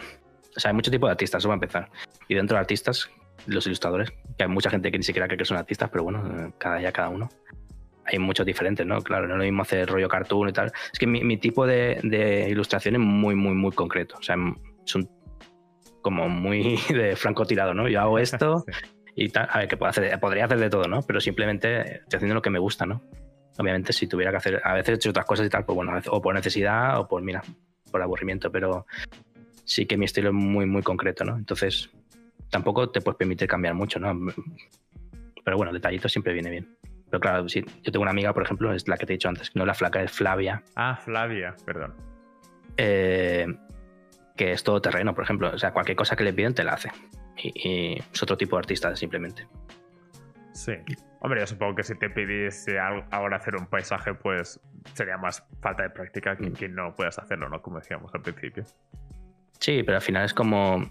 o 0.57 0.61
sea, 0.61 0.71
hay 0.71 0.75
muchos 0.75 0.91
tipos 0.91 1.09
de 1.09 1.13
artistas, 1.13 1.41
eso 1.41 1.49
va 1.49 1.55
a 1.55 1.57
empezar. 1.57 1.91
Y 2.29 2.35
dentro 2.35 2.57
de 2.57 2.61
artistas, 2.61 3.09
los 3.47 3.67
ilustradores, 3.67 4.11
que 4.37 4.45
hay 4.45 4.49
mucha 4.49 4.71
gente 4.71 4.91
que 4.91 4.99
ni 4.99 5.05
siquiera 5.05 5.29
cree 5.29 5.39
que 5.39 5.45
son 5.45 5.57
artistas, 5.57 5.89
pero 5.91 6.05
bueno, 6.05 6.25
eh, 6.27 6.53
cada 6.59 6.79
día 6.79 6.93
cada 6.93 7.09
uno. 7.09 7.29
Hay 8.05 8.19
muchos 8.19 8.45
diferentes, 8.45 8.85
¿no? 8.85 9.01
Claro, 9.03 9.29
no 9.29 9.35
es 9.35 9.39
lo 9.39 9.45
mismo 9.45 9.63
hacer 9.63 9.89
rollo 9.89 10.09
cartoon 10.09 10.49
y 10.49 10.53
tal. 10.53 10.73
Es 10.93 10.99
que 10.99 11.07
mi, 11.07 11.37
tipo 11.37 11.67
de, 11.67 12.47
ilustración 12.51 12.97
es 12.97 13.01
muy, 13.01 13.37
muy, 13.37 13.55
muy 13.55 13.71
concreto. 13.71 14.17
O 14.19 14.23
sea, 14.23 14.35
son 14.85 15.09
como 16.03 16.29
muy 16.29 16.79
de 16.89 17.15
francotirado, 17.15 17.75
¿no? 17.75 17.87
Yo 17.89 18.01
hago 18.01 18.19
esto 18.19 18.65
y. 19.21 19.31
A 19.37 19.59
ver, 19.59 19.69
que 19.69 19.77
puedo 19.77 19.91
hacer, 19.91 20.19
podría 20.19 20.47
hacer 20.47 20.59
de 20.59 20.71
todo, 20.71 20.85
¿no? 20.85 21.03
Pero 21.03 21.21
simplemente 21.21 21.99
estoy 21.99 22.17
haciendo 22.17 22.35
lo 22.35 22.43
que 22.43 22.51
me 22.51 22.59
gusta, 22.59 22.87
¿no? 22.87 23.03
Obviamente, 23.59 23.93
si 23.93 24.07
tuviera 24.07 24.31
que 24.31 24.39
hacer, 24.39 24.63
a 24.65 24.75
veces 24.75 24.89
he 24.89 24.95
hecho 24.95 25.11
otras 25.11 25.27
cosas 25.27 25.47
y 25.47 25.51
tal, 25.51 25.65
pues 25.67 25.77
bueno, 25.77 25.93
o 26.09 26.23
por 26.23 26.35
necesidad 26.35 26.99
o 26.99 27.07
por, 27.07 27.23
mira, 27.23 27.43
por 27.91 28.01
aburrimiento, 28.01 28.51
pero 28.51 28.87
sí 29.65 29.85
que 29.85 29.99
mi 29.99 30.07
estilo 30.07 30.31
es 30.31 30.35
muy, 30.35 30.65
muy 30.65 30.83
concreto, 30.83 31.25
¿no? 31.25 31.37
Entonces, 31.37 31.91
tampoco 32.49 32.89
te 32.89 33.03
puedes 33.03 33.19
permitir 33.19 33.47
cambiar 33.47 33.75
mucho, 33.75 33.99
¿no? 34.01 34.19
Pero 35.45 35.57
bueno, 35.59 35.73
detallito 35.73 36.09
siempre 36.09 36.33
viene 36.33 36.51
bien. 36.51 36.77
Pero 37.11 37.21
claro, 37.21 37.49
sí, 37.49 37.63
yo 37.83 37.93
tengo 37.93 38.03
una 38.03 38.13
amiga, 38.13 38.33
por 38.33 38.45
ejemplo, 38.45 38.73
es 38.73 38.89
la 38.89 38.97
que 38.97 39.05
te 39.05 39.13
he 39.13 39.17
dicho 39.17 39.29
antes, 39.29 39.55
no 39.55 39.67
la 39.67 39.75
flaca, 39.75 40.03
es 40.03 40.13
Flavia. 40.13 40.63
Ah, 40.77 40.97
Flavia, 40.97 41.55
perdón. 41.67 41.95
Eh, 42.79 43.47
que 44.37 44.53
es 44.53 44.63
todo 44.63 44.81
terreno, 44.81 45.15
por 45.15 45.25
ejemplo. 45.25 45.51
O 45.53 45.59
sea, 45.59 45.73
cualquier 45.73 45.97
cosa 45.97 46.17
que 46.17 46.25
le 46.25 46.33
piden 46.33 46.55
te 46.55 46.65
la 46.65 46.75
hace 46.75 46.91
y, 47.43 47.99
es 48.13 48.23
otro 48.23 48.37
tipo 48.37 48.57
de 48.57 48.61
artista 48.61 48.95
simplemente. 48.97 49.47
Sí. 50.53 50.73
Hombre, 51.21 51.41
yo 51.41 51.47
supongo 51.47 51.77
que 51.77 51.83
si 51.83 51.95
te 51.95 52.11
pidiese 52.11 52.79
ahora 52.79 53.37
hacer 53.37 53.57
un 53.57 53.67
paisaje, 53.67 54.15
pues 54.15 54.61
sería 54.95 55.17
más 55.19 55.45
falta 55.61 55.83
de 55.83 55.91
práctica 55.91 56.37
que, 56.37 56.51
mm. 56.51 56.55
que 56.55 56.69
no 56.69 56.95
puedas 56.95 57.19
hacerlo, 57.19 57.49
¿no? 57.49 57.63
Como 57.63 57.79
decíamos 57.79 58.13
al 58.15 58.23
principio. 58.23 58.65
Sí, 59.59 59.83
pero 59.83 59.97
al 59.97 60.03
final 60.03 60.25
es 60.25 60.35
como. 60.35 60.91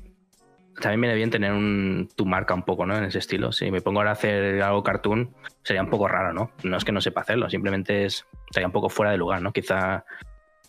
También 0.79 1.01
viene 1.01 1.15
bien 1.15 1.29
tener 1.29 1.51
un, 1.51 2.07
tu 2.15 2.25
marca 2.25 2.53
un 2.53 2.63
poco, 2.63 2.85
¿no? 2.85 2.95
En 2.95 3.03
ese 3.03 3.17
estilo. 3.17 3.51
Si 3.51 3.69
me 3.69 3.81
pongo 3.81 3.99
ahora 3.99 4.11
a 4.11 4.13
hacer 4.13 4.61
algo 4.61 4.81
cartoon, 4.81 5.35
sería 5.63 5.81
un 5.81 5.89
poco 5.89 6.07
raro, 6.07 6.31
¿no? 6.31 6.51
No 6.63 6.77
es 6.77 6.85
que 6.85 6.91
no 6.91 7.01
sepa 7.01 7.21
hacerlo, 7.21 7.49
simplemente 7.49 8.05
es, 8.05 8.25
estaría 8.45 8.67
un 8.67 8.71
poco 8.71 8.87
fuera 8.87 9.11
de 9.11 9.17
lugar, 9.17 9.41
¿no? 9.41 9.51
Quizá. 9.51 10.05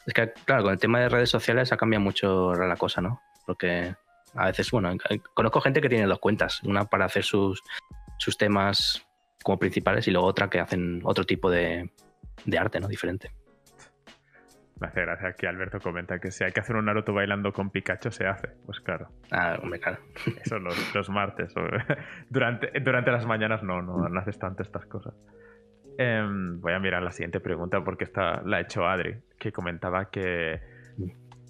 Es 0.06 0.14
que, 0.14 0.32
claro, 0.46 0.64
con 0.64 0.72
el 0.72 0.80
tema 0.80 0.98
de 0.98 1.10
redes 1.10 1.30
sociales 1.30 1.70
ha 1.72 1.76
cambiado 1.76 2.02
mucho 2.02 2.54
la 2.54 2.76
cosa, 2.76 3.02
¿no? 3.02 3.20
Porque 3.46 3.94
a 4.34 4.46
veces, 4.46 4.70
bueno, 4.70 4.96
conozco 5.34 5.60
gente 5.60 5.80
que 5.80 5.88
tiene 5.88 6.06
dos 6.06 6.18
cuentas, 6.18 6.62
una 6.62 6.84
para 6.84 7.06
hacer 7.06 7.24
sus, 7.24 7.62
sus 8.18 8.36
temas 8.36 9.06
como 9.42 9.58
principales 9.58 10.06
y 10.08 10.10
luego 10.10 10.26
otra 10.26 10.48
que 10.48 10.60
hacen 10.60 11.00
otro 11.04 11.24
tipo 11.24 11.50
de, 11.50 11.90
arte, 12.58 12.80
¿no? 12.80 12.88
Diferente. 12.88 13.30
Me 14.78 14.86
hace 14.86 15.02
gracia 15.02 15.34
que 15.34 15.46
Alberto 15.46 15.78
comenta 15.78 16.18
que 16.18 16.30
si 16.30 16.42
hay 16.42 16.52
que 16.52 16.60
hacer 16.60 16.74
un 16.74 16.86
Naruto 16.86 17.12
bailando 17.12 17.52
con 17.52 17.68
Pikachu, 17.68 18.10
se 18.10 18.26
hace. 18.26 18.48
Pues 18.64 18.80
claro. 18.80 19.10
Ah, 19.30 19.58
hombre, 19.62 19.78
claro. 19.78 19.98
Eso 20.42 20.58
los, 20.58 20.94
los 20.94 21.10
martes. 21.10 21.52
durante, 22.30 22.80
durante 22.80 23.10
las 23.10 23.26
mañanas 23.26 23.62
no, 23.62 23.82
no, 23.82 24.08
no 24.08 24.20
haces 24.20 24.38
tanto 24.38 24.62
estas 24.62 24.86
cosas. 24.86 25.14
Em, 25.98 26.58
voy 26.60 26.72
a 26.72 26.78
mirar 26.78 27.02
la 27.02 27.10
siguiente 27.10 27.40
pregunta 27.40 27.84
porque 27.84 28.04
esta 28.04 28.40
la 28.42 28.56
ha 28.56 28.60
hecho 28.60 28.86
Adri, 28.86 29.20
que 29.38 29.52
comentaba 29.52 30.10
que 30.10 30.60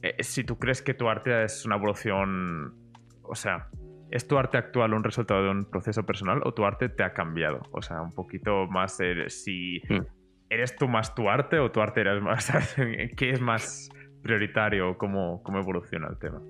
eh, 0.03 0.23
si 0.23 0.45
tú 0.45 0.59
crees 0.59 0.83
que 0.83 0.95
tu 0.95 1.09
arte 1.09 1.45
es 1.45 1.65
una 1.65 1.77
evolución, 1.77 2.75
o 3.23 3.35
sea, 3.35 3.69
¿es 4.11 4.27
tu 4.27 4.39
arte 4.39 4.57
actual 4.57 4.95
un 4.95 5.05
resultado 5.05 5.45
de 5.45 5.51
un 5.51 5.65
proceso 5.65 6.05
personal 6.05 6.41
o 6.45 6.55
tu 6.55 6.65
arte 6.65 6.89
te 6.89 7.03
ha 7.03 7.13
cambiado? 7.13 7.63
O 7.73 7.83
sea, 7.83 8.01
un 8.01 8.13
poquito 8.13 8.67
más 8.67 8.99
si 9.29 9.83
hmm. 9.89 10.01
eres 10.49 10.77
tú 10.77 10.89
más 10.89 11.15
tu 11.15 11.29
arte 11.29 11.59
o 11.59 11.71
tu 11.71 11.81
arte 11.81 12.01
eres 12.01 12.23
más, 12.23 12.51
¿qué 13.17 13.31
es 13.31 13.41
más 13.41 13.91
prioritario 14.23 14.97
cómo, 14.97 15.43
cómo 15.43 15.59
evoluciona 15.59 16.09
el 16.09 16.19
tema? 16.19 16.41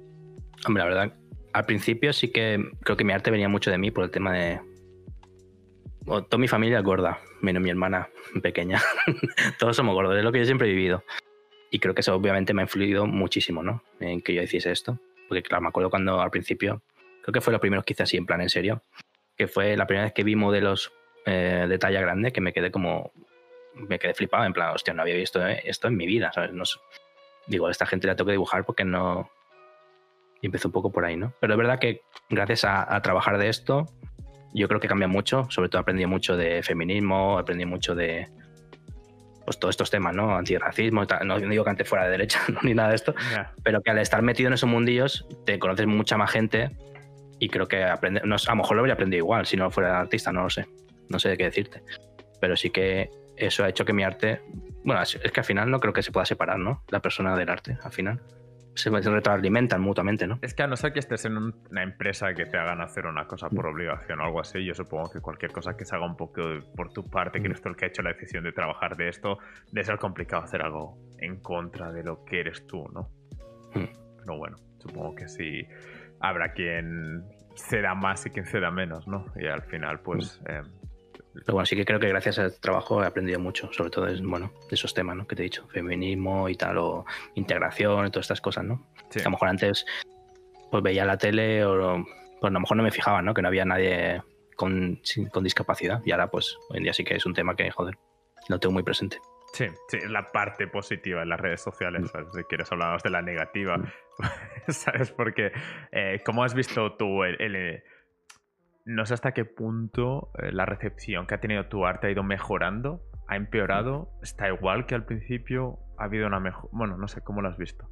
Hombre, 0.66 0.82
la 0.82 0.88
verdad, 0.88 1.14
al 1.52 1.64
principio 1.64 2.12
sí 2.12 2.30
que 2.30 2.70
creo 2.80 2.96
que 2.96 3.04
mi 3.04 3.12
arte 3.12 3.30
venía 3.30 3.48
mucho 3.48 3.70
de 3.70 3.78
mí 3.78 3.90
por 3.90 4.04
el 4.04 4.10
tema 4.10 4.32
de... 4.32 4.60
toda 6.04 6.38
mi 6.38 6.46
familia 6.46 6.78
es 6.78 6.84
gorda, 6.84 7.18
menos 7.40 7.62
mi 7.62 7.70
hermana 7.70 8.08
pequeña. 8.42 8.80
Todos 9.58 9.76
somos 9.76 9.94
gordos, 9.94 10.16
es 10.16 10.22
lo 10.22 10.30
que 10.30 10.38
yo 10.38 10.44
siempre 10.44 10.68
he 10.68 10.70
vivido. 10.70 11.02
Y 11.70 11.78
creo 11.78 11.94
que 11.94 12.00
eso 12.00 12.14
obviamente 12.14 12.52
me 12.52 12.62
ha 12.62 12.64
influido 12.64 13.06
muchísimo, 13.06 13.62
¿no? 13.62 13.82
En 14.00 14.20
que 14.20 14.34
yo 14.34 14.42
hiciese 14.42 14.72
esto. 14.72 14.98
Porque, 15.28 15.42
claro, 15.42 15.62
me 15.62 15.68
acuerdo 15.68 15.90
cuando 15.90 16.20
al 16.20 16.30
principio, 16.30 16.82
creo 17.22 17.32
que 17.32 17.40
fue 17.40 17.52
lo 17.52 17.60
primero 17.60 17.84
que 17.84 17.92
hice 17.92 18.02
así, 18.02 18.16
en 18.16 18.26
plan, 18.26 18.40
en 18.40 18.48
serio, 18.48 18.82
que 19.36 19.46
fue 19.46 19.76
la 19.76 19.86
primera 19.86 20.04
vez 20.04 20.12
que 20.12 20.24
vi 20.24 20.34
modelos 20.34 20.92
eh, 21.24 21.66
de 21.68 21.78
talla 21.78 22.00
grande 22.00 22.32
que 22.32 22.40
me 22.40 22.52
quedé 22.52 22.70
como. 22.70 23.12
Me 23.74 24.00
quedé 24.00 24.14
flipado, 24.14 24.44
en 24.44 24.52
plan, 24.52 24.74
hostia, 24.74 24.92
no 24.92 25.02
había 25.02 25.14
visto 25.14 25.46
eh, 25.46 25.62
esto 25.64 25.86
en 25.86 25.96
mi 25.96 26.06
vida, 26.06 26.32
¿sabes? 26.32 26.52
No 26.52 26.64
digo, 27.46 27.68
a 27.68 27.70
esta 27.70 27.86
gente 27.86 28.08
la 28.08 28.16
tengo 28.16 28.26
que 28.26 28.32
dibujar 28.32 28.64
porque 28.64 28.84
no. 28.84 29.30
Y 30.42 30.46
empezó 30.46 30.68
un 30.68 30.72
poco 30.72 30.90
por 30.90 31.04
ahí, 31.04 31.16
¿no? 31.16 31.34
Pero 31.40 31.52
es 31.52 31.58
verdad 31.58 31.78
que 31.78 32.02
gracias 32.28 32.64
a, 32.64 32.94
a 32.94 33.00
trabajar 33.02 33.38
de 33.38 33.48
esto, 33.48 33.86
yo 34.54 34.66
creo 34.66 34.80
que 34.80 34.88
cambia 34.88 35.06
mucho. 35.06 35.46
Sobre 35.50 35.68
todo 35.68 35.80
aprendí 35.82 36.04
mucho 36.06 36.36
de 36.36 36.62
feminismo, 36.62 37.38
aprendí 37.38 37.64
mucho 37.64 37.94
de, 37.94 38.28
pues 39.50 39.58
todos 39.58 39.72
estos 39.72 39.90
temas, 39.90 40.14
¿no? 40.14 40.36
Antirracismo, 40.36 41.04
no 41.24 41.40
digo 41.40 41.64
que 41.64 41.70
antes 41.70 41.88
fuera 41.88 42.04
de 42.04 42.12
derecha, 42.12 42.40
ni 42.62 42.72
nada 42.72 42.90
de 42.90 42.94
esto, 42.94 43.14
pero 43.64 43.82
que 43.82 43.90
al 43.90 43.98
estar 43.98 44.22
metido 44.22 44.46
en 44.46 44.54
esos 44.54 44.68
mundillos 44.68 45.26
te 45.44 45.58
conoces 45.58 45.88
mucha 45.88 46.16
más 46.16 46.30
gente 46.30 46.70
y 47.40 47.48
creo 47.48 47.66
que 47.66 47.82
aprende, 47.82 48.20
no, 48.24 48.36
a 48.36 48.50
lo 48.50 48.56
mejor 48.56 48.76
lo 48.76 48.80
habría 48.80 48.94
aprendido 48.94 49.18
igual 49.18 49.46
si 49.46 49.56
no 49.56 49.68
fuera 49.72 49.98
artista, 49.98 50.30
no 50.30 50.44
lo 50.44 50.50
sé, 50.50 50.68
no 51.08 51.18
sé 51.18 51.30
de 51.30 51.36
qué 51.36 51.44
decirte, 51.44 51.82
pero 52.40 52.56
sí 52.56 52.70
que 52.70 53.10
eso 53.36 53.64
ha 53.64 53.68
hecho 53.68 53.84
que 53.84 53.92
mi 53.92 54.04
arte, 54.04 54.40
bueno, 54.84 55.02
es 55.02 55.16
que 55.16 55.40
al 55.40 55.46
final 55.46 55.68
no 55.68 55.80
creo 55.80 55.92
que 55.92 56.04
se 56.04 56.12
pueda 56.12 56.26
separar, 56.26 56.60
¿no? 56.60 56.84
La 56.90 57.00
persona 57.00 57.36
del 57.36 57.48
arte, 57.48 57.76
al 57.82 57.92
final 57.92 58.20
se 58.74 58.90
retroalimentan 58.90 59.80
mutuamente, 59.80 60.26
¿no? 60.26 60.38
Es 60.42 60.54
que 60.54 60.62
a 60.62 60.66
no 60.66 60.76
ser 60.76 60.92
que 60.92 61.00
estés 61.00 61.24
en 61.24 61.36
una 61.36 61.82
empresa 61.82 62.32
que 62.34 62.46
te 62.46 62.56
hagan 62.56 62.80
hacer 62.80 63.06
una 63.06 63.26
cosa 63.26 63.48
por 63.48 63.66
obligación 63.66 64.20
o 64.20 64.24
algo 64.24 64.40
así, 64.40 64.64
yo 64.64 64.74
supongo 64.74 65.10
que 65.10 65.20
cualquier 65.20 65.52
cosa 65.52 65.76
que 65.76 65.84
se 65.84 65.96
haga 65.96 66.06
un 66.06 66.16
poco 66.16 66.42
por 66.76 66.92
tu 66.92 67.08
parte, 67.08 67.40
que 67.40 67.46
eres 67.46 67.60
tú 67.60 67.68
el 67.68 67.76
que 67.76 67.86
ha 67.86 67.88
hecho 67.88 68.02
la 68.02 68.12
decisión 68.12 68.44
de 68.44 68.52
trabajar 68.52 68.96
de 68.96 69.08
esto, 69.08 69.38
debe 69.72 69.84
ser 69.84 69.98
complicado 69.98 70.44
hacer 70.44 70.62
algo 70.62 70.96
en 71.18 71.40
contra 71.40 71.92
de 71.92 72.04
lo 72.04 72.24
que 72.24 72.40
eres 72.40 72.66
tú, 72.66 72.88
¿no? 72.92 73.10
Mm. 73.74 73.88
Pero 74.18 74.38
bueno, 74.38 74.56
supongo 74.78 75.14
que 75.14 75.28
sí 75.28 75.66
habrá 76.20 76.52
quien 76.52 77.24
ceda 77.56 77.94
más 77.94 78.24
y 78.26 78.30
quien 78.30 78.46
ceda 78.46 78.70
menos, 78.70 79.06
¿no? 79.06 79.26
Y 79.36 79.46
al 79.46 79.62
final, 79.62 80.00
pues... 80.00 80.40
Mm. 80.42 80.50
Eh, 80.50 80.62
pero 81.44 81.54
bueno, 81.54 81.66
sí 81.66 81.76
que 81.76 81.84
creo 81.84 82.00
que 82.00 82.08
gracias 82.08 82.38
al 82.38 82.58
trabajo 82.60 83.02
he 83.02 83.06
aprendido 83.06 83.40
mucho, 83.40 83.72
sobre 83.72 83.90
todo 83.90 84.06
de, 84.06 84.20
bueno, 84.22 84.52
de 84.68 84.74
esos 84.74 84.94
temas 84.94 85.16
¿no? 85.16 85.26
que 85.26 85.36
te 85.36 85.42
he 85.42 85.44
dicho, 85.44 85.66
feminismo 85.68 86.48
y 86.48 86.54
tal, 86.54 86.78
o 86.78 87.04
integración 87.34 88.06
y 88.06 88.10
todas 88.10 88.24
estas 88.24 88.40
cosas, 88.40 88.64
¿no? 88.64 88.86
a 89.14 89.24
lo 89.24 89.30
mejor 89.30 89.48
antes 89.48 89.84
pues 90.70 90.82
veía 90.82 91.04
la 91.04 91.18
tele 91.18 91.64
o 91.64 92.04
pues 92.40 92.50
a 92.50 92.52
lo 92.52 92.60
mejor 92.60 92.76
no 92.76 92.82
me 92.82 92.90
fijaba, 92.92 93.20
¿no? 93.22 93.34
Que 93.34 93.42
no 93.42 93.48
había 93.48 93.64
nadie 93.64 94.22
con, 94.56 95.00
con 95.32 95.42
discapacidad 95.42 96.00
y 96.04 96.12
ahora 96.12 96.30
pues 96.30 96.56
hoy 96.68 96.78
en 96.78 96.84
día 96.84 96.92
sí 96.92 97.04
que 97.04 97.16
es 97.16 97.26
un 97.26 97.34
tema 97.34 97.56
que, 97.56 97.70
joder, 97.70 97.98
lo 98.48 98.58
tengo 98.60 98.72
muy 98.72 98.82
presente. 98.82 99.18
Sí, 99.52 99.66
sí, 99.88 99.98
la 100.08 100.30
parte 100.30 100.68
positiva 100.68 101.22
en 101.22 101.28
las 101.28 101.40
redes 101.40 101.60
sociales. 101.60 102.02
Mm. 102.02 102.36
Si 102.36 102.44
quieres 102.44 102.70
hablar 102.70 103.02
de 103.02 103.10
la 103.10 103.20
negativa. 103.20 103.82
¿sabes? 104.68 105.10
Porque, 105.10 105.52
eh, 105.92 106.20
¿cómo 106.24 106.44
has 106.44 106.54
visto 106.54 106.92
tú 106.94 107.24
el, 107.24 107.82
no 108.84 109.06
sé 109.06 109.14
hasta 109.14 109.32
qué 109.32 109.44
punto 109.44 110.30
eh, 110.38 110.52
la 110.52 110.66
recepción 110.66 111.26
que 111.26 111.34
ha 111.34 111.40
tenido 111.40 111.66
tu 111.66 111.86
arte 111.86 112.08
ha 112.08 112.10
ido 112.10 112.22
mejorando, 112.22 113.02
ha 113.28 113.36
empeorado, 113.36 114.10
está 114.22 114.48
igual 114.48 114.86
que 114.86 114.94
al 114.94 115.04
principio, 115.04 115.78
ha 115.98 116.04
habido 116.04 116.26
una 116.26 116.40
mejor... 116.40 116.68
Bueno, 116.72 116.96
no 116.96 117.08
sé, 117.08 117.20
¿cómo 117.22 117.42
lo 117.42 117.48
has 117.48 117.58
visto? 117.58 117.88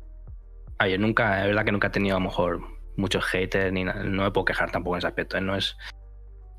Ah, 0.79 0.89
yo 0.89 0.99
nunca, 0.99 1.41
es 1.41 1.47
verdad 1.47 1.65
que 1.65 1.73
nunca 1.73 1.89
he 1.89 1.91
tenido 1.91 2.17
a 2.17 2.21
lo 2.21 2.25
mejor 2.25 2.61
muchos 2.97 3.25
haters, 3.27 3.73
ni 3.73 3.85
no 3.85 3.95
me 3.95 4.31
puedo 4.31 4.45
quejar 4.45 4.71
tampoco 4.71 4.97
en 4.97 4.99
ese 4.99 5.07
aspecto. 5.07 5.37
¿eh? 5.37 5.41
No 5.41 5.57
es... 5.57 5.77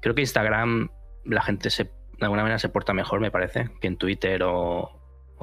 Creo 0.02 0.16
que 0.16 0.22
Instagram 0.22 0.90
la 1.26 1.42
gente 1.42 1.70
se, 1.70 1.84
de 1.84 1.92
alguna 2.22 2.44
manera 2.44 2.60
se 2.60 2.70
porta 2.70 2.94
mejor, 2.94 3.20
me 3.20 3.32
parece, 3.32 3.70
que 3.82 3.88
en 3.88 3.98
Twitter 3.98 4.42
o, 4.44 4.92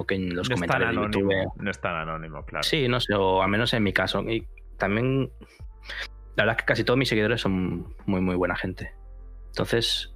que 0.06 0.14
en 0.14 0.34
los 0.34 0.48
comentarios 0.48 0.90
de 0.90 0.96
YouTube. 0.96 1.32
No 1.56 1.70
es 1.70 1.80
tan 1.80 1.94
anónimo, 1.94 2.44
claro. 2.44 2.62
Sí, 2.62 2.88
no 2.88 3.00
sé, 3.00 3.14
o 3.14 3.42
al 3.42 3.50
menos 3.50 3.72
en 3.74 3.82
mi 3.82 3.92
caso. 3.92 4.22
Y 4.22 4.46
también 4.78 5.30
la 6.36 6.44
verdad 6.44 6.56
es 6.58 6.62
que 6.62 6.66
casi 6.66 6.84
todos 6.84 6.98
mis 6.98 7.08
seguidores 7.08 7.40
son 7.40 7.94
muy, 8.06 8.20
muy 8.20 8.36
buena 8.36 8.56
gente. 8.56 8.92
Entonces, 9.48 10.14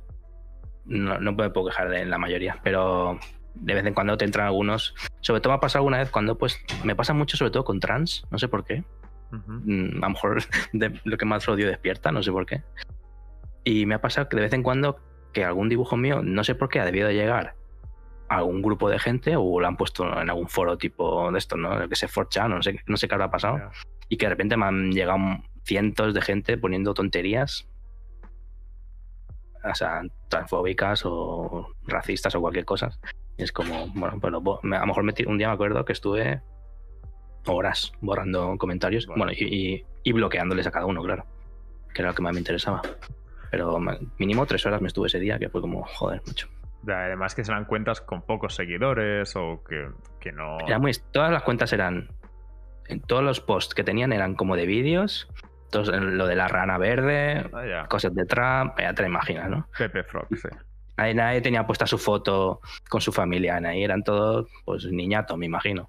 no, 0.84 1.18
no 1.18 1.32
me 1.32 1.50
puedo 1.50 1.68
quejar 1.68 1.88
de 1.88 2.04
la 2.04 2.18
mayoría, 2.18 2.60
pero 2.62 3.18
de 3.54 3.74
vez 3.74 3.84
en 3.86 3.94
cuando 3.94 4.16
te 4.16 4.24
entran 4.24 4.46
algunos. 4.46 4.94
Sobre 5.20 5.40
todo 5.40 5.52
me 5.52 5.56
ha 5.56 5.60
pasado 5.60 5.80
alguna 5.80 5.98
vez 5.98 6.10
cuando, 6.10 6.36
pues, 6.36 6.58
me 6.84 6.94
pasa 6.94 7.14
mucho 7.14 7.36
sobre 7.36 7.50
todo 7.50 7.64
con 7.64 7.80
trans, 7.80 8.24
no 8.30 8.38
sé 8.38 8.48
por 8.48 8.64
qué. 8.64 8.84
Mm, 9.30 10.02
a 10.02 10.06
lo 10.06 10.10
mejor 10.10 10.42
de 10.72 11.00
lo 11.04 11.16
que 11.16 11.24
más 11.24 11.48
odio 11.48 11.66
despierta, 11.68 12.12
no 12.12 12.22
sé 12.22 12.32
por 12.32 12.46
qué. 12.46 12.62
Y 13.64 13.86
me 13.86 13.94
ha 13.94 14.00
pasado 14.00 14.28
que 14.28 14.36
de 14.36 14.42
vez 14.42 14.52
en 14.52 14.62
cuando 14.62 14.98
que 15.32 15.44
algún 15.44 15.68
dibujo 15.68 15.96
mío, 15.96 16.22
no 16.22 16.44
sé 16.44 16.54
por 16.54 16.68
qué, 16.68 16.80
ha 16.80 16.84
debido 16.84 17.08
de 17.08 17.14
llegar 17.14 17.54
a 18.28 18.36
algún 18.36 18.62
grupo 18.62 18.88
de 18.88 18.98
gente 18.98 19.36
o 19.36 19.60
lo 19.60 19.66
han 19.66 19.76
puesto 19.76 20.04
en 20.20 20.28
algún 20.28 20.48
foro 20.48 20.76
tipo 20.76 21.30
de 21.30 21.38
esto, 21.38 21.56
¿no? 21.56 21.88
Que 21.88 21.96
se 21.96 22.08
forcha, 22.08 22.48
no 22.48 22.62
sé, 22.62 22.80
no 22.86 22.96
sé 22.96 23.08
qué 23.08 23.14
habrá 23.14 23.30
pasado. 23.30 23.70
Y 24.08 24.16
que 24.16 24.26
de 24.26 24.30
repente 24.30 24.56
me 24.56 24.66
han 24.66 24.90
llegado 24.92 25.18
cientos 25.64 26.14
de 26.14 26.22
gente 26.22 26.58
poniendo 26.58 26.94
tonterías, 26.94 27.68
o 29.62 29.74
sea, 29.74 30.02
transfóbicas 30.28 31.02
o 31.04 31.68
racistas 31.86 32.34
o 32.34 32.40
cualquier 32.40 32.64
cosa. 32.64 32.90
Y 33.36 33.42
es 33.42 33.52
como, 33.52 33.88
bueno, 33.88 34.18
pues 34.20 34.32
a 34.34 34.80
lo 34.80 34.86
mejor 34.86 35.04
un 35.26 35.38
día 35.38 35.48
me 35.48 35.54
acuerdo 35.54 35.84
que 35.84 35.92
estuve 35.92 36.42
horas 37.46 37.92
borrando 38.00 38.56
comentarios, 38.58 39.06
bueno, 39.06 39.32
y, 39.32 39.84
bloqueándoles 40.12 40.66
a 40.66 40.70
cada 40.70 40.86
uno, 40.86 41.02
claro, 41.02 41.24
que 41.94 42.02
era 42.02 42.10
lo 42.10 42.14
que 42.14 42.22
más 42.22 42.32
me 42.32 42.40
interesaba. 42.40 42.82
Pero 43.50 43.78
mínimo 44.18 44.46
tres 44.46 44.64
horas 44.66 44.80
me 44.80 44.88
estuve 44.88 45.08
ese 45.08 45.18
día, 45.18 45.38
que 45.38 45.48
fue 45.48 45.60
como, 45.60 45.84
joder, 45.84 46.22
mucho. 46.26 46.48
Además 46.86 47.34
que 47.34 47.44
serán 47.44 47.64
cuentas 47.64 48.00
con 48.00 48.22
pocos 48.22 48.54
seguidores 48.54 49.34
o 49.36 49.62
que, 49.68 49.88
que 50.18 50.32
no... 50.32 50.58
todas 51.12 51.30
las 51.30 51.42
cuentas 51.42 51.72
eran... 51.72 52.08
En 52.88 53.00
todos 53.00 53.22
los 53.22 53.40
posts 53.40 53.74
que 53.74 53.84
tenían 53.84 54.12
eran 54.12 54.34
como 54.34 54.56
de 54.56 54.66
vídeos 54.66 55.28
lo 55.72 56.26
de 56.26 56.36
la 56.36 56.48
rana 56.48 56.78
verde, 56.78 57.44
ah, 57.52 57.86
cosas 57.88 58.14
de 58.14 58.24
Trump, 58.24 58.74
ya 58.78 58.92
te 58.94 59.02
lo 59.02 59.08
imaginas, 59.08 59.48
¿no? 59.48 59.66
Pepe 59.76 60.02
Frog, 60.04 60.26
sí. 60.30 60.48
Nadie, 61.14 61.40
tenía 61.40 61.66
puesta 61.66 61.86
su 61.86 61.98
foto 61.98 62.60
con 62.88 63.00
su 63.00 63.10
familia, 63.10 63.56
ahí 63.56 63.82
eran 63.82 64.02
todos 64.02 64.48
pues 64.64 64.84
niñatos, 64.86 65.38
me 65.38 65.46
imagino. 65.46 65.88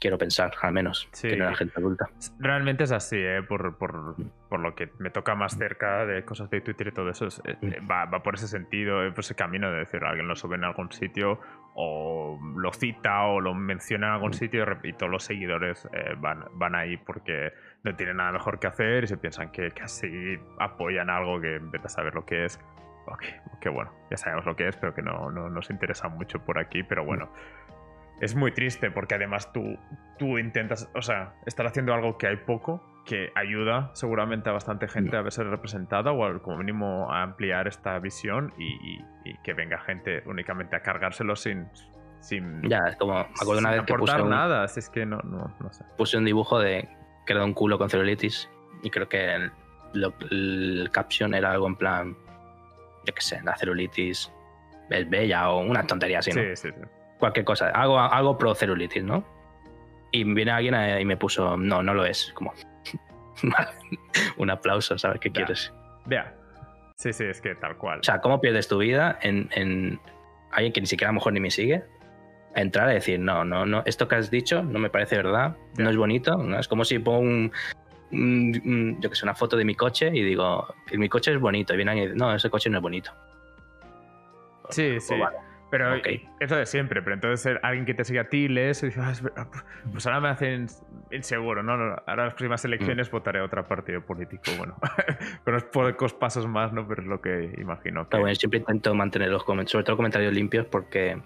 Quiero 0.00 0.16
pensar, 0.16 0.52
al 0.62 0.72
menos, 0.72 1.08
que 1.20 1.36
no 1.36 1.46
era 1.46 1.56
gente 1.56 1.74
adulta. 1.76 2.08
Realmente 2.38 2.84
es 2.84 2.92
así, 2.92 3.16
¿eh? 3.16 3.42
por, 3.42 3.76
por, 3.78 4.14
por, 4.48 4.60
lo 4.60 4.76
que 4.76 4.90
me 4.98 5.10
toca 5.10 5.34
más 5.34 5.58
cerca 5.58 6.06
de 6.06 6.24
cosas 6.24 6.48
de 6.50 6.60
Twitter 6.60 6.86
y 6.86 6.92
todo 6.92 7.10
eso, 7.10 7.26
eh, 7.44 7.56
mm. 7.60 7.90
va, 7.90 8.04
va, 8.04 8.22
por 8.22 8.36
ese 8.36 8.46
sentido, 8.46 9.00
por 9.10 9.20
ese 9.20 9.34
camino 9.34 9.72
de 9.72 9.78
decir, 9.78 10.04
alguien 10.04 10.28
lo 10.28 10.36
sube 10.36 10.54
en 10.54 10.62
algún 10.62 10.92
sitio 10.92 11.40
o 11.74 12.38
lo 12.56 12.72
cita 12.72 13.24
o 13.24 13.40
lo 13.40 13.54
menciona 13.54 14.06
en 14.06 14.12
algún 14.14 14.30
mm. 14.30 14.34
sitio 14.34 14.64
y 14.84 14.92
todos 14.92 15.10
los 15.10 15.24
seguidores 15.24 15.88
eh, 15.92 16.14
van, 16.16 16.44
van 16.52 16.76
ahí 16.76 16.96
porque 16.96 17.52
no 17.84 17.94
tienen 17.96 18.16
nada 18.16 18.32
mejor 18.32 18.58
que 18.58 18.66
hacer 18.66 19.04
y 19.04 19.06
se 19.06 19.16
piensan 19.16 19.50
que 19.50 19.70
casi 19.70 20.38
apoyan 20.58 21.10
algo 21.10 21.40
que 21.40 21.58
vete 21.60 21.86
a 21.86 21.88
saber 21.88 22.14
lo 22.14 22.24
que 22.24 22.44
es. 22.44 22.60
Ok, 23.06 23.24
que 23.60 23.68
bueno, 23.68 23.90
ya 24.10 24.16
sabemos 24.16 24.44
lo 24.44 24.54
que 24.56 24.68
es, 24.68 24.76
pero 24.76 24.94
que 24.94 25.02
no, 25.02 25.30
no 25.30 25.48
nos 25.48 25.70
interesa 25.70 26.08
mucho 26.08 26.40
por 26.44 26.58
aquí, 26.58 26.82
pero 26.82 27.04
bueno. 27.04 27.30
Es 28.20 28.34
muy 28.34 28.50
triste 28.50 28.90
porque 28.90 29.14
además 29.14 29.52
tú, 29.52 29.78
tú 30.18 30.38
intentas, 30.38 30.90
o 30.94 31.02
sea, 31.02 31.34
estar 31.46 31.66
haciendo 31.66 31.94
algo 31.94 32.18
que 32.18 32.26
hay 32.26 32.36
poco, 32.36 32.82
que 33.08 33.32
ayuda 33.34 33.90
seguramente 33.94 34.50
a 34.50 34.52
bastante 34.52 34.86
gente 34.86 35.16
a 35.16 35.22
verse 35.22 35.42
representada 35.42 36.12
o 36.12 36.42
como 36.42 36.58
mínimo 36.58 37.10
a 37.10 37.22
ampliar 37.22 37.66
esta 37.66 37.98
visión 37.98 38.52
y, 38.58 39.02
que 39.42 39.54
venga 39.54 39.78
gente 39.78 40.22
únicamente 40.26 40.76
a 40.76 40.80
cargárselo 40.80 41.36
sin, 41.36 41.68
sin 42.20 42.62
ya 42.68 42.80
es 42.88 42.96
como 42.96 43.14
me 43.14 43.20
acuerdo 43.20 43.58
una 43.60 43.70
vez 43.72 43.82
que 43.82 43.94
puse 43.94 44.22
nada 44.24 44.64
así 44.64 44.80
es 44.80 44.88
que 44.88 45.04
no, 45.04 45.18
no, 45.18 45.54
no 45.60 45.72
sé 45.72 45.84
puse 45.98 46.16
un 46.16 46.24
dibujo 46.24 46.58
de 46.58 46.88
que 47.28 47.34
era 47.34 47.44
un 47.44 47.52
culo 47.52 47.76
con 47.76 47.90
celulitis. 47.90 48.48
Y 48.82 48.88
creo 48.88 49.06
que 49.06 49.34
el, 49.34 49.52
el 50.30 50.88
caption 50.90 51.34
era 51.34 51.52
algo 51.52 51.66
en 51.66 51.76
plan, 51.76 52.16
yo 53.04 53.14
qué 53.14 53.20
sé, 53.20 53.40
la 53.44 53.54
celulitis 53.54 54.32
es 54.88 55.10
bella 55.10 55.50
o 55.50 55.60
una 55.60 55.86
tontería 55.86 56.20
así, 56.20 56.32
¿no? 56.32 56.40
Sí, 56.40 56.56
sí, 56.56 56.68
sí. 56.74 56.86
Cualquier 57.18 57.44
cosa, 57.44 57.68
algo, 57.68 57.98
algo 58.00 58.38
pro 58.38 58.54
celulitis, 58.54 59.04
¿no? 59.04 59.24
Y 60.10 60.24
viene 60.24 60.52
alguien 60.52 60.74
y 60.98 61.04
me 61.04 61.18
puso, 61.18 61.58
no, 61.58 61.82
no 61.82 61.92
lo 61.92 62.06
es. 62.06 62.32
Como, 62.32 62.54
un 64.38 64.50
aplauso, 64.50 64.96
¿sabes 64.96 65.20
qué 65.20 65.30
quieres? 65.30 65.70
Vea. 66.06 66.34
Sí, 66.96 67.12
sí, 67.12 67.24
es 67.24 67.42
que 67.42 67.54
tal 67.56 67.76
cual. 67.76 68.00
O 68.00 68.02
sea, 68.02 68.20
¿cómo 68.22 68.40
pierdes 68.40 68.68
tu 68.68 68.78
vida 68.78 69.18
en, 69.20 69.50
en 69.52 70.00
alguien 70.50 70.72
que 70.72 70.80
ni 70.80 70.86
siquiera 70.86 71.10
a 71.10 71.12
lo 71.12 71.16
mejor 71.16 71.34
ni 71.34 71.40
me 71.40 71.50
sigue? 71.50 71.84
Entrar 72.60 72.90
y 72.90 72.94
decir, 72.94 73.20
no, 73.20 73.44
no, 73.44 73.66
no, 73.66 73.82
esto 73.86 74.08
que 74.08 74.16
has 74.16 74.30
dicho 74.30 74.62
no 74.62 74.78
me 74.78 74.90
parece 74.90 75.16
verdad, 75.16 75.56
no 75.76 75.90
es 75.90 75.96
bonito, 75.96 76.36
¿no? 76.36 76.58
Es 76.58 76.68
como 76.68 76.84
si 76.84 76.98
pongo 76.98 77.20
un, 77.20 79.00
yo 79.00 79.10
que 79.10 79.16
sé, 79.16 79.24
una 79.24 79.34
foto 79.34 79.56
de 79.56 79.64
mi 79.64 79.74
coche 79.74 80.10
y 80.12 80.22
digo, 80.22 80.66
que 80.86 80.98
mi 80.98 81.08
coche 81.08 81.32
es 81.32 81.40
bonito, 81.40 81.74
y 81.74 81.76
viene 81.76 81.92
alguien 81.92 82.08
y 82.08 82.12
dice, 82.12 82.18
no, 82.18 82.34
ese 82.34 82.50
coche 82.50 82.70
no 82.70 82.78
es 82.78 82.82
bonito. 82.82 83.12
Sí, 84.70 84.90
pues 84.92 85.06
sí. 85.06 85.14
Pero 85.70 85.96
eso 86.40 86.56
de 86.56 86.64
siempre, 86.64 87.02
pero 87.02 87.14
entonces 87.14 87.58
alguien 87.62 87.84
que 87.84 87.92
te 87.92 88.02
sigue 88.04 88.20
a 88.20 88.28
ti 88.30 88.48
lees 88.48 88.82
y 88.82 88.86
dice, 88.86 89.00
ah, 89.02 89.12
pues 89.92 90.06
ahora 90.06 90.20
me 90.20 90.28
hacen 90.28 90.66
inseguro, 91.10 91.62
¿no? 91.62 91.72
Ahora 92.06 92.24
las 92.24 92.34
próximas 92.34 92.64
elecciones 92.64 93.08
mm. 93.08 93.12
votaré 93.12 93.40
a 93.40 93.44
otro 93.44 93.66
partido 93.68 94.00
político. 94.00 94.44
Bueno, 94.56 94.76
con 95.44 95.54
unos 95.54 95.64
pocos 95.64 96.14
pasos 96.14 96.46
más, 96.46 96.72
¿no? 96.72 96.88
Pero 96.88 97.02
es 97.02 97.08
lo 97.08 97.20
que 97.20 97.54
imagino. 97.58 98.08
Que... 98.08 98.18
bueno, 98.18 98.34
siempre 98.34 98.60
intento 98.60 98.94
mantener 98.94 99.28
los 99.28 99.44
comentarios, 99.44 99.72
sobre 99.72 99.84
todo 99.84 99.96
comentarios 99.96 100.32
limpios, 100.32 100.64
porque 100.66 101.20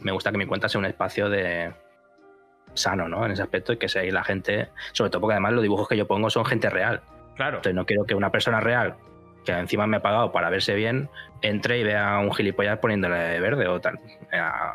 me 0.00 0.12
gusta 0.12 0.30
que 0.30 0.38
mi 0.38 0.46
cuenta 0.46 0.68
sea 0.68 0.78
un 0.78 0.84
espacio 0.84 1.28
de 1.28 1.72
sano, 2.74 3.08
¿no? 3.08 3.24
En 3.24 3.32
ese 3.32 3.42
aspecto 3.42 3.72
y 3.72 3.76
que 3.76 3.88
sea 3.88 4.02
la 4.12 4.24
gente, 4.24 4.68
sobre 4.92 5.10
todo 5.10 5.20
porque 5.22 5.34
además 5.34 5.52
los 5.52 5.62
dibujos 5.62 5.88
que 5.88 5.96
yo 5.96 6.06
pongo 6.06 6.30
son 6.30 6.44
gente 6.44 6.70
real. 6.70 7.02
Claro. 7.36 7.56
Entonces 7.56 7.74
no 7.74 7.86
quiero 7.86 8.04
que 8.04 8.14
una 8.14 8.30
persona 8.30 8.60
real 8.60 8.96
que 9.44 9.52
encima 9.52 9.86
me 9.86 9.96
ha 9.98 10.02
pagado 10.02 10.32
para 10.32 10.50
verse 10.50 10.74
bien, 10.74 11.08
entre 11.42 11.78
y 11.78 11.84
vea 11.84 12.16
a 12.16 12.18
un 12.18 12.32
gilipollas 12.32 12.78
poniéndole 12.78 13.40
verde 13.40 13.66
o 13.66 13.80
tal. 13.80 13.98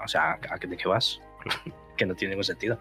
O 0.03 0.07
sea, 0.07 0.39
¿a 0.49 0.57
qué, 0.57 0.67
qué 0.67 0.87
vas? 0.87 1.21
que 1.97 2.05
no 2.05 2.15
tiene 2.15 2.31
ningún 2.31 2.43
sentido. 2.43 2.79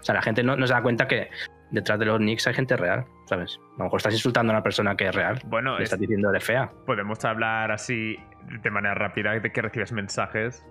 O 0.00 0.02
sea, 0.02 0.14
la 0.14 0.22
gente 0.22 0.42
no, 0.42 0.54
se 0.66 0.72
da 0.72 0.82
cuenta 0.82 1.06
que 1.06 1.30
detrás 1.70 1.98
de 1.98 2.06
los 2.06 2.20
nicks 2.20 2.46
hay 2.46 2.54
gente 2.54 2.76
real, 2.76 3.04
¿sabes? 3.26 3.58
A 3.74 3.78
lo 3.78 3.84
mejor 3.84 3.98
estás 3.98 4.14
insultando 4.14 4.52
a 4.52 4.56
una 4.56 4.62
persona 4.62 4.96
que 4.96 5.06
es 5.08 5.14
real. 5.14 5.40
Bueno, 5.44 5.76
le 5.78 5.84
estás 5.84 6.00
diciendo 6.00 6.30
de 6.30 6.40
fea. 6.40 6.70
Podemos 6.86 7.24
hablar 7.24 7.70
así 7.70 8.16
de 8.62 8.70
manera 8.70 8.94
rápida 8.94 9.38
de 9.38 9.52
que 9.52 9.62
recibes 9.62 9.92
mensajes 9.92 10.64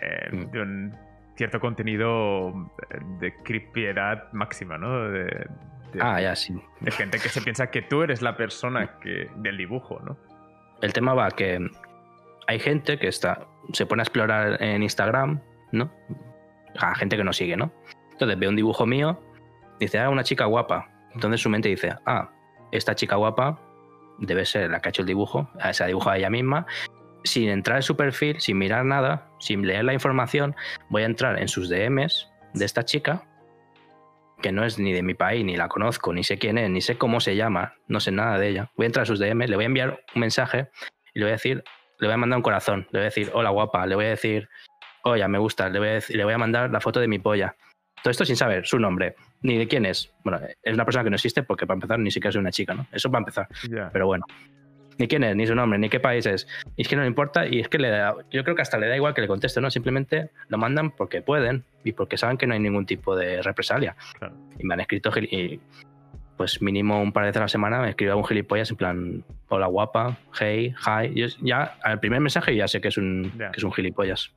eh, 0.00 0.28
mm. 0.32 0.50
de 0.50 0.62
un 0.62 0.96
cierto 1.36 1.60
contenido 1.60 2.52
de 3.18 3.34
creepiedad 3.42 4.30
máxima, 4.32 4.76
¿no? 4.76 5.08
De, 5.10 5.48
ah, 6.00 6.20
ya, 6.20 6.36
sí. 6.36 6.54
De 6.80 6.90
gente 6.90 7.18
que 7.18 7.28
se 7.28 7.40
piensa 7.40 7.70
que 7.70 7.82
tú 7.82 8.02
eres 8.02 8.20
la 8.20 8.36
persona 8.36 8.98
que, 9.00 9.30
del 9.36 9.56
dibujo, 9.56 10.00
¿no? 10.00 10.18
El 10.82 10.92
tema 10.92 11.14
va 11.14 11.30
que 11.30 11.58
hay 12.46 12.58
gente 12.58 12.98
que 12.98 13.08
está, 13.08 13.46
se 13.72 13.86
pone 13.86 14.02
a 14.02 14.04
explorar 14.04 14.62
en 14.62 14.82
Instagram, 14.82 15.40
¿no? 15.72 15.90
A 16.78 16.94
gente 16.94 17.16
que 17.16 17.24
no 17.24 17.32
sigue, 17.32 17.56
¿no? 17.56 17.72
Entonces 18.12 18.38
ve 18.38 18.48
un 18.48 18.56
dibujo 18.56 18.84
mío, 18.84 19.18
dice, 19.78 19.98
ah, 19.98 20.10
una 20.10 20.24
chica 20.24 20.44
guapa. 20.44 20.90
Entonces 21.14 21.40
su 21.40 21.48
mente 21.48 21.70
dice, 21.70 21.94
ah, 22.06 22.30
esta 22.70 22.94
chica 22.94 23.16
guapa 23.16 23.58
debe 24.18 24.44
ser 24.44 24.70
la 24.70 24.80
que 24.80 24.88
ha 24.88 24.90
hecho 24.90 25.02
el 25.02 25.08
dibujo, 25.08 25.48
se 25.72 25.84
ha 25.84 25.86
dibujado 25.86 26.16
ella 26.16 26.28
misma 26.28 26.66
sin 27.24 27.48
entrar 27.48 27.78
en 27.78 27.82
su 27.82 27.96
perfil, 27.96 28.40
sin 28.40 28.58
mirar 28.58 28.84
nada, 28.84 29.28
sin 29.38 29.66
leer 29.66 29.84
la 29.84 29.92
información, 29.92 30.54
voy 30.88 31.02
a 31.02 31.06
entrar 31.06 31.40
en 31.40 31.48
sus 31.48 31.68
DMs 31.68 32.30
de 32.54 32.64
esta 32.64 32.84
chica, 32.84 33.24
que 34.42 34.52
no 34.52 34.64
es 34.64 34.78
ni 34.78 34.92
de 34.92 35.02
mi 35.02 35.14
país, 35.14 35.44
ni 35.44 35.56
la 35.56 35.68
conozco, 35.68 36.12
ni 36.12 36.24
sé 36.24 36.38
quién 36.38 36.58
es, 36.58 36.70
ni 36.70 36.80
sé 36.80 36.96
cómo 36.96 37.20
se 37.20 37.36
llama, 37.36 37.74
no 37.88 38.00
sé 38.00 38.10
nada 38.10 38.38
de 38.38 38.48
ella. 38.48 38.70
Voy 38.76 38.84
a 38.84 38.86
entrar 38.86 39.02
a 39.02 39.06
sus 39.06 39.18
DMs, 39.18 39.50
le 39.50 39.56
voy 39.56 39.64
a 39.64 39.66
enviar 39.66 40.00
un 40.14 40.20
mensaje 40.20 40.70
y 41.14 41.18
le 41.18 41.26
voy 41.26 41.30
a 41.30 41.34
decir, 41.34 41.62
le 41.98 42.06
voy 42.06 42.14
a 42.14 42.16
mandar 42.16 42.38
un 42.38 42.42
corazón, 42.42 42.86
le 42.90 42.98
voy 42.98 43.02
a 43.02 43.04
decir, 43.04 43.30
hola 43.34 43.50
guapa, 43.50 43.86
le 43.86 43.94
voy 43.94 44.06
a 44.06 44.10
decir, 44.10 44.48
oye, 45.04 45.26
me 45.28 45.38
gusta, 45.38 45.68
le 45.68 45.78
voy 45.78 45.88
a, 45.88 45.98
le 46.08 46.24
voy 46.24 46.32
a 46.32 46.38
mandar 46.38 46.70
la 46.70 46.80
foto 46.80 47.00
de 47.00 47.08
mi 47.08 47.18
polla. 47.18 47.54
Todo 48.02 48.10
esto 48.10 48.24
sin 48.24 48.36
saber 48.36 48.66
su 48.66 48.78
nombre, 48.78 49.14
ni 49.42 49.58
de 49.58 49.68
quién 49.68 49.84
es. 49.84 50.14
Bueno, 50.24 50.40
es 50.62 50.72
una 50.72 50.86
persona 50.86 51.04
que 51.04 51.10
no 51.10 51.16
existe 51.16 51.42
porque 51.42 51.66
para 51.66 51.76
empezar 51.76 51.98
ni 51.98 52.10
siquiera 52.10 52.30
es 52.30 52.36
una 52.36 52.50
chica, 52.50 52.72
¿no? 52.72 52.86
Eso 52.92 53.10
para 53.10 53.20
empezar. 53.20 53.48
Pero 53.92 54.06
bueno, 54.06 54.24
ni 55.00 55.08
quién 55.08 55.24
es, 55.24 55.34
ni 55.34 55.46
su 55.46 55.54
nombre, 55.54 55.78
ni 55.78 55.88
qué 55.88 55.98
país 55.98 56.26
es. 56.26 56.46
Y 56.76 56.82
es 56.82 56.88
que 56.88 56.94
no 56.94 57.02
le 57.02 57.08
importa 57.08 57.46
y 57.46 57.58
es 57.58 57.68
que 57.68 57.78
le 57.78 57.88
da, 57.88 58.14
yo 58.30 58.44
creo 58.44 58.54
que 58.54 58.62
hasta 58.62 58.78
le 58.78 58.86
da 58.86 58.94
igual 58.94 59.14
que 59.14 59.22
le 59.22 59.28
conteste, 59.28 59.60
¿no? 59.60 59.70
Simplemente 59.70 60.30
lo 60.48 60.58
mandan 60.58 60.90
porque 60.90 61.22
pueden 61.22 61.64
y 61.82 61.92
porque 61.92 62.18
saben 62.18 62.36
que 62.36 62.46
no 62.46 62.52
hay 62.52 62.60
ningún 62.60 62.84
tipo 62.84 63.16
de 63.16 63.40
represalia. 63.42 63.96
Y 64.58 64.64
me 64.64 64.74
han 64.74 64.80
escrito 64.80 65.10
y 65.18 65.58
pues 66.36 66.62
mínimo 66.62 67.00
un 67.00 67.12
par 67.12 67.24
de 67.24 67.30
veces 67.30 67.40
a 67.40 67.44
la 67.44 67.48
semana 67.48 67.80
me 67.80 67.90
escribe 67.90 68.14
un 68.14 68.24
gilipollas 68.24 68.70
en 68.70 68.76
plan, 68.76 69.24
hola 69.48 69.66
guapa, 69.66 70.18
hey, 70.38 70.74
hi. 70.86 71.14
Yo 71.14 71.26
ya 71.40 71.76
al 71.82 71.98
primer 71.98 72.20
mensaje 72.20 72.54
ya 72.54 72.68
sé 72.68 72.80
que 72.80 72.88
es 72.88 72.98
un, 72.98 73.32
que 73.36 73.56
es 73.56 73.64
un 73.64 73.72
gilipollas. 73.72 74.32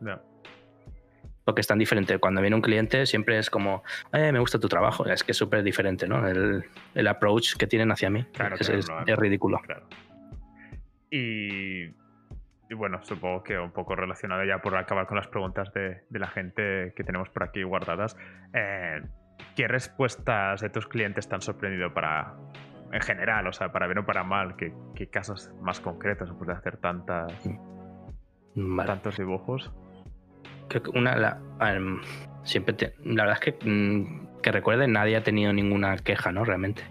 Porque 1.43 1.59
es 1.59 1.68
tan 1.68 1.78
diferente. 1.78 2.20
Cuando 2.20 2.39
viene 2.39 2.55
un 2.55 2.61
cliente 2.61 3.05
siempre 3.05 3.38
es 3.38 3.49
como, 3.49 3.84
eh, 4.14 4.32
me 4.32 4.39
gusta 4.39 4.59
tu 4.59 4.70
trabajo. 4.70 5.05
Es 5.05 5.26
que 5.26 5.34
es 5.34 5.38
súper 5.38 5.61
diferente, 5.61 6.07
¿no? 6.07 6.26
El, 6.26 6.64
el, 6.95 7.07
approach 7.07 7.55
que 7.57 7.68
tienen 7.68 7.91
hacia 7.91 8.09
mí 8.09 8.26
es, 8.61 8.70
es, 8.70 9.18
ridículo. 9.18 9.59
Y, 11.16 11.93
bueno, 12.74 13.03
supongo 13.03 13.43
que 13.43 13.59
un 13.59 13.72
poco 13.72 13.95
relacionado 13.95 14.43
ya 14.45 14.64
por 14.64 14.76
acabar 14.76 15.05
con 15.05 15.18
las 15.18 15.28
preguntas 15.28 15.72
de, 15.72 16.01
la 16.09 16.28
gente 16.28 16.91
que 16.95 17.03
tenemos 17.03 17.30
por 17.30 17.43
aquí 17.43 17.61
guardadas. 17.61 18.18
Eh, 18.51 18.99
¿Qué 19.55 19.68
respuestas 19.68 20.61
de 20.61 20.70
tus 20.70 20.88
clientes 20.88 21.30
te 21.30 21.36
han 21.36 21.41
sorprendido 21.43 21.93
para, 21.93 22.34
en 22.91 23.01
general, 23.01 23.45
o 23.45 23.53
sea, 23.53 23.72
para 23.72 23.86
bien 23.86 23.99
o 23.99 24.05
para 24.07 24.24
mal? 24.24 24.55
¿Qué, 24.55 24.74
casos 25.11 25.51
más 25.61 25.80
concretos 25.80 26.30
se 26.30 26.36
puede 26.36 26.53
hacer 26.53 26.78
tantas, 26.78 27.32
tantos 28.88 29.18
dibujos? 29.18 29.72
Creo 30.68 30.82
que 30.82 30.97
una, 30.97 31.16
la, 31.16 31.39
siempre 32.41 32.76
la 33.03 33.26
verdad 33.26 33.39
es 33.39 33.53
que, 33.53 33.70
mm, 33.70 34.41
que 34.41 34.51
recuerde, 34.51 34.88
nadie 34.88 35.16
ha 35.16 35.24
tenido 35.24 35.53
ninguna 35.53 35.95
queja, 35.97 36.32
¿no? 36.32 36.43
Realmente. 36.43 36.82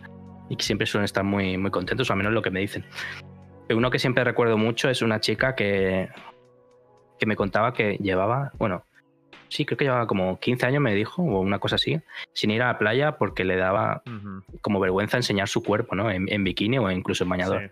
Y 0.49 0.55
que 0.55 0.63
siempre 0.63 0.87
suelen 0.87 1.07
estar 1.07 1.25
muy, 1.25 1.59
muy 1.59 1.73
contentos, 1.73 2.09
o 2.09 2.13
al 2.13 2.19
menos 2.19 2.33
lo 2.33 2.43
que 2.43 2.53
me 2.53 2.61
dicen. 2.61 2.85
Uno 3.75 3.91
que 3.91 3.99
siempre 3.99 4.25
recuerdo 4.25 4.57
mucho 4.59 4.89
es 4.89 5.03
una 5.03 5.21
chica 5.21 5.55
que, 5.55 6.09
que 7.19 7.27
me 7.27 7.37
contaba 7.37 7.73
que 7.73 7.97
llevaba, 7.99 8.53
bueno, 8.59 8.85
sí, 9.53 9.67
creo 9.67 9.77
que 9.77 9.85
llevaba 9.85 10.07
como 10.07 10.41
15 10.41 10.67
años, 10.67 10.83
me 10.83 10.95
dijo, 10.95 11.23
o 11.23 11.41
una 11.41 11.59
cosa 11.59 11.77
así, 11.77 12.01
sin 12.33 12.51
ir 12.51 12.63
a 12.63 12.69
la 12.69 12.79
playa 12.79 13.19
porque 13.19 13.45
le 13.45 13.57
daba 13.57 14.03
como 14.61 14.81
vergüenza 14.81 15.19
enseñar 15.19 15.49
su 15.49 15.63
cuerpo, 15.63 15.95
¿no? 15.95 16.11
En, 16.11 16.45
bikini 16.45 16.79
o 16.79 16.91
incluso 16.91 17.25
en 17.25 17.31
bañador. 17.31 17.71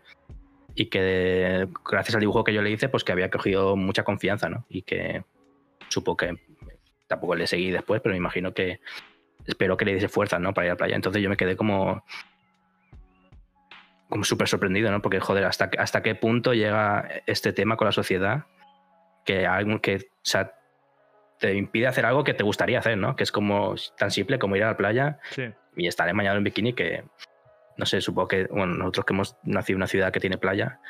Y 0.74 0.86
que 0.86 1.66
gracias 1.90 2.14
al 2.14 2.20
dibujo 2.20 2.44
que 2.44 2.52
yo 2.52 2.62
le 2.62 2.70
hice, 2.70 2.88
pues 2.88 3.02
que 3.02 3.12
había 3.12 3.30
cogido 3.30 3.76
mucha 3.76 4.04
confianza, 4.04 4.48
¿no? 4.48 4.66
Y 4.68 4.82
que 4.82 5.24
supo 5.88 6.16
que 6.16 6.38
tampoco 7.08 7.34
le 7.34 7.46
seguí 7.46 7.70
después, 7.70 8.00
pero 8.02 8.12
me 8.12 8.18
imagino 8.18 8.52
que 8.52 8.80
espero 9.46 9.76
que 9.76 9.84
le 9.84 9.94
diese 9.94 10.08
fuerza, 10.08 10.38
¿no? 10.38 10.54
Para 10.54 10.66
ir 10.66 10.70
a 10.70 10.74
la 10.74 10.78
playa. 10.78 10.96
Entonces 10.96 11.22
yo 11.22 11.30
me 11.30 11.36
quedé 11.36 11.56
como 11.56 12.04
como 14.10 14.24
súper 14.24 14.48
sorprendido, 14.48 14.90
¿no? 14.90 15.00
Porque, 15.00 15.20
joder, 15.20 15.44
¿hasta, 15.44 15.70
hasta 15.78 16.02
qué 16.02 16.14
punto 16.14 16.52
llega 16.52 17.08
este 17.26 17.52
tema 17.52 17.76
con 17.76 17.86
la 17.86 17.92
sociedad 17.92 18.44
que 19.24 19.46
algo 19.46 19.80
que, 19.80 20.06
te 21.38 21.54
impide 21.54 21.86
hacer 21.86 22.04
algo 22.04 22.22
que 22.22 22.34
te 22.34 22.42
gustaría 22.42 22.80
hacer, 22.80 22.98
¿no? 22.98 23.16
Que 23.16 23.22
es 23.22 23.32
como 23.32 23.74
tan 23.96 24.10
simple 24.10 24.38
como 24.38 24.56
ir 24.56 24.64
a 24.64 24.68
la 24.68 24.76
playa 24.76 25.18
y 25.74 25.86
estar 25.86 26.08
en 26.08 26.20
en 26.20 26.44
bikini 26.44 26.74
que, 26.74 27.04
no 27.78 27.86
sé, 27.86 28.00
supongo 28.02 28.28
que, 28.28 28.46
bueno, 28.46 28.74
nosotros 28.74 29.06
que 29.06 29.14
hemos 29.14 29.36
nacido 29.44 29.76
en 29.76 29.78
una 29.78 29.86
ciudad 29.86 30.12
que 30.12 30.20
tiene 30.20 30.36
playa, 30.36 30.80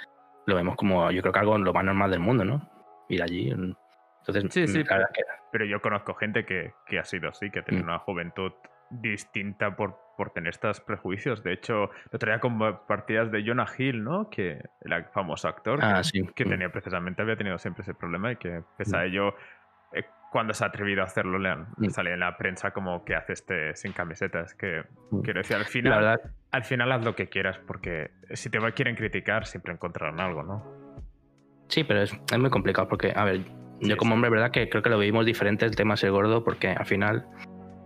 lo 0.47 0.57
vemos 0.57 0.75
como, 0.77 1.11
yo 1.13 1.23
creo 1.23 1.33
que 1.33 1.39
algo 1.39 1.57
lo 1.57 1.73
más 1.73 1.85
normal 1.85 2.11
del 2.11 2.21
mundo, 2.21 2.45
¿no? 2.45 2.69
Ir 3.09 3.23
allí. 3.23 3.51
Entonces, 3.51 4.45
sí, 4.51 4.67
sí, 4.67 4.83
pero, 4.83 5.07
pero, 5.53 5.65
yo 5.65 5.81
conozco 5.81 6.15
gente 6.15 6.45
que, 6.45 6.73
que, 6.87 6.99
ha 6.99 7.05
sido 7.05 7.29
así, 7.29 7.51
que 7.51 7.61
ha 7.61 7.65
tenido 7.65 7.85
mm. 7.85 7.89
una 7.89 7.99
juventud 8.01 8.53
distinta 8.91 9.77
por, 9.77 9.99
por 10.21 10.35
tener 10.35 10.51
estos 10.51 10.83
prejuicios. 10.83 11.43
De 11.43 11.55
hecho, 11.55 11.89
lo 12.11 12.19
traía 12.19 12.41
como 12.41 12.87
partidas 12.87 13.33
de 13.33 13.43
Jonah 13.43 13.65
Hill, 13.79 14.05
¿no? 14.05 14.29
Que 14.29 14.63
el 14.83 15.05
famoso 15.15 15.49
actor 15.49 15.79
ah, 15.83 16.03
que, 16.13 16.45
mm. 16.45 16.49
tenía 16.51 16.69
precisamente, 16.71 17.23
había 17.23 17.37
tenido 17.37 17.57
siempre 17.57 17.81
ese 17.81 17.95
problema 17.95 18.31
y 18.31 18.37
que 18.37 18.63
pese 18.77 18.99
a 18.99 19.01
mm. 19.01 19.05
ello, 19.05 19.35
eh, 19.95 20.05
cuando 20.31 20.53
se 20.53 20.63
ha 20.63 20.67
atrevido 20.67 21.01
a 21.01 21.07
hacerlo, 21.07 21.39
le, 21.39 21.49
han, 21.49 21.69
mm. 21.79 21.89
sale 21.89 22.13
en 22.13 22.21
la 22.21 22.37
prensa 22.37 22.73
como 22.73 23.03
que 23.03 23.15
hace 23.15 23.33
este 23.33 23.75
sin 23.77 23.93
camisetas. 23.93 24.55
Que 24.55 24.83
quiero 25.25 25.41
decir, 25.41 25.57
al 25.57 25.65
final, 25.65 26.21
al 26.51 26.65
final 26.65 26.93
haz 26.93 27.03
lo 27.03 27.15
que 27.17 27.31
quieras, 27.31 27.59
porque 27.67 28.11
si 28.35 28.51
te 28.51 28.59
quieren 28.75 28.97
criticar, 28.97 29.47
siempre 29.47 29.73
encontrarán 29.73 30.21
algo, 30.21 30.43
¿no? 30.43 30.63
Sí, 31.69 31.83
pero 31.83 32.03
es, 32.03 32.13
es 32.31 32.39
muy 32.39 32.51
complicado 32.51 32.89
porque, 32.89 33.15
a 33.17 33.25
ver, 33.25 33.41
yo 33.81 33.97
como 33.97 34.17
hombre, 34.17 34.29
¿verdad? 34.29 34.51
Que 34.51 34.69
creo 34.69 34.83
que 34.83 34.91
lo 34.91 34.99
vivimos 34.99 35.25
diferente 35.25 35.65
el 35.65 35.75
tema 35.77 35.97
ser 35.97 36.11
gordo, 36.11 36.45
porque 36.45 36.69
al 36.69 36.85
final 36.85 37.25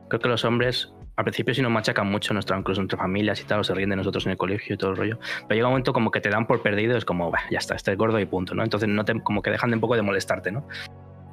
creo 0.09 0.19
que 0.19 0.29
los 0.29 0.45
hombres 0.45 0.93
al 1.17 1.25
principio 1.25 1.55
sí 1.55 1.63
nos 1.63 1.71
machacan 1.71 2.11
mucho, 2.11 2.35
nuestra, 2.35 2.59
incluso 2.59 2.81
entre 2.81 2.99
familias 2.99 3.41
y 3.41 3.45
tal, 3.45 3.61
o 3.61 3.65
se 3.65 3.75
ríen 3.75 3.91
de 3.91 3.97
nosotros 3.97 4.27
en 4.27 4.33
el 4.33 4.39
colegio 4.39 4.75
y 4.75 4.79
todo 4.79 4.91
el 4.91 4.97
rollo. 4.97 5.19
Pero 5.49 5.55
llega 5.55 5.69
un 5.69 5.73
momento 5.73 5.93
como 5.93 6.11
que 6.11 6.21
te 6.21 6.29
dan 6.29 6.47
por 6.47 6.63
perdido, 6.63 6.97
es 6.97 7.05
como, 7.05 7.33
ya 7.51 7.59
está, 7.59 7.75
este 7.75 7.93
es 7.93 7.99
gordo 7.99 8.19
y 8.19 8.27
punto, 8.27 8.55
¿no? 8.55 8.65
Entonces 8.65 8.89
no 8.89 9.05
te, 9.05 9.21
como 9.23 9.43
que 9.43 9.51
dejan 9.51 9.71
de 9.71 9.77
un 9.77 9.81
poco 9.81 9.95
de 9.95 10.03
molestarte, 10.03 10.51
¿no? 10.51 10.67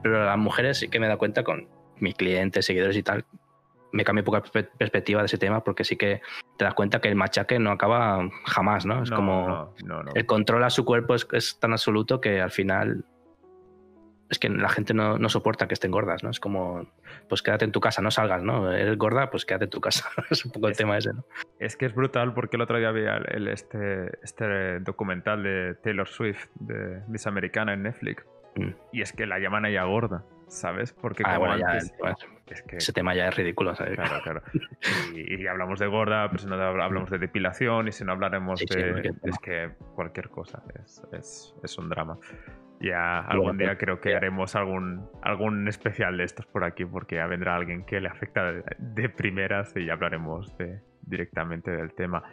Pero 0.04 0.26
las 0.26 0.38
mujeres 0.38 0.78
sí 0.78 0.88
que 0.88 1.00
me 1.00 1.08
da 1.08 1.18
cuenta 1.18 1.44
con 1.44 1.68
mis 1.98 2.16
clientes, 2.16 2.66
seguidores 2.66 2.96
y 2.98 3.04
tal, 3.04 3.26
me 3.92 4.04
cambia 4.04 4.22
un 4.22 4.26
poco 4.26 4.38
la 4.38 4.64
perspectiva 4.78 5.22
de 5.22 5.26
ese 5.26 5.38
tema 5.38 5.64
porque 5.64 5.84
sí 5.84 5.96
que 5.98 6.22
te 6.58 6.66
das 6.66 6.74
cuenta 6.74 7.02
que 7.02 7.10
el 7.10 7.16
machaque 7.16 7.60
no 7.60 7.72
acaba 7.72 8.30
jamás, 8.46 8.86
¿no? 8.86 9.04
Es 9.04 9.12
como 9.12 9.74
el 10.14 10.26
control 10.26 10.64
a 10.64 10.70
su 10.70 10.86
cuerpo 10.86 11.16
es, 11.16 11.28
es, 11.34 11.60
tan 11.60 11.74
absoluto 11.74 12.22
que 12.22 12.42
al 12.42 12.52
final 12.52 13.06
es 14.32 14.40
que 14.40 14.48
la 14.48 14.70
gente 14.70 14.94
no, 14.94 15.18
no, 15.18 15.28
soporta 15.28 15.68
que 15.68 15.74
estén 15.74 15.92
gordas, 15.92 16.24
¿no? 16.24 16.30
Es 16.30 16.40
como, 16.40 16.88
pues 17.28 17.42
quédate 17.42 17.66
en 17.66 17.74
tu 17.74 17.82
casa, 17.82 18.02
no 18.02 18.12
salgas, 18.12 18.42
¿no? 18.42 18.72
Eres 18.72 18.98
gorda, 18.98 19.30
pues 19.30 19.46
quédate 19.46 19.66
en 19.66 19.70
tu 19.70 19.82
casa. 19.82 20.10
es 20.32 20.46
un 20.46 20.54
poco 20.54 20.70
el 20.70 20.78
tema 20.78 20.98
ese, 20.98 21.14
¿no? 21.14 21.26
Es 21.60 21.76
que 21.76 21.86
es 21.86 21.94
brutal 21.94 22.34
porque 22.34 22.56
el 22.56 22.62
otro 22.62 22.78
día 22.78 22.92
vi 22.92 23.04
el, 23.04 23.50
este, 23.50 24.10
este 24.24 24.80
documental 24.80 25.44
de 25.44 25.76
Taylor 25.84 26.08
Swift, 26.08 26.48
de 26.56 27.02
Miss 27.10 27.28
Americana 27.28 27.74
en 27.74 27.84
Netflix. 27.84 28.26
Mm. 28.56 28.70
Y 28.94 29.02
es 29.02 29.12
que 29.12 29.26
la 29.26 29.38
llaman 29.38 29.66
a 29.66 29.70
ella 29.70 29.84
gorda, 29.84 30.24
¿sabes? 30.48 30.94
Porque 30.94 31.24
ah, 31.26 31.36
como 31.36 31.52
antes, 31.52 31.94
es 32.48 32.62
que, 32.64 32.78
ese 32.78 32.94
tema 32.94 33.14
ya 33.14 33.28
es 33.28 33.36
ridículo, 33.36 33.76
¿sabes? 33.76 33.96
Claro, 33.96 34.22
claro. 34.24 34.42
Y, 35.14 35.46
hablamos 35.46 35.78
de 35.80 35.88
gorda, 35.88 36.30
pero 36.30 36.42
si 36.42 36.48
no 36.48 36.56
hablamos 36.56 37.10
de 37.10 37.18
depilación 37.18 37.90
y 37.90 37.92
si 37.92 38.06
no 38.06 38.14
hablaremos 38.14 38.62
de... 38.62 39.14
es 39.24 39.38
que 39.40 39.72
cualquier 39.94 40.30
cosa 40.30 40.64
es, 40.82 41.04
es, 41.12 41.54
es 41.62 41.78
un 41.78 41.90
drama. 41.90 42.18
Ya 42.82 43.20
algún 43.20 43.58
día 43.58 43.78
creo 43.78 44.02
que 44.02 44.16
haremos 44.16 44.56
algún, 44.56 45.08
algún 45.22 45.68
especial 45.68 46.18
de 46.18 46.24
estos 46.24 46.48
por 46.48 46.64
aquí, 46.64 46.84
porque 46.84 47.18
ya 47.18 47.28
vendrá 47.28 47.56
alguien 47.56 47.86
que 47.86 48.02
le 48.02 48.10
afecta 48.10 48.52
de, 48.78 49.10
primeras 49.10 49.76
y 49.76 49.86
ya 49.86 49.94
hablaremos 49.94 50.58
de, 50.58 50.82
directamente 51.02 51.70
del 51.72 51.94
tema. 51.94 52.24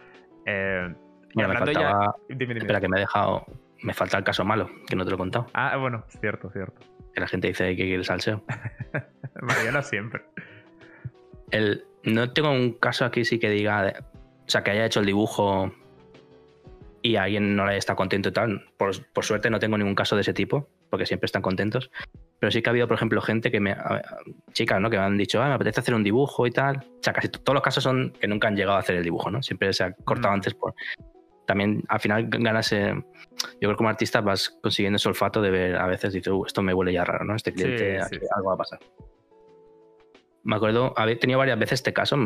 Eh, 0.47 0.95
me 1.35 1.45
faltaba... 1.45 2.17
Espera, 2.29 2.81
que 2.81 2.89
me 2.89 2.97
he 2.97 3.01
dejado. 3.01 3.45
Me 3.83 3.93
falta 3.93 4.19
el 4.19 4.25
caso 4.25 4.45
malo, 4.45 4.71
que 4.89 4.97
no 4.97 5.05
te 5.05 5.11
lo 5.11 5.17
he 5.17 5.19
contado. 5.19 5.47
Ah, 5.53 5.77
bueno, 5.77 6.05
cierto, 6.21 6.51
cierto. 6.51 6.81
Que 7.13 7.21
la 7.21 7.29
gente 7.29 7.49
dice 7.49 7.77
que 7.77 7.85
quiere 7.85 8.03
salseo. 8.03 8.43
Mariana 9.43 9.83
siempre. 9.83 10.23
El, 11.51 11.85
no 12.05 12.33
tengo 12.33 12.51
un 12.51 12.73
caso 12.73 13.05
aquí 13.05 13.25
sí 13.25 13.39
que 13.39 13.51
diga. 13.51 13.93
o 14.47 14.49
sea, 14.49 14.63
que 14.65 14.71
haya 14.71 14.87
hecho 14.87 15.01
el 15.01 15.07
dibujo 15.07 15.73
y 17.09 17.17
alguien 17.17 17.57
no 17.57 17.67
le 17.67 17.79
está 17.79 17.95
contento 17.95 18.29
y 18.29 18.33
tal. 18.33 18.67
Por, 18.77 19.25
suerte 19.25 19.49
no 19.49 19.59
tengo 19.59 19.79
ningún 19.79 19.95
caso 19.95 20.15
de 20.15 20.21
ese 20.21 20.35
tipo, 20.35 20.69
porque 20.91 21.07
siempre 21.07 21.25
están 21.25 21.41
contentos. 21.41 21.91
Pero 22.39 22.51
sí 22.51 22.61
que 22.61 22.69
ha 22.69 22.73
habido, 22.73 22.87
por 22.87 22.97
ejemplo, 22.97 23.23
gente 23.23 23.51
que 23.51 23.61
me. 23.61 23.75
chicas, 24.53 24.79
¿no? 24.79 24.91
Que 24.91 24.99
me 24.99 25.05
han 25.05 25.17
dicho, 25.17 25.43
ah, 25.43 25.49
me 25.49 25.55
apetece 25.55 25.81
hacer 25.81 25.95
un 25.95 26.05
dibujo 26.05 26.47
y 26.47 26.51
tal. 26.51 26.77
O 26.77 27.03
sea, 27.03 27.15
casi 27.15 27.29
todos 27.29 27.55
los 27.55 27.63
casos 27.63 27.83
son 27.83 28.13
que 28.21 28.29
nunca 28.29 28.49
han 28.49 28.57
llegado 28.57 28.77
a 28.77 28.81
hacer 28.81 28.97
el 28.97 29.05
dibujo, 29.05 29.31
¿no? 29.31 29.43
Siempre 29.43 29.73
se 29.73 29.85
ha 29.85 29.93
cortado 29.93 30.33
mm. 30.33 30.35
antes 30.35 30.55
por. 30.55 30.75
También 31.47 31.83
al 31.89 31.99
final 31.99 32.27
ganas. 32.29 32.71
yo 32.71 32.79
creo 33.59 33.71
que 33.71 33.77
como 33.77 33.89
artista 33.89 34.21
vas 34.21 34.51
consiguiendo 34.63 34.97
ese 34.97 35.09
olfato 35.09 35.41
de 35.41 35.51
ver, 35.51 35.77
a 35.77 35.87
veces 35.87 36.13
dices, 36.13 36.31
uh, 36.31 36.45
esto 36.45 36.63
me 36.63 36.75
huele 36.75 36.93
ya 36.93 37.05
raro, 37.05 37.25
¿no? 37.25 37.35
Este 37.35 37.55
cliente, 37.55 37.99
algo 37.99 38.49
va 38.49 38.55
a 38.55 38.59
pasar 38.59 38.81
me 40.49 40.57
acuerdo 40.57 40.95
haber 40.97 41.19
tenido 41.19 41.39
varias 41.39 41.59
veces 41.59 41.81
este 41.81 41.93
caso, 41.93 42.17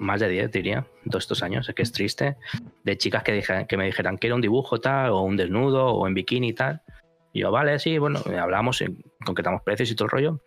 más 0.00 0.20
de 0.20 0.28
10 0.28 0.50
diría, 0.50 0.86
todos 1.08 1.24
estos 1.24 1.42
años, 1.42 1.68
es 1.68 1.74
que 1.74 1.82
es 1.82 1.92
triste, 1.92 2.36
de 2.84 2.98
chicas 2.98 3.22
que, 3.22 3.32
dije, 3.32 3.66
que 3.68 3.76
me 3.76 3.84
dijeran 3.84 4.18
que 4.18 4.26
era 4.26 4.34
un 4.34 4.40
dibujo 4.40 4.80
tal, 4.80 5.10
o 5.10 5.20
un 5.20 5.36
desnudo, 5.36 5.88
o 5.88 6.06
en 6.08 6.14
bikini 6.14 6.54
tal. 6.54 6.82
Y 7.32 7.40
yo, 7.40 7.50
vale, 7.52 7.78
sí, 7.78 7.98
bueno, 7.98 8.20
hablamos, 8.40 8.82
concretamos 9.24 9.62
precios 9.62 9.90
y 9.90 9.94
todo 9.94 10.06
el 10.06 10.10
rollo. 10.10 10.40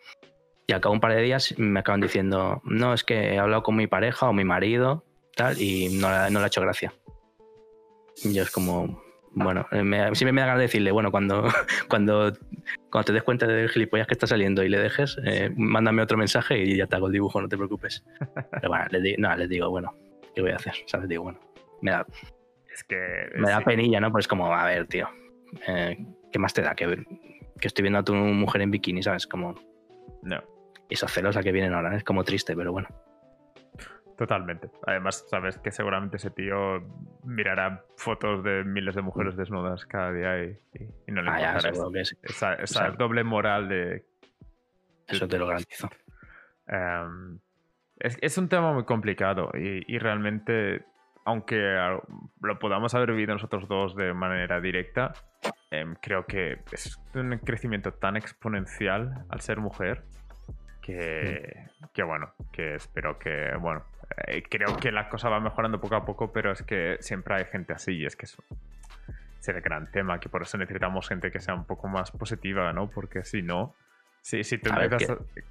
Y 0.65 0.73
al 0.73 0.81
cabo 0.81 0.93
un 0.93 0.99
par 0.99 1.13
de 1.13 1.21
días 1.21 1.53
me 1.57 1.79
acaban 1.79 2.01
diciendo, 2.01 2.61
no, 2.65 2.93
es 2.93 3.03
que 3.03 3.33
he 3.33 3.39
hablado 3.39 3.63
con 3.63 3.75
mi 3.75 3.87
pareja 3.87 4.27
o 4.27 4.33
mi 4.33 4.43
marido, 4.43 5.05
tal, 5.35 5.61
y 5.61 5.89
no, 5.89 6.07
no 6.29 6.39
le 6.39 6.43
ha 6.43 6.47
hecho 6.47 6.61
gracia. 6.61 6.93
Y 8.23 8.33
yo 8.33 8.43
es 8.43 8.51
como, 8.51 9.02
bueno, 9.35 9.65
eh, 9.71 10.09
siempre 10.13 10.31
me 10.31 10.41
da 10.41 10.47
ganas 10.47 10.59
de 10.59 10.63
decirle, 10.63 10.91
bueno, 10.91 11.11
cuando, 11.11 11.43
cuando, 11.89 12.33
cuando 12.89 13.05
te 13.05 13.13
des 13.13 13.23
cuenta 13.23 13.47
del 13.47 13.69
gilipollas 13.69 14.07
que 14.07 14.13
está 14.13 14.27
saliendo 14.27 14.63
y 14.63 14.69
le 14.69 14.79
dejes, 14.79 15.17
eh, 15.25 15.51
mándame 15.55 16.01
otro 16.01 16.17
mensaje 16.17 16.63
y 16.63 16.77
ya 16.77 16.87
te 16.87 16.95
hago 16.95 17.07
el 17.07 17.13
dibujo, 17.13 17.41
no 17.41 17.49
te 17.49 17.57
preocupes. 17.57 18.03
Pero 18.51 18.69
bueno, 18.69 18.85
les, 18.91 19.17
no, 19.17 19.35
les 19.35 19.49
digo, 19.49 19.69
bueno, 19.69 19.95
¿qué 20.35 20.41
voy 20.41 20.51
a 20.51 20.55
hacer? 20.55 20.73
O 20.85 20.87
sea, 20.87 20.99
les 20.99 21.09
digo, 21.09 21.23
bueno, 21.23 21.39
me 21.81 21.91
da, 21.91 22.05
es 22.73 22.83
que, 22.83 23.29
me 23.35 23.49
da 23.49 23.61
penilla, 23.61 23.99
¿no? 23.99 24.11
Pues 24.11 24.27
como, 24.27 24.53
a 24.53 24.65
ver, 24.65 24.87
tío, 24.87 25.07
eh, 25.67 25.97
¿qué 26.31 26.39
más 26.39 26.53
te 26.53 26.61
da? 26.61 26.75
Que, 26.75 27.03
que 27.59 27.67
estoy 27.67 27.83
viendo 27.83 27.99
a 27.99 28.03
tu 28.03 28.13
mujer 28.13 28.61
en 28.61 28.71
bikini, 28.71 29.03
¿sabes? 29.03 29.27
Como... 29.27 29.55
No. 30.21 30.41
Y 30.89 30.95
esos 30.95 31.11
celos 31.11 31.37
a 31.37 31.43
que 31.43 31.51
vienen 31.51 31.73
ahora, 31.73 31.95
es 31.95 32.03
como 32.03 32.23
triste, 32.23 32.55
pero 32.55 32.71
bueno. 32.71 32.87
Totalmente. 34.23 34.69
Además, 34.87 35.25
sabes 35.29 35.57
que 35.57 35.69
seguramente 35.69 36.15
ese 36.15 36.31
tío 36.31 36.81
mirará 37.25 37.83
fotos 37.97 38.41
de 38.41 38.63
miles 38.63 38.95
de 38.95 39.01
mujeres 39.01 39.35
desnudas 39.35 39.85
cada 39.85 40.13
día 40.13 40.41
y, 40.45 41.11
no 41.11 41.21
le 41.21 41.29
ah, 41.29 41.57
esa, 42.23 42.91
doble 42.91 43.25
moral 43.25 43.67
de... 43.67 44.05
Eso 45.09 45.27
te 45.27 45.37
lo 45.37 45.45
garantizo. 45.47 45.89
Em, 46.67 47.37
es, 47.99 48.37
un 48.37 48.47
tema 48.47 48.71
muy 48.71 48.85
complicado 48.85 49.51
y, 49.53 49.97
realmente, 49.97 50.85
aunque 51.25 51.75
lo 52.39 52.59
podamos 52.59 52.95
haber 52.95 53.11
vivido 53.11 53.33
nosotros 53.33 53.67
dos 53.67 53.93
de 53.97 54.13
manera 54.13 54.61
directa, 54.61 55.11
em, 55.69 55.95
creo 55.95 56.25
que 56.25 56.59
es 56.71 56.97
un 57.13 57.37
crecimiento 57.39 57.91
tan 57.91 58.15
exponencial 58.15 59.25
al 59.27 59.41
ser 59.41 59.59
mujer 59.59 60.05
que, 60.81 61.67
que 61.93 62.03
bueno, 62.03 62.31
que 62.53 62.75
espero 62.75 63.19
que, 63.19 63.51
bueno, 63.59 63.83
eh, 64.27 64.43
creo 64.49 64.77
que 64.77 64.91
la 64.91 65.09
cosa 65.09 65.29
va 65.29 65.39
mejorando 65.39 65.79
poco 65.79 65.95
a 65.95 66.05
poco, 66.05 66.31
pero 66.31 66.51
es 66.51 66.63
que 66.63 66.97
siempre 66.99 67.35
hay 67.35 67.45
gente 67.45 67.73
así 67.73 67.93
y 67.93 68.05
es 68.05 68.15
que 68.15 68.25
es, 68.25 68.37
el 69.47 69.61
gran 69.61 69.91
tema, 69.91 70.19
que 70.19 70.29
por 70.29 70.41
eso 70.41 70.57
necesitamos 70.57 71.07
gente 71.07 71.31
que 71.31 71.39
sea 71.39 71.53
un 71.53 71.65
poco 71.65 71.87
más 71.87 72.11
positiva, 72.11 72.71
¿no? 72.71 72.89
Porque 72.89 73.25
si 73.25 73.41
no, 73.41 73.75
si, 74.21 74.43
si 74.43 74.57
te 74.57 74.69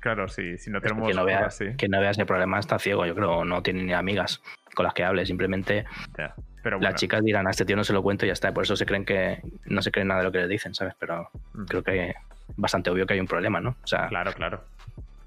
claro, 0.00 0.28
si, 0.28 0.56
si 0.56 0.70
no 0.70 0.80
tenemos 0.80 1.08
que 1.08 1.14
no, 1.14 1.24
vea, 1.24 1.46
así. 1.46 1.76
que 1.76 1.88
no 1.88 2.00
veas 2.00 2.18
el 2.18 2.24
problema 2.24 2.58
está 2.58 2.78
ciego, 2.78 3.04
yo 3.04 3.14
creo, 3.14 3.44
no 3.44 3.62
tiene 3.62 3.82
ni 3.82 3.92
amigas 3.92 4.42
con 4.74 4.84
las 4.84 4.94
que 4.94 5.04
hable, 5.04 5.26
simplemente 5.26 5.84
pero 6.62 6.78
las 6.78 6.94
chicas 6.94 7.22
dirán, 7.22 7.46
a 7.46 7.50
este 7.50 7.64
tío 7.64 7.76
no 7.76 7.84
se 7.84 7.92
lo 7.92 8.02
cuento 8.02 8.24
y 8.24 8.28
ya 8.28 8.34
está, 8.34 8.52
por 8.54 8.62
eso 8.62 8.76
se 8.76 8.86
creen 8.86 9.04
que 9.04 9.42
no 9.66 9.82
se 9.82 9.90
creen 9.90 10.08
nada 10.08 10.20
de 10.20 10.26
lo 10.26 10.32
que 10.32 10.38
le 10.38 10.48
dicen, 10.48 10.74
¿sabes? 10.74 10.94
Pero 10.98 11.30
creo 11.68 11.82
que 11.82 12.10
es 12.10 12.16
bastante 12.56 12.88
obvio 12.90 13.04
que 13.04 13.14
hay 13.14 13.20
un 13.20 13.26
problema, 13.26 13.60
¿no? 13.60 13.70
O 13.82 13.86
sea, 13.86 14.06
claro, 14.08 14.32
claro. 14.32 14.62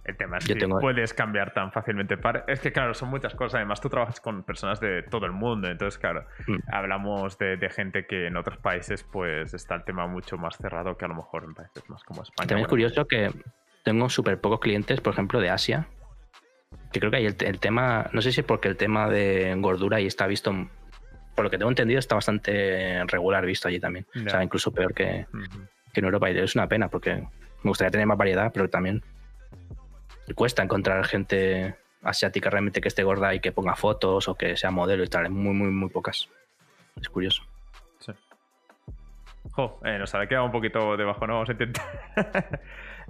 El 0.05 0.17
tema 0.17 0.37
es 0.37 0.45
que 0.45 0.55
puedes 0.67 1.13
cambiar 1.15 1.51
tan 1.53 1.71
fácilmente. 1.71 2.15
Es 2.47 2.59
que, 2.59 2.71
claro, 2.71 2.93
son 2.93 3.09
muchas 3.09 3.33
cosas. 3.33 3.55
Además, 3.55 3.81
tú 3.81 3.89
trabajas 3.89 4.19
con 4.19 4.43
personas 4.43 4.79
de 4.79 5.01
todo 5.01 5.25
el 5.25 5.31
mundo. 5.31 5.67
Entonces, 5.67 5.97
claro, 5.97 6.27
mm. 6.45 6.57
hablamos 6.71 7.39
de, 7.39 7.57
gente 7.71 8.05
que 8.05 8.27
en 8.27 8.37
otros 8.37 8.59
países, 8.59 9.03
pues 9.03 9.53
está 9.55 9.73
el 9.73 9.83
tema 9.83 10.05
mucho 10.05 10.37
más 10.37 10.57
cerrado 10.57 10.95
que 10.95 11.05
a 11.05 11.07
lo 11.07 11.15
mejor 11.15 11.43
en 11.43 11.55
países 11.55 11.89
más 11.89 12.03
como 12.03 12.21
España. 12.21 12.47
También 12.47 12.65
es 12.65 12.69
curioso 12.69 13.07
que 13.07 13.31
tengo 13.83 14.07
súper 14.09 14.39
pocos 14.39 14.59
clientes, 14.59 15.01
por 15.01 15.13
ejemplo, 15.13 15.39
de 15.39 15.49
Asia. 15.49 15.87
Que 16.93 16.99
creo 16.99 17.09
que 17.09 17.17
hay 17.17 17.25
el, 17.25 17.59
tema, 17.59 18.09
no 18.13 18.21
sé 18.21 18.31
si 18.31 18.41
es 18.41 18.45
porque 18.45 18.67
el 18.67 18.77
tema 18.77 19.09
de 19.09 19.55
gordura 19.57 19.97
ahí 19.97 20.05
está 20.05 20.27
visto, 20.27 20.53
por 21.35 21.45
lo 21.45 21.49
que 21.49 21.57
tengo 21.57 21.71
entendido, 21.71 21.99
está 21.99 22.13
bastante 22.13 23.03
regular 23.07 23.43
visto 23.43 23.67
allí 23.67 23.79
también. 23.79 24.05
O 24.23 24.29
sea, 24.29 24.43
incluso 24.43 24.71
peor 24.71 24.93
que, 24.93 25.25
que 25.93 25.99
en 25.99 26.05
Europa. 26.05 26.29
Y 26.29 26.37
es 26.37 26.53
una 26.53 26.67
pena 26.67 26.89
porque 26.89 27.15
me 27.15 27.69
gustaría 27.69 27.89
tener 27.89 28.05
más 28.05 28.17
variedad, 28.17 28.51
pero 28.53 28.69
también 28.69 29.03
cuesta 30.33 30.63
encontrar 30.63 31.05
gente 31.05 31.75
asiática 32.01 32.49
realmente 32.49 32.81
que 32.81 32.87
esté 32.87 33.03
gorda 33.03 33.33
y 33.33 33.39
que 33.39 33.51
ponga 33.51 33.75
fotos 33.75 34.27
o 34.27 34.35
que 34.35 34.55
sea 34.57 34.71
modelo 34.71 35.03
y 35.03 35.07
tal. 35.07 35.29
Muy, 35.29 35.53
muy, 35.53 35.69
muy 35.69 35.89
pocas. 35.89 36.29
Es 36.99 37.09
curioso. 37.09 37.43
Sí. 37.99 38.13
Jo, 39.51 39.79
eh, 39.83 39.97
nos 39.97 40.13
ha 40.15 40.25
quedado 40.27 40.45
un 40.45 40.51
poquito 40.51 40.95
debajo, 40.97 41.27
¿no? 41.27 41.33
Vamos 41.33 41.49
a 41.49 41.51
intentar. 41.51 41.85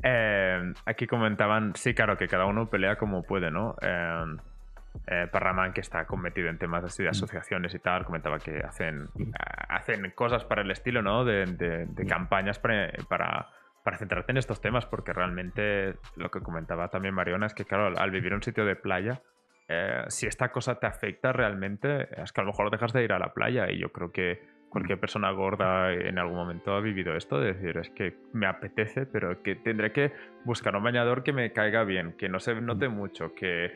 Eh, 0.04 0.74
aquí 0.86 1.08
comentaban, 1.08 1.74
sí, 1.76 1.94
claro, 1.94 2.18
que 2.18 2.28
cada 2.28 2.46
uno 2.48 2.70
pelea 2.70 2.98
como 2.98 3.24
puede, 3.24 3.50
¿no? 3.50 3.78
Eh, 3.82 4.26
eh 5.08 5.28
Parraman, 5.32 5.72
que 5.72 5.80
está 5.80 6.06
cometido 6.06 6.50
en 6.50 6.58
temas 6.58 6.84
así 6.84 7.02
de 7.02 7.08
mm. 7.08 7.12
asociaciones 7.12 7.74
y 7.74 7.80
tal, 7.80 8.04
comentaba 8.04 8.40
que 8.40 8.60
hacen, 8.60 9.06
mm. 9.14 9.32
hacen 9.70 10.12
cosas 10.12 10.44
para 10.44 10.64
el 10.64 10.72
estilo, 10.72 11.02
¿no? 11.02 11.24
De, 11.24 11.46
de, 11.46 11.86
mm. 11.86 12.08
campañas 12.08 12.60
para 12.60 12.92
para 13.08 13.50
centrarte 13.94 14.32
en 14.32 14.38
estos 14.38 14.62
temas, 14.62 14.86
porque 14.86 15.14
realmente 15.14 15.96
lo 16.16 16.32
que 16.32 16.42
comentaba 16.42 16.90
también 16.90 17.14
Mariona 17.14 17.46
es 17.46 17.54
que, 17.54 17.66
claro, 17.66 17.98
al 17.98 18.12
vivir 18.12 18.32
en 18.32 18.38
un 18.38 18.44
sitio 18.44 18.66
de 18.66 18.76
playa, 18.76 19.22
eh, 19.68 20.04
si 20.08 20.28
esta 20.28 20.52
cosa 20.52 20.80
te 20.80 20.88
afecta 20.88 21.32
realmente, 21.32 22.08
es 22.22 22.32
que 22.32 22.42
a 22.42 22.44
lo 22.44 22.52
mejor 22.52 22.72
dejas 22.72 22.94
de 22.94 23.04
ir 23.04 23.14
a 23.14 23.20
la 23.20 23.34
playa. 23.34 23.72
Y 23.72 23.80
yo 23.80 23.92
creo 23.92 24.12
que 24.12 24.42
cualquier 24.70 25.00
persona 25.00 25.32
gorda 25.32 25.94
en 25.94 26.20
algún 26.20 26.36
momento 26.36 26.74
ha 26.74 26.82
vivido 26.82 27.16
esto, 27.16 27.40
de 27.40 27.54
decir, 27.54 27.78
es 27.78 27.90
que 27.92 28.18
me 28.34 28.46
apetece, 28.46 29.06
pero 29.06 29.42
que 29.42 29.56
tendré 29.56 29.92
que 29.94 30.12
buscar 30.44 30.76
un 30.76 30.84
bañador 30.84 31.24
que 31.24 31.32
me 31.32 31.54
caiga 31.54 31.84
bien, 31.84 32.14
que 32.18 32.28
no 32.28 32.40
se 32.40 32.60
note 32.60 32.90
mucho, 32.90 33.34
que 33.34 33.72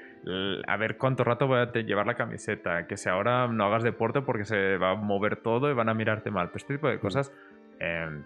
a 0.67 0.77
ver 0.77 0.97
cuánto 0.97 1.23
rato 1.23 1.47
voy 1.47 1.59
a 1.59 1.71
llevar 1.71 2.05
la 2.05 2.15
camiseta, 2.15 2.85
que 2.85 2.97
si 2.97 3.07
ahora 3.07 3.47
no 3.47 3.63
hagas 3.65 3.83
deporte 3.83 4.21
porque 4.21 4.43
se 4.43 4.77
va 4.77 4.91
a 4.91 4.95
mover 4.95 5.37
todo 5.37 5.71
y 5.71 5.73
van 5.73 5.87
a 5.87 5.93
mirarte 5.93 6.31
mal, 6.31 6.49
pues 6.49 6.63
este 6.63 6.75
tipo 6.75 6.89
de 6.89 6.99
cosas... 6.99 7.31
Eh, 7.79 8.21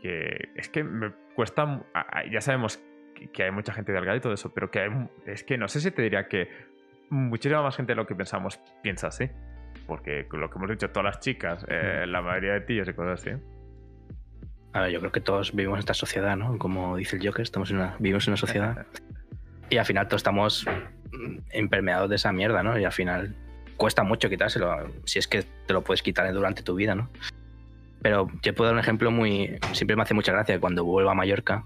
que 0.00 0.50
es 0.54 0.68
que 0.68 0.84
me 0.84 1.12
cuesta, 1.34 1.82
ya 2.30 2.40
sabemos 2.40 2.80
que 3.32 3.42
hay 3.42 3.50
mucha 3.50 3.72
gente 3.72 3.92
delgada 3.92 4.16
y 4.16 4.20
todo 4.20 4.32
eso, 4.32 4.52
pero 4.54 4.70
que 4.70 4.80
hay, 4.80 4.90
es 5.26 5.42
que 5.42 5.58
no 5.58 5.68
sé 5.68 5.80
si 5.80 5.90
te 5.90 6.02
diría 6.02 6.28
que 6.28 6.48
muchísima 7.10 7.62
más 7.62 7.76
gente 7.76 7.92
de 7.92 7.96
lo 7.96 8.06
que 8.06 8.14
pensamos 8.14 8.60
piensa 8.82 9.08
así. 9.08 9.28
Porque 9.86 10.26
lo 10.30 10.50
que 10.50 10.58
hemos 10.58 10.70
dicho, 10.70 10.90
todas 10.90 11.04
las 11.04 11.20
chicas, 11.20 11.64
eh, 11.68 12.04
la 12.06 12.20
mayoría 12.20 12.52
de 12.52 12.60
tíos 12.60 12.88
y 12.88 12.92
cosas 12.92 13.20
así. 13.20 13.30
A 14.72 14.82
ver, 14.82 14.90
yo 14.90 15.00
creo 15.00 15.12
que 15.12 15.20
todos 15.20 15.54
vivimos 15.54 15.76
en 15.76 15.80
esta 15.80 15.94
sociedad, 15.94 16.36
¿no? 16.36 16.58
Como 16.58 16.96
dice 16.96 17.16
el 17.16 17.26
Joker, 17.26 17.42
estamos 17.42 17.70
en 17.70 17.76
una, 17.76 17.96
vivimos 17.98 18.26
en 18.26 18.32
una 18.32 18.36
sociedad. 18.36 18.86
y 19.70 19.78
al 19.78 19.86
final 19.86 20.06
todos 20.06 20.20
estamos 20.20 20.66
impermeados 21.54 22.10
de 22.10 22.16
esa 22.16 22.32
mierda, 22.32 22.62
¿no? 22.62 22.78
Y 22.78 22.84
al 22.84 22.92
final 22.92 23.34
cuesta 23.76 24.02
mucho 24.02 24.28
quitárselo, 24.28 24.90
si 25.04 25.18
es 25.18 25.26
que 25.26 25.44
te 25.66 25.72
lo 25.72 25.82
puedes 25.82 26.02
quitar 26.02 26.30
durante 26.32 26.62
tu 26.62 26.74
vida, 26.74 26.94
¿no? 26.94 27.08
Pero 28.02 28.28
yo 28.42 28.54
puedo 28.54 28.68
dar 28.68 28.74
un 28.74 28.80
ejemplo 28.80 29.10
muy. 29.10 29.58
Siempre 29.72 29.96
me 29.96 30.02
hace 30.02 30.14
mucha 30.14 30.32
gracia 30.32 30.60
cuando 30.60 30.84
vuelvo 30.84 31.10
a 31.10 31.14
Mallorca. 31.14 31.64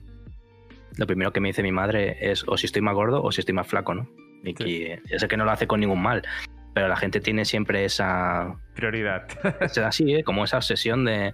lo 0.96 1.06
primero 1.06 1.32
que 1.32 1.40
me 1.40 1.48
dice 1.48 1.62
mi 1.62 1.72
madre 1.72 2.16
es 2.20 2.44
o 2.46 2.56
si 2.56 2.66
estoy 2.66 2.82
más 2.82 2.94
gordo 2.94 3.22
o 3.22 3.32
si 3.32 3.40
estoy 3.40 3.54
más 3.54 3.66
flaco, 3.66 3.94
¿no? 3.94 4.08
Y 4.44 4.54
que, 4.54 5.00
yo 5.10 5.18
sé 5.18 5.28
que 5.28 5.36
no 5.36 5.44
lo 5.44 5.50
hace 5.52 5.66
con 5.66 5.80
ningún 5.80 6.02
mal, 6.02 6.22
pero 6.74 6.88
la 6.88 6.96
gente 6.96 7.20
tiene 7.20 7.44
siempre 7.44 7.84
esa... 7.84 8.56
Prioridad. 8.74 9.28
así, 9.84 10.14
¿eh? 10.14 10.24
como 10.24 10.44
esa 10.44 10.56
obsesión 10.56 11.04
de 11.04 11.32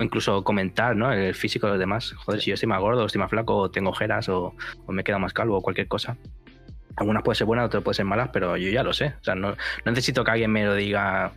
incluso 0.00 0.44
comentar, 0.44 0.96
¿no? 0.96 1.12
El 1.12 1.34
físico 1.34 1.66
de 1.66 1.74
los 1.74 1.80
demás. 1.80 2.12
Joder, 2.12 2.40
si 2.40 2.50
yo 2.50 2.54
estoy 2.54 2.68
más 2.68 2.80
gordo, 2.80 3.02
o 3.02 3.06
estoy 3.06 3.20
más 3.20 3.30
flaco, 3.30 3.56
o 3.56 3.70
tengo 3.70 3.90
ojeras, 3.90 4.28
o, 4.28 4.54
o 4.84 4.92
me 4.92 5.04
queda 5.04 5.18
más 5.18 5.32
calvo, 5.32 5.56
o 5.56 5.62
cualquier 5.62 5.88
cosa. 5.88 6.16
Algunas 6.96 7.22
pueden 7.22 7.36
ser 7.36 7.46
buenas, 7.46 7.66
otras 7.66 7.82
pueden 7.82 7.96
ser 7.96 8.04
malas, 8.04 8.30
pero 8.32 8.56
yo 8.56 8.70
ya 8.70 8.82
lo 8.82 8.92
sé. 8.92 9.14
O 9.20 9.24
sea, 9.24 9.34
no, 9.34 9.50
no 9.50 9.56
necesito 9.92 10.24
que 10.24 10.30
alguien 10.30 10.50
me 10.50 10.64
lo 10.64 10.74
diga 10.74 11.32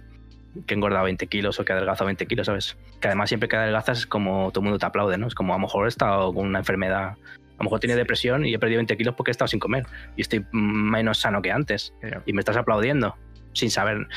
que 0.66 0.74
he 0.74 0.78
engordado 0.78 1.06
20 1.06 1.28
kilos 1.28 1.60
o 1.60 1.66
que 1.66 1.72
he 1.72 1.76
adelgazado 1.76 2.06
20 2.08 2.26
kilos, 2.26 2.47
¿sabes? 2.47 2.78
Que 3.00 3.08
además 3.08 3.30
siempre 3.30 3.50
que 3.50 3.56
adelgazas 3.56 4.00
es 4.00 4.08
como 4.08 4.52
todo 4.52 4.62
el 4.62 4.66
mundo 4.66 4.80
te 4.80 4.86
aplaude, 4.86 5.18
¿no? 5.18 5.28
Es 5.28 5.36
como 5.36 5.54
a 5.54 5.58
lo 5.58 5.62
mejor 5.62 5.86
he 5.86 5.89
estado 5.89 6.34
con 6.34 6.47
una 6.47 6.60
enfermedad, 6.60 7.10
a 7.10 7.18
lo 7.60 7.64
mejor 7.64 7.80
tiene 7.80 7.95
depresión 7.95 8.45
y 8.45 8.54
he 8.54 8.60
perdido 8.60 8.80
20 8.80 8.97
kilos 8.97 9.16
porque 9.16 9.32
he 9.32 9.34
estado 9.34 9.47
sin 9.47 9.60
comer 9.60 9.86
y 10.16 10.22
estoy 10.22 10.45
menos 10.52 11.20
sano 11.20 11.41
que 11.41 11.52
antes 11.52 11.93
y 12.26 12.34
me 12.34 12.39
estás 12.39 12.58
aplaudiendo 12.58 13.16
sin 13.54 13.70
saber, 13.70 14.08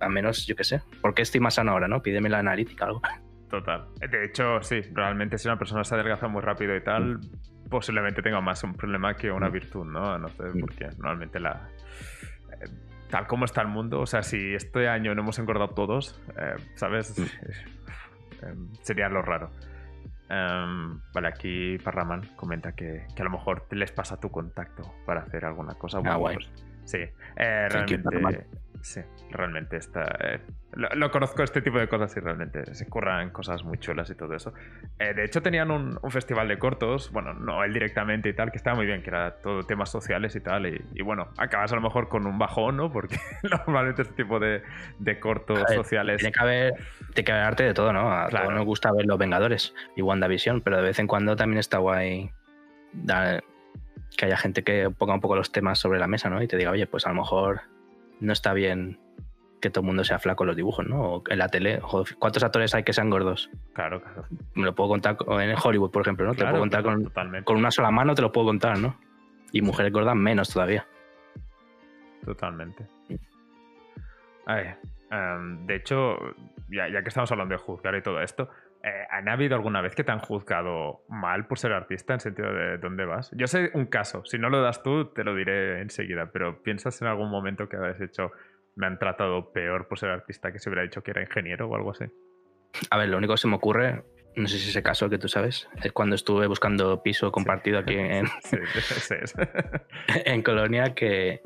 al 0.00 0.10
menos 0.10 0.46
yo 0.46 0.56
qué 0.56 0.64
sé, 0.64 0.82
¿por 1.00 1.14
qué 1.14 1.22
estoy 1.22 1.40
más 1.40 1.54
sano 1.54 1.72
ahora, 1.72 1.88
no? 1.88 2.02
Pídeme 2.02 2.28
la 2.28 2.40
analítica 2.40 2.86
algo. 2.86 3.00
Total. 3.48 3.86
De 3.98 4.24
hecho, 4.24 4.62
sí, 4.62 4.80
realmente 4.92 5.38
si 5.38 5.48
una 5.48 5.58
persona 5.58 5.82
se 5.84 5.94
adelgaza 5.94 6.28
muy 6.28 6.42
rápido 6.42 6.76
y 6.76 6.82
tal, 6.82 7.20
posiblemente 7.70 8.20
tenga 8.22 8.40
más 8.40 8.62
un 8.62 8.74
problema 8.74 9.14
que 9.14 9.30
una 9.30 9.48
virtud, 9.48 9.86
¿no? 9.86 10.18
No 10.18 10.28
sé, 10.28 10.44
porque 10.60 10.88
normalmente 10.98 11.40
la... 11.40 11.68
Eh, 13.08 13.10
tal 13.10 13.26
como 13.26 13.44
está 13.44 13.62
el 13.62 13.68
mundo, 13.68 14.00
o 14.00 14.06
sea, 14.06 14.22
si 14.22 14.54
este 14.54 14.88
año 14.88 15.14
no 15.14 15.22
hemos 15.22 15.38
engordado 15.38 15.70
todos, 15.70 16.20
eh, 16.36 16.56
¿sabes? 16.74 17.18
Eh, 17.18 18.54
sería 18.82 19.08
lo 19.08 19.22
raro. 19.22 19.50
Em, 20.28 21.00
vale, 21.12 21.28
aquí 21.28 21.78
Parraman 21.78 22.34
comenta 22.36 22.72
que, 22.72 23.06
que, 23.16 23.22
a 23.22 23.24
lo 23.24 23.30
mejor 23.30 23.66
les 23.70 23.90
pasa 23.90 24.20
tu 24.20 24.30
contacto 24.30 24.82
para 25.06 25.22
hacer 25.22 25.44
alguna 25.44 25.74
cosa. 25.74 26.00
Ah, 26.04 26.16
guay. 26.16 26.36
Pues, 26.36 26.52
sí, 26.84 26.98
realmente... 27.36 28.46
Sí, 28.80 29.00
realmente 29.30 29.76
está. 29.76 30.02
Eh, 30.20 30.40
lo, 30.72 31.10
conozco 31.10 31.42
este 31.42 31.62
tipo 31.62 31.78
de 31.78 31.88
cosas 31.88 32.14
y 32.16 32.20
realmente 32.20 32.74
se 32.74 32.86
curran 32.86 33.30
cosas 33.30 33.64
muy 33.64 33.78
chulas 33.78 34.10
y 34.10 34.14
todo 34.14 34.34
eso. 34.34 34.52
Eh, 34.98 35.14
de 35.14 35.24
hecho, 35.24 35.40
tenían 35.40 35.70
un, 35.70 35.98
festival 36.10 36.46
de 36.48 36.58
cortos, 36.58 37.10
bueno, 37.10 37.32
no 37.32 37.64
él 37.64 37.72
directamente 37.72 38.28
y 38.28 38.34
tal, 38.34 38.50
que 38.50 38.58
estaba 38.58 38.76
muy 38.76 38.86
bien, 38.86 39.02
que 39.02 39.10
era 39.10 39.36
todo 39.36 39.62
temas 39.62 39.90
sociales 39.90 40.36
y 40.36 40.40
tal. 40.40 40.66
Y, 40.66 41.02
bueno, 41.02 41.28
acabas 41.38 41.72
a 41.72 41.76
lo 41.76 41.80
mejor 41.80 42.08
con 42.08 42.26
un 42.26 42.38
bajón, 42.38 42.76
¿no? 42.76 42.92
Porque 42.92 43.16
normalmente 43.50 44.02
este 44.02 44.14
tipo 44.14 44.38
de, 44.38 44.62
cortos 45.20 45.60
sociales. 45.74 46.18
Tiene 46.18 46.32
que 46.32 46.40
haber, 46.40 46.74
tiene 47.14 47.24
que 47.24 47.32
haber 47.32 47.44
arte 47.44 47.64
de 47.64 47.74
todo, 47.74 47.92
¿no? 47.92 48.12
A 48.12 48.28
todos 48.28 48.52
nos 48.52 48.64
gusta 48.66 48.92
ver 48.92 49.06
Los 49.06 49.18
Vengadores 49.18 49.74
y 49.96 50.02
WandaVision, 50.02 50.60
pero 50.60 50.76
de 50.76 50.82
vez 50.82 50.98
en 50.98 51.06
cuando 51.06 51.34
también 51.34 51.58
está 51.58 51.78
guay 51.78 52.30
que 54.16 54.26
haya 54.26 54.36
gente 54.36 54.64
que 54.64 54.90
ponga 54.90 55.14
un 55.14 55.20
poco 55.20 55.36
los 55.36 55.52
temas 55.52 55.78
sobre 55.78 55.98
la 55.98 56.06
mesa, 56.06 56.28
¿no? 56.28 56.42
Y 56.42 56.48
te 56.48 56.56
diga, 56.56 56.70
oye, 56.70 56.86
pues 56.86 57.06
a 57.06 57.10
lo 57.10 57.16
mejor 57.16 57.62
no 58.20 58.32
está 58.32 58.52
bien 58.52 58.98
que 59.60 59.70
todo 59.70 59.82
el 59.82 59.86
mundo 59.86 60.04
sea 60.04 60.18
flaco 60.18 60.44
en 60.44 60.48
los 60.48 60.56
dibujos, 60.56 60.86
¿no? 60.86 61.00
O 61.00 61.22
en 61.28 61.38
la 61.38 61.48
tele, 61.48 61.80
¿cuántos 62.18 62.42
actores 62.42 62.74
hay 62.74 62.84
que 62.84 62.92
sean 62.92 63.10
gordos? 63.10 63.50
Claro, 63.74 64.02
claro. 64.02 64.24
Me 64.54 64.64
lo 64.64 64.74
puedo 64.74 64.90
contar 64.90 65.16
en 65.40 65.56
Hollywood, 65.62 65.90
por 65.90 66.02
ejemplo, 66.02 66.26
¿no? 66.26 66.34
te 66.34 66.44
puedo 66.44 66.58
contar 66.58 66.82
con, 66.82 67.10
con, 67.44 67.56
una 67.56 67.70
sola 67.70 67.90
mano, 67.90 68.14
te 68.14 68.22
lo 68.22 68.32
puedo 68.32 68.46
contar, 68.46 68.78
¿no? 68.78 68.98
Y 69.52 69.62
mujeres 69.62 69.92
gordas 69.92 70.14
menos 70.14 70.52
todavía. 70.52 70.86
Totalmente. 72.24 72.86
Em, 75.10 75.66
de 75.66 75.74
hecho, 75.74 76.18
ya, 76.68 76.88
ya, 76.88 77.02
que 77.02 77.08
estamos 77.08 77.30
hablando 77.32 77.54
de 77.54 77.58
juzgar 77.58 77.94
y 77.94 78.02
todo 78.02 78.20
esto, 78.20 78.48
eh, 78.82 79.06
¿Han 79.10 79.28
habido 79.28 79.56
alguna 79.56 79.80
vez 79.80 79.96
que 79.96 80.04
te 80.04 80.12
han 80.12 80.20
juzgado 80.20 81.02
mal 81.08 81.46
por 81.46 81.58
ser 81.58 81.72
artista 81.72 82.14
en 82.14 82.20
sentido 82.20 82.52
de 82.52 82.78
dónde 82.78 83.04
vas? 83.04 83.30
Yo 83.32 83.48
sé 83.48 83.72
un 83.74 83.86
caso, 83.86 84.24
si 84.24 84.38
no 84.38 84.50
lo 84.50 84.62
das 84.62 84.84
tú 84.84 85.06
te 85.06 85.24
lo 85.24 85.34
diré 85.34 85.80
enseguida, 85.80 86.30
pero 86.32 86.62
¿piensas 86.62 87.02
en 87.02 87.08
algún 87.08 87.28
momento 87.28 87.68
que 87.68 87.76
habéis 87.76 88.00
hecho, 88.00 88.30
me 88.78 88.86
han 88.86 88.98
tratado 88.98 89.52
peor 89.52 89.88
por 89.88 89.98
ser 89.98 90.10
artista 90.10 90.52
que 90.52 90.60
se 90.60 90.70
hubiera 90.70 90.82
dicho 90.82 91.02
que 91.02 91.10
era 91.10 91.20
ingeniero 91.20 91.68
o 91.68 91.74
algo 91.74 91.90
así? 91.90 92.04
A 92.90 92.96
ver, 92.96 93.08
lo 93.08 93.18
único 93.18 93.34
que 93.34 93.38
se 93.38 93.48
me 93.48 93.56
ocurre, 93.56 94.04
no 94.36 94.46
sé 94.46 94.58
si 94.58 94.70
ese 94.70 94.82
caso 94.84 95.10
que 95.10 95.18
tú 95.18 95.28
sabes, 95.28 95.68
es 95.82 95.92
cuando 95.92 96.14
estuve 96.14 96.46
buscando 96.46 97.02
piso 97.02 97.32
compartido 97.32 97.80
aquí 97.80 97.94
en, 97.96 98.26
en 100.24 100.42
Colonia 100.42 100.94
que... 100.94 101.42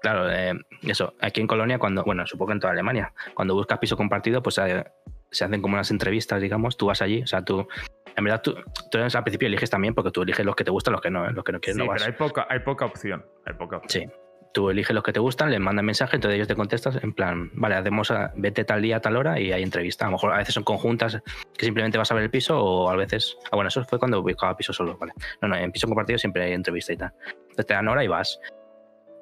Claro, 0.00 0.30
eh, 0.30 0.54
eso, 0.82 1.12
aquí 1.20 1.42
en 1.42 1.46
Colonia, 1.46 1.78
cuando, 1.78 2.02
bueno, 2.04 2.26
supongo 2.26 2.48
que 2.48 2.52
en 2.54 2.60
toda 2.60 2.72
Alemania, 2.72 3.12
cuando 3.34 3.54
buscas 3.54 3.78
piso 3.78 3.98
compartido, 3.98 4.42
pues 4.42 4.56
eh, 4.56 4.82
se 5.30 5.44
hacen 5.44 5.60
como 5.60 5.74
unas 5.74 5.90
entrevistas, 5.90 6.40
digamos, 6.40 6.78
tú 6.78 6.86
vas 6.86 7.02
allí, 7.02 7.22
o 7.22 7.26
sea, 7.26 7.44
tú, 7.44 7.68
en 8.16 8.24
verdad, 8.24 8.40
tú, 8.40 8.54
tú 8.90 8.96
al 8.96 9.22
principio 9.22 9.48
eliges 9.48 9.68
también 9.68 9.94
porque 9.94 10.10
tú 10.10 10.22
eliges 10.22 10.46
los 10.46 10.56
que 10.56 10.64
te 10.64 10.70
gustan, 10.70 10.92
los 10.92 11.02
que 11.02 11.10
no, 11.10 11.28
¿eh? 11.28 11.32
los 11.34 11.44
que 11.44 11.52
no 11.52 11.60
quieres 11.60 11.76
sí, 11.76 11.86
no 11.86 11.92
pero 11.92 12.06
hay 12.06 12.12
poca, 12.12 12.46
hay 12.48 12.60
poca 12.60 12.86
opción, 12.86 13.26
hay 13.44 13.52
poca 13.52 13.76
opción. 13.76 14.08
Sí, 14.08 14.29
tú 14.52 14.70
eliges 14.70 14.94
los 14.94 15.04
que 15.04 15.12
te 15.12 15.20
gustan, 15.20 15.50
les 15.50 15.60
mandan 15.60 15.84
mensaje, 15.84 16.16
entonces 16.16 16.36
ellos 16.36 16.48
te 16.48 16.54
contestan 16.54 16.98
en 17.02 17.12
plan, 17.12 17.50
vale, 17.54 17.76
hacemos, 17.76 18.10
a, 18.10 18.32
vete 18.36 18.64
tal 18.64 18.82
día, 18.82 19.00
tal 19.00 19.16
hora 19.16 19.40
y 19.40 19.52
hay 19.52 19.62
entrevista. 19.62 20.06
A 20.06 20.08
lo 20.08 20.12
mejor 20.12 20.32
a 20.32 20.38
veces 20.38 20.54
son 20.54 20.64
conjuntas 20.64 21.20
que 21.56 21.64
simplemente 21.64 21.98
vas 21.98 22.10
a 22.10 22.14
ver 22.14 22.24
el 22.24 22.30
piso 22.30 22.58
o 22.58 22.90
a 22.90 22.96
veces, 22.96 23.36
ah, 23.50 23.56
bueno, 23.56 23.68
eso 23.68 23.84
fue 23.84 23.98
cuando 23.98 24.22
buscaba 24.22 24.56
piso 24.56 24.72
solo, 24.72 24.96
vale. 24.98 25.12
No, 25.40 25.48
no, 25.48 25.56
en 25.56 25.70
piso 25.72 25.86
compartido 25.86 26.18
siempre 26.18 26.44
hay 26.44 26.52
entrevista 26.52 26.92
y 26.92 26.96
tal. 26.96 27.12
Entonces 27.26 27.66
te 27.66 27.74
dan 27.74 27.88
hora 27.88 28.04
y 28.04 28.08
vas. 28.08 28.40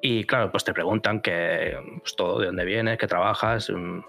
Y 0.01 0.23
claro, 0.23 0.51
pues 0.51 0.63
te 0.63 0.73
preguntan 0.73 1.21
que, 1.21 1.77
pues 1.99 2.15
todo, 2.15 2.39
de 2.39 2.47
dónde 2.47 2.65
vienes, 2.65 2.97
qué 2.97 3.07
trabajas, 3.07 3.69
mm, 3.69 3.99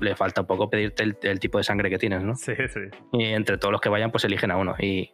le, 0.00 0.14
falta 0.14 0.42
un 0.42 0.46
poco 0.46 0.70
pedirte 0.70 1.02
el, 1.02 1.40
tipo 1.40 1.58
de 1.58 1.64
sangre 1.64 1.90
que 1.90 1.98
tienes, 1.98 2.22
¿no? 2.22 2.34
Sí, 2.36 2.54
sí. 2.68 2.80
Y 3.12 3.24
entre 3.24 3.58
todos 3.58 3.72
los 3.72 3.80
que 3.80 3.88
vayan, 3.88 4.10
pues 4.10 4.24
eligen 4.24 4.50
a 4.50 4.56
uno. 4.56 4.76
Y 4.78 5.12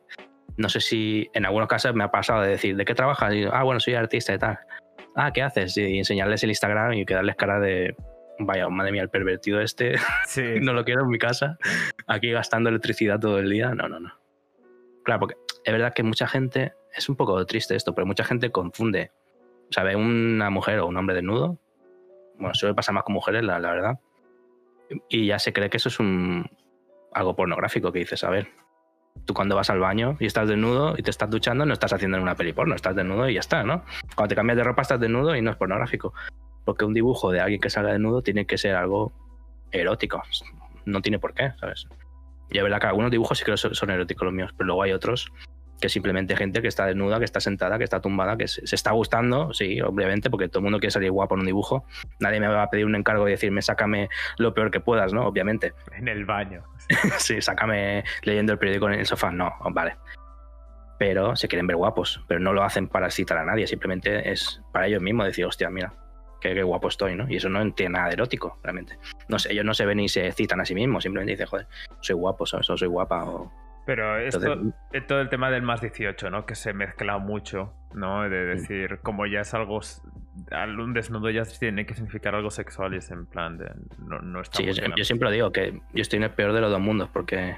no 0.57 0.68
sé 0.68 0.80
si 0.80 1.30
en 1.32 1.47
algunos 1.47 1.68
casos 1.68 1.95
me 1.95 2.05
ha 2.05 2.11
pasado 2.11 2.43
de 2.43 2.51
decir, 2.51 2.76
¿de 2.76 2.84
qué 2.84 2.95
trabajas? 2.95 3.32
Y 3.34 3.45
ah, 3.51 3.62
bueno, 3.62 3.80
soy 3.80 3.95
artista 3.95 4.34
y 4.34 4.38
tal. 4.38 4.59
Ah, 5.14 5.32
¿qué 5.32 5.42
haces? 5.42 5.76
Y 5.76 5.98
enseñarles 5.98 6.42
el 6.44 6.50
Instagram 6.50 6.94
y 6.94 7.04
quedarles 7.04 7.36
cara 7.36 7.60
de, 7.60 7.94
vaya, 8.38 8.68
madre 8.68 8.92
mía, 8.92 9.02
el 9.02 9.10
pervertido 9.10 9.60
este, 9.60 9.96
sí. 10.26 10.42
no 10.60 10.72
lo 10.72 10.84
quiero 10.84 11.02
en 11.02 11.08
mi 11.08 11.18
casa, 11.18 11.58
aquí 12.06 12.30
gastando 12.30 12.70
electricidad 12.70 13.20
todo 13.20 13.38
el 13.38 13.50
día. 13.50 13.74
No, 13.74 13.88
no, 13.88 14.00
no. 14.00 14.12
Claro, 15.04 15.20
porque 15.20 15.36
es 15.64 15.72
verdad 15.72 15.92
que 15.94 16.02
mucha 16.02 16.26
gente, 16.26 16.72
es 16.94 17.08
un 17.08 17.16
poco 17.16 17.44
triste 17.46 17.76
esto, 17.76 17.94
pero 17.94 18.06
mucha 18.06 18.24
gente 18.24 18.50
confunde. 18.50 19.10
O 19.68 19.72
sea, 19.72 19.84
ve 19.84 19.96
una 19.96 20.50
mujer 20.50 20.78
o 20.80 20.86
un 20.86 20.96
hombre 20.96 21.14
desnudo. 21.14 21.58
Bueno, 22.36 22.54
suele 22.54 22.74
pasar 22.74 22.94
más 22.94 23.04
con 23.04 23.14
mujeres, 23.14 23.42
la, 23.42 23.58
la 23.58 23.70
verdad 23.72 23.98
y 25.08 25.26
ya 25.26 25.38
se 25.38 25.52
cree 25.52 25.70
que 25.70 25.76
eso 25.76 25.88
es 25.88 25.98
un 26.00 26.48
algo 27.12 27.36
pornográfico 27.36 27.92
que 27.92 28.00
dices, 28.00 28.24
a 28.24 28.30
ver, 28.30 28.48
tú 29.24 29.34
cuando 29.34 29.56
vas 29.56 29.70
al 29.70 29.80
baño 29.80 30.16
y 30.20 30.26
estás 30.26 30.48
desnudo 30.48 30.94
y 30.96 31.02
te 31.02 31.10
estás 31.10 31.30
duchando, 31.30 31.64
no 31.66 31.72
estás 31.72 31.92
haciendo 31.92 32.20
una 32.20 32.34
peli 32.34 32.52
porno, 32.52 32.74
estás 32.74 32.96
desnudo 32.96 33.28
y 33.28 33.34
ya 33.34 33.40
está, 33.40 33.62
¿no? 33.62 33.84
Cuando 34.14 34.28
te 34.28 34.34
cambias 34.34 34.56
de 34.56 34.64
ropa 34.64 34.82
estás 34.82 35.00
desnudo 35.00 35.36
y 35.36 35.42
no 35.42 35.50
es 35.50 35.56
pornográfico. 35.56 36.12
Porque 36.64 36.84
un 36.84 36.94
dibujo 36.94 37.30
de 37.30 37.40
alguien 37.40 37.60
que 37.60 37.70
salga 37.70 37.92
desnudo 37.92 38.22
tiene 38.22 38.46
que 38.46 38.58
ser 38.58 38.76
algo 38.76 39.12
erótico. 39.70 40.22
No 40.84 41.00
tiene 41.00 41.18
por 41.18 41.34
qué, 41.34 41.52
¿sabes? 41.58 41.86
Y 42.50 42.58
es 42.58 42.62
verdad 42.62 42.80
que 42.80 42.86
algunos 42.86 43.10
dibujos 43.10 43.38
sí 43.38 43.44
que 43.44 43.56
son 43.56 43.90
eróticos 43.90 44.24
los 44.24 44.34
míos, 44.34 44.52
pero 44.56 44.66
luego 44.66 44.82
hay 44.82 44.92
otros 44.92 45.32
que 45.83 45.89
simplemente 45.89 46.37
gente 46.37 46.62
que 46.62 46.68
está 46.68 46.87
desnuda, 46.87 47.18
que 47.18 47.24
está 47.24 47.41
sentada, 47.41 47.76
que 47.76 47.85
está 47.85 48.01
tumbada, 48.01 48.37
que 48.37 48.47
se, 48.47 48.62
está 48.74 48.93
gustando, 48.93 49.53
sí, 49.53 49.80
obviamente, 49.80 50.30
porque 50.30 50.49
todo 50.49 50.61
el 50.61 50.62
mundo 50.62 50.78
quiere 50.78 50.93
salir 50.93 51.11
guapo 51.11 51.35
en 51.35 51.41
un 51.41 51.47
dibujo. 51.47 51.85
Nadie 52.20 52.39
me 52.39 52.47
va 52.47 52.62
a 52.62 52.70
pedir 52.70 52.87
un 52.87 52.95
encargo 52.95 53.26
y 53.26 53.33
decirme, 53.33 53.62
sácame 53.62 54.09
lo 54.39 54.55
peor 54.55 54.70
que 54.70 54.78
puedas, 54.78 55.12
¿no? 55.12 55.26
Obviamente. 55.26 55.74
En 55.91 56.07
el 56.07 56.24
baño. 56.24 56.62
sí, 57.18 57.43
sácame 57.43 58.05
leyendo 58.22 58.53
el 58.53 58.59
periódico 58.61 58.89
en 58.89 59.01
el 59.01 59.07
sofá. 59.07 59.33
No, 59.33 59.53
vale. 59.72 59.97
Pero 60.99 61.35
se 61.35 61.49
quieren 61.49 61.66
ver 61.66 61.76
guapos, 61.76 62.24
pero 62.28 62.39
no 62.39 62.53
lo 62.53 62.62
hacen 62.62 62.87
para 62.87 63.11
citar 63.11 63.39
a 63.39 63.45
nadie, 63.45 63.66
simplemente 63.66 64.30
es 64.30 64.62
para 64.72 64.87
ellos 64.87 65.03
mismos 65.03 65.26
decir, 65.26 65.45
hostia, 65.45 65.68
mira, 65.68 65.93
qué, 66.41 66.62
guapo 66.62 66.87
estoy, 66.87 67.16
¿no? 67.16 67.28
Y 67.28 67.37
eso 67.37 67.49
no 67.49 67.72
tiene 67.74 67.95
nada 67.95 68.07
de 68.07 68.14
erótico, 68.14 68.57
realmente. 68.62 68.99
No 69.26 69.41
sé, 69.41 69.53
ellos 69.53 69.64
no 69.64 69.74
se 69.74 69.85
ven 69.85 69.99
y 69.99 70.09
se 70.09 70.30
citan 70.30 70.61
a 70.61 70.64
sí 70.64 70.76
mismos, 70.76 71.03
simplemente 71.03 71.33
dicen, 71.33 71.46
joder, 71.46 71.67
soy 72.00 72.14
guapo, 72.14 72.45
o 72.45 72.46
soy 72.46 72.87
guapa, 72.87 73.25
o 73.25 73.50
pero 73.84 74.18
esto, 74.18 74.61
es 74.92 75.07
todo 75.07 75.21
el 75.21 75.29
tema 75.29 75.50
del 75.50 75.63
más 75.63 75.80
18, 75.80 76.30
¿no? 76.30 76.46
Que 76.46 76.54
se 76.54 76.72
mezcla 76.72 77.18
mucho, 77.18 77.75
¿no? 77.95 78.29
De 78.29 78.45
decir, 78.45 79.00
como 79.03 79.26
ya 79.26 79.41
es 79.41 79.54
algo. 79.54 79.80
Un 80.79 80.95
desnudo 80.95 81.30
ya 81.30 81.45
tiene 81.45 81.84
que 81.84 81.95
significar 81.95 82.34
algo 82.34 82.50
sexual 82.50 82.95
y 82.95 82.99
es 82.99 83.11
en 83.11 83.26
plan 83.26 83.59
de. 83.59 83.71
No, 83.99 84.21
no 84.21 84.45
sí, 84.45 84.64
yo, 84.64 85.04
siempre 85.04 85.29
lo 85.29 85.33
digo, 85.33 85.53
que 85.53 85.80
yo 85.92 86.03
estoy 86.03 86.18
en 86.18 86.25
el 86.25 86.30
peor 86.30 86.53
de 86.53 86.61
los 86.61 86.71
dos 86.71 86.80
mundos, 86.80 87.09
porque 87.13 87.57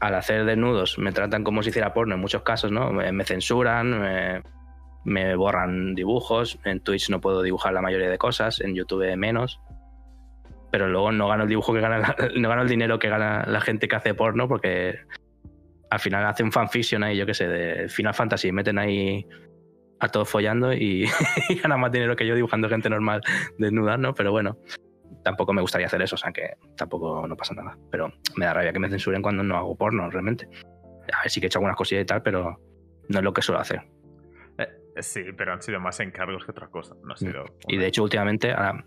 al 0.00 0.14
hacer 0.14 0.44
desnudos 0.46 0.98
me 0.98 1.12
tratan 1.12 1.44
como 1.44 1.62
si 1.62 1.68
hiciera 1.68 1.92
porno 1.92 2.14
en 2.14 2.20
muchos 2.20 2.42
casos, 2.42 2.72
¿no? 2.72 2.90
Me, 2.92 3.24
censuran, 3.24 4.42
me, 5.04 5.36
borran 5.36 5.94
dibujos, 5.94 6.58
en 6.64 6.80
Twitch 6.80 7.10
no 7.10 7.20
puedo 7.20 7.42
dibujar 7.42 7.74
la 7.74 7.82
mayoría 7.82 8.08
de 8.08 8.18
cosas, 8.18 8.60
en 8.60 8.74
YouTube 8.74 9.16
menos 9.16 9.60
pero 10.68 10.88
luego 10.88 11.10
no 11.10 11.28
gano 11.28 11.44
el 11.44 11.48
dibujo 11.48 11.72
que 11.72 11.80
gana 11.80 12.14
no 12.36 12.48
gano 12.48 12.62
el 12.62 12.68
dinero 12.68 12.98
que 12.98 13.08
gana 13.08 13.44
la 13.46 13.60
gente 13.62 13.88
que 13.88 13.96
hace 13.96 14.12
porno 14.12 14.46
porque 14.46 14.98
al 15.90 16.00
final 16.00 16.26
hace 16.26 16.42
un 16.42 16.52
fanfiction 16.52 17.02
ahí, 17.02 17.16
yo 17.16 17.26
qué 17.26 17.34
sé, 17.34 17.46
de 17.46 17.88
Final 17.88 18.14
Fantasy, 18.14 18.52
meten 18.52 18.78
ahí 18.78 19.26
a 20.00 20.08
todos 20.08 20.28
follando 20.28 20.72
y, 20.72 21.06
ganan 21.62 21.80
más 21.80 21.92
dinero 21.92 22.16
que 22.16 22.26
yo 22.26 22.34
dibujando 22.34 22.68
gente 22.68 22.90
normal 22.90 23.20
desnuda, 23.58 23.96
¿no? 23.96 24.14
Pero 24.14 24.32
bueno, 24.32 24.58
tampoco 25.22 25.52
me 25.52 25.62
gustaría 25.62 25.86
hacer 25.86 26.02
eso, 26.02 26.16
o 26.16 26.18
sea 26.18 26.32
que 26.32 26.54
tampoco 26.76 27.26
no 27.26 27.36
pasa 27.36 27.54
nada. 27.54 27.78
Pero 27.90 28.12
me 28.36 28.44
da 28.46 28.54
rabia 28.54 28.72
que 28.72 28.78
me 28.78 28.88
censuren 28.88 29.22
cuando 29.22 29.42
no 29.42 29.56
hago 29.56 29.76
porno, 29.76 30.10
realmente. 30.10 30.48
A 31.12 31.22
ver, 31.22 31.30
sí 31.30 31.40
que 31.40 31.46
he 31.46 31.48
hecho 31.48 31.58
algunas 31.58 31.76
cosillas 31.76 32.02
y 32.02 32.06
tal, 32.06 32.22
pero 32.22 32.60
no 33.08 33.18
es 33.18 33.24
lo 33.24 33.32
que 33.32 33.42
suelo 33.42 33.60
hacer. 33.60 33.82
Eh, 34.58 34.68
sí, 35.00 35.22
pero 35.36 35.52
han 35.52 35.62
sido 35.62 35.80
más 35.80 36.00
encargos 36.00 36.44
que 36.44 36.50
otra 36.50 36.68
cosa. 36.68 36.94
No 37.04 37.14
ha 37.14 37.16
sido 37.16 37.44
Y 37.68 37.76
de 37.76 37.86
hecho, 37.86 38.02
últimamente, 38.02 38.52
ahora, 38.52 38.84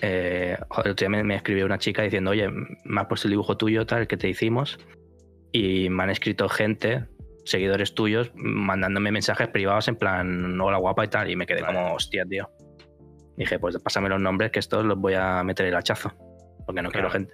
eh, 0.00 0.58
joder, 0.68 1.08
me, 1.08 1.22
me, 1.22 1.36
escribió 1.36 1.64
una 1.64 1.78
chica 1.78 2.02
diciendo, 2.02 2.32
oye, 2.32 2.48
me 2.48 3.00
has 3.00 3.06
puesto 3.06 3.28
el 3.28 3.32
dibujo 3.32 3.56
tuyo, 3.56 3.86
tal, 3.86 4.08
que 4.08 4.16
te 4.16 4.28
hicimos, 4.28 4.78
y 5.52 5.88
me 5.90 6.02
han 6.02 6.10
escrito 6.10 6.48
gente, 6.48 7.04
seguidores 7.44 7.94
tuyos, 7.94 8.30
mandándome 8.34 9.12
mensajes 9.12 9.48
privados 9.48 9.88
en 9.88 9.96
plan, 9.96 10.60
hola 10.60 10.78
guapa 10.78 11.04
y 11.04 11.08
tal, 11.08 11.30
y 11.30 11.36
me 11.36 11.46
quedé 11.46 11.62
como, 11.62 11.94
hostia, 11.94 12.24
tío. 12.24 12.50
dije, 13.36 13.58
pues 13.58 13.78
pásame 13.78 14.08
los 14.08 14.20
nombres 14.20 14.50
que 14.50 14.58
estos 14.58 14.84
los 14.84 14.98
voy 14.98 15.14
a 15.14 15.42
meter 15.44 15.66
el 15.66 15.74
hachazo, 15.74 16.12
porque 16.66 16.82
no 16.82 16.90
quiero 16.90 17.10
gente. 17.10 17.32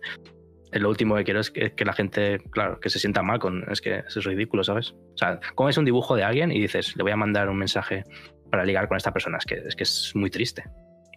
Lo 0.72 0.90
último 0.90 1.16
que 1.16 1.24
quiero 1.24 1.40
es 1.40 1.50
que, 1.50 1.72
la 1.84 1.92
gente, 1.94 2.40
claro, 2.50 2.78
que 2.78 2.90
se 2.90 2.98
sienta 2.98 3.22
mal 3.22 3.38
con. 3.38 3.64
Es 3.70 3.80
que 3.80 4.00
eso 4.06 4.18
es 4.18 4.24
ridículo, 4.26 4.62
¿sabes? 4.62 4.92
O 4.92 5.16
sea, 5.16 5.40
comes 5.54 5.78
un 5.78 5.86
dibujo 5.86 6.14
de 6.14 6.24
alguien 6.24 6.52
y 6.52 6.60
dices, 6.60 6.94
le 6.96 7.02
voy 7.02 7.12
a 7.12 7.16
mandar 7.16 7.48
un 7.48 7.56
mensaje 7.56 8.04
para 8.50 8.64
ligar 8.66 8.86
con 8.86 8.98
esta 8.98 9.12
persona. 9.12 9.38
Es 9.38 9.46
que 9.46 9.54
es, 9.66 9.74
que 9.74 9.84
es 9.84 10.12
muy 10.14 10.28
triste. 10.28 10.64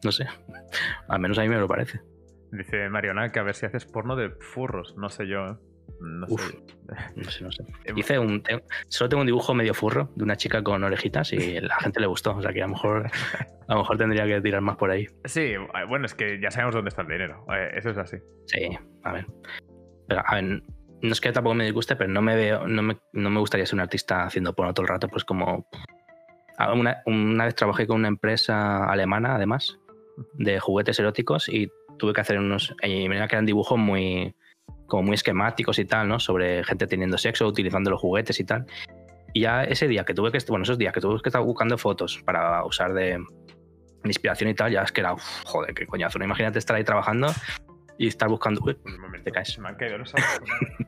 No 0.05 0.11
sé. 0.13 0.25
Al 1.09 1.19
menos 1.19 1.37
a 1.37 1.41
mí 1.41 1.49
me 1.49 1.57
lo 1.57 1.67
parece. 1.67 1.99
Dice 2.53 2.89
Mariona 2.89 3.31
que 3.31 3.39
a 3.39 3.43
ver 3.43 3.55
si 3.55 3.65
haces 3.65 3.85
porno 3.85 4.15
de 4.15 4.29
furros. 4.29 4.95
No 4.97 5.09
sé 5.09 5.27
yo. 5.27 5.45
¿eh? 5.47 5.55
No 6.01 6.27
sé. 6.27 6.59
No 7.15 7.29
sé, 7.29 7.43
no 7.43 7.51
sé. 7.51 7.63
Hice 7.95 8.19
un, 8.19 8.43
solo 8.87 9.09
tengo 9.09 9.21
un 9.21 9.27
dibujo 9.27 9.53
medio 9.53 9.73
furro 9.73 10.11
de 10.15 10.23
una 10.23 10.35
chica 10.35 10.63
con 10.63 10.83
orejitas 10.83 11.31
y 11.33 11.59
la 11.61 11.75
gente 11.79 11.99
le 11.99 12.07
gustó. 12.07 12.35
O 12.35 12.41
sea 12.41 12.51
que 12.51 12.61
a 12.61 12.65
lo 12.65 12.73
mejor, 12.73 13.09
a 13.67 13.73
lo 13.73 13.79
mejor 13.79 13.97
tendría 13.97 14.25
que 14.25 14.41
tirar 14.41 14.61
más 14.61 14.77
por 14.77 14.89
ahí. 14.89 15.07
Sí, 15.25 15.53
bueno, 15.87 16.05
es 16.05 16.15
que 16.15 16.39
ya 16.41 16.51
sabemos 16.51 16.75
dónde 16.75 16.89
está 16.89 17.03
el 17.03 17.07
dinero. 17.07 17.45
Eh, 17.53 17.71
eso 17.75 17.91
es 17.91 17.97
así. 17.97 18.17
Sí, 18.47 18.77
a 19.03 19.13
ver. 19.13 19.27
Pero, 20.07 20.23
a 20.25 20.35
ver, 20.35 20.63
no 21.01 21.11
es 21.11 21.21
que 21.21 21.31
tampoco 21.31 21.53
me 21.53 21.65
disguste, 21.65 21.95
pero 21.95 22.09
no 22.11 22.21
me 22.21 22.35
veo, 22.35 22.67
no 22.67 22.81
me, 22.81 22.97
no 23.13 23.29
me 23.29 23.39
gustaría 23.39 23.65
ser 23.65 23.75
un 23.75 23.81
artista 23.81 24.23
haciendo 24.23 24.53
porno 24.53 24.73
todo 24.73 24.83
el 24.83 24.89
rato, 24.89 25.07
pues 25.07 25.23
como. 25.23 25.67
Una, 26.73 27.01
una 27.07 27.45
vez 27.45 27.55
trabajé 27.55 27.87
con 27.87 27.97
una 27.97 28.07
empresa 28.07 28.85
alemana, 28.85 29.35
además, 29.35 29.79
de 30.33 30.59
juguetes 30.59 30.99
eróticos 30.99 31.49
y 31.49 31.71
tuve 31.97 32.13
que 32.13 32.21
hacer 32.21 32.37
unos. 32.37 32.75
Y 32.83 33.09
me 33.09 33.15
que 33.15 33.35
eran 33.35 33.45
dibujos 33.45 33.79
muy 33.79 34.35
como 34.91 35.03
muy 35.03 35.15
esquemáticos 35.15 35.79
y 35.79 35.85
tal, 35.85 36.09
¿no? 36.09 36.19
Sobre 36.19 36.65
gente 36.65 36.85
teniendo 36.85 37.17
sexo, 37.17 37.47
utilizando 37.47 37.89
los 37.89 38.01
juguetes 38.01 38.37
y 38.41 38.43
tal. 38.43 38.65
Y 39.31 39.41
ya 39.41 39.63
ese 39.63 39.87
día 39.87 40.03
que 40.03 40.13
tuve 40.13 40.33
que, 40.33 40.39
bueno, 40.49 40.63
esos 40.63 40.77
días 40.77 40.93
que 40.93 40.99
tuve 40.99 41.21
que 41.21 41.29
estar 41.29 41.41
buscando 41.41 41.77
fotos 41.77 42.21
para 42.25 42.65
usar 42.65 42.93
de, 42.93 43.17
inspiración 44.03 44.49
y 44.49 44.53
tal, 44.53 44.69
ya 44.69 44.81
es 44.81 44.91
que 44.91 44.99
era, 44.99 45.15
joder, 45.45 45.73
qué 45.73 45.87
coñazo. 45.87 46.19
¿no? 46.19 46.25
Imagínate 46.25 46.59
estar 46.59 46.75
ahí 46.75 46.83
trabajando 46.83 47.27
y 47.97 48.07
estar 48.07 48.27
buscando. 48.27 48.59
Uy, 48.65 48.77
te 49.23 49.31
caes. 49.31 49.57
Me 49.59 49.69
han 49.69 49.75
caído 49.75 49.97
los 49.97 50.13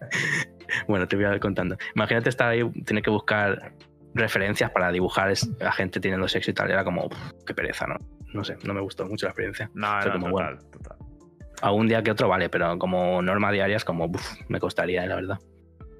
bueno, 0.89 1.07
te 1.07 1.15
voy 1.15 1.23
a 1.23 1.33
ir 1.33 1.39
contando. 1.39 1.77
Imagínate 1.95 2.27
estar 2.27 2.49
ahí, 2.49 2.69
tener 2.83 3.03
que 3.03 3.09
buscar 3.09 3.71
referencias 4.15 4.69
para 4.71 4.91
dibujar 4.91 5.31
a 5.61 5.71
gente 5.71 6.01
teniendo 6.01 6.27
sexo 6.27 6.51
y 6.51 6.53
tal. 6.53 6.69
Era 6.69 6.83
como, 6.83 7.07
qué 7.47 7.53
pereza, 7.53 7.87
¿no? 7.87 7.95
No 8.33 8.43
sé, 8.43 8.57
no 8.65 8.73
me 8.73 8.81
gustó 8.81 9.05
mucho 9.05 9.27
la 9.27 9.29
experiencia. 9.29 9.71
No, 9.73 10.01
no, 10.01 10.11
como, 10.11 10.29
total, 10.31 10.59
total 10.71 10.97
a 11.61 11.71
un 11.71 11.87
día 11.87 12.03
que 12.03 12.11
otro 12.11 12.27
vale, 12.27 12.49
pero 12.49 12.77
como 12.77 13.21
norma 13.21 13.51
diaria 13.51 13.77
es 13.77 13.85
como, 13.85 14.11
me 14.47 14.59
costaría, 14.59 15.05
la 15.05 15.15
verdad. 15.15 15.39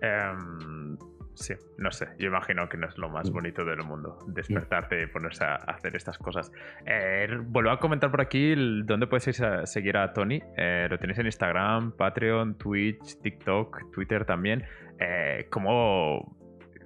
Em, 0.02 0.98
sí, 1.34 1.54
no 1.78 1.92
sé, 1.92 2.10
yo 2.20 2.28
imagino 2.28 2.68
que 2.68 2.78
no 2.78 2.88
es 2.88 2.98
lo 2.98 3.10
más 3.10 3.30
mm. 3.30 3.34
bonito 3.34 3.66
del 3.66 3.84
mundo, 3.84 4.20
despertarte 4.28 5.04
y 5.04 5.08
ponerse 5.08 5.46
a 5.46 5.56
hacer 5.56 5.96
estas 5.96 6.18
cosas. 6.18 6.52
Eh, 6.86 7.28
vuelvo 7.42 7.72
a 7.72 7.80
comentar 7.80 8.12
por 8.12 8.22
aquí 8.22 8.54
dónde 8.84 9.08
puedes 9.08 9.42
seguir 9.66 9.98
a 9.98 10.14
Tony. 10.14 10.42
Eh, 10.58 10.88
lo 10.90 10.98
tienes 10.98 11.18
en 11.20 11.28
Instagram, 11.28 11.94
Patreon, 11.94 12.58
Twitch, 12.58 13.22
TikTok, 13.22 13.92
Twitter 13.92 14.26
también. 14.26 14.64
Eh, 15.00 15.48
¿Cómo 15.50 16.36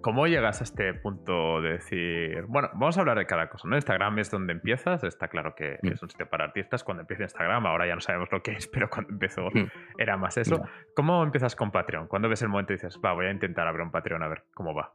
¿Cómo 0.08 0.26
llegas 0.26 0.62
a 0.62 0.64
este 0.64 0.94
punto 0.94 1.62
de 1.62 1.72
decir, 1.72 2.46
bueno, 2.48 2.70
vamos 2.76 2.98
a 2.98 3.02
hablar 3.02 3.18
de 3.18 3.26
cada 3.26 3.50
cosa, 3.50 3.68
¿no? 3.68 3.76
Instagram 3.76 4.20
es 4.20 4.32
donde 4.32 4.54
empiezas, 4.54 5.04
está 5.04 5.28
claro 5.28 5.54
que 5.54 5.80
mm. 5.82 5.88
es 5.88 6.02
un 6.02 6.10
sitio 6.10 6.30
para 6.30 6.46
artistas 6.46 6.82
cuando 6.86 7.02
empieza 7.02 7.24
Instagram, 7.24 7.66
ahora 7.66 7.86
ya 7.86 7.94
no 7.94 8.00
sabemos 8.00 8.30
lo 8.32 8.42
que 8.42 8.54
es, 8.54 8.68
pero 8.74 8.90
cuando 8.90 9.12
empezó 9.12 9.50
mm. 9.54 9.70
era 9.98 10.16
más 10.16 10.38
eso. 10.38 10.62
¿Cómo 10.96 11.22
empiezas 11.24 11.58
con 11.58 11.72
Patreon? 11.72 12.08
¿Cuándo 12.08 12.30
ves 12.30 12.42
el 12.42 12.48
momento 12.48 12.72
y 12.72 12.78
dices, 12.78 12.98
va, 13.04 13.12
voy 13.12 13.26
a 13.26 13.32
intentar 13.32 13.68
abrir 13.68 13.82
un 13.82 13.92
Patreon 13.92 14.24
a 14.24 14.30
ver 14.30 14.44
cómo 14.54 14.74
va? 14.74 14.94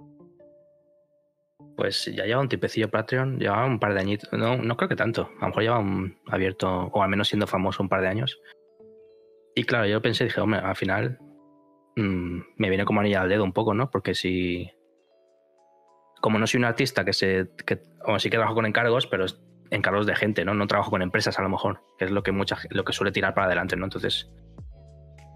Pues 1.76 2.06
ya 2.06 2.24
lleva 2.24 2.40
un 2.40 2.48
tipecillo 2.48 2.88
Patreon, 2.88 3.38
lleva 3.38 3.66
un 3.66 3.78
par 3.78 3.92
de 3.92 4.00
añitos, 4.00 4.32
no, 4.32 4.56
no 4.56 4.76
creo 4.78 4.88
que 4.88 4.96
tanto, 4.96 5.30
a 5.40 5.42
lo 5.42 5.48
mejor 5.48 5.62
lleva 5.62 5.78
un 5.78 6.16
abierto, 6.28 6.86
o 6.86 7.02
al 7.02 7.10
menos 7.10 7.28
siendo 7.28 7.46
famoso 7.46 7.82
un 7.82 7.90
par 7.90 8.00
de 8.00 8.08
años. 8.08 8.40
Y 9.54 9.64
claro, 9.64 9.84
yo 9.84 10.00
pensé, 10.00 10.24
dije, 10.24 10.40
hombre, 10.40 10.60
al 10.60 10.74
final 10.74 11.18
mm, 11.96 12.38
me 12.56 12.68
viene 12.70 12.86
como 12.86 13.00
anilla 13.00 13.20
al 13.20 13.28
dedo 13.28 13.44
un 13.44 13.52
poco, 13.52 13.74
¿no? 13.74 13.90
Porque 13.90 14.14
si 14.14 14.70
como 16.22 16.38
no 16.38 16.46
soy 16.46 16.58
un 16.58 16.64
artista 16.64 17.04
que 17.04 17.12
se. 17.12 17.50
Que, 17.66 17.82
o 18.06 18.18
sí 18.18 18.30
que 18.30 18.36
trabajo 18.36 18.54
con 18.54 18.64
encargos, 18.64 19.06
pero 19.06 19.26
encargos 19.70 20.06
de 20.06 20.14
gente, 20.14 20.44
¿no? 20.44 20.54
No 20.54 20.66
trabajo 20.66 20.90
con 20.90 21.02
empresas 21.02 21.38
a 21.38 21.42
lo 21.42 21.50
mejor, 21.50 21.82
que 21.98 22.06
es 22.06 22.10
lo 22.10 22.22
que 22.22 22.32
mucha 22.32 22.56
lo 22.70 22.84
que 22.84 22.92
suele 22.94 23.12
tirar 23.12 23.34
para 23.34 23.48
adelante, 23.48 23.76
¿no? 23.76 23.84
Entonces. 23.84 24.30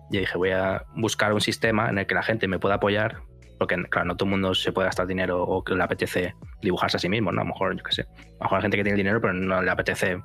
Yo 0.09 0.21
dije, 0.21 0.39
voy 0.39 0.53
a 0.53 0.85
buscar 0.95 1.33
un 1.33 1.41
sistema 1.41 1.91
en 1.91 1.99
el 1.99 2.07
que 2.07 2.15
la 2.15 2.23
gente 2.23 2.47
me 2.47 2.61
pueda 2.61 2.77
apoyar, 2.77 3.23
porque 3.59 3.75
claro, 3.91 4.07
no 4.07 4.17
todo 4.17 4.27
el 4.27 4.31
mundo 4.31 4.55
se 4.55 4.71
puede 4.71 4.87
gastar 4.87 5.09
dinero 5.09 5.43
o 5.43 5.65
que 5.65 5.75
le 5.75 5.83
apetece 5.83 6.37
dibujarse 6.63 6.97
a 6.97 7.01
sí 7.01 7.09
mismo, 7.09 7.33
¿no? 7.33 7.41
A 7.41 7.45
lo 7.45 7.51
mejor, 7.51 7.77
yo 7.77 7.83
qué 7.83 7.93
sé. 7.93 8.03
A 8.03 8.05
lo 8.05 8.45
mejor 8.45 8.59
hay 8.59 8.63
gente 8.63 8.77
que 8.77 8.85
tiene 8.85 8.97
dinero, 8.97 9.21
pero 9.21 9.33
no 9.33 9.61
le 9.61 9.71
apetece 9.71 10.23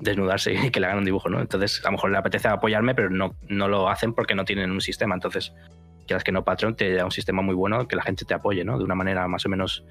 desnudarse 0.00 0.52
y 0.66 0.70
que 0.70 0.80
le 0.80 0.86
hagan 0.86 0.98
un 0.98 1.04
dibujo, 1.06 1.30
¿no? 1.30 1.40
Entonces, 1.40 1.80
a 1.82 1.88
lo 1.88 1.92
mejor 1.92 2.10
le 2.10 2.18
apetece 2.18 2.48
apoyarme, 2.48 2.94
pero 2.94 3.08
no, 3.08 3.38
no 3.48 3.68
lo 3.68 3.88
hacen 3.88 4.12
porque 4.12 4.34
no 4.34 4.44
tienen 4.44 4.70
un 4.70 4.82
sistema. 4.82 5.14
Entonces, 5.14 5.54
quieras 6.04 6.24
que 6.24 6.32
no, 6.32 6.44
Patreon 6.44 6.76
te 6.76 6.92
da 6.94 7.04
un 7.04 7.10
sistema 7.10 7.42
muy 7.42 7.54
bueno 7.54 7.86
que 7.88 7.96
la 7.96 8.02
gente 8.02 8.24
te 8.24 8.34
apoye, 8.34 8.64
¿no? 8.64 8.78
De 8.78 8.84
una 8.84 8.94
manera 8.94 9.26
más 9.28 9.44
o 9.46 9.48
menos, 9.48 9.84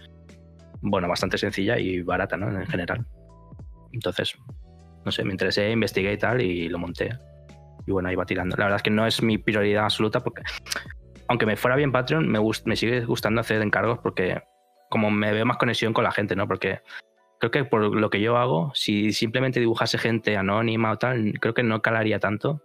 bueno, 0.81 1.07
bastante 1.07 1.37
sencilla 1.37 1.77
y 1.77 2.01
barata, 2.01 2.37
¿no? 2.37 2.49
En 2.49 2.67
general. 2.67 3.05
Entonces, 3.91 4.35
no 5.05 5.11
sé, 5.11 5.23
me 5.23 5.31
interesé, 5.31 5.69
investigué 5.71 6.13
y 6.13 6.17
tal 6.17 6.41
y 6.41 6.69
lo 6.69 6.79
monté. 6.79 7.09
Y 7.85 7.91
bueno, 7.91 8.09
ahí 8.09 8.15
va 8.15 8.25
tirando. 8.25 8.55
La 8.55 8.65
verdad 8.65 8.77
es 8.77 8.83
que 8.83 8.89
no 8.89 9.05
es 9.05 9.21
mi 9.21 9.37
prioridad 9.37 9.85
absoluta 9.85 10.21
porque, 10.21 10.43
aunque 11.27 11.45
me 11.45 11.55
fuera 11.55 11.75
bien 11.75 11.91
Patreon, 11.91 12.27
me, 12.27 12.39
me 12.65 12.75
sigue 12.75 13.05
gustando 13.05 13.41
hacer 13.41 13.61
encargos 13.61 13.99
porque 13.99 14.41
como 14.89 15.11
me 15.11 15.33
veo 15.33 15.45
más 15.45 15.57
conexión 15.57 15.93
con 15.93 16.03
la 16.03 16.11
gente, 16.11 16.35
¿no? 16.35 16.47
Porque 16.47 16.81
creo 17.39 17.51
que 17.51 17.65
por 17.65 17.95
lo 17.95 18.09
que 18.09 18.21
yo 18.21 18.37
hago, 18.37 18.71
si 18.73 19.11
simplemente 19.11 19.59
dibujase 19.59 19.97
gente 19.97 20.37
anónima 20.37 20.91
o 20.91 20.97
tal, 20.97 21.33
creo 21.41 21.53
que 21.53 21.63
no 21.63 21.81
calaría 21.81 22.19
tanto 22.19 22.61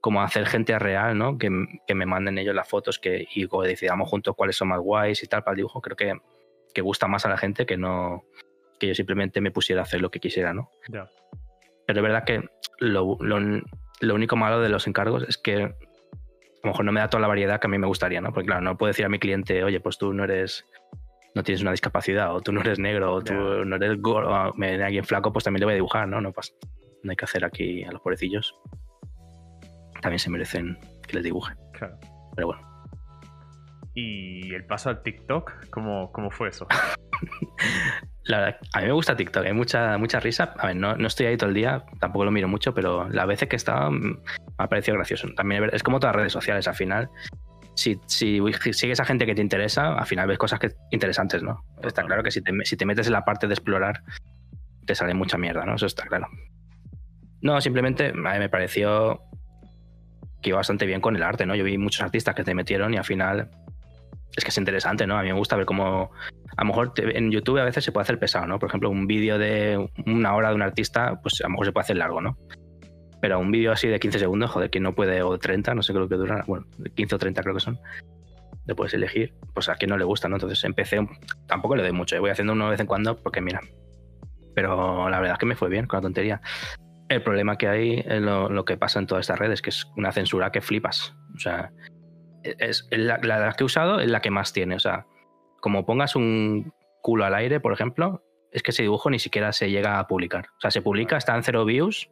como 0.00 0.22
hacer 0.22 0.46
gente 0.46 0.78
real, 0.78 1.16
¿no? 1.16 1.36
Que, 1.36 1.50
me 1.50 2.06
manden 2.06 2.38
ellos 2.38 2.54
las 2.54 2.68
fotos 2.68 2.98
que, 2.98 3.26
y 3.34 3.46
decidamos 3.64 4.08
juntos 4.08 4.34
cuáles 4.34 4.56
son 4.56 4.68
más 4.68 4.80
guays 4.80 5.22
y 5.22 5.26
tal 5.26 5.44
para 5.44 5.52
el 5.52 5.56
dibujo. 5.56 5.80
Creo 5.80 5.96
que, 5.96 6.14
que 6.72 6.80
gusta 6.80 7.06
más 7.06 7.26
a 7.26 7.28
la 7.28 7.36
gente 7.36 7.66
que 7.66 7.76
no 7.76 8.24
que 8.78 8.86
yo 8.86 8.94
simplemente 8.94 9.42
me 9.42 9.50
pusiera 9.50 9.82
a 9.82 9.84
hacer 9.84 10.00
lo 10.00 10.10
que 10.10 10.20
quisiera, 10.20 10.54
¿no? 10.54 10.70
Pero 10.90 11.10
es 11.86 12.02
verdad 12.02 12.24
que 12.24 12.48
lo, 12.78 13.18
lo, 13.20 14.14
único 14.14 14.36
malo 14.36 14.60
de 14.60 14.70
los 14.70 14.86
encargos 14.86 15.22
es 15.28 15.36
que 15.36 15.64
a 15.64 15.68
lo 16.64 16.70
mejor 16.70 16.86
no 16.86 16.92
me 16.92 17.00
da 17.00 17.10
toda 17.10 17.20
la 17.20 17.28
variedad 17.28 17.60
que 17.60 17.66
a 17.66 17.70
mí 17.70 17.76
me 17.76 17.86
gustaría, 17.86 18.22
¿no? 18.22 18.32
Porque 18.32 18.46
claro, 18.46 18.62
no 18.62 18.78
puedo 18.78 18.88
decir 18.88 19.04
a 19.04 19.10
mi 19.10 19.18
cliente, 19.18 19.62
oye, 19.64 19.80
pues 19.80 19.98
tú 19.98 20.14
no 20.14 20.24
eres, 20.24 20.64
no 21.34 21.42
tienes 21.42 21.60
una 21.60 21.72
discapacidad, 21.72 22.34
o 22.34 22.40
tú 22.40 22.52
no 22.52 22.62
eres 22.62 22.78
negro, 22.78 23.12
o 23.12 23.22
tú 23.22 23.34
no 23.34 23.76
eres 23.76 24.00
gordo, 24.00 24.30
o 24.30 24.54
me 24.54 24.82
alguien 24.82 25.04
flaco, 25.04 25.30
pues 25.30 25.44
también 25.44 25.60
le 25.60 25.66
voy 25.66 25.72
a 25.72 25.74
dibujar, 25.74 26.08
¿no? 26.08 26.22
No, 26.22 26.32
pasa. 26.32 26.54
no 27.02 27.10
hay 27.10 27.16
que 27.16 27.26
hacer 27.26 27.44
aquí 27.44 27.84
a 27.84 27.92
los 27.92 28.00
pobrecillos 28.00 28.58
también 30.00 30.18
se 30.18 30.30
merecen 30.30 30.78
que 31.06 31.14
les 31.14 31.24
dibuje. 31.24 31.54
Claro. 31.72 31.98
Pero 32.34 32.48
bueno. 32.48 32.70
¿Y 33.94 34.54
el 34.54 34.64
paso 34.64 34.90
al 34.90 35.02
TikTok? 35.02 35.68
¿Cómo, 35.70 36.12
cómo 36.12 36.30
fue 36.30 36.48
eso? 36.48 36.66
La 38.24 38.38
verdad, 38.38 38.60
a 38.72 38.80
mí 38.80 38.86
me 38.86 38.92
gusta 38.92 39.16
TikTok, 39.16 39.44
hay 39.44 39.52
mucha, 39.52 39.98
mucha 39.98 40.20
risa. 40.20 40.54
A 40.58 40.68
ver, 40.68 40.76
no, 40.76 40.94
no, 40.94 41.06
estoy 41.08 41.26
ahí 41.26 41.36
todo 41.36 41.48
el 41.48 41.54
día, 41.54 41.84
tampoco 41.98 42.24
lo 42.24 42.30
miro 42.30 42.48
mucho, 42.48 42.72
pero 42.72 43.08
las 43.08 43.26
veces 43.26 43.48
que 43.48 43.56
he 43.56 43.58
estado 43.58 43.90
mm, 43.90 44.00
me 44.00 44.20
ha 44.58 44.68
parecido 44.68 44.96
gracioso. 44.96 45.28
También 45.34 45.68
es 45.72 45.82
como 45.82 45.98
todas 45.98 46.14
las 46.14 46.20
redes 46.20 46.32
sociales, 46.32 46.68
al 46.68 46.74
final. 46.74 47.10
Si, 47.74 47.98
si 48.06 48.40
sigues 48.72 49.00
a 49.00 49.04
gente 49.04 49.26
que 49.26 49.34
te 49.34 49.42
interesa, 49.42 49.94
al 49.94 50.06
final 50.06 50.28
ves 50.28 50.38
cosas 50.38 50.60
que, 50.60 50.70
interesantes, 50.90 51.42
¿no? 51.42 51.64
Está 51.82 52.04
claro 52.04 52.22
que 52.22 52.30
si 52.30 52.42
te, 52.42 52.52
si 52.64 52.76
te 52.76 52.84
metes 52.84 53.06
en 53.06 53.14
la 53.14 53.24
parte 53.24 53.46
de 53.46 53.54
explorar, 53.54 54.02
te 54.86 54.94
sale 54.94 55.14
mucha 55.14 55.38
mierda, 55.38 55.64
¿no? 55.64 55.74
Eso 55.74 55.86
está 55.86 56.04
claro. 56.06 56.28
No, 57.42 57.60
simplemente 57.60 58.08
a 58.08 58.12
mí 58.12 58.38
me 58.38 58.48
pareció 58.48 59.22
que 60.40 60.50
iba 60.50 60.58
bastante 60.58 60.86
bien 60.86 61.00
con 61.00 61.16
el 61.16 61.22
arte, 61.22 61.46
¿no? 61.46 61.54
Yo 61.54 61.64
vi 61.64 61.78
muchos 61.78 62.02
artistas 62.02 62.34
que 62.34 62.44
te 62.44 62.54
metieron 62.54 62.94
y 62.94 62.96
al 62.96 63.04
final 63.04 63.50
es 64.36 64.44
que 64.44 64.50
es 64.50 64.58
interesante, 64.58 65.06
¿no? 65.06 65.18
A 65.18 65.22
mí 65.22 65.28
me 65.28 65.38
gusta 65.38 65.56
ver 65.56 65.66
cómo... 65.66 66.10
A 66.56 66.62
lo 66.62 66.66
mejor 66.66 66.92
en 66.96 67.30
YouTube 67.30 67.58
a 67.58 67.64
veces 67.64 67.84
se 67.84 67.92
puede 67.92 68.02
hacer 68.02 68.18
pesado, 68.18 68.46
¿no? 68.46 68.58
Por 68.58 68.68
ejemplo, 68.68 68.90
un 68.90 69.06
vídeo 69.06 69.38
de 69.38 69.88
una 70.06 70.34
hora 70.34 70.50
de 70.50 70.54
un 70.54 70.62
artista, 70.62 71.20
pues 71.22 71.40
a 71.40 71.44
lo 71.44 71.50
mejor 71.50 71.66
se 71.66 71.72
puede 71.72 71.82
hacer 71.84 71.96
largo, 71.96 72.20
¿no? 72.20 72.36
Pero 73.20 73.38
un 73.38 73.50
vídeo 73.50 73.72
así 73.72 73.88
de 73.88 74.00
15 74.00 74.18
segundos, 74.18 74.50
joder, 74.50 74.70
que 74.70 74.80
no 74.80 74.94
puede, 74.94 75.22
o 75.22 75.38
30, 75.38 75.74
no 75.74 75.82
sé 75.82 75.92
lo 75.92 76.08
que 76.08 76.16
dura, 76.16 76.44
bueno, 76.46 76.66
15 76.94 77.14
o 77.14 77.18
30 77.18 77.42
creo 77.42 77.54
que 77.54 77.60
son, 77.60 77.78
le 78.66 78.74
puedes 78.74 78.94
elegir, 78.94 79.34
pues 79.52 79.68
a 79.68 79.74
quien 79.74 79.90
no 79.90 79.98
le 79.98 80.04
gusta, 80.04 80.28
¿no? 80.28 80.36
Entonces 80.36 80.62
empecé, 80.64 81.06
tampoco 81.46 81.76
le 81.76 81.82
doy 81.82 81.92
mucho, 81.92 82.16
¿eh? 82.16 82.20
voy 82.20 82.30
haciendo 82.30 82.52
uno 82.52 82.64
de 82.66 82.70
vez 82.72 82.80
en 82.80 82.86
cuando 82.86 83.16
porque 83.16 83.40
mira, 83.40 83.60
pero 84.54 85.08
la 85.08 85.18
verdad 85.18 85.34
es 85.34 85.38
que 85.38 85.46
me 85.46 85.56
fue 85.56 85.68
bien 85.68 85.86
con 85.86 85.98
la 85.98 86.02
tontería. 86.02 86.40
El 87.10 87.22
problema 87.22 87.58
que 87.58 87.66
hay 87.66 88.04
es 88.06 88.22
lo, 88.22 88.64
que 88.64 88.76
pasa 88.76 89.00
en 89.00 89.08
todas 89.08 89.24
estas 89.24 89.40
redes, 89.40 89.60
que 89.60 89.70
es 89.70 89.84
una 89.96 90.12
censura 90.12 90.52
que 90.52 90.60
flipas. 90.60 91.12
O 91.34 91.40
sea, 91.40 91.72
es, 92.44 92.86
la, 92.92 93.18
la, 93.18 93.52
que 93.52 93.64
he 93.64 93.66
usado 93.66 93.98
es 93.98 94.08
la 94.08 94.20
que 94.20 94.30
más 94.30 94.52
tiene. 94.52 94.76
O 94.76 94.78
sea, 94.78 95.06
como 95.60 95.84
pongas 95.84 96.14
un 96.14 96.72
culo 97.02 97.24
al 97.24 97.34
aire, 97.34 97.58
por 97.58 97.72
ejemplo, 97.72 98.22
es 98.52 98.62
que 98.62 98.70
ese 98.70 98.84
dibujo 98.84 99.10
ni 99.10 99.18
siquiera 99.18 99.52
se 99.52 99.72
llega 99.72 99.98
a 99.98 100.06
publicar. 100.06 100.46
O 100.58 100.60
sea, 100.60 100.70
se 100.70 100.82
publica, 100.82 101.16
está 101.16 101.34
en 101.34 101.42
cero 101.42 101.64
views 101.64 102.08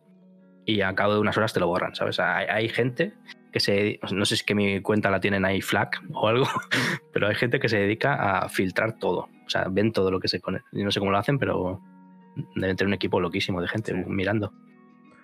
y 0.64 0.80
a 0.80 0.92
cabo 0.96 1.14
de 1.14 1.20
unas 1.20 1.38
horas 1.38 1.52
te 1.52 1.60
lo 1.60 1.68
borran, 1.68 1.94
¿sabes? 1.94 2.18
Hay, 2.18 2.46
hay 2.46 2.68
gente 2.68 3.14
que 3.52 3.60
se. 3.60 4.00
No 4.12 4.24
sé 4.24 4.34
si 4.34 4.40
es 4.40 4.42
que 4.42 4.56
mi 4.56 4.80
cuenta 4.82 5.12
la 5.12 5.20
tienen 5.20 5.44
ahí 5.44 5.60
flag 5.60 5.90
o 6.12 6.26
algo, 6.26 6.46
pero 7.12 7.28
hay 7.28 7.36
gente 7.36 7.60
que 7.60 7.68
se 7.68 7.78
dedica 7.78 8.40
a 8.40 8.48
filtrar 8.48 8.98
todo. 8.98 9.28
O 9.46 9.48
sea, 9.48 9.68
ven 9.70 9.92
todo 9.92 10.10
lo 10.10 10.18
que 10.18 10.26
se 10.26 10.40
pone. 10.40 10.60
Y 10.72 10.82
no 10.82 10.90
sé 10.90 10.98
cómo 10.98 11.12
lo 11.12 11.18
hacen, 11.18 11.38
pero 11.38 11.80
deben 12.56 12.74
tener 12.74 12.88
un 12.88 12.94
equipo 12.94 13.20
loquísimo 13.20 13.62
de 13.62 13.68
gente 13.68 13.94
mirando. 13.94 14.52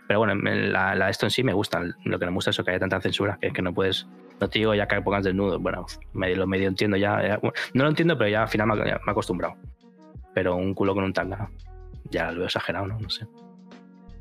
Pero 0.07 0.19
bueno, 0.19 0.35
la, 0.35 0.95
la, 0.95 1.09
esto 1.09 1.27
en 1.27 1.31
sí 1.31 1.43
me 1.43 1.53
gusta. 1.53 1.83
Lo 2.05 2.19
que 2.19 2.25
no 2.25 2.33
me 2.33 2.37
gusta 2.37 2.51
es 2.51 2.61
que 2.63 2.71
haya 2.71 2.81
tanta 2.81 3.01
censura, 3.01 3.39
que, 3.41 3.51
que 3.51 3.63
no 3.63 3.73
puedes. 3.73 4.07
No 4.41 4.49
te 4.49 4.59
digo 4.59 4.75
ya 4.75 4.87
que 4.87 5.01
pongas 5.01 5.25
desnudo. 5.25 5.59
Bueno, 5.59 5.87
medio, 6.13 6.37
lo 6.37 6.47
medio 6.47 6.69
entiendo 6.69 6.97
ya. 6.97 7.39
no 7.75 7.85
lo 7.85 7.89
entiendo, 7.89 8.19
pero 8.19 8.29
ya 8.31 8.43
al 8.43 8.49
final 8.49 8.69
me, 8.69 8.77
me 8.77 8.91
he 8.91 9.11
acostumbrado. 9.11 9.57
Pero 10.35 10.57
un 10.57 10.75
culo 10.75 10.95
con 10.95 11.05
un 11.05 11.13
tanga, 11.13 11.49
ya 12.11 12.31
lo 12.31 12.39
veo 12.39 12.47
exagerado, 12.47 12.87
¿no? 12.87 12.99
No 12.99 13.09
sé. 13.09 13.27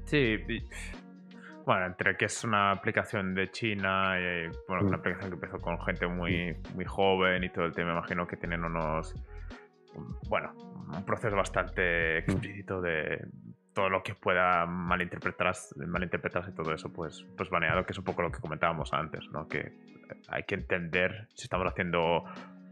Sí, 0.05 0.37
bueno, 1.65 1.85
entre 1.85 2.17
que 2.17 2.25
es 2.25 2.43
una 2.43 2.71
aplicación 2.71 3.33
de 3.33 3.49
China 3.51 4.15
y 4.19 4.47
bueno, 4.67 4.87
una 4.87 4.97
mm. 4.97 4.99
aplicación 4.99 5.29
que 5.31 5.35
empezó 5.35 5.61
con 5.61 5.79
gente 5.81 6.07
muy, 6.07 6.57
muy 6.75 6.85
joven 6.85 7.43
y 7.43 7.49
todo 7.49 7.65
el 7.65 7.73
tema, 7.73 7.91
imagino 7.91 8.27
que 8.27 8.35
tienen 8.35 8.63
unos. 8.63 9.15
Bueno, 10.27 10.53
un 10.93 11.05
proceso 11.05 11.35
bastante 11.35 12.15
mm. 12.15 12.31
explícito 12.31 12.81
de 12.81 13.25
todo 13.73 13.89
lo 13.89 14.03
que 14.03 14.13
pueda 14.13 14.65
malinterpretarse, 14.65 15.85
malinterpretarse 15.85 16.51
y 16.51 16.53
todo 16.53 16.73
eso, 16.73 16.91
pues, 16.91 17.25
pues 17.35 17.49
baneado, 17.49 17.85
que 17.85 17.93
es 17.93 17.97
un 17.97 18.03
poco 18.03 18.21
lo 18.21 18.31
que 18.31 18.39
comentábamos 18.39 18.93
antes, 18.93 19.27
¿no? 19.31 19.47
Que 19.47 19.73
hay 20.27 20.43
que 20.43 20.55
entender 20.55 21.27
si 21.33 21.43
estamos 21.43 21.67
haciendo 21.67 22.23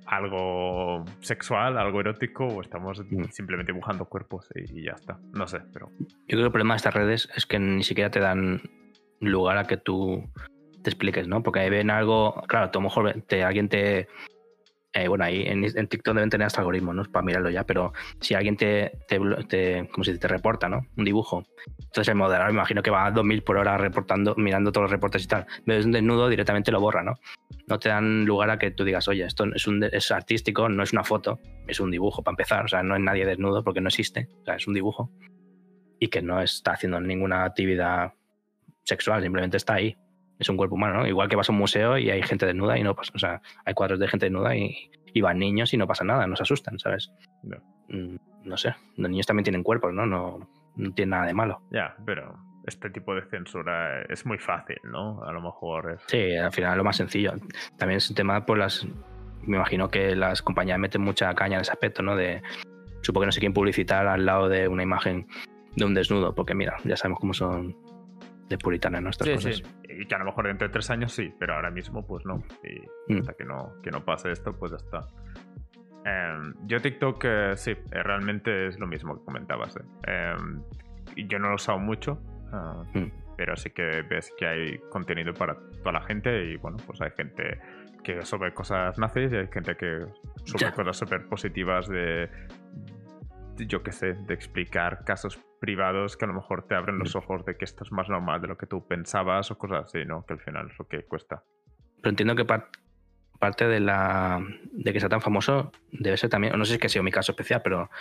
algo 0.06 1.06
sexual, 1.22 1.78
algo 1.78 2.00
erótico, 2.00 2.46
o 2.46 2.62
estamos 2.62 3.02
mm. 3.10 3.26
simplemente 3.32 3.72
dibujando 3.72 4.06
cuerpos 4.06 4.48
y, 4.56 4.84
ya 4.84 4.94
está. 4.94 5.18
No 5.34 5.48
sé, 5.48 5.62
pero. 5.74 5.90
Yo 6.00 6.06
creo 6.28 6.40
que 6.40 6.46
el 6.46 6.52
problema 6.52 6.74
de 6.74 6.78
estas 6.78 6.94
redes 6.94 7.30
es 7.36 7.46
que 7.46 7.60
ni 7.60 7.84
siquiera 7.84 8.12
te 8.12 8.20
dan 8.20 8.62
lugar 9.20 9.58
a 9.58 9.66
que 9.66 9.78
tú 9.78 10.30
te 10.84 10.90
expliques, 10.90 11.28
¿no? 11.28 11.44
Porque 11.44 11.60
ahí 11.60 11.70
ven 11.70 11.90
algo, 11.90 12.42
claro, 12.48 12.66
a 12.66 12.72
lo 12.74 12.82
mejor 12.82 13.22
te, 13.28 13.44
alguien 13.44 13.70
te... 13.70 14.08
Eh, 14.94 15.08
bueno, 15.08 15.24
ahí 15.24 15.44
en, 15.46 15.64
TikTok 15.88 16.16
deben 16.16 16.30
tener 16.30 16.48
hasta 16.48 16.60
algoritmos, 16.60 16.94
¿no? 16.94 17.06
Para 17.06 17.26
mirarlo 17.26 17.50
ya, 17.50 17.64
pero 17.64 17.94
si 18.20 18.34
alguien 18.34 18.58
te, 18.58 18.92
te, 19.08 19.88
como 19.90 20.04
si 20.04 20.18
te 20.18 20.28
reporta, 20.28 20.68
¿no? 20.68 20.82
Un 20.98 21.06
dibujo. 21.06 21.46
Entonces 21.80 22.10
el 22.10 22.16
moderador 22.16 22.48
me 22.48 22.60
imagino 22.60 22.84
que 22.84 22.92
va 22.92 23.06
a 23.06 23.12
2000 23.12 23.44
por 23.44 23.58
hora 23.58 23.78
reportando, 23.78 24.36
mirando 24.36 24.74
todos 24.74 24.84
los 24.84 24.92
reportes 24.92 25.24
y 25.24 25.28
tal. 25.28 25.46
Ves 25.66 25.86
un 25.86 25.94
desnudo, 25.94 26.28
directamente 26.28 26.74
lo 26.74 26.82
borra, 26.82 27.04
¿no? 27.04 27.14
No 27.68 27.80
te 27.80 27.88
dan 27.88 28.26
lugar 28.26 28.50
a 28.50 28.60
que 28.60 28.72
tú 28.72 28.84
digas, 28.84 29.08
oye, 29.08 29.24
esto 29.24 29.46
es, 29.56 29.66
un, 29.66 29.82
es 29.84 30.12
artístico, 30.12 30.68
no 30.68 30.84
es 30.84 30.92
una 30.92 31.06
foto, 31.06 31.40
es 31.68 31.80
un 31.80 31.90
dibujo 31.90 32.22
para 32.22 32.34
empezar. 32.34 32.66
O 32.66 32.68
sea, 32.68 32.84
no 32.84 32.96
es 32.96 33.02
nadie 33.02 33.26
desnudo 33.26 33.64
porque 33.64 33.80
no 33.80 33.88
existe. 33.88 34.28
O 34.42 34.46
sea, 34.46 34.56
es 34.56 34.68
un 34.68 34.74
dibujo. 34.74 35.10
Y 36.00 36.10
que 36.10 36.22
no 36.22 36.42
está 36.42 36.74
haciendo 36.74 37.00
ninguna 37.00 37.46
actividad 37.46 38.14
sexual, 38.84 39.22
simplemente 39.22 39.56
está 39.56 39.76
ahí. 39.76 39.96
Es 40.42 40.50
un 40.50 40.58
cuerpo 40.58 40.74
humano, 40.74 41.02
¿no? 41.02 41.08
Igual 41.08 41.30
que 41.30 41.36
vas 41.36 41.48
a 41.50 41.52
un 41.52 41.60
museo 41.60 42.00
y 42.00 42.10
hay 42.10 42.24
gente 42.24 42.48
desnuda 42.48 42.76
y 42.78 42.84
no 42.84 42.96
pasa, 42.96 43.12
o 43.16 43.20
sea, 43.20 43.42
hay 43.64 43.76
cuadros 43.76 44.00
de 44.00 44.08
gente 44.08 44.26
desnuda 44.26 44.56
y, 44.56 44.90
van 45.22 45.38
niños 45.38 45.72
y 45.74 45.78
no 45.78 45.86
pasa 45.86 46.04
nada, 46.04 46.26
no 46.26 46.36
se 46.36 46.42
asustan, 46.42 46.80
¿sabes? 46.80 47.12
No. 47.44 47.58
Mm, 47.90 48.16
no 48.44 48.58
sé, 48.58 48.74
los 48.98 49.10
niños 49.10 49.28
también 49.28 49.44
tienen 49.44 49.62
cuerpos, 49.62 49.94
¿no? 49.94 50.08
No, 50.08 50.50
no 50.76 50.94
tiene 50.94 51.12
nada 51.12 51.28
de 51.28 51.36
malo. 51.36 51.62
Ya, 51.70 51.96
pero 52.08 52.40
este 52.66 52.90
tipo 52.90 53.14
de 53.14 53.22
censura 53.30 54.02
es 54.10 54.26
muy 54.26 54.40
fácil, 54.40 54.78
¿no? 54.84 55.24
A 55.24 55.32
lo 55.32 55.42
mejor 55.42 55.92
es... 55.92 56.02
Sí, 56.08 56.36
al 56.36 56.52
final 56.52 56.72
es 56.72 56.78
lo 56.78 56.84
más 56.84 56.98
sencillo. 56.98 57.34
También 57.78 57.98
es 57.98 58.10
un 58.10 58.16
tema 58.16 58.46
por 58.46 58.58
las... 58.58 58.88
Me 59.44 59.58
imagino 59.58 59.90
que 59.90 60.16
las 60.16 60.42
compañías 60.42 60.80
meten 60.80 61.02
mucha 61.02 61.34
caña 61.36 61.58
en 61.58 61.62
ese 61.62 61.72
aspecto, 61.72 62.02
¿no? 62.02 62.16
De... 62.16 62.42
Supongo 63.02 63.22
que 63.22 63.26
no 63.28 63.32
sé 63.32 63.40
quién 63.40 63.54
publicitar 63.54 64.08
al 64.08 64.26
lado 64.26 64.50
de 64.50 64.68
una 64.68 64.84
imagen 64.84 65.28
de 65.76 65.86
un 65.86 65.94
desnudo, 65.94 66.36
porque 66.36 66.54
mira, 66.54 66.78
ya 66.84 66.96
sabemos 66.96 67.20
cómo 67.20 67.34
son 67.34 67.76
de 68.52 68.58
puritana 68.58 69.02
nuestras 69.02 69.30
cosas. 69.30 69.64
Y 69.84 70.06
que 70.06 70.16
a 70.16 70.20
lo 70.20 70.26
mejor 70.26 70.48
dentro 70.48 70.68
de 70.68 70.72
tres 70.72 70.90
años 70.90 71.14
sí, 71.14 71.34
pero 71.40 71.56
ahora 71.56 71.72
mismo 71.72 72.06
pues 72.06 72.26
no. 72.26 72.44
Y 72.64 73.14
mm. 73.14 73.20
hasta 73.20 73.34
que 73.34 73.46
no, 73.46 73.74
que 73.82 73.90
no 73.90 74.04
pase 74.06 74.32
esto, 74.32 74.54
pues 74.54 74.72
ya 74.72 74.78
está. 74.78 75.08
Em, 76.06 76.54
yo 76.68 76.80
TikTok 76.82 77.24
eh, 77.26 77.54
sí, 77.56 77.72
eh, 77.72 78.04
realmente 78.04 78.68
es 78.68 78.80
lo 78.80 78.88
mismo 78.88 79.18
que 79.18 79.26
comentabas. 79.26 79.76
Eh. 79.78 79.82
Em, 80.08 80.62
y 81.16 81.28
yo 81.28 81.40
no 81.40 81.48
lo 81.48 81.54
he 81.54 81.56
usado 81.56 81.80
mucho, 81.80 82.22
ah, 82.52 82.84
mm. 82.94 83.36
pero 83.38 83.56
sí 83.56 83.70
que 83.72 84.02
ves 84.04 84.32
que 84.38 84.48
hay 84.48 84.78
contenido 84.90 85.34
para 85.34 85.56
toda 85.56 85.94
la 85.94 86.02
gente 86.02 86.46
y 86.46 86.58
bueno, 86.58 86.78
pues 86.86 87.02
hay 87.02 87.12
gente 87.12 87.60
que 88.04 88.24
sube 88.26 88.54
cosas 88.54 88.98
nazis 88.98 89.32
y 89.32 89.36
hay 89.36 89.48
gente 89.48 89.76
que 89.76 90.06
sube 90.44 90.72
cosas 90.74 90.98
súper 90.98 91.28
positivas 91.28 91.88
de, 91.88 92.30
yo 93.58 93.84
qué 93.84 93.92
sé, 93.92 94.14
de 94.14 94.34
explicar 94.34 95.04
casos 95.06 95.40
privados 95.62 96.18
que 96.18 96.26
a 96.26 96.28
lo 96.28 96.34
mejor 96.34 96.68
te 96.68 96.74
abren 96.74 96.98
los 96.98 97.16
ojos 97.16 97.46
de 97.46 97.56
que 97.56 97.66
esto 97.66 97.84
es 97.84 97.92
más 97.92 98.10
normal 98.10 98.42
de 98.42 98.48
lo 98.48 98.58
que 98.58 98.66
tú 98.66 98.88
pensabas 98.88 99.52
o 99.52 99.58
cosas 99.60 99.86
así, 99.86 100.04
¿no? 100.04 100.26
Que 100.26 100.34
al 100.34 100.40
final 100.40 100.72
es 100.72 100.80
lo 100.80 100.88
que 100.88 101.06
cuesta. 101.06 101.44
Pero 102.02 102.10
entiendo 102.10 102.36
que 102.36 102.46
parte 102.46 103.68
de 103.68 103.80
la 103.80 104.44
de 104.72 104.92
que 104.92 105.00
sea 105.00 105.08
tan 105.08 105.22
famoso 105.22 105.72
debe 105.92 106.18
ser 106.18 106.32
también, 106.32 106.58
no 106.58 106.66
sé 106.66 106.70
si 106.70 106.74
es 106.76 106.82
que 106.82 106.88
ha 106.88 106.90
sido 106.90 107.04
mi 107.04 107.12
caso 107.12 107.32
especial, 107.32 107.62
pero 107.64 107.92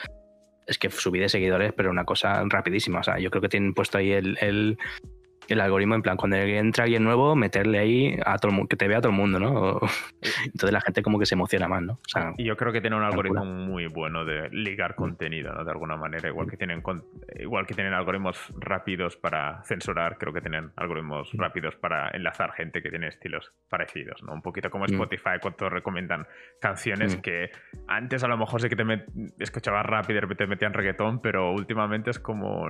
es 0.66 0.78
que 0.78 0.91
subí 0.91 1.19
de 1.19 1.28
seguidores, 1.28 1.74
pero 1.74 1.91
una 1.91 2.05
cosa 2.05 2.43
rapidísima. 2.47 3.01
O 3.01 3.03
sea, 3.03 3.19
yo 3.19 3.31
creo 3.31 3.43
que 3.43 3.51
tienen 3.51 3.74
puesto 3.74 3.99
ahí 3.99 4.12
el 4.12 4.39
el 4.41 4.78
algoritmo, 5.59 5.94
en 5.94 6.02
plan, 6.02 6.16
cuando 6.16 6.36
entra 6.36 6.85
alguien 6.85 7.02
nuevo, 7.02 7.35
meterle 7.35 7.78
ahí 7.78 8.20
a 8.24 8.36
todo 8.36 8.51
el 8.51 8.56
mundo, 8.56 8.68
que 8.68 8.77
te 8.77 8.86
vea 8.86 8.98
a 8.98 9.01
todo 9.01 9.10
el 9.10 9.18
mundo, 9.18 9.40
¿no? 9.40 9.81
Entonces 10.44 10.72
la 10.72 10.81
gente 10.81 11.02
como 11.02 11.18
que 11.18 11.27
se 11.27 11.35
emociona 11.35 11.66
más, 11.66 11.82
¿no? 11.82 11.98
y 12.36 12.44
yo 12.44 12.56
creo 12.56 12.72
que 12.72 12.81
tiene 12.81 12.97
un 12.97 13.02
algoritmo 13.02 13.44
muy 13.44 13.86
bueno 13.86 14.24
de 14.24 14.48
ligar 14.51 14.94
contenido, 14.94 15.52
¿no? 15.52 15.64
De 15.64 15.70
alguna 15.70 15.97
manera, 15.97 16.28
igual 16.28 16.48
que 16.48 16.56
tienen 16.56 16.82
igual 17.39 17.66
que 17.66 17.74
tienen 17.74 17.94
algoritmos 17.94 18.52
rápidos 18.59 19.16
para 19.16 19.62
censurar, 19.64 20.18
creo 20.18 20.32
que 20.32 20.40
tienen 20.40 20.70
algoritmos 20.77 21.31
rápidos 21.32 21.77
para 21.77 22.10
enlazar 22.10 22.52
gente 22.52 22.82
que 22.82 22.90
tiene 22.90 23.09
estilos 23.09 23.52
parecidos, 23.68 24.22
¿no? 24.22 24.32
Un 24.35 24.43
poquito 24.43 24.70
como 24.70 24.85
Spotify 24.85 25.39
cuando 25.40 25.70
recomiendan 25.70 26.27
canciones 26.60 27.16
que 27.16 27.51
antes 27.89 28.22
a 28.24 28.28
lo 28.28 28.36
mejor 28.36 28.60
sí 28.60 28.68
que 28.68 28.77
te 28.77 28.85
escuchabas 29.39 29.86
rápido 29.86 30.12
y 30.12 30.14
de 30.16 30.20
repente 30.20 30.47
metían 30.47 30.72
reggaetón, 30.72 31.20
pero 31.20 31.52
últimamente 31.52 32.10
es 32.10 32.18
como 32.18 32.66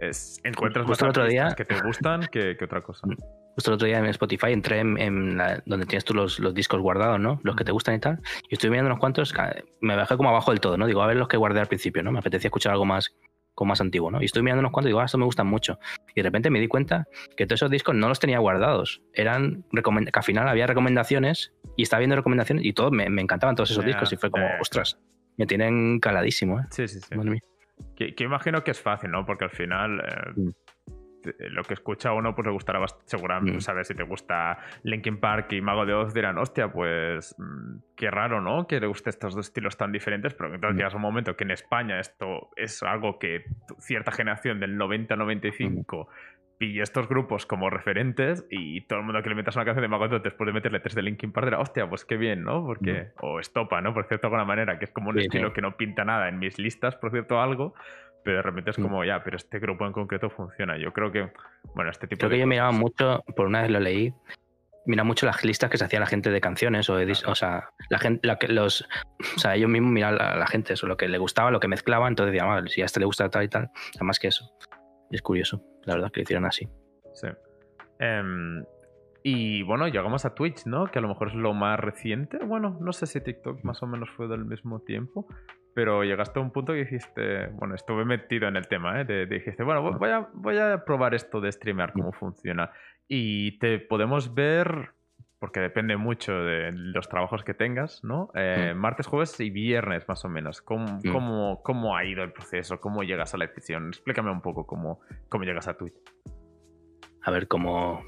es, 0.00 0.40
encuentras 0.44 0.86
Justo 0.86 1.06
otro 1.06 1.26
día, 1.26 1.54
que 1.56 1.64
te 1.64 1.80
gustan 1.80 2.26
que, 2.30 2.56
otra 2.62 2.80
cosa. 2.82 3.06
Justo 3.54 3.70
el 3.70 3.74
otro 3.74 3.86
día 3.86 3.98
en 3.98 4.06
Spotify 4.06 4.52
entré 4.52 4.80
en, 4.80 5.38
donde 5.66 5.86
tienes 5.86 6.04
tú 6.04 6.14
los, 6.14 6.40
discos 6.54 6.80
guardados, 6.80 7.20
¿no? 7.20 7.40
Los 7.42 7.56
que 7.56 7.64
te 7.64 7.72
gustan 7.72 7.94
y 7.96 8.00
tal. 8.00 8.20
Y 8.48 8.54
estoy 8.54 8.70
viendo 8.70 8.86
unos 8.86 8.98
cuantos, 8.98 9.34
me 9.80 9.96
bajé 9.96 10.16
como 10.16 10.30
abajo 10.30 10.50
del 10.50 10.60
todo, 10.60 10.76
¿no? 10.76 10.86
Digo, 10.86 11.02
a 11.02 11.06
ver 11.06 11.16
los 11.16 11.28
que 11.28 11.36
guardé 11.36 11.60
al 11.60 11.66
principio, 11.66 12.02
¿no? 12.02 12.12
Me 12.12 12.20
apetecía 12.20 12.48
escuchar 12.48 12.72
algo 12.72 12.84
más, 12.84 13.14
como 13.54 13.70
más 13.70 13.80
antiguo, 13.80 14.10
¿no? 14.10 14.22
Y 14.22 14.24
estoy 14.24 14.42
mirando 14.42 14.60
unos 14.60 14.72
cuantos 14.72 14.88
y 14.88 14.90
digo, 14.90 15.00
ah, 15.00 15.04
estos 15.04 15.18
me 15.18 15.26
gustan 15.26 15.46
mucho. 15.46 15.78
Y 16.14 16.20
de 16.20 16.22
repente 16.22 16.50
me 16.50 16.60
di 16.60 16.68
cuenta 16.68 17.06
que 17.36 17.46
todos 17.46 17.58
esos 17.58 17.70
discos 17.70 17.94
no 17.94 18.08
los 18.08 18.18
tenía 18.18 18.38
guardados. 18.38 19.02
Eran, 19.12 19.64
que 19.70 20.10
al 20.12 20.24
final 20.24 20.48
había 20.48 20.66
recomendaciones 20.66 21.52
y 21.76 21.82
estaba 21.82 21.98
viendo 21.98 22.16
recomendaciones 22.16 22.64
y 22.64 22.72
todo, 22.72 22.90
me, 22.90 23.04
encantaban 23.04 23.54
todos 23.54 23.70
esos 23.70 23.84
discos 23.84 24.12
y 24.12 24.16
fue 24.16 24.30
como, 24.30 24.46
ostras, 24.60 24.98
me 25.36 25.46
tienen 25.46 26.00
caladísimo, 26.00 26.60
¿eh? 26.60 26.64
Sí, 26.70 26.88
sí, 26.88 27.00
sí. 27.00 27.14
Que, 27.96 28.14
imagino 28.18 28.64
que 28.64 28.70
es 28.70 28.80
fácil, 28.80 29.10
¿no? 29.10 29.24
Porque 29.24 29.44
al 29.44 29.50
final 29.50 30.00
eh, 30.00 31.48
lo 31.50 31.62
que 31.62 31.74
escucha 31.74 32.12
uno 32.12 32.34
pues 32.34 32.46
le 32.46 32.52
gustará 32.52 32.84
seguramente, 33.04 33.58
mm. 33.58 33.60
¿sabes? 33.60 33.88
Si 33.88 33.94
te 33.94 34.02
gusta 34.02 34.58
Linkin 34.82 35.18
Park 35.18 35.52
y 35.52 35.60
Mago 35.60 35.86
de 35.86 35.94
Oz 35.94 36.12
dirán, 36.12 36.38
hostia, 36.38 36.72
pues 36.72 37.34
mm, 37.38 37.76
qué 37.96 38.10
raro, 38.10 38.40
¿no? 38.40 38.66
Que 38.66 38.80
le 38.80 38.86
guste 38.86 39.10
estos 39.10 39.34
dos 39.34 39.46
estilos 39.46 39.76
tan 39.76 39.92
diferentes, 39.92 40.34
pero 40.34 40.54
entonces 40.54 40.76
llegas 40.76 40.94
a 40.94 40.96
un 40.96 41.02
momento 41.02 41.36
que 41.36 41.44
en 41.44 41.52
España 41.52 42.00
esto 42.00 42.50
es 42.56 42.82
algo 42.82 43.18
que 43.18 43.44
cierta 43.78 44.12
generación 44.12 44.60
del 44.60 44.78
90-95 44.78 46.08
y 46.62 46.80
estos 46.80 47.08
grupos 47.08 47.44
como 47.44 47.70
referentes 47.70 48.46
y 48.48 48.82
todo 48.82 49.00
el 49.00 49.04
mundo 49.04 49.22
que 49.22 49.28
le 49.28 49.34
metas 49.34 49.56
una 49.56 49.64
canción 49.64 49.82
de 49.82 49.88
Magoto 49.88 50.20
después 50.20 50.46
de 50.46 50.52
meterle 50.52 50.78
tres 50.78 50.94
de 50.94 51.02
Linkin 51.02 51.32
Park 51.32 51.48
era, 51.48 51.58
hostia, 51.58 51.88
pues 51.88 52.04
qué 52.04 52.16
bien, 52.16 52.44
¿no? 52.44 52.64
Porque, 52.64 53.08
o 53.20 53.40
Estopa, 53.40 53.80
¿no? 53.80 53.92
Por 53.92 54.06
cierto, 54.06 54.22
de 54.22 54.28
alguna 54.28 54.44
manera, 54.44 54.78
que 54.78 54.84
es 54.84 54.92
como 54.92 55.10
un 55.10 55.18
estilo 55.18 55.52
que 55.52 55.60
no 55.60 55.76
pinta 55.76 56.04
nada 56.04 56.28
en 56.28 56.38
mis 56.38 56.58
listas, 56.58 56.94
por 56.96 57.10
cierto, 57.10 57.40
algo, 57.40 57.74
pero 58.24 58.36
de 58.36 58.42
repente 58.42 58.70
es 58.70 58.76
como, 58.76 59.04
ya, 59.04 59.24
pero 59.24 59.36
este 59.36 59.58
grupo 59.58 59.86
en 59.86 59.92
concreto 59.92 60.30
funciona. 60.30 60.78
Yo 60.78 60.92
creo 60.92 61.10
que, 61.10 61.32
bueno, 61.74 61.90
este 61.90 62.06
tipo 62.06 62.20
creo 62.20 62.30
de... 62.30 62.36
que 62.36 62.40
yo 62.40 62.46
miraba 62.46 62.70
mucho, 62.70 63.24
por 63.34 63.46
una 63.46 63.62
vez 63.62 63.70
lo 63.70 63.80
leí, 63.80 64.14
mira 64.86 65.02
mucho 65.02 65.26
las 65.26 65.44
listas 65.44 65.68
que 65.68 65.78
se 65.78 65.84
hacía 65.84 65.98
la 65.98 66.06
gente 66.06 66.30
de 66.30 66.40
canciones 66.40 66.88
o 66.90 66.96
de, 66.96 67.12
o 67.26 67.34
sea 67.34 67.70
la 67.88 67.98
gente 67.98 68.26
la 68.26 68.36
los 68.48 68.82
o 69.36 69.38
sea 69.38 69.54
ellos 69.54 69.70
mismos 69.70 69.92
miraban 69.92 70.20
a 70.20 70.34
la, 70.34 70.46
gente 70.48 70.72
eso 70.72 70.88
lo 70.88 70.96
que 70.96 71.06
le 71.06 71.18
gustaba 71.18 71.52
lo 71.52 71.60
que 71.60 71.68
mezclaba 71.68 72.08
entonces 72.08 72.32
decían 72.32 72.66
si 72.66 72.82
a 72.82 72.86
este 72.86 72.98
le 72.98 73.06
gusta 73.06 73.28
tal 73.30 73.44
y 73.44 73.48
tal 73.48 73.70
además 73.94 74.18
que 74.18 74.26
eso 74.26 74.52
es 75.16 75.22
curioso 75.22 75.62
la 75.84 75.94
verdad, 75.94 76.12
que 76.12 76.20
lo 76.20 76.22
hicieron 76.22 76.46
así. 76.46 76.68
Sí. 77.14 77.28
Em, 77.98 78.64
y 79.22 79.62
bueno, 79.62 79.88
llegamos 79.88 80.24
a 80.24 80.34
Twitch, 80.34 80.66
¿no? 80.66 80.86
Que 80.86 80.98
a 80.98 81.02
lo 81.02 81.08
mejor 81.08 81.28
es 81.28 81.34
lo 81.34 81.54
más 81.54 81.78
reciente. 81.78 82.38
Bueno, 82.38 82.76
no 82.80 82.92
sé 82.92 83.06
si 83.06 83.20
TikTok 83.20 83.62
más 83.64 83.82
o 83.82 83.86
menos 83.86 84.10
fue 84.10 84.28
del 84.28 84.44
mismo 84.44 84.80
tiempo. 84.80 85.26
Pero 85.74 86.04
llegaste 86.04 86.38
a 86.38 86.42
un 86.42 86.50
punto 86.50 86.72
que 86.74 86.80
dijiste, 86.80 87.46
bueno, 87.52 87.74
estuve 87.74 88.04
metido 88.04 88.46
en 88.46 88.56
el 88.56 88.68
tema, 88.68 89.00
¿eh? 89.00 89.04
De, 89.04 89.26
dijiste, 89.26 89.62
bueno, 89.62 89.98
voy 89.98 90.10
a, 90.10 90.28
voy 90.34 90.58
a 90.58 90.84
probar 90.84 91.14
esto 91.14 91.40
de 91.40 91.50
streamear, 91.50 91.92
cómo 91.92 92.12
funciona. 92.12 92.70
Y 93.08 93.58
te 93.58 93.78
podemos 93.78 94.34
ver 94.34 94.90
porque 95.42 95.58
depende 95.58 95.96
mucho 95.96 96.32
de 96.32 96.70
los 96.70 97.08
trabajos 97.08 97.42
que 97.42 97.52
tengas, 97.52 98.04
¿no? 98.04 98.30
Eh, 98.32 98.74
martes, 98.76 99.08
jueves 99.08 99.40
y 99.40 99.50
viernes 99.50 100.06
más 100.06 100.24
o 100.24 100.28
menos. 100.28 100.62
¿Cómo, 100.62 101.60
cómo, 101.64 101.96
ha 101.96 102.04
ido 102.04 102.22
el 102.22 102.32
proceso? 102.32 102.80
¿Cómo 102.80 103.02
llegas 103.02 103.34
a 103.34 103.38
la 103.38 103.48
decisión? 103.48 103.88
Explícame 103.88 104.30
un 104.30 104.40
poco 104.40 104.64
cómo, 104.68 105.00
cómo 105.28 105.42
llegas 105.42 105.66
a 105.66 105.74
Twitch. 105.76 105.94
A 107.22 107.32
ver, 107.32 107.48
como 107.48 108.04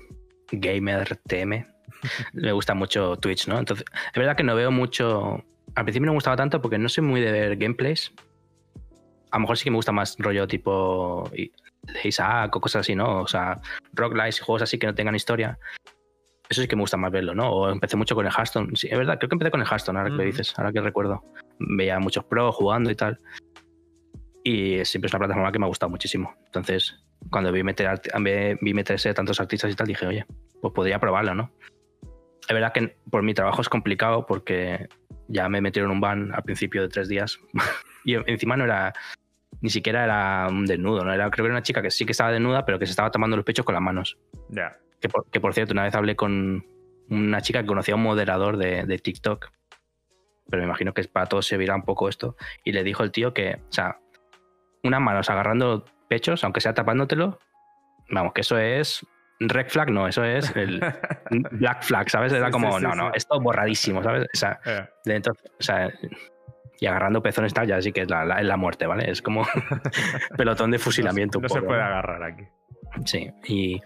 gamer 0.52 1.16
TM, 1.26 1.66
me 2.34 2.52
gusta 2.52 2.72
mucho 2.74 3.16
Twitch, 3.16 3.48
¿no? 3.48 3.58
Entonces, 3.58 3.84
es 3.90 4.14
verdad 4.14 4.36
que 4.36 4.44
no 4.44 4.54
veo 4.54 4.70
mucho... 4.70 5.42
Al 5.74 5.84
principio 5.84 6.06
no 6.06 6.12
me 6.12 6.18
gustaba 6.18 6.36
tanto 6.36 6.62
porque 6.62 6.78
no 6.78 6.88
soy 6.88 7.02
muy 7.02 7.20
de 7.20 7.32
ver 7.32 7.56
gameplays. 7.56 8.12
A 9.32 9.38
lo 9.38 9.40
mejor 9.40 9.58
sí 9.58 9.64
que 9.64 9.72
me 9.72 9.76
gusta 9.78 9.90
más 9.90 10.14
rollo 10.20 10.46
tipo 10.46 11.28
Isaac 12.04 12.54
o 12.54 12.60
cosas 12.60 12.82
así, 12.82 12.94
¿no? 12.94 13.22
O 13.22 13.26
sea, 13.26 13.60
rock 13.92 14.14
y 14.14 14.40
juegos 14.40 14.62
así 14.62 14.78
que 14.78 14.86
no 14.86 14.94
tengan 14.94 15.16
historia 15.16 15.58
eso 16.54 16.62
sí 16.62 16.68
que 16.68 16.76
me 16.76 16.82
gusta 16.82 16.96
más 16.96 17.10
verlo, 17.10 17.34
¿no? 17.34 17.50
O 17.50 17.70
empecé 17.70 17.96
mucho 17.96 18.14
con 18.14 18.24
el 18.24 18.32
Hearthstone. 18.32 18.74
Sí, 18.76 18.88
es 18.90 18.96
verdad, 18.96 19.18
creo 19.18 19.28
que 19.28 19.34
empecé 19.34 19.50
con 19.50 19.60
el 19.60 19.66
Hearthstone, 19.66 19.98
ahora 19.98 20.10
que 20.10 20.16
lo 20.16 20.22
dices, 20.22 20.54
ahora 20.56 20.72
que 20.72 20.80
recuerdo. 20.80 21.22
Veía 21.58 21.98
muchos 21.98 22.24
pros 22.24 22.54
jugando 22.54 22.90
y 22.90 22.94
tal. 22.94 23.18
Y 24.42 24.84
siempre 24.84 25.06
es 25.06 25.14
una 25.14 25.20
plataforma 25.20 25.52
que 25.52 25.58
me 25.58 25.64
ha 25.64 25.68
gustado 25.68 25.90
muchísimo. 25.90 26.34
Entonces, 26.46 26.94
cuando 27.30 27.50
vi, 27.50 27.62
meter, 27.62 28.00
vi 28.60 28.74
meterse 28.74 29.12
tantos 29.14 29.40
artistas 29.40 29.72
y 29.72 29.74
tal, 29.74 29.86
dije, 29.86 30.06
oye, 30.06 30.26
pues 30.60 30.72
podría 30.72 30.98
probarlo, 30.98 31.34
¿no? 31.34 31.50
Es 32.46 32.52
verdad 32.54 32.72
que 32.72 32.96
por 33.10 33.22
mi 33.22 33.34
trabajo 33.34 33.62
es 33.62 33.68
complicado 33.68 34.26
porque 34.26 34.88
ya 35.28 35.48
me 35.48 35.60
metieron 35.60 35.90
un 35.90 36.00
ban 36.00 36.32
al 36.34 36.42
principio 36.42 36.82
de 36.82 36.88
tres 36.88 37.08
días. 37.08 37.38
y 38.04 38.14
encima 38.14 38.56
no 38.56 38.64
era, 38.64 38.92
ni 39.62 39.70
siquiera 39.70 40.04
era 40.04 40.46
un 40.48 40.66
desnudo, 40.66 41.04
¿no? 41.04 41.12
Era, 41.12 41.30
creo 41.30 41.44
que 41.44 41.48
era 41.48 41.54
una 41.54 41.62
chica 41.62 41.80
que 41.80 41.90
sí 41.90 42.04
que 42.04 42.12
estaba 42.12 42.30
desnuda, 42.30 42.66
pero 42.66 42.78
que 42.78 42.86
se 42.86 42.90
estaba 42.90 43.10
tomando 43.10 43.36
los 43.36 43.44
pechos 43.44 43.64
con 43.64 43.74
las 43.74 43.82
manos. 43.82 44.18
Ya. 44.50 44.76
Que 45.30 45.40
por, 45.40 45.54
cierto, 45.54 45.72
una 45.72 45.82
vez 45.82 45.94
hablé 45.94 46.16
con 46.16 46.66
una 47.10 47.40
chica 47.42 47.60
que 47.60 47.66
conocía 47.66 47.94
a 47.94 47.96
un 47.96 48.02
moderador 48.02 48.56
de, 48.56 48.98
TikTok, 48.98 49.50
pero 50.48 50.62
me 50.62 50.66
imagino 50.66 50.94
que 50.94 51.04
para 51.04 51.26
todos 51.26 51.46
se 51.46 51.56
verá 51.56 51.74
un 51.74 51.84
poco 51.84 52.08
esto, 52.08 52.36
y 52.64 52.72
le 52.72 52.82
dijo 52.84 53.02
el 53.02 53.10
tío 53.10 53.34
que, 53.34 53.60
o 53.68 53.72
sea, 53.72 53.98
unas 54.82 55.00
manos 55.00 55.28
agarrando 55.30 55.84
pechos, 56.08 56.44
aunque 56.44 56.60
sea 56.60 56.74
tapándotelo, 56.74 57.38
vamos, 58.10 58.32
que 58.32 58.40
eso 58.40 58.58
es 58.58 59.06
red 59.40 59.68
flag, 59.68 59.90
no, 59.90 60.08
eso 60.08 60.24
es 60.24 60.54
el 60.56 60.80
black 61.52 61.82
flag, 61.82 62.08
¿sabes? 62.08 62.32
Era 62.32 62.50
como, 62.50 62.80
no, 62.80 62.94
no, 62.94 63.12
esto 63.12 63.38
borradísimo, 63.40 64.02
¿sabes? 64.02 64.24
O 64.32 64.36
sea, 64.36 64.60
dentro, 65.04 65.34
o 65.34 65.62
sea, 65.62 65.92
y 66.80 66.86
agarrando 66.86 67.22
pezones 67.22 67.54
tal, 67.54 67.66
ya 67.66 67.80
sí 67.80 67.92
que 67.92 68.02
es 68.02 68.10
la, 68.10 68.24
la, 68.24 68.56
muerte, 68.56 68.86
¿vale? 68.86 69.10
Es 69.10 69.22
como 69.22 69.46
pelotón 70.36 70.70
de 70.70 70.78
fusilamiento. 70.78 71.40
No, 71.40 71.48
se 71.48 71.62
puede 71.62 71.82
agarrar 71.82 72.22
aquí. 72.22 72.44
Sí, 73.04 73.30
y 73.46 73.80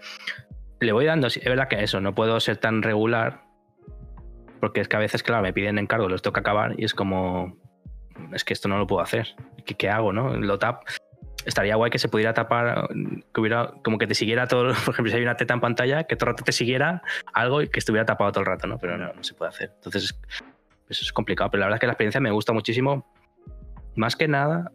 le 0.79 0.91
voy 0.91 1.05
dando, 1.05 1.27
es 1.27 1.43
verdad 1.43 1.67
que 1.67 1.83
eso, 1.83 1.99
no 2.01 2.15
puedo 2.15 2.39
ser 2.39 2.57
tan 2.57 2.81
regular, 2.81 3.43
porque 4.59 4.81
es 4.81 4.87
que 4.87 4.95
a 4.95 4.99
veces, 4.99 5.23
claro, 5.23 5.43
me 5.43 5.53
piden 5.53 5.77
encargos, 5.77 6.11
los 6.11 6.21
toca 6.21 6.41
acabar 6.41 6.75
y 6.77 6.85
es 6.85 6.93
como, 6.93 7.57
es 8.33 8.43
que 8.43 8.53
esto 8.53 8.67
no 8.67 8.77
lo 8.77 8.87
puedo 8.87 9.01
hacer. 9.01 9.35
¿Qué, 9.65 9.75
qué 9.75 9.89
hago, 9.89 10.13
no? 10.13 10.35
Lo 10.35 10.59
tap. 10.59 10.83
Estaría 11.45 11.75
guay 11.75 11.89
que 11.89 11.99
se 11.99 12.09
pudiera 12.09 12.33
tapar, 12.33 12.89
que 13.33 13.41
hubiera, 13.41 13.73
como 13.83 13.97
que 13.97 14.07
te 14.07 14.13
siguiera 14.13 14.47
todo, 14.47 14.73
por 14.85 14.93
ejemplo, 14.93 15.11
si 15.11 15.17
hay 15.17 15.23
una 15.23 15.35
teta 15.35 15.53
en 15.53 15.61
pantalla, 15.61 16.03
que 16.03 16.15
todo 16.15 16.29
el 16.29 16.33
rato 16.35 16.43
te 16.43 16.51
siguiera 16.51 17.01
algo 17.33 17.61
y 17.61 17.69
que 17.69 17.79
estuviera 17.79 18.05
tapado 18.05 18.31
todo 18.31 18.41
el 18.41 18.47
rato, 18.47 18.67
¿no? 18.67 18.77
Pero 18.77 18.97
no, 18.97 19.13
no 19.13 19.23
se 19.23 19.33
puede 19.33 19.49
hacer. 19.49 19.71
Entonces, 19.75 20.19
eso 20.89 21.03
es 21.03 21.13
complicado, 21.13 21.49
pero 21.51 21.61
la 21.61 21.67
verdad 21.67 21.77
es 21.77 21.81
que 21.81 21.87
la 21.87 21.93
experiencia 21.93 22.21
me 22.21 22.31
gusta 22.31 22.51
muchísimo. 22.51 23.13
Más 23.95 24.15
que 24.15 24.27
nada, 24.27 24.71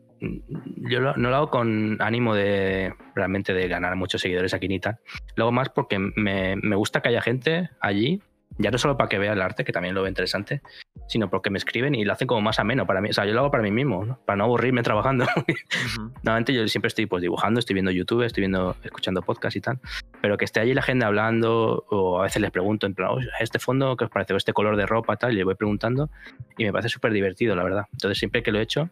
yo 0.76 1.00
no 1.00 1.30
lo 1.30 1.36
hago 1.36 1.50
con 1.50 1.96
ánimo 2.00 2.34
de 2.34 2.94
realmente 3.14 3.54
de 3.54 3.68
ganar 3.68 3.96
muchos 3.96 4.20
seguidores 4.20 4.54
aquí 4.54 4.68
ni 4.68 4.80
tal. 4.80 4.98
Lo 5.36 5.44
hago 5.44 5.52
más 5.52 5.68
porque 5.70 5.98
me, 5.98 6.56
me, 6.56 6.76
gusta 6.76 7.00
que 7.00 7.08
haya 7.08 7.20
gente 7.20 7.70
allí, 7.80 8.20
ya 8.58 8.70
no 8.70 8.78
solo 8.78 8.96
para 8.96 9.08
que 9.08 9.18
vea 9.18 9.32
el 9.32 9.42
arte, 9.42 9.64
que 9.64 9.72
también 9.72 9.94
lo 9.94 10.02
veo 10.02 10.08
interesante, 10.08 10.62
sino 11.08 11.28
porque 11.28 11.50
me 11.50 11.58
escriben 11.58 11.94
y 11.94 12.04
lo 12.04 12.12
hacen 12.12 12.28
como 12.28 12.40
más 12.40 12.58
ameno 12.58 12.86
para 12.86 13.00
mí. 13.00 13.10
O 13.10 13.12
sea, 13.12 13.24
yo 13.24 13.34
lo 13.34 13.40
hago 13.40 13.50
para 13.50 13.62
mí 13.62 13.70
mismo, 13.70 14.18
para 14.24 14.36
no 14.36 14.44
aburrirme 14.44 14.82
trabajando. 14.82 15.26
Normalmente 16.22 16.52
yo 16.54 16.66
siempre 16.68 16.88
estoy 16.88 17.06
pues 17.06 17.22
dibujando, 17.22 17.60
estoy 17.60 17.74
viendo 17.74 17.90
YouTube, 17.90 18.22
estoy 18.22 18.42
viendo, 18.42 18.76
escuchando 18.82 19.22
podcast 19.22 19.56
y 19.56 19.60
tal, 19.60 19.80
pero 20.20 20.36
que 20.36 20.44
esté 20.44 20.60
allí 20.60 20.74
la 20.74 20.82
gente 20.82 21.04
hablando 21.04 21.84
o 21.90 22.20
a 22.20 22.24
veces 22.24 22.40
les 22.40 22.50
pregunto 22.50 22.86
en 22.86 22.94
plan, 22.94 23.10
este 23.40 23.58
fondo, 23.58 23.96
¿qué 23.96 24.04
os 24.04 24.10
parece? 24.10 24.34
O 24.34 24.36
este 24.36 24.52
color 24.52 24.76
de 24.76 24.86
ropa, 24.86 25.16
tal, 25.16 25.32
y 25.32 25.36
le 25.36 25.44
voy 25.44 25.54
preguntando 25.54 26.10
y 26.56 26.64
me 26.64 26.72
parece 26.72 26.88
súper 26.88 27.12
divertido, 27.12 27.56
la 27.56 27.64
verdad. 27.64 27.86
Entonces 27.92 28.18
siempre 28.18 28.42
que 28.42 28.52
lo 28.52 28.58
he 28.58 28.62
hecho, 28.62 28.90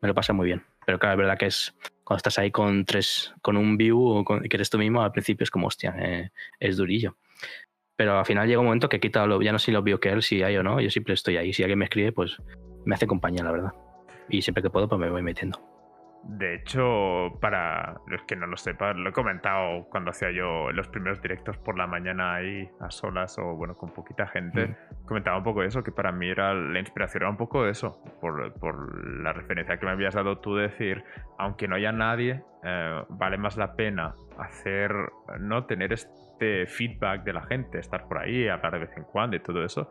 me 0.00 0.08
lo 0.08 0.14
pasa 0.14 0.32
muy 0.32 0.46
bien. 0.46 0.64
Pero 0.84 0.98
claro, 0.98 1.14
es 1.14 1.18
verdad 1.18 1.38
que 1.38 1.46
es 1.46 1.74
cuando 2.04 2.18
estás 2.18 2.38
ahí 2.38 2.50
con 2.50 2.84
tres, 2.84 3.34
con 3.42 3.56
un 3.56 3.76
view 3.76 4.00
o 4.00 4.24
con, 4.24 4.40
que 4.42 4.56
eres 4.56 4.70
tú 4.70 4.78
mismo, 4.78 5.02
al 5.02 5.12
principio 5.12 5.44
es 5.44 5.50
como, 5.50 5.66
hostia, 5.66 5.94
eh, 5.98 6.30
es 6.60 6.76
durillo. 6.76 7.16
Pero 7.96 8.18
al 8.18 8.26
final 8.26 8.46
llega 8.46 8.60
un 8.60 8.66
momento 8.66 8.88
que 8.88 8.98
he 8.98 9.00
quitado, 9.00 9.40
ya 9.42 9.52
no 9.52 9.58
sé 9.58 9.66
si 9.66 9.72
lo 9.72 9.82
veo 9.82 9.98
que 9.98 10.10
él, 10.10 10.22
si 10.22 10.42
hay 10.42 10.56
o 10.56 10.62
no, 10.62 10.80
yo 10.80 10.90
siempre 10.90 11.14
estoy 11.14 11.36
ahí. 11.38 11.52
Si 11.52 11.62
alguien 11.62 11.78
me 11.78 11.86
escribe, 11.86 12.12
pues 12.12 12.36
me 12.84 12.94
hace 12.94 13.06
compañía, 13.06 13.42
la 13.42 13.52
verdad. 13.52 13.72
Y 14.28 14.42
siempre 14.42 14.62
que 14.62 14.70
puedo, 14.70 14.88
pues 14.88 15.00
me 15.00 15.10
voy 15.10 15.22
metiendo. 15.22 15.75
De 16.28 16.54
hecho, 16.54 17.38
para 17.40 18.00
los 18.08 18.22
que 18.22 18.34
no 18.34 18.46
lo 18.46 18.56
sepan, 18.56 19.04
lo 19.04 19.10
he 19.10 19.12
comentado 19.12 19.84
cuando 19.90 20.10
hacía 20.10 20.32
yo 20.32 20.72
los 20.72 20.88
primeros 20.88 21.22
directos 21.22 21.56
por 21.56 21.78
la 21.78 21.86
mañana 21.86 22.34
ahí 22.34 22.68
a 22.80 22.90
solas 22.90 23.38
o 23.38 23.54
bueno, 23.54 23.76
con 23.76 23.90
poquita 23.90 24.26
gente. 24.26 24.66
Mm. 24.66 25.06
Comentaba 25.06 25.38
un 25.38 25.44
poco 25.44 25.62
eso, 25.62 25.84
que 25.84 25.92
para 25.92 26.10
mí 26.10 26.28
era 26.28 26.52
la 26.52 26.80
inspiración, 26.80 27.22
era 27.22 27.30
un 27.30 27.36
poco 27.36 27.66
eso, 27.66 28.02
por, 28.20 28.52
por 28.54 29.22
la 29.22 29.32
referencia 29.32 29.78
que 29.78 29.86
me 29.86 29.92
habías 29.92 30.14
dado 30.14 30.38
tú, 30.38 30.56
decir, 30.56 31.04
aunque 31.38 31.68
no 31.68 31.76
haya 31.76 31.92
nadie, 31.92 32.42
eh, 32.64 33.04
vale 33.08 33.38
más 33.38 33.56
la 33.56 33.76
pena 33.76 34.16
hacer, 34.38 34.92
no 35.38 35.64
tener 35.66 35.92
este 35.92 36.66
feedback 36.66 37.22
de 37.22 37.32
la 37.34 37.42
gente, 37.42 37.78
estar 37.78 38.08
por 38.08 38.18
ahí, 38.18 38.48
hablar 38.48 38.72
de 38.72 38.78
vez 38.80 38.96
en 38.96 39.04
cuando 39.04 39.36
y 39.36 39.40
todo 39.40 39.64
eso 39.64 39.90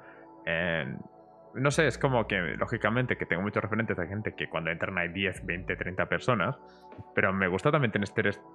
no 1.55 1.71
sé, 1.71 1.87
es 1.87 1.97
como 1.97 2.27
que, 2.27 2.39
lógicamente, 2.57 3.17
que 3.17 3.25
tengo 3.25 3.41
muchos 3.41 3.63
referentes 3.63 3.95
de 3.97 4.07
gente 4.07 4.35
que 4.35 4.47
cuando 4.47 4.71
entran 4.71 4.97
hay 4.97 5.09
10, 5.09 5.45
20, 5.45 5.75
30 5.75 6.05
personas, 6.07 6.57
pero 7.13 7.33
me 7.33 7.47
gusta 7.47 7.71
también 7.71 7.91
tener, 7.91 8.09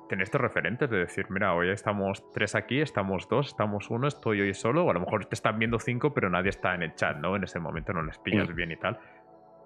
tener 0.09 0.23
estos 0.23 0.41
referentes 0.41 0.91
de 0.91 0.99
decir, 0.99 1.27
mira, 1.31 1.55
hoy 1.55 1.71
estamos 1.71 2.31
tres 2.33 2.55
aquí, 2.55 2.81
estamos 2.81 3.29
dos, 3.29 3.49
estamos 3.49 3.91
uno, 3.91 4.07
estoy 4.07 4.43
hoy 4.43 4.55
solo, 4.55 4.85
o 4.85 4.91
a 4.91 4.95
lo 4.95 5.01
mejor 5.01 5.25
te 5.27 5.35
están 5.35 5.59
viendo 5.59 5.79
cinco, 5.79 6.13
pero 6.13 6.29
nadie 6.29 6.51
está 6.51 6.75
en 6.75 6.83
el 6.83 6.95
chat, 6.95 7.17
¿no? 7.17 7.37
En 7.37 7.45
ese 7.45 7.59
momento 7.59 7.93
no 7.93 8.03
les 8.03 8.19
pillas 8.19 8.55
bien 8.55 8.71
y 8.73 8.77
tal. 8.77 8.99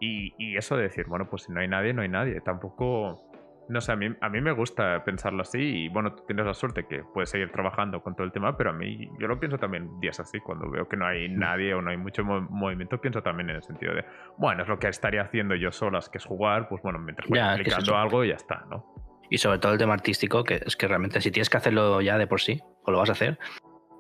Y, 0.01 0.35
y, 0.39 0.57
eso 0.57 0.77
de 0.77 0.85
decir, 0.85 1.07
bueno, 1.07 1.29
pues 1.29 1.43
si 1.45 1.53
no 1.53 1.61
hay 1.61 1.69
nadie, 1.69 1.93
no 1.93 2.03
hay 2.03 2.09
nadie. 2.09 2.41
Tampoco 2.41 3.23
no 3.69 3.81
sé, 3.81 3.93
a 3.93 3.97
mí, 3.97 4.15
a 4.21 4.29
mí 4.29 4.41
me 4.41 4.53
gusta 4.53 5.05
pensarlo 5.05 5.43
así 5.43 5.59
y 5.59 5.89
bueno, 5.89 6.15
tienes 6.15 6.47
la 6.47 6.55
suerte 6.55 6.87
que 6.87 7.03
puedes 7.03 7.31
seguir 7.31 7.51
trabajando 7.51 8.03
con 8.03 8.15
todo 8.15 8.27
el 8.27 8.33
tema, 8.33 8.57
pero 8.57 8.71
a 8.71 8.73
mí 8.73 9.09
yo 9.19 9.27
lo 9.27 9.39
pienso 9.39 9.59
también 9.59 10.01
días 10.01 10.21
así, 10.21 10.41
cuando 10.41 10.71
veo 10.71 10.89
que 10.89 10.97
no 10.97 11.07
hay 11.07 11.29
mm. 11.29 11.39
nadie 11.39 11.75
o 11.75 11.83
no 11.83 11.91
hay 11.91 11.97
mucho 11.97 12.25
movimiento, 12.25 13.01
pienso 13.01 13.23
también 13.23 13.51
en 13.51 13.57
el 13.57 13.63
sentido 13.63 13.95
de, 13.95 14.05
bueno, 14.39 14.63
es 14.63 14.69
lo 14.69 14.79
que 14.79 14.89
estaría 14.89 15.23
haciendo 15.23 15.55
yo 15.55 15.73
solas, 15.73 16.09
que 16.09 16.19
es 16.19 16.25
jugar, 16.25 16.69
pues 16.69 16.83
bueno, 16.83 16.99
mientras 16.99 17.29
voy 17.29 17.39
explicando 17.39 17.97
algo 17.97 18.25
y 18.25 18.29
ya 18.29 18.35
está, 18.35 18.65
¿no? 18.71 18.85
Y 19.31 19.39
sobre 19.39 19.59
todo 19.59 19.73
el 19.73 19.79
tema 19.79 19.95
artístico, 19.95 20.45
que 20.45 20.63
es 20.65 20.77
que 20.77 20.87
realmente 20.87 21.21
si 21.21 21.31
tienes 21.31 21.49
que 21.49 21.57
hacerlo 21.57 22.01
ya 22.01 22.19
de 22.19 22.27
por 22.27 22.41
sí, 22.41 22.61
o 22.85 22.91
lo 22.91 22.99
vas 22.99 23.09
a 23.09 23.13
hacer, 23.13 23.39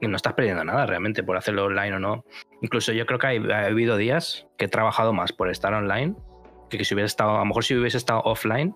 no 0.08 0.16
estás 0.16 0.34
perdiendo 0.34 0.64
nada 0.64 0.86
realmente 0.86 1.22
por 1.22 1.36
hacerlo 1.36 1.64
online 1.64 1.94
o 1.94 1.98
no. 1.98 2.24
Incluso 2.60 2.92
yo 2.92 3.06
creo 3.06 3.18
que 3.18 3.26
ha 3.26 3.66
habido 3.66 3.96
días 3.96 4.46
que 4.58 4.66
he 4.66 4.68
trabajado 4.68 5.12
más 5.12 5.32
por 5.32 5.50
estar 5.50 5.72
online 5.74 6.14
que, 6.70 6.78
que 6.78 6.84
si 6.84 6.94
hubiera 6.94 7.06
estado, 7.06 7.36
a 7.36 7.38
lo 7.38 7.44
mejor 7.44 7.64
si 7.64 7.74
hubiese 7.74 7.96
estado 7.96 8.20
offline, 8.24 8.74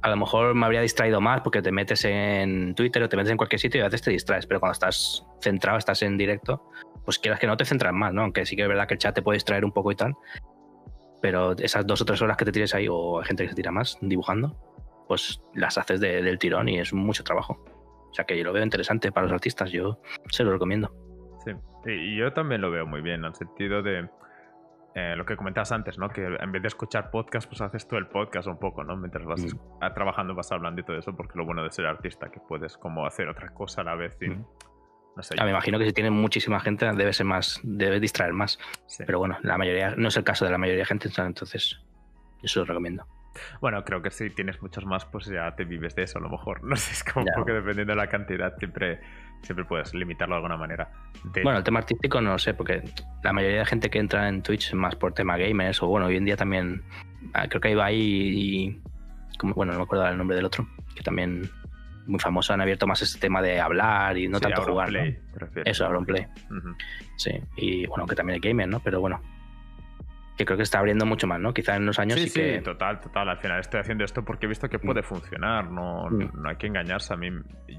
a 0.00 0.10
lo 0.10 0.16
mejor 0.16 0.54
me 0.54 0.64
habría 0.64 0.80
distraído 0.80 1.20
más 1.20 1.40
porque 1.40 1.60
te 1.62 1.72
metes 1.72 2.04
en 2.04 2.74
Twitter 2.74 3.02
o 3.02 3.08
te 3.08 3.16
metes 3.16 3.32
en 3.32 3.36
cualquier 3.36 3.60
sitio 3.60 3.80
y 3.80 3.82
a 3.82 3.86
veces 3.86 4.02
te 4.02 4.10
distraes, 4.10 4.46
pero 4.46 4.60
cuando 4.60 4.72
estás 4.72 5.26
centrado, 5.40 5.78
estás 5.78 6.02
en 6.02 6.16
directo, 6.16 6.70
pues 7.04 7.18
quieras 7.18 7.40
que 7.40 7.46
no 7.46 7.56
te 7.56 7.64
centras 7.64 7.92
más, 7.92 8.12
¿no? 8.12 8.22
Aunque 8.22 8.46
sí 8.46 8.54
que 8.54 8.62
es 8.62 8.68
verdad 8.68 8.86
que 8.86 8.94
el 8.94 9.00
chat 9.00 9.14
te 9.14 9.22
puede 9.22 9.36
distraer 9.36 9.64
un 9.64 9.72
poco 9.72 9.90
y 9.90 9.96
tal, 9.96 10.14
pero 11.20 11.52
esas 11.58 11.86
dos 11.86 12.00
o 12.00 12.04
tres 12.04 12.22
horas 12.22 12.36
que 12.36 12.44
te 12.44 12.52
tires 12.52 12.74
ahí, 12.74 12.86
o 12.88 13.20
hay 13.20 13.26
gente 13.26 13.44
que 13.44 13.50
se 13.50 13.56
tira 13.56 13.72
más 13.72 13.98
dibujando, 14.00 14.56
pues 15.08 15.42
las 15.54 15.78
haces 15.78 16.00
del 16.00 16.38
tirón 16.38 16.68
y 16.68 16.78
es 16.78 16.92
mucho 16.92 17.24
trabajo. 17.24 17.58
O 18.10 18.14
sea 18.14 18.24
que 18.24 18.38
yo 18.38 18.44
lo 18.44 18.52
veo 18.52 18.62
interesante 18.62 19.10
para 19.10 19.26
los 19.26 19.32
artistas, 19.32 19.70
yo 19.70 20.00
se 20.30 20.44
lo 20.44 20.52
recomiendo. 20.52 20.92
Sí, 21.44 21.52
y 21.90 22.16
yo 22.16 22.32
también 22.32 22.60
lo 22.60 22.70
veo 22.70 22.86
muy 22.86 23.00
bien, 23.00 23.20
en 23.20 23.26
el 23.26 23.34
sentido 23.34 23.82
de 23.82 24.08
eh, 24.94 25.14
lo 25.16 25.24
que 25.24 25.36
comentabas 25.36 25.70
antes, 25.72 25.98
¿no? 25.98 26.08
Que 26.08 26.24
en 26.24 26.52
vez 26.52 26.62
de 26.62 26.68
escuchar 26.68 27.10
podcast, 27.10 27.48
pues 27.48 27.60
haces 27.60 27.86
tú 27.86 27.96
el 27.96 28.06
podcast 28.06 28.48
un 28.48 28.58
poco, 28.58 28.84
¿no? 28.84 28.96
Mientras 28.96 29.24
vas 29.26 29.42
mm. 29.42 29.94
trabajando, 29.94 30.34
vas 30.34 30.50
hablando 30.50 30.80
y 30.80 30.84
todo 30.84 30.98
eso, 30.98 31.14
porque 31.14 31.38
lo 31.38 31.44
bueno 31.44 31.62
de 31.62 31.70
ser 31.70 31.86
artista, 31.86 32.30
que 32.30 32.40
puedes 32.40 32.76
como 32.76 33.06
hacer 33.06 33.28
otra 33.28 33.52
cosa 33.54 33.82
a 33.82 33.84
la 33.84 33.94
vez 33.94 34.16
y... 34.20 34.30
Mm. 34.30 34.46
No 35.16 35.24
sé, 35.24 35.34
me 35.42 35.50
imagino 35.50 35.80
que 35.80 35.84
si 35.84 35.92
tienes 35.92 36.12
muchísima 36.12 36.60
gente 36.60 36.86
debe 36.92 37.12
ser 37.12 37.26
más, 37.26 37.60
debe 37.64 37.98
distraer 37.98 38.32
más. 38.32 38.56
Pero 39.04 39.18
bueno, 39.18 39.36
la 39.42 39.58
mayoría, 39.58 39.96
no 39.96 40.06
es 40.06 40.16
el 40.16 40.22
caso 40.22 40.44
de 40.44 40.52
la 40.52 40.58
mayoría 40.58 40.82
de 40.82 40.84
gente, 40.84 41.10
entonces 41.16 41.80
eso 42.40 42.60
lo 42.60 42.66
recomiendo. 42.66 43.04
Bueno, 43.60 43.84
creo 43.84 44.02
que 44.02 44.10
si 44.10 44.30
tienes 44.30 44.60
muchos 44.62 44.84
más, 44.84 45.04
pues 45.04 45.26
ya 45.26 45.54
te 45.54 45.64
vives 45.64 45.94
de 45.94 46.04
eso 46.04 46.18
a 46.18 46.22
lo 46.22 46.28
mejor. 46.28 46.62
No 46.68 46.76
sé, 46.76 46.92
es 46.92 47.04
como 47.04 47.24
que 47.44 47.52
dependiendo 47.52 47.92
de 47.92 47.96
la 47.96 48.08
cantidad 48.08 48.56
siempre, 48.58 49.00
siempre 49.42 49.64
puedes 49.64 49.94
limitarlo 49.94 50.34
de 50.34 50.38
alguna 50.38 50.56
manera. 50.56 50.90
Bueno, 51.42 51.58
el 51.58 51.64
tema 51.64 51.80
artístico 51.80 52.20
no 52.20 52.32
lo 52.32 52.38
sé, 52.38 52.54
porque 52.54 52.82
la 53.22 53.32
mayoría 53.32 53.60
de 53.60 53.66
gente 53.66 53.90
que 53.90 53.98
entra 53.98 54.28
en 54.28 54.42
Twitch 54.42 54.68
es 54.68 54.74
más 54.74 54.94
por 54.96 55.12
tema 55.12 55.36
gamers, 55.36 55.82
o 55.82 55.86
bueno, 55.86 56.06
hoy 56.06 56.16
en 56.16 56.24
día 56.24 56.36
también, 56.36 56.82
ah, 57.34 57.46
creo 57.48 57.60
que 57.60 57.70
iba 57.70 57.84
ahí 57.84 57.96
y, 57.98 58.82
bueno, 59.42 59.72
no 59.72 59.78
me 59.78 59.84
acuerdo 59.84 60.06
el 60.06 60.18
nombre 60.18 60.36
del 60.36 60.44
otro, 60.44 60.68
que 60.94 61.02
también 61.02 61.50
muy 62.06 62.18
famosos 62.18 62.50
han 62.52 62.60
abierto 62.60 62.86
más 62.86 63.02
este 63.02 63.20
tema 63.20 63.42
de 63.42 63.60
hablar 63.60 64.16
y 64.16 64.28
no 64.28 64.40
tanto 64.40 64.62
jugar. 64.62 64.88
Play, 64.88 65.18
Eso, 65.64 65.88
Play. 66.06 66.26
Sí, 67.16 67.32
y 67.56 67.86
bueno, 67.86 68.06
que 68.06 68.14
también 68.14 68.34
hay 68.34 68.48
gamer, 68.48 68.68
¿no? 68.68 68.80
Pero 68.80 69.00
bueno, 69.00 69.20
que 70.38 70.44
creo 70.44 70.56
que 70.56 70.62
está 70.62 70.78
abriendo 70.78 71.04
mucho 71.04 71.26
más, 71.26 71.40
¿no? 71.40 71.52
Quizá 71.52 71.74
en 71.74 71.82
unos 71.82 71.98
años 71.98 72.20
sí, 72.20 72.28
sí, 72.28 72.60
total, 72.62 73.00
total. 73.00 73.28
Al 73.28 73.38
final 73.38 73.58
estoy 73.58 73.80
haciendo 73.80 74.04
esto 74.04 74.24
porque 74.24 74.46
he 74.46 74.48
visto 74.48 74.68
que 74.68 74.78
puede 74.78 75.00
mm. 75.00 75.04
funcionar, 75.04 75.68
no, 75.68 76.08
mm. 76.08 76.40
no 76.40 76.48
hay 76.48 76.56
que 76.56 76.68
engañarse. 76.68 77.12
A 77.12 77.16
mí, 77.16 77.28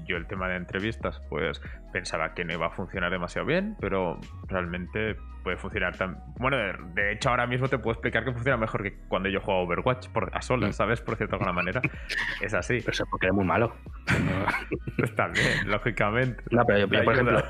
yo 0.04 0.18
el 0.18 0.26
tema 0.26 0.46
de 0.46 0.56
entrevistas, 0.56 1.22
pues 1.30 1.60
pensaba 1.90 2.34
que 2.34 2.44
no 2.44 2.52
iba 2.52 2.66
a 2.66 2.70
funcionar 2.70 3.10
demasiado 3.10 3.46
bien, 3.46 3.76
pero 3.80 4.20
realmente 4.46 5.16
puede 5.42 5.56
funcionar 5.56 5.96
tan... 5.96 6.18
Bueno, 6.38 6.58
de 6.94 7.12
hecho 7.12 7.30
ahora 7.30 7.46
mismo 7.46 7.66
te 7.66 7.78
puedo 7.78 7.92
explicar 7.92 8.26
que 8.26 8.32
funciona 8.32 8.58
mejor 8.58 8.82
que 8.82 8.98
cuando 9.08 9.30
yo 9.30 9.40
juego 9.40 9.62
Overwatch 9.62 10.08
por, 10.08 10.30
a 10.36 10.42
solas, 10.42 10.68
mm. 10.68 10.72
¿sabes? 10.74 11.00
Por 11.00 11.16
cierto, 11.16 11.36
de 11.36 11.42
alguna 11.42 11.54
manera. 11.54 11.80
es 12.42 12.52
así. 12.52 12.80
Pero 12.80 12.90
eso 12.90 13.06
porque 13.10 13.26
eres 13.26 13.36
muy 13.36 13.46
malo. 13.46 13.74
Está 15.02 15.28
bien, 15.28 15.66
lógicamente. 15.66 16.44
No, 16.50 16.62
pero 16.66 16.80
yo, 16.80 16.88
por 16.88 17.14
ejemplo, 17.14 17.42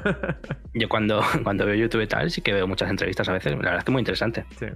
yo 0.72 0.88
cuando, 0.88 1.20
cuando 1.42 1.66
veo 1.66 1.74
YouTube 1.74 2.02
y 2.02 2.06
tal, 2.06 2.30
sí 2.30 2.42
que 2.42 2.52
veo 2.52 2.68
muchas 2.68 2.88
entrevistas 2.88 3.28
a 3.28 3.32
veces. 3.32 3.50
La 3.52 3.58
verdad 3.58 3.78
es 3.78 3.84
que 3.84 3.90
es 3.90 3.92
muy 3.92 4.00
interesante. 4.02 4.44
Sí. 4.56 4.66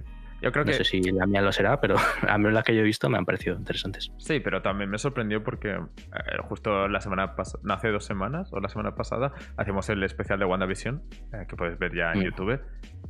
Yo 0.45 0.51
creo 0.51 0.63
no 0.63 0.73
sé 0.73 0.83
si 0.83 1.01
la 1.01 1.25
mía 1.25 1.41
lo 1.41 1.51
será, 1.51 1.81
pero 1.81 1.95
a 2.29 2.37
mí 2.37 2.51
las 2.51 2.63
que 2.63 2.75
yo 2.75 2.81
he 2.81 2.83
visto 2.83 3.09
me 3.09 3.17
han 3.17 3.25
parecido 3.25 3.55
interesantes. 3.57 4.11
Sí, 4.17 4.39
pero 4.39 4.61
también 4.61 4.91
me 4.91 4.99
sorprendió 4.99 5.43
porque 5.43 5.71
eh, 5.71 6.37
justo 6.43 6.87
la 6.87 7.01
semana 7.01 7.35
pasada, 7.35 7.63
hace 7.73 7.89
dos 7.89 8.05
semanas 8.05 8.53
o 8.53 8.59
la 8.59 8.69
semana 8.69 8.93
pasada, 8.93 9.33
hacemos 9.57 9.89
el 9.89 10.03
especial 10.03 10.37
de 10.37 10.45
WandaVision, 10.45 11.01
eh, 11.33 11.47
que 11.49 11.55
puedes 11.55 11.79
ver 11.79 11.95
ya 11.95 12.11
en 12.13 12.19
mm. 12.19 12.23
YouTube. 12.25 12.61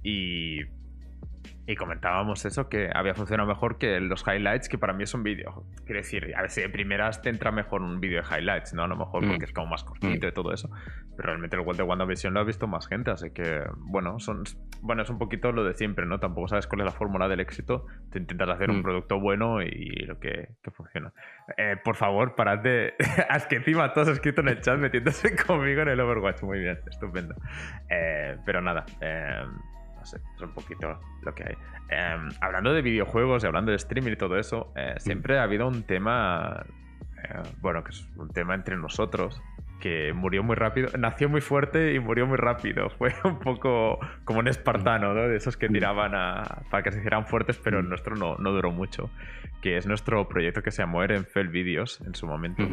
Y 0.01 0.63
y 1.67 1.75
comentábamos 1.75 2.45
eso, 2.45 2.69
que 2.69 2.89
había 2.93 3.15
funcionado 3.15 3.49
mejor 3.49 3.77
que 3.79 3.99
los 3.99 4.23
highlights, 4.27 4.69
que 4.69 4.77
para 4.77 4.93
mí 4.93 5.03
es 5.03 5.13
un 5.15 5.23
vídeo. 5.23 5.63
Quiero 5.85 5.99
decir, 5.99 6.35
a 6.35 6.41
ver 6.41 6.51
si 6.51 6.61
de 6.61 6.69
primeras 6.69 7.21
te 7.23 7.29
entra 7.29 7.51
mejor 7.51 7.81
un 7.81 7.99
vídeo 7.99 8.21
de 8.21 8.27
highlights, 8.27 8.73
¿no? 8.75 8.83
A 8.83 8.87
lo 8.87 8.95
mejor 8.95 9.25
mm. 9.25 9.29
porque 9.29 9.45
es 9.45 9.51
como 9.51 9.67
más 9.67 9.83
cortito 9.83 10.27
y 10.27 10.29
mm. 10.29 10.33
todo 10.33 10.53
eso. 10.53 10.69
Pero 11.15 11.27
realmente 11.27 11.55
el 11.55 11.63
World 11.63 11.77
de 11.77 11.83
WandaVision 11.83 12.33
lo 12.35 12.41
ha 12.41 12.43
visto 12.43 12.67
más 12.67 12.87
gente, 12.87 13.09
así 13.09 13.31
que, 13.31 13.63
bueno, 13.77 14.19
son, 14.19 14.43
bueno, 14.81 15.01
es 15.01 15.09
un 15.09 15.17
poquito 15.17 15.51
lo 15.51 15.63
de 15.63 15.73
siempre, 15.73 16.05
¿no? 16.05 16.19
Tampoco 16.19 16.49
sabes 16.49 16.67
cuál 16.67 16.81
es 16.81 16.85
la 16.85 16.91
fórmula 16.91 17.27
del 17.27 17.39
éxito. 17.39 17.87
Te 18.11 18.19
intentas 18.19 18.49
hacer 18.49 18.69
un 18.69 18.79
mm. 18.79 18.83
producto 18.83 19.19
bueno 19.19 19.63
y 19.63 20.05
lo 20.05 20.19
que, 20.19 20.49
funciona. 20.71 21.13
Eh, 21.57 21.77
por 21.83 21.95
favor, 21.95 22.35
parad 22.35 22.59
de. 22.59 22.93
es 23.35 23.45
que 23.47 23.55
encima 23.55 23.91
todos 23.91 24.09
escrito 24.09 24.41
en 24.41 24.49
el 24.49 24.61
chat 24.61 24.77
metiéndose 24.77 25.35
conmigo 25.47 25.81
en 25.81 25.87
el 25.87 25.99
Overwatch. 25.99 26.43
Muy 26.43 26.59
bien, 26.59 26.77
estupendo. 26.87 27.33
Eh, 27.89 28.37
pero 28.45 28.61
nada. 28.61 28.85
Eh, 29.01 29.45
es 30.13 30.41
un 30.41 30.53
poquito 30.53 30.99
lo 31.21 31.33
que 31.33 31.43
hay. 31.43 31.55
Em, 31.89 32.29
hablando 32.41 32.73
de 32.73 32.81
videojuegos 32.81 33.43
y 33.43 33.47
hablando 33.47 33.71
de 33.71 33.77
streaming 33.77 34.13
y 34.13 34.15
todo 34.15 34.37
eso, 34.37 34.71
eh, 34.75 34.93
mm. 34.95 34.99
siempre 34.99 35.39
ha 35.39 35.43
habido 35.43 35.67
un 35.67 35.83
tema, 35.83 36.65
eh, 37.23 37.43
bueno, 37.61 37.83
que 37.83 37.91
es 37.91 38.07
un 38.15 38.29
tema 38.29 38.55
entre 38.55 38.77
nosotros, 38.77 39.41
que 39.79 40.13
murió 40.13 40.41
muy 40.41 40.55
rápido, 40.55 40.89
nació 40.97 41.29
muy 41.29 41.41
fuerte 41.41 41.93
y 41.93 41.99
murió 41.99 42.25
muy 42.25 42.37
rápido. 42.37 42.89
Fue 42.97 43.13
un 43.23 43.39
poco 43.39 43.99
como 44.23 44.39
un 44.39 44.47
espartano, 44.47 45.13
¿no? 45.13 45.27
De 45.27 45.35
esos 45.35 45.57
que 45.57 45.69
mm. 45.69 45.73
tiraban 45.73 46.15
a, 46.15 46.63
para 46.69 46.83
que 46.83 46.91
se 46.91 46.99
hicieran 46.99 47.25
fuertes, 47.25 47.59
pero 47.63 47.79
el 47.79 47.85
mm. 47.85 47.89
nuestro 47.89 48.15
no, 48.15 48.35
no, 48.37 48.51
duró 48.51 48.71
mucho. 48.71 49.09
Que 49.61 49.77
es 49.77 49.85
nuestro 49.85 50.27
proyecto 50.27 50.61
que 50.61 50.71
se 50.71 50.81
llamó 50.83 51.03
Erenfell 51.03 51.47
Videos 51.47 52.01
en 52.01 52.13
su 52.13 52.27
momento 52.27 52.63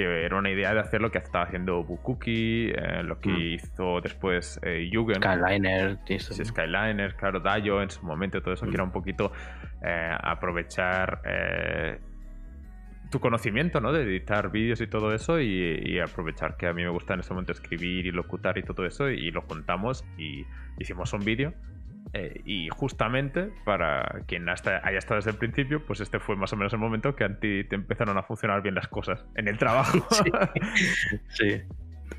que 0.00 0.24
era 0.24 0.36
una 0.36 0.50
idea 0.50 0.72
de 0.72 0.80
hacer 0.80 1.00
lo 1.00 1.10
que 1.10 1.18
estaba 1.18 1.44
haciendo 1.44 1.82
Bukuki, 1.84 2.70
eh, 2.70 3.02
lo 3.02 3.20
que 3.20 3.30
mm. 3.30 3.40
hizo 3.40 4.00
después 4.00 4.58
eh, 4.62 4.88
Jugend. 4.92 5.22
Skyliner. 5.22 5.98
Sí, 6.06 6.18
Skyliner, 6.18 7.14
claro, 7.16 7.40
Dayo 7.40 7.82
en 7.82 7.90
su 7.90 8.04
momento, 8.04 8.40
todo 8.40 8.54
eso, 8.54 8.66
que 8.66 8.74
era 8.74 8.84
un 8.84 8.92
poquito 8.92 9.32
eh, 9.82 10.16
aprovechar 10.22 11.20
eh, 11.24 11.98
tu 13.10 13.20
conocimiento, 13.20 13.80
¿no? 13.80 13.92
De 13.92 14.02
editar 14.02 14.50
vídeos 14.50 14.80
y 14.80 14.86
todo 14.86 15.12
eso 15.14 15.40
y, 15.40 15.98
aprovechar 16.00 16.56
que 16.56 16.66
a 16.66 16.72
mí 16.72 16.82
me 16.82 16.90
gusta 16.90 17.14
en 17.14 17.20
ese 17.20 17.34
momento 17.34 17.52
escribir 17.52 18.06
y 18.06 18.10
locutar 18.10 18.56
y 18.56 18.62
todo 18.62 18.86
eso 18.86 19.10
y 19.10 19.30
lo 19.30 19.42
juntamos 19.42 20.04
y 20.16 20.44
hicimos 20.78 21.12
un 21.12 21.20
vídeo 21.20 21.52
eh, 22.12 22.40
y 22.44 22.68
justamente 22.70 23.52
para 23.64 24.22
quien 24.26 24.48
hasta 24.48 24.80
haya 24.86 24.98
estado 24.98 25.16
desde 25.16 25.30
el 25.30 25.36
principio, 25.36 25.84
pues 25.86 26.00
este 26.00 26.18
fue 26.18 26.34
más 26.34 26.52
o 26.52 26.56
menos 26.56 26.72
el 26.72 26.80
momento 26.80 27.14
que 27.14 27.24
a 27.24 27.38
ti 27.38 27.64
te 27.64 27.76
empezaron 27.76 28.18
a 28.18 28.22
funcionar 28.22 28.62
bien 28.62 28.74
las 28.74 28.88
cosas 28.88 29.24
en 29.36 29.48
el 29.48 29.58
trabajo. 29.58 30.06
Sí. 31.28 31.62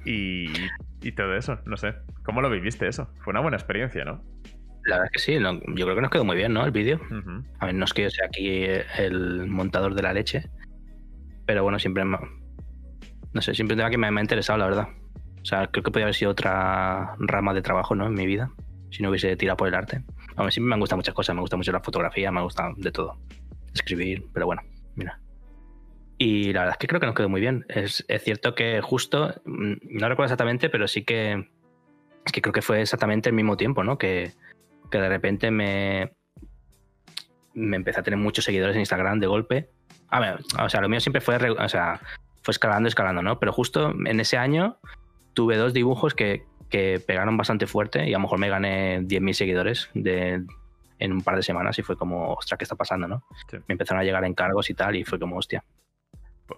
Y, 0.06 1.12
todo 1.12 1.36
eso, 1.36 1.60
no 1.66 1.76
sé. 1.76 1.94
¿Cómo 2.24 2.41
lo 2.41 2.49
viviste 2.49 2.88
eso? 2.88 3.14
Fue 3.20 3.32
una 3.32 3.41
buena 3.41 3.58
experiencia, 3.58 4.06
¿no? 4.06 4.24
La 4.86 4.95
verdad 4.95 5.12
es 5.14 5.26
que 5.26 5.32
sí, 5.34 5.40
yo 5.40 5.86
creo 5.86 5.95
que 5.95 6.02
nos 6.02 6.10
quedó 6.10 6.24
muy 6.24 6.38
bien, 6.38 6.53
¿no? 6.53 6.66
El 6.66 6.72
vídeo. 6.72 6.99
A 7.60 7.66
ver, 7.66 7.76
no 7.76 7.86
es 7.86 7.94
que 7.94 8.03
yo 8.03 8.10
sea 8.10 8.28
aquí 8.28 8.64
el 8.98 9.48
montador 9.48 9.94
de 9.94 10.02
la 10.02 10.14
leche, 10.14 10.49
pero 11.45 11.64
bueno, 11.64 11.78
siempre 11.78 12.06
me, 12.06 12.18
no 13.34 13.41
sé, 13.41 13.53
siempre 13.53 13.78
que 13.78 13.98
me, 13.98 14.10
me 14.10 14.22
ha 14.22 14.24
interesado, 14.24 14.58
la 14.58 14.66
verdad. 14.66 14.88
O 15.41 15.45
sea, 15.45 15.68
creo 15.68 15.84
que 15.84 15.91
podría 15.91 16.06
haber 16.06 16.16
sido 16.16 16.32
otra 16.32 17.16
rama 17.20 17.53
de 17.53 17.62
trabajo, 17.62 17.94
¿no? 17.94 18.08
En 18.08 18.14
mi 18.14 18.26
vida 18.26 18.52
si 18.92 19.02
no 19.02 19.10
hubiese 19.10 19.36
tirado 19.36 19.58
por 19.58 19.68
el 19.68 19.76
arte. 19.76 20.04
A 20.36 20.44
mí 20.44 20.52
siempre 20.52 20.70
me 20.70 20.76
han 20.76 20.80
gustado 20.80 20.98
muchas 20.98 21.16
cosas, 21.16 21.36
me 21.36 21.42
gusta 21.42 21.58
mucho 21.58 21.72
la 21.72 21.80
fotografía, 21.80 22.32
me 22.32 22.42
gusta 22.42 22.72
de 22.78 22.92
todo. 22.92 23.18
Escribir, 23.74 24.26
pero 24.34 24.46
bueno, 24.46 24.62
mira. 24.96 25.20
Y 26.18 26.54
la 26.54 26.62
verdad 26.62 26.76
es 26.76 26.78
que 26.78 26.88
creo 26.88 27.00
que 27.00 27.08
nos 27.08 27.16
quedó 27.16 27.30
muy 27.30 27.42
bien. 27.42 27.66
Es, 27.70 28.06
cierto 28.20 28.54
que 28.54 28.82
justo, 28.82 29.34
mm, 29.46 29.74
no 29.90 30.10
recuerdo 30.10 30.26
exactamente, 30.26 30.70
pero 30.70 30.88
sí 30.88 31.04
que, 31.04 31.50
es 32.26 32.32
que 32.32 32.42
creo 32.42 32.54
que 32.54 32.62
fue 32.62 32.82
exactamente 32.82 33.30
el 33.30 33.36
mismo 33.36 33.58
tiempo, 33.58 33.84
¿no? 33.84 33.98
Que, 33.98 34.34
que 34.92 35.00
de 35.00 35.10
repente 35.10 35.50
me, 35.50 36.12
me 37.54 37.78
empecé 37.78 38.02
a 38.02 38.04
tener 38.04 38.20
muchos 38.20 38.46
seguidores 38.46 38.76
en 38.76 38.82
Instagram 38.82 39.20
de 39.20 39.28
golpe. 39.28 39.70
A 40.10 40.20
ver, 40.20 40.40
o 40.60 40.70
sea, 40.70 40.82
lo 40.82 40.90
mío 40.90 41.00
siempre 41.00 41.22
fue, 41.22 41.38
o 41.38 41.70
sea, 41.70 42.02
fue 42.44 42.52
escalando, 42.52 42.90
escalando, 42.90 43.22
¿no? 43.22 43.40
Pero 43.40 43.54
justo 43.54 43.92
en 43.92 44.20
ese 44.20 44.38
año 44.38 44.78
tuve 45.34 45.56
dos 45.56 45.74
dibujos 45.74 46.14
que, 46.14 46.44
que 46.72 46.99
pegaron 47.06 47.38
bastante 47.38 47.68
fuerte 47.68 48.07
y 48.07 48.14
a 48.14 48.18
lo 48.18 48.22
mejor 48.22 48.39
me 48.39 48.49
gané 48.49 49.02
10.000 49.02 49.34
seguidores 49.34 49.89
de, 49.93 50.43
en 50.98 51.11
un 51.11 51.22
par 51.22 51.35
de 51.35 51.43
semanas 51.43 51.77
y 51.77 51.84
fue 51.84 51.98
como, 51.98 52.34
ostras, 52.34 52.57
¿qué 52.57 52.64
está 52.64 52.76
pasando? 52.76 53.07
¿no? 53.07 53.23
Me 53.68 53.73
empezaron 53.73 54.02
a 54.02 54.03
llegar 54.03 54.23
encargos 54.23 54.69
y 54.69 54.73
tal 54.73 54.95
y 54.95 55.03
fue 55.03 55.19
como, 55.19 55.38
hostia, 55.38 55.64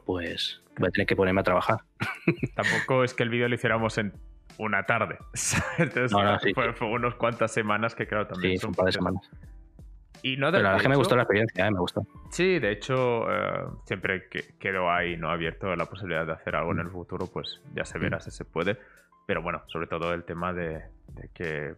pues 0.06 0.62
voy 0.78 0.88
a 0.88 0.92
tener 0.92 1.08
que 1.08 1.16
ponerme 1.16 1.42
a 1.42 1.44
trabajar. 1.44 1.80
Tampoco 2.56 3.04
es 3.04 3.14
que 3.14 3.24
el 3.24 3.30
vídeo 3.30 3.50
lo 3.50 3.56
hiciéramos 3.56 3.98
en 3.98 4.14
una 4.58 4.86
tarde. 4.86 5.18
Entonces 5.78 6.12
fue, 6.54 6.88
unos 6.88 7.16
cuantas 7.16 7.52
semanas 7.52 7.96
que 7.96 8.06
claro 8.06 8.28
también. 8.28 8.58
Sí, 8.58 8.66
un 8.66 8.74
par 8.74 8.86
de 8.86 8.92
semanas. 8.92 9.30
Y 10.22 10.38
no 10.38 10.48
de, 10.48 10.54
Pero 10.54 10.64
la 10.64 10.70
verdad 10.70 10.84
que 10.84 10.90
me 10.90 10.96
gustó 10.96 11.16
la 11.18 11.24
experiencia, 11.24 11.68
¿eh? 11.68 11.72
me 11.72 11.80
gustó. 11.80 12.08
Sí, 12.30 12.60
de 12.60 12.72
hecho, 12.72 13.30
eh, 13.30 13.66
siempre 13.86 14.30
que 14.30 14.56
quedó 14.58 14.90
ahí 14.90 15.18
no 15.18 15.30
abierto 15.30 15.76
la 15.76 15.86
posibilidad 15.86 16.26
de 16.26 16.32
hacer 16.32 16.56
algo 16.56 16.72
en 16.72 16.80
el 16.80 16.90
futuro, 16.90 17.28
pues 17.28 17.62
ya 17.76 17.84
se 17.84 18.00
verá 18.00 18.18
mm. 18.18 18.22
si 18.22 18.32
se 18.32 18.46
puede. 18.46 18.78
Pero 19.26 19.42
bueno, 19.42 19.64
sobre 19.68 19.88
todo 19.88 20.14
el 20.14 20.24
tema 20.24 20.54
de, 20.54 20.84
que 21.34 21.76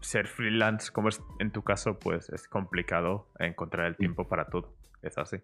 ser 0.00 0.26
freelance, 0.26 0.92
como 0.92 1.08
es 1.08 1.20
en 1.38 1.50
tu 1.50 1.62
caso, 1.62 1.98
pues 1.98 2.28
es 2.30 2.48
complicado 2.48 3.28
encontrar 3.38 3.86
el 3.86 3.96
tiempo 3.96 4.28
para 4.28 4.46
todo. 4.46 4.74
Es 5.02 5.18
así. 5.18 5.38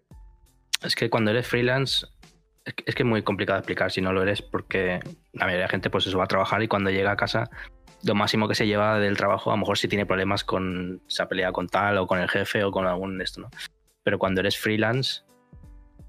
Es 0.83 0.95
que 0.95 1.09
cuando 1.09 1.31
eres 1.31 1.47
freelance, 1.47 2.05
es 2.65 2.95
que 2.95 3.03
es 3.03 3.05
muy 3.05 3.21
complicado 3.21 3.59
explicar 3.59 3.91
si 3.91 4.01
no 4.01 4.11
lo 4.11 4.21
eres, 4.21 4.41
porque 4.41 4.99
la 5.33 5.45
mayoría 5.45 5.65
de 5.65 5.69
gente 5.69 5.89
pues 5.89 6.07
eso 6.07 6.17
va 6.17 6.25
a 6.25 6.27
trabajar 6.27 6.61
y 6.63 6.67
cuando 6.67 6.89
llega 6.89 7.11
a 7.11 7.17
casa, 7.17 7.49
lo 8.03 8.15
máximo 8.15 8.47
que 8.47 8.55
se 8.55 8.67
lleva 8.67 8.99
del 8.99 9.17
trabajo, 9.17 9.51
a 9.51 9.53
lo 9.53 9.59
mejor 9.59 9.77
si 9.77 9.87
tiene 9.87 10.05
problemas 10.05 10.43
con, 10.43 11.01
se 11.07 11.25
pelea 11.25 11.51
con 11.51 11.67
tal 11.67 11.97
o 11.97 12.07
con 12.07 12.19
el 12.19 12.29
jefe 12.29 12.63
o 12.63 12.71
con 12.71 12.85
algún 12.85 13.21
esto, 13.21 13.41
¿no? 13.41 13.49
Pero 14.03 14.19
cuando 14.19 14.41
eres 14.41 14.57
freelance, 14.57 15.23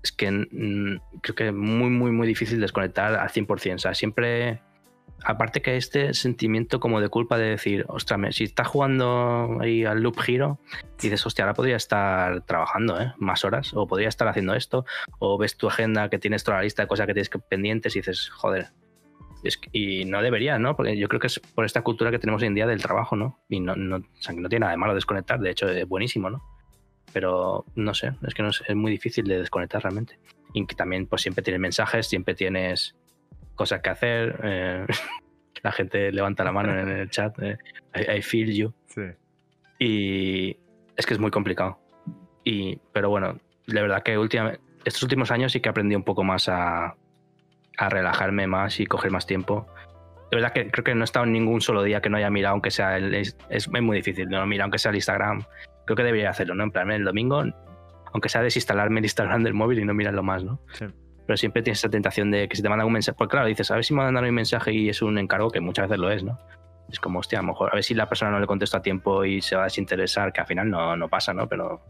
es 0.03 0.13
que 0.13 0.31
mm, 0.31 1.21
creo 1.23 1.35
que 1.35 1.47
es 1.49 1.55
muy, 1.55 1.91
muy, 1.91 2.11
muy 2.11 2.27
difícil 2.27 2.61
desconectar 2.61 3.15
al 3.15 3.29
100%. 3.29 3.75
O 3.75 3.79
sea, 3.79 3.95
siempre 3.95 4.61
aparte 5.25 5.63
que 5.63 5.77
este 5.77 6.15
sentimiento 6.15 6.81
como 6.81 7.01
de 7.01 7.09
culpa 7.09 7.39
de 7.39 7.51
decir, 7.51 7.85
ostras, 7.89 8.35
si 8.35 8.45
estás 8.45 8.69
jugando 8.69 9.59
ahí 9.61 9.85
al 9.85 10.03
loop 10.03 10.21
giro, 10.21 10.59
dices, 11.01 11.25
hostia, 11.27 11.45
ahora 11.45 11.55
podría 11.55 11.77
estar 11.77 12.43
trabajando 12.43 13.01
¿eh? 13.01 13.13
más 13.19 13.45
horas, 13.45 13.73
o 13.75 13.87
podría 13.87 14.09
estar 14.09 14.29
haciendo 14.29 14.55
esto, 14.55 14.85
o 15.19 15.39
ves 15.39 15.57
tu 15.57 15.69
agenda 15.69 16.09
que 16.09 16.19
tienes 16.19 16.45
toda 16.45 16.59
la 16.59 16.63
lista 16.65 16.83
de 16.83 16.89
cosas 16.89 17.07
que 17.07 17.15
tienes 17.15 17.31
pendientes 17.49 17.97
y 17.97 18.01
dices, 18.01 18.29
joder. 18.31 18.69
y 19.73 20.05
no 20.05 20.23
debería, 20.23 20.59
¿no? 20.59 20.77
Porque 20.77 20.97
yo 20.97 21.09
creo 21.09 21.21
que 21.21 21.29
es 21.29 21.41
por 21.41 21.65
esta 21.65 21.83
cultura 21.83 22.11
que 22.11 22.19
tenemos 22.19 22.43
hoy 22.43 22.49
en 22.49 22.55
día 22.55 22.67
del 22.67 22.83
trabajo, 22.83 23.17
¿no? 23.17 23.41
Y 23.49 23.61
no, 23.61 23.75
no, 23.77 23.97
o 23.97 24.23
sea, 24.23 24.35
que 24.35 24.41
no 24.41 24.49
tiene 24.49 24.61
nada 24.61 24.73
de 24.73 24.79
malo 24.79 24.95
desconectar, 24.95 25.41
de 25.41 25.51
hecho 25.51 25.69
es 25.69 25.87
buenísimo, 25.89 26.31
¿no? 26.31 26.43
Pero 27.13 27.65
no 27.75 27.95
sé, 27.95 28.13
es 28.27 28.35
que 28.35 28.43
no 28.43 28.51
es, 28.51 28.63
es 28.67 28.77
muy 28.77 28.91
difícil 28.91 29.27
de 29.27 29.39
desconectar 29.39 29.83
realmente. 29.83 30.19
Y 30.53 30.67
que 30.67 30.75
también 30.75 31.07
pues 31.07 31.23
siempre 31.23 31.43
tienes 31.43 31.61
mensajes, 31.61 32.07
siempre 32.07 32.35
tienes 32.35 32.95
cosas 33.57 33.81
que 33.81 33.91
hacer. 33.91 34.41
Eh, 34.43 34.87
la 35.63 35.73
gente 35.73 36.13
levanta 36.13 36.45
la 36.45 36.53
mano 36.53 36.79
en 36.79 36.89
el 36.89 37.11
chat. 37.11 37.37
Eh, 37.43 37.59
I, 37.95 38.23
feel 38.23 38.53
you. 38.53 38.75
Sí. 38.87 39.03
Y 39.79 40.57
es 40.97 41.07
que 41.07 41.15
es 41.15 41.21
muy 41.21 41.31
complicado. 41.31 41.79
Y, 42.45 42.79
pero 42.93 43.11
bueno, 43.11 43.39
de 43.67 43.83
verdad 43.83 44.03
que 44.03 44.17
últimamente, 44.17 44.61
estos 44.85 45.03
últimos 45.03 45.31
años 45.31 45.53
sí 45.53 45.61
que 45.61 45.69
aprendí 45.69 45.97
un 45.97 46.05
poco 46.05 46.23
más 46.23 46.49
a, 46.49 46.95
a 47.77 47.89
relajarme 47.89 48.47
más 48.47 48.79
y 48.81 48.87
coger 48.87 49.11
más 49.11 49.27
tiempo. 49.27 49.67
De 50.31 50.37
verdad 50.37 50.53
que 50.53 50.71
creo 50.71 50.85
que 50.85 50.95
no 50.95 51.03
he 51.03 51.05
estado 51.05 51.25
en 51.25 51.33
ningún 51.33 51.61
solo 51.61 51.83
día 51.83 52.01
que 52.01 52.09
no 52.09 52.17
haya 52.17 52.31
mirado, 52.31 52.53
aunque 52.53 52.71
sea 52.71 52.97
el, 52.97 53.15
es, 53.15 53.37
es, 53.49 53.69
muy 53.69 53.97
difícil, 53.97 54.29
no 54.29 54.45
mirar 54.47 54.65
aunque 54.65 54.79
sea 54.79 54.91
el 54.91 54.97
Instagram. 54.97 55.45
Creo 55.85 55.97
que 55.97 56.03
debería 56.03 56.31
hacerlo, 56.31 56.55
¿no? 56.55 56.65
En 56.65 56.71
plan, 56.71 56.91
el 56.91 57.05
domingo, 57.05 57.45
aunque 58.13 58.29
sea 58.29 58.43
desinstalarme 58.43 59.01
el 59.01 59.05
Instagram 59.05 59.45
del 59.45 59.55
móvil 59.55 59.79
y 59.79 59.85
no 59.85 59.95
mirarlo 59.95 60.23
más, 60.23 60.43
¿no? 60.43 60.61
Sí. 60.73 60.87
Pero 61.27 61.37
siempre 61.37 61.63
tienes 61.63 61.79
esa 61.79 61.89
tentación 61.89 62.31
de 62.31 62.49
que 62.49 62.57
si 62.57 62.63
te 62.63 62.69
mandan 62.69 62.87
un 62.87 62.93
mensaje, 62.93 63.17
pues 63.17 63.29
claro, 63.29 63.47
dices, 63.47 63.71
a 63.71 63.75
ver 63.75 63.85
si 63.85 63.95
me 63.95 64.03
mandan 64.03 64.25
un 64.25 64.35
mensaje 64.35 64.73
y 64.73 64.89
es 64.89 65.03
un 65.03 65.19
encargo, 65.19 65.51
que 65.51 65.61
muchas 65.61 65.89
veces 65.89 66.01
lo 66.01 66.11
es, 66.11 66.23
¿no? 66.23 66.39
Es 66.89 67.01
como, 67.01 67.19
hostia, 67.19 67.41
a 67.41 67.43
lo 67.43 67.49
mejor, 67.49 67.71
a 67.73 67.75
ver 67.75 67.83
si 67.83 67.95
la 67.95 68.09
persona 68.09 68.31
no 68.31 68.39
le 68.39 68.47
contesta 68.47 68.79
a 68.79 68.83
tiempo 68.83 69.25
y 69.25 69.43
se 69.43 69.57
va 69.57 69.63
a 69.63 69.65
desinteresar, 69.65 70.33
que 70.33 70.41
al 70.41 70.47
final 70.47 70.71
no, 70.71 70.97
no 70.97 71.09
pasa, 71.09 71.35
¿no? 71.35 71.49
Pero 71.49 71.83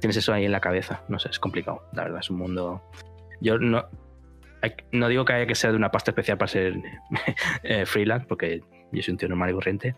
tienes 0.00 0.16
eso 0.16 0.32
ahí 0.32 0.46
en 0.46 0.52
la 0.52 0.60
cabeza, 0.60 1.02
no 1.08 1.18
sé, 1.18 1.28
es 1.28 1.38
complicado, 1.38 1.84
la 1.92 2.04
verdad, 2.04 2.20
es 2.20 2.30
un 2.30 2.38
mundo... 2.38 2.82
Yo 3.42 3.58
no, 3.58 3.86
no 4.92 5.08
digo 5.08 5.24
que 5.24 5.32
haya 5.34 5.46
que 5.46 5.54
ser 5.54 5.70
de 5.70 5.76
una 5.76 5.90
pasta 5.90 6.10
especial 6.10 6.38
para 6.38 6.48
ser 6.48 6.74
eh, 7.62 7.86
freelance, 7.86 8.26
porque 8.26 8.62
yo 8.92 9.02
soy 9.02 9.12
un 9.12 9.18
tío 9.18 9.28
normal 9.28 9.50
y 9.50 9.54
corriente, 9.54 9.96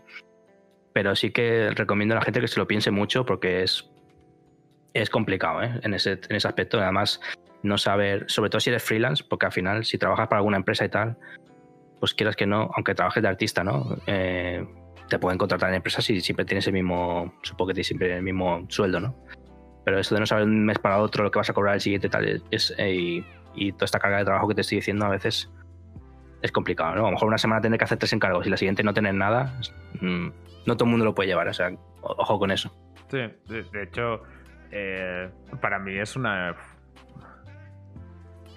pero 0.93 1.15
sí 1.15 1.31
que 1.31 1.71
recomiendo 1.71 2.15
a 2.15 2.19
la 2.19 2.23
gente 2.23 2.39
que 2.39 2.47
se 2.47 2.59
lo 2.59 2.67
piense 2.67 2.91
mucho 2.91 3.25
porque 3.25 3.63
es, 3.63 3.89
es 4.93 5.09
complicado 5.09 5.63
¿eh? 5.63 5.79
en, 5.81 5.93
ese, 5.93 6.19
en 6.29 6.35
ese 6.35 6.47
aspecto. 6.47 6.79
Además, 6.79 7.19
no 7.63 7.77
saber, 7.77 8.25
sobre 8.27 8.49
todo 8.49 8.59
si 8.59 8.69
eres 8.69 8.83
freelance, 8.83 9.23
porque 9.27 9.45
al 9.45 9.51
final, 9.51 9.85
si 9.85 9.97
trabajas 9.97 10.27
para 10.27 10.39
alguna 10.39 10.57
empresa 10.57 10.85
y 10.85 10.89
tal, 10.89 11.17
pues 11.99 12.13
quieras 12.13 12.35
que 12.35 12.45
no, 12.45 12.69
aunque 12.75 12.93
trabajes 12.93 13.23
de 13.23 13.29
artista, 13.29 13.63
¿no? 13.63 13.97
Eh, 14.05 14.65
te 15.09 15.19
pueden 15.19 15.37
contratar 15.37 15.69
en 15.69 15.75
empresas 15.75 16.09
y 16.09 16.19
siempre 16.21 16.45
tienes 16.45 16.67
el 16.67 16.73
mismo, 16.73 17.33
supongo 17.41 17.69
que 17.69 17.73
tienes 17.75 17.87
siempre 17.87 18.15
el 18.15 18.23
mismo 18.23 18.65
sueldo, 18.67 18.99
¿no? 18.99 19.15
Pero 19.85 19.99
eso 19.99 20.13
de 20.13 20.19
no 20.19 20.25
saber 20.25 20.45
un 20.45 20.65
mes 20.65 20.79
para 20.79 20.99
otro 20.99 21.23
lo 21.23 21.31
que 21.31 21.39
vas 21.39 21.49
a 21.49 21.53
cobrar 21.53 21.75
el 21.75 21.81
siguiente 21.81 22.09
tal, 22.09 22.43
es, 22.51 22.75
y, 22.77 23.25
y, 23.55 23.71
toda 23.73 23.85
esta 23.85 23.99
carga 23.99 24.17
de 24.17 24.25
trabajo 24.25 24.47
que 24.47 24.55
te 24.55 24.61
estoy 24.61 24.77
diciendo 24.77 25.05
a 25.05 25.09
veces 25.09 25.49
es 26.41 26.51
complicado, 26.51 26.95
¿no? 26.95 27.01
A 27.01 27.05
lo 27.05 27.11
mejor 27.11 27.29
una 27.29 27.37
semana 27.37 27.61
tener 27.61 27.79
que 27.79 27.85
hacer 27.85 27.97
tres 27.97 28.11
encargos 28.11 28.45
y 28.45 28.49
la 28.49 28.57
siguiente 28.57 28.83
no 28.83 28.93
tener 28.93 29.13
nada, 29.13 29.57
mm, 30.01 30.27
no 30.65 30.75
todo 30.75 30.85
el 30.85 30.91
mundo 30.91 31.05
lo 31.05 31.15
puede 31.15 31.29
llevar, 31.29 31.47
o 31.47 31.53
sea, 31.53 31.71
ojo 32.01 32.37
con 32.37 32.51
eso. 32.51 32.75
Sí, 33.09 33.19
de, 33.47 33.83
hecho, 33.83 34.23
eh, 34.71 35.29
para 35.61 35.79
mí 35.79 35.97
es 35.97 36.15
una 36.15 36.55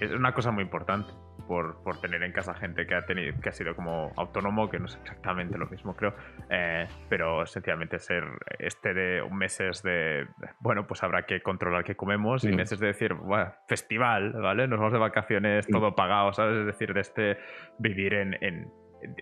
es 0.01 0.10
una 0.12 0.32
cosa 0.32 0.51
muy 0.51 0.64
importante 0.64 1.12
por, 1.47 1.82
por, 1.82 2.01
tener 2.01 2.23
en 2.23 2.32
casa 2.32 2.55
gente 2.55 2.86
que 2.86 2.94
ha 2.94 3.06
tenido 3.06 3.39
que 3.40 3.48
ha 3.48 3.52
sido 3.52 3.77
como 3.77 4.12
autónomo, 4.16 4.68
que 4.68 4.78
no 4.78 4.86
es 4.86 4.97
exactamente 4.97 5.56
lo 5.56 5.66
mismo, 5.66 5.94
creo, 5.94 6.14
eh, 6.51 6.89
pero 7.09 7.47
sencillamente 7.47 7.98
ser 8.01 8.24
este 8.59 8.94
de 8.94 9.23
meses 9.31 9.82
de, 9.82 10.27
bueno, 10.59 10.86
pues 10.86 11.05
habrá 11.05 11.24
que 11.24 11.40
controlar 11.43 11.85
qué 11.85 11.94
comemos 11.94 12.44
y 12.44 12.48
meses 12.48 12.81
de 12.81 12.89
decir, 12.89 13.14
bueno, 13.14 13.52
festival, 13.68 14.32
¿vale? 14.32 14.66
Nos 14.66 14.78
vamos 14.78 14.93
de 14.93 14.98
vacaciones, 14.98 15.66
todo 15.68 15.94
pagado, 15.94 16.32
¿sabes? 16.32 16.60
Es 16.60 16.66
decir, 16.66 16.93
de 16.93 17.01
este 17.01 17.39
vivir 17.78 18.14
en, 18.14 18.35
en 18.43 18.73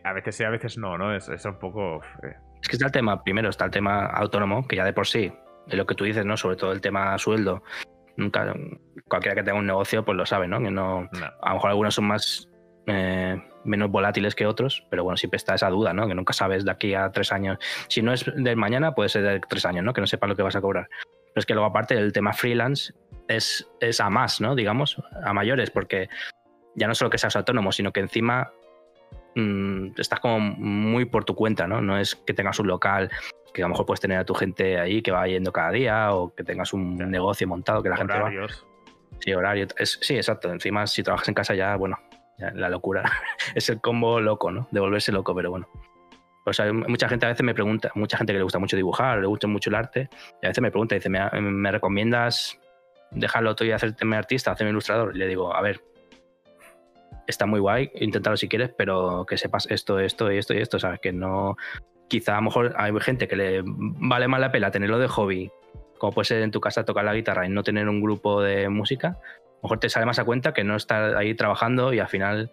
a 0.03 0.13
veces 0.15 0.37
sí, 0.37 0.45
a 0.45 0.51
veces 0.51 0.79
no, 0.79 0.97
¿no? 0.97 1.15
Es, 1.15 1.29
es 1.29 1.45
un 1.45 1.59
poco... 1.59 2.01
Eh. 2.23 2.37
Es 2.63 2.69
que 2.69 2.77
está 2.77 2.87
el 2.87 2.93
tema, 2.93 3.23
primero 3.23 3.51
está 3.51 3.67
el 3.67 3.71
tema 3.71 4.07
autónomo, 4.07 4.67
que 4.67 4.77
ya 4.77 4.85
de 4.85 4.95
por 4.95 5.07
sí, 5.07 5.31
de 5.67 5.77
lo 5.77 5.85
que 5.85 5.95
tú 5.95 6.05
dices, 6.05 6.25
¿no? 6.25 6.39
Sobre 6.39 6.57
todo 6.57 6.73
el 6.73 6.81
tema 6.81 7.19
sueldo, 7.19 7.63
Nunca, 8.17 8.55
cualquiera 9.09 9.35
que 9.35 9.43
tenga 9.43 9.59
un 9.59 9.67
negocio 9.67 10.05
pues 10.05 10.17
lo 10.17 10.27
sabe, 10.27 10.49
¿no? 10.49 10.61
Que 10.61 10.71
no, 10.71 11.09
A 11.43 11.49
lo 11.49 11.55
mejor 11.55 11.71
algunos 11.71 11.95
son 11.95 12.07
más 12.07 12.49
eh, 12.87 13.41
menos 13.65 13.91
volátiles 13.91 14.35
que 14.35 14.47
otros, 14.47 14.85
pero 14.91 15.05
bueno, 15.05 15.17
siempre 15.17 15.37
está 15.37 15.55
esa 15.55 15.71
duda, 15.71 15.93
¿no? 15.93 16.07
Que 16.07 16.15
nunca 16.15 16.33
sabes 16.33 16.65
de 16.65 16.71
aquí 16.71 16.95
a 16.95 17.11
tres 17.11 17.33
años. 17.33 17.59
Si 17.89 18.03
no 18.03 18.13
es 18.13 18.25
del 18.37 18.57
mañana, 18.57 18.95
puede 18.95 19.09
ser 19.09 19.23
de 19.23 19.41
tres 19.49 19.65
años, 19.65 19.85
¿no? 19.85 19.93
Que 19.93 20.01
no 20.01 20.07
sepas 20.07 20.29
lo 20.29 20.37
que 20.37 20.43
vas 20.43 20.57
a 20.57 20.61
cobrar. 20.61 20.89
Pero 20.91 21.41
es 21.41 21.47
que 21.47 21.55
luego, 21.55 21.69
aparte, 21.69 21.95
el 21.95 22.13
tema 22.13 22.33
freelance 22.33 22.93
es, 23.29 23.69
es 23.81 24.01
a 24.01 24.11
más, 24.11 24.41
¿no? 24.41 24.55
Digamos, 24.55 25.03
a 25.25 25.33
mayores, 25.33 25.71
porque 25.71 26.09
ya 26.75 26.87
no 26.87 26.95
solo 26.95 27.11
que 27.11 27.19
seas 27.19 27.37
autónomo, 27.37 27.73
sino 27.73 27.93
que 27.93 28.01
encima 28.01 28.53
mmm, 29.35 29.89
estás 29.97 30.21
como 30.21 30.39
muy 30.41 31.05
por 31.07 31.25
tu 31.25 31.35
cuenta, 31.35 31.67
¿no? 31.67 31.81
No 31.81 31.99
es 31.99 32.15
que 32.15 32.35
tengas 32.35 32.59
un 32.59 32.69
local 32.69 33.11
que 33.53 33.63
a 33.63 33.67
lo 33.67 33.71
mejor 33.71 33.87
puedes 33.87 34.01
tener 34.01 34.19
a 34.19 34.25
tu 34.25 34.35
gente 34.35 34.79
ahí 34.79 35.01
que 35.01 35.13
va 35.13 35.27
yendo 35.29 35.53
cada 35.53 35.71
día 35.71 36.13
o 36.13 36.35
que 36.35 36.43
tengas 36.43 36.73
un 36.73 36.99
negocio 36.99 37.47
montado 37.47 37.83
que 37.83 37.89
la 37.89 37.97
gente 37.97 38.19
va. 38.19 38.31
Sí, 39.25 39.33
horario. 39.33 39.67
sí, 39.81 40.17
exacto. 40.17 40.53
Encima, 40.53 40.87
si 40.87 41.03
trabajas 41.03 41.29
en 41.29 41.35
casa 41.35 41.55
ya, 41.55 41.77
bueno, 41.77 41.99
la 42.37 42.69
locura. 42.69 43.05
es 43.55 43.71
el 43.71 43.81
combo 43.81 44.21
loco, 44.21 44.51
¿no? 44.51 44.69
De 44.71 44.81
volverse 44.81 45.13
loco, 45.13 45.35
pero 45.35 45.51
bueno. 45.51 45.67
Pues 46.45 46.61
hay 46.61 46.75
mucha 46.75 47.09
gente 47.09 47.25
a 47.25 47.31
veces 47.31 47.43
me 47.43 47.55
pregunta, 47.55 47.91
mucha 47.95 48.19
gente 48.19 48.35
que 48.35 48.39
le 48.39 48.43
gusta 48.43 48.59
mucho 48.59 48.77
dibujar, 48.77 49.21
le 49.21 49.27
gusta 49.27 49.47
mucho 49.47 49.71
el 49.71 49.77
arte, 49.77 50.11
y 50.43 50.47
a 50.47 50.51
veces 50.51 50.61
me 50.61 50.71
pregunta, 50.71 50.95
dice, 50.95 51.09
¿me, 51.09 51.27
me 51.41 51.73
recomiendas 51.73 52.61
dejarlo 53.13 53.57
todo 53.57 53.67
y 53.67 53.73
hacerte 53.73 54.05
artista, 54.15 54.53
hacerme 54.53 54.73
ilustrador? 54.73 55.17
Y 55.17 55.21
le 55.21 55.27
digo, 55.27 55.57
a 55.57 55.63
ver, 55.63 55.81
está 57.27 57.47
muy 57.47 57.61
guay, 57.61 57.91
inténtalo 57.95 58.37
si 58.37 58.47
quieres, 58.47 58.75
pero 58.77 59.25
que 59.27 59.39
sepas 59.39 59.67
esto, 59.71 59.99
esto 59.99 60.31
y 60.31 60.37
esto 60.37 60.53
y 60.53 60.59
esto, 60.59 60.79
¿sabes? 60.79 61.01
Que 61.01 61.15
no, 61.15 61.57
quizá 62.09 62.35
a 62.35 62.37
lo 62.37 62.43
mejor 62.43 62.75
hay 62.77 62.93
gente 63.01 63.27
que 63.27 63.37
le 63.37 63.63
vale 63.65 64.29
más 64.29 64.41
la 64.41 64.53
pena 64.53 64.71
tenerlo 64.71 64.99
de 64.99 65.09
hobby, 65.09 65.51
como 65.99 66.13
puede 66.13 66.27
ser 66.27 66.43
en 66.43 66.51
tu 66.51 66.61
casa 66.61 66.85
tocar 66.85 67.05
la 67.05 67.15
guitarra 67.15 67.47
y 67.47 67.49
no 67.49 67.63
tener 67.63 67.89
un 67.89 68.01
grupo 68.01 68.43
de 68.43 68.69
música, 68.69 69.09
a 69.09 69.57
lo 69.57 69.63
mejor 69.63 69.81
te 69.81 69.89
sale 69.89 70.07
más 70.07 70.19
a 70.19 70.25
cuenta 70.25 70.53
que 70.53 70.65
no 70.65 70.77
estar 70.77 71.17
ahí 71.17 71.35
trabajando 71.35 71.93
y 71.93 71.99
al 71.99 72.09
final 72.09 72.53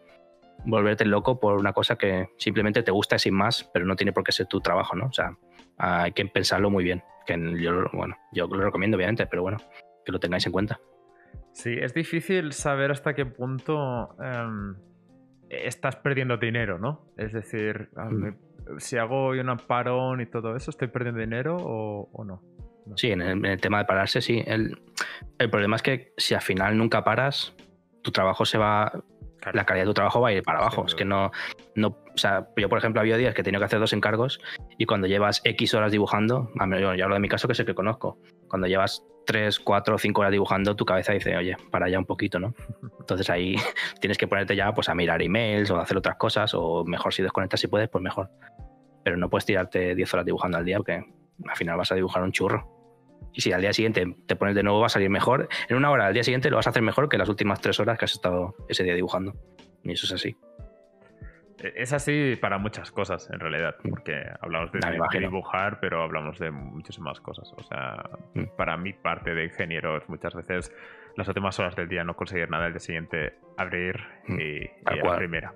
volverte 0.66 1.06
loco 1.06 1.40
por 1.40 1.58
una 1.58 1.74
cosa 1.74 1.96
que 1.96 2.30
simplemente 2.38 2.84
te 2.84 2.92
gusta 2.92 3.18
sin 3.18 3.34
más, 3.34 3.70
pero 3.74 3.86
no 3.86 3.96
tiene 3.96 4.14
por 4.14 4.24
qué 4.24 4.32
ser 4.32 4.48
tu 4.48 4.62
trabajo, 4.62 4.96
¿no? 4.96 5.08
O 5.08 5.14
sea, 5.14 5.36
hay 5.78 6.12
que 6.12 6.26
pensarlo 6.26 6.70
muy 6.70 6.84
bien. 6.84 7.04
Que 7.26 7.38
yo, 7.60 7.86
bueno, 7.94 8.16
yo 8.32 8.48
lo 8.48 8.64
recomiendo, 8.64 8.98
obviamente, 8.98 9.26
pero 9.28 9.42
bueno, 9.42 9.58
que 10.06 10.12
lo 10.12 10.20
tengáis 10.20 10.46
en 10.46 10.52
cuenta. 10.52 10.80
Sí, 11.52 11.76
es 11.80 11.94
difícil 11.94 12.54
saber 12.54 12.92
hasta 12.92 13.14
qué 13.14 13.26
punto 13.26 14.16
em, 14.24 14.76
estás 15.50 15.98
perdiendo 15.98 16.38
dinero, 16.38 16.80
¿no? 16.80 17.12
Es 17.18 17.34
decir, 17.34 17.90
mm 17.96 18.52
si 18.78 18.98
hago 18.98 19.30
un 19.30 19.58
parón 19.68 20.22
y 20.22 20.26
todo 20.26 20.56
eso, 20.56 20.72
¿estoy 20.72 20.88
perdiendo 20.88 21.20
dinero 21.20 21.58
o, 21.58 22.24
no? 22.24 22.42
Sí, 22.96 23.12
en 23.12 23.22
el, 23.22 23.62
tema 23.62 23.80
de 23.80 23.86
pararse, 23.86 24.22
sí. 24.22 24.44
El, 24.46 24.78
problema 25.50 25.76
es 25.76 25.82
que 25.82 26.14
si 26.18 26.34
al 26.34 26.42
final 26.42 26.78
nunca 26.78 27.04
paras, 27.04 27.54
tu 28.02 28.12
trabajo 28.12 28.46
se 28.46 28.58
va. 28.58 28.92
La 29.54 29.66
calidad 29.66 29.86
de 29.86 29.90
tu 29.90 29.94
trabajo 29.96 30.22
va 30.22 30.30
a 30.30 30.34
ir 30.34 30.44
para 30.44 30.60
abajo. 30.60 30.86
es 30.86 30.94
que 30.94 31.06
no, 31.06 31.32
no. 31.76 31.88
O 32.14 32.18
sea, 32.18 32.48
yo, 32.58 32.70
por 32.70 32.78
ejemplo, 32.78 33.02
había 33.02 33.18
días 33.18 33.34
que 33.34 33.42
tenía 33.42 33.60
que 33.60 33.66
hacer 33.66 33.80
dos 33.80 33.94
encargos 33.94 34.40
y 34.78 34.86
cuando 34.86 35.08
llevas 35.08 35.42
X 35.44 35.74
horas 35.74 35.92
dibujando, 35.92 36.52
yo 36.80 36.90
hablo 36.90 37.16
de 37.16 37.20
mi 37.20 37.30
caso 37.30 37.48
que 37.48 37.54
el 37.54 37.66
que 37.66 37.74
conozco. 37.74 38.20
Cuando 38.48 38.68
llevas 38.68 39.04
3, 39.26 39.60
4 39.60 39.96
o 39.96 39.98
5 39.98 40.22
horas 40.22 40.32
dibujando, 40.32 40.76
tu 40.76 40.86
cabeza 40.86 41.14
dice, 41.14 41.36
oye, 41.38 41.56
para 41.72 41.90
ya 41.90 41.98
un 41.98 42.06
poquito, 42.06 42.40
¿no? 42.40 42.54
Entonces 43.00 43.30
ahí 43.30 43.56
tienes 44.00 44.18
que 44.18 44.28
ponerte 44.28 44.56
ya 44.56 44.74
pues, 44.74 44.90
a 44.90 44.96
mirar 44.96 45.22
emails 45.22 45.72
o 45.72 45.78
a 45.78 45.84
hacer 45.84 45.98
otras 45.98 46.18
cosas, 46.18 46.54
o 46.54 46.84
mejor 46.86 47.14
si 47.14 47.24
desconectas 47.24 47.60
si 47.60 47.68
puedes, 47.68 47.90
pues 47.90 48.04
mejor. 48.04 48.30
Pero 49.04 49.18
no 49.18 49.30
puedes 49.30 49.46
tirarte 49.46 49.96
10 49.96 50.14
horas 50.14 50.26
dibujando 50.26 50.58
al 50.58 50.66
día 50.66 50.78
porque 50.78 51.04
al 51.48 51.56
final 51.56 51.78
vas 51.78 51.92
a 51.92 51.96
dibujar 51.96 52.24
un 52.24 52.32
churro. 52.32 52.68
Y 53.34 53.42
si 53.42 53.54
al 53.54 53.62
día 53.62 53.72
siguiente 53.74 54.16
te 54.26 54.36
pones 54.36 54.56
de 54.56 54.64
nuevo, 54.64 54.80
va 54.80 54.88
a 54.88 54.90
salir 54.90 55.10
mejor. 55.10 55.48
En 55.70 55.78
una 55.78 55.90
hora 55.90 56.08
al 56.08 56.14
día 56.14 56.24
siguiente 56.24 56.50
lo 56.50 56.58
vas 56.58 56.68
a 56.68 56.72
hacer 56.72 56.82
mejor 56.82 57.08
que 57.08 57.18
las 57.18 57.30
últimas 57.30 57.62
3 57.62 57.80
horas 57.80 57.98
que 57.98 58.06
has 58.06 58.14
estado 58.14 58.56
ese 58.68 58.84
día 58.84 58.94
dibujando. 58.94 59.34
Y 59.84 59.94
eso 59.94 60.06
es 60.06 60.12
así. 60.14 60.36
E, 61.60 61.74
es 61.76 61.94
así 61.94 62.36
para 62.42 62.58
muchas 62.58 62.92
cosas, 62.92 63.30
en 63.32 63.40
realidad, 63.40 63.76
mm. 63.84 63.90
porque 63.90 64.22
hablamos 64.42 64.72
de, 64.72 64.80
dibujar, 65.20 65.80
pero 65.80 66.04
hablamos 66.04 66.40
de 66.40 66.52
muchísimas 66.52 67.22
cosas. 67.22 67.54
O 67.56 67.64
sea, 67.64 68.04
mm. 68.34 68.56
para 68.58 68.76
mi 68.78 68.94
parte 68.94 69.34
de 69.34 69.46
ingeniero 69.46 69.98
es 69.98 70.10
muchas 70.10 70.36
veces 70.36 70.74
las 71.16 71.28
últimas 71.28 71.58
horas 71.60 71.76
del 71.76 71.88
día 71.88 72.04
no 72.04 72.16
conseguir 72.16 72.50
nada, 72.50 72.68
el 72.68 72.74
día 72.74 72.80
siguiente 72.80 73.36
abrir 73.58 74.00
mm. 74.28 74.40
y, 74.40 74.44
y 74.44 75.04
la 75.04 75.16
primera. 75.16 75.54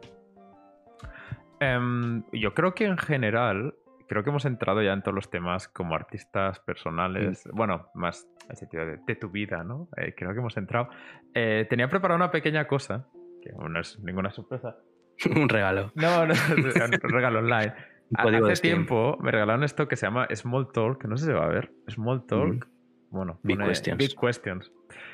Em, 1.60 2.24
yo 2.32 2.54
creo 2.54 2.74
que 2.74 2.86
en 2.86 2.98
general, 2.98 3.76
creo 4.08 4.24
que 4.24 4.30
hemos 4.30 4.46
entrado 4.46 4.82
ya 4.82 4.94
en 4.94 5.02
todos 5.02 5.16
los 5.16 5.30
temas 5.30 5.68
como 5.68 5.96
artistas 5.96 6.60
personales, 6.60 7.48
bueno, 7.54 7.88
más 7.94 8.28
en 8.50 8.56
sentido 8.56 8.86
de, 8.86 9.16
tu 9.16 9.30
vida, 9.30 9.64
¿no? 9.64 9.90
Eh, 9.98 10.14
creo 10.16 10.34
que 10.34 10.40
hemos 10.40 10.58
entrado. 10.58 10.90
Eh, 11.34 11.66
tenía 11.70 11.90
preparado 11.90 12.18
una 12.18 12.32
pequeña 12.32 12.68
cosa, 12.68 13.08
que 13.42 13.52
no 13.52 13.80
es 13.80 14.00
ninguna 14.00 14.32
sorpresa, 14.32 14.78
un 15.36 15.50
regalo. 15.50 15.92
No, 15.96 16.26
no, 16.26 16.34
un 16.56 17.10
regalo 17.10 17.40
online. 17.40 17.74
Hace 18.16 18.62
tiempo 18.62 19.18
me 19.20 19.32
regalaron 19.32 19.64
esto 19.64 19.88
que 19.88 19.96
se 19.96 20.06
llama 20.06 20.28
Small 20.34 20.72
Talk, 20.72 21.06
no 21.06 21.18
sé 21.18 21.26
si 21.26 21.32
se 21.32 21.38
va 21.38 21.46
a 21.46 21.50
ver. 21.50 21.72
Small 21.88 22.26
Talk. 22.28 22.68
Bueno, 23.16 23.40
Big 23.44 23.58
Questions. 23.58 23.98
Big 23.98 24.20
Questions. 24.20 24.72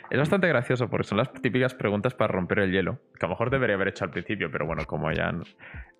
Es 0.10 0.18
bastante 0.18 0.48
gracioso 0.48 0.90
porque 0.90 1.08
son 1.08 1.20
las 1.20 1.32
típicas 1.34 1.76
preguntas 1.76 2.16
para 2.16 2.34
romper 2.34 2.60
el 2.60 2.72
hielo, 2.72 3.00
que 3.18 3.26
a 3.26 3.28
lo 3.28 3.34
mejor 3.34 3.52
debería 3.52 3.76
haber 3.76 3.90
hecho 3.90 4.06
al 4.06 4.12
principio, 4.12 4.52
pero 4.52 4.66
bueno, 4.66 4.86
como 4.86 5.12
ya... 5.12 5.34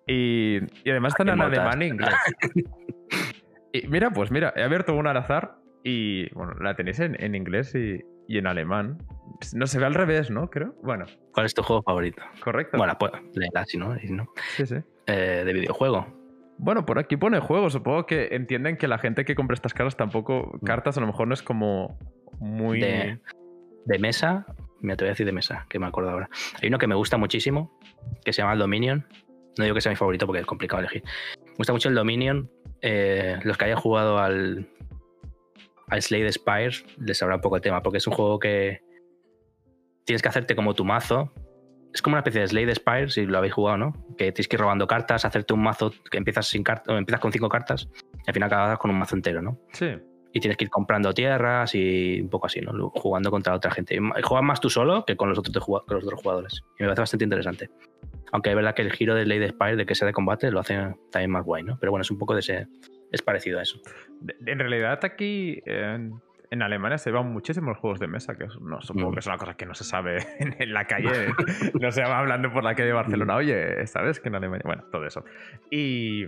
Y, 0.06 0.58
y 0.84 0.90
además 0.90 1.12
están 1.12 1.28
en 1.28 1.40
alemán 1.40 1.80
e 1.80 1.86
inglés. 1.86 2.14
y 3.72 3.86
mira, 3.86 4.10
pues 4.10 4.30
mira, 4.32 4.52
he 4.56 4.62
abierto 4.62 4.94
una 4.94 5.12
al 5.12 5.16
azar 5.18 5.56
y 5.84 6.28
bueno, 6.34 6.54
la 6.60 6.74
tenéis 6.74 6.98
en, 6.98 7.16
en 7.22 7.36
inglés 7.36 7.74
y, 7.74 8.00
y 8.26 8.38
en 8.38 8.46
alemán. 8.48 8.98
No 9.54 9.66
se 9.66 9.78
ve 9.78 9.86
al 9.86 9.94
revés, 9.94 10.30
¿no? 10.30 10.50
Creo. 10.50 10.74
Bueno. 10.82 11.06
¿Cuál 11.32 11.46
es 11.46 11.54
tu 11.54 11.62
juego 11.62 11.82
favorito? 11.82 12.22
Correcto. 12.42 12.78
Bueno, 12.78 12.96
pues 12.98 13.12
si 13.66 13.78
no. 13.78 13.96
Sí, 14.56 14.66
sí. 14.66 14.76
Eh, 15.06 15.42
de 15.44 15.52
videojuego. 15.52 16.21
Bueno, 16.62 16.86
por 16.86 17.00
aquí 17.00 17.16
pone 17.16 17.40
juego. 17.40 17.70
Supongo 17.70 18.06
que 18.06 18.28
entienden 18.30 18.76
que 18.76 18.86
la 18.86 18.98
gente 18.98 19.24
que 19.24 19.34
compra 19.34 19.54
estas 19.54 19.74
cartas 19.74 19.96
tampoco. 19.96 20.52
Mm. 20.54 20.64
Cartas 20.64 20.96
a 20.96 21.00
lo 21.00 21.08
mejor 21.08 21.26
no 21.26 21.34
es 21.34 21.42
como 21.42 21.98
muy. 22.38 22.80
De, 22.80 23.18
de 23.84 23.98
mesa. 23.98 24.46
Me 24.80 24.96
te 24.96 25.04
voy 25.04 25.08
a 25.08 25.12
decir 25.12 25.26
de 25.26 25.32
mesa, 25.32 25.66
que 25.68 25.80
me 25.80 25.86
acuerdo 25.86 26.10
ahora. 26.10 26.30
Hay 26.60 26.68
uno 26.68 26.78
que 26.78 26.86
me 26.86 26.94
gusta 26.94 27.16
muchísimo, 27.16 27.78
que 28.24 28.32
se 28.32 28.42
llama 28.42 28.52
el 28.52 28.60
Dominion. 28.60 29.06
No 29.58 29.64
digo 29.64 29.74
que 29.74 29.80
sea 29.80 29.90
mi 29.90 29.96
favorito 29.96 30.26
porque 30.26 30.40
es 30.40 30.46
complicado 30.46 30.80
elegir. 30.80 31.02
Me 31.44 31.54
gusta 31.58 31.72
mucho 31.72 31.88
el 31.88 31.96
Dominion. 31.96 32.50
Eh, 32.80 33.38
los 33.42 33.58
que 33.58 33.64
hayan 33.64 33.78
jugado 33.78 34.18
al, 34.18 34.68
al 35.88 36.02
Slade 36.02 36.32
Spire 36.32 36.72
les 36.98 37.18
sabrá 37.18 37.36
un 37.36 37.40
poco 37.40 37.56
el 37.56 37.62
tema, 37.62 37.82
porque 37.82 37.98
es 37.98 38.06
un 38.06 38.14
juego 38.14 38.38
que 38.38 38.82
tienes 40.04 40.22
que 40.22 40.28
hacerte 40.28 40.54
como 40.56 40.74
tu 40.74 40.84
mazo 40.84 41.32
es 41.92 42.02
como 42.02 42.14
una 42.14 42.20
especie 42.20 42.40
de 42.40 42.48
Slade 42.48 42.74
Spire, 42.74 43.08
si 43.10 43.26
lo 43.26 43.38
habéis 43.38 43.54
jugado, 43.54 43.76
¿no? 43.76 43.92
Que 44.16 44.32
tienes 44.32 44.48
que 44.48 44.56
ir 44.56 44.60
robando 44.60 44.86
cartas, 44.86 45.24
hacerte 45.24 45.52
un 45.52 45.62
mazo 45.62 45.92
que 46.10 46.18
empiezas 46.18 46.46
sin 46.48 46.62
cartas, 46.62 46.96
empiezas 46.96 47.20
con 47.20 47.32
cinco 47.32 47.48
cartas 47.48 47.88
y 48.14 48.24
al 48.28 48.34
final 48.34 48.46
acabas 48.46 48.78
con 48.78 48.90
un 48.90 48.98
mazo 48.98 49.16
entero, 49.16 49.42
¿no? 49.42 49.58
Sí. 49.72 49.90
Y 50.34 50.40
tienes 50.40 50.56
que 50.56 50.64
ir 50.64 50.70
comprando 50.70 51.12
tierras 51.12 51.74
y 51.74 52.20
un 52.22 52.30
poco 52.30 52.46
así, 52.46 52.60
¿no? 52.62 52.88
Jugando 52.90 53.30
contra 53.30 53.54
otra 53.54 53.70
gente. 53.70 53.94
Y 53.94 54.22
juegas 54.22 54.44
más 54.44 54.60
tú 54.60 54.70
solo 54.70 55.04
que 55.04 55.16
con 55.16 55.28
los 55.28 55.38
otros, 55.38 55.64
con 55.64 55.82
los 55.88 56.04
otros 56.04 56.22
jugadores. 56.22 56.62
Y 56.78 56.82
me 56.82 56.88
parece 56.88 57.02
bastante 57.02 57.24
interesante. 57.24 57.70
Aunque 58.32 58.48
es 58.48 58.56
verdad 58.56 58.74
que 58.74 58.80
el 58.80 58.92
giro 58.92 59.14
de 59.14 59.24
Slade 59.24 59.50
Spire 59.50 59.76
de 59.76 59.84
que 59.84 59.94
sea 59.94 60.06
de 60.06 60.14
combate 60.14 60.50
lo 60.50 60.60
hace 60.60 60.94
también 61.10 61.30
más 61.30 61.44
guay, 61.44 61.62
¿no? 61.64 61.76
Pero 61.78 61.92
bueno, 61.92 62.00
es 62.00 62.10
un 62.10 62.16
poco 62.16 62.32
de 62.32 62.40
ese. 62.40 62.66
Es 63.10 63.20
parecido 63.20 63.58
a 63.58 63.62
eso. 63.62 63.78
En 64.46 64.58
realidad, 64.58 64.98
aquí 65.04 65.62
en 66.52 66.60
Alemania 66.60 66.98
se 66.98 67.10
llevan 67.10 67.32
muchísimos 67.32 67.78
juegos 67.78 67.98
de 67.98 68.06
mesa, 68.06 68.36
que 68.36 68.46
no, 68.60 68.78
supongo 68.82 69.12
que 69.12 69.20
es 69.20 69.26
una 69.26 69.38
cosa 69.38 69.54
que 69.54 69.64
no 69.64 69.72
se 69.72 69.84
sabe 69.84 70.18
en, 70.38 70.72
la 70.72 70.84
calle, 70.84 71.08
no 71.80 71.90
se 71.90 72.02
va 72.02 72.18
hablando 72.18 72.52
por 72.52 72.62
la 72.62 72.74
calle 72.74 72.88
de 72.88 72.92
Barcelona, 72.92 73.36
oye, 73.36 73.86
¿sabes 73.86 74.20
que 74.20 74.28
en 74.28 74.34
Alemania? 74.34 74.62
Bueno, 74.66 74.84
todo 74.92 75.06
eso. 75.06 75.24
Y 75.70 76.26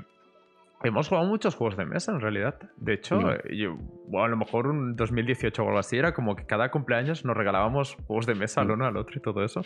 hemos 0.82 1.08
jugado 1.08 1.26
muchos 1.26 1.54
juegos 1.54 1.76
de 1.76 1.84
mesa 1.84 2.12
en 2.12 2.20
realidad. 2.20 2.58
De 2.78 2.94
hecho, 2.94 3.20
yo, 3.50 3.76
a 4.18 4.28
lo 4.28 4.36
mejor 4.38 4.68
un 4.68 4.96
2018 4.96 5.62
o 5.62 5.66
algo 5.66 5.78
así 5.78 5.98
era 5.98 6.14
como 6.14 6.36
que 6.36 6.46
cada 6.46 6.70
cumpleaños 6.70 7.26
nos 7.26 7.36
regalábamos 7.36 7.94
juegos 8.06 8.24
de 8.24 8.34
mesa 8.34 8.62
al 8.62 8.70
uno 8.70 8.86
al 8.86 8.96
otro 8.96 9.18
y 9.18 9.20
todo 9.20 9.44
eso. 9.44 9.60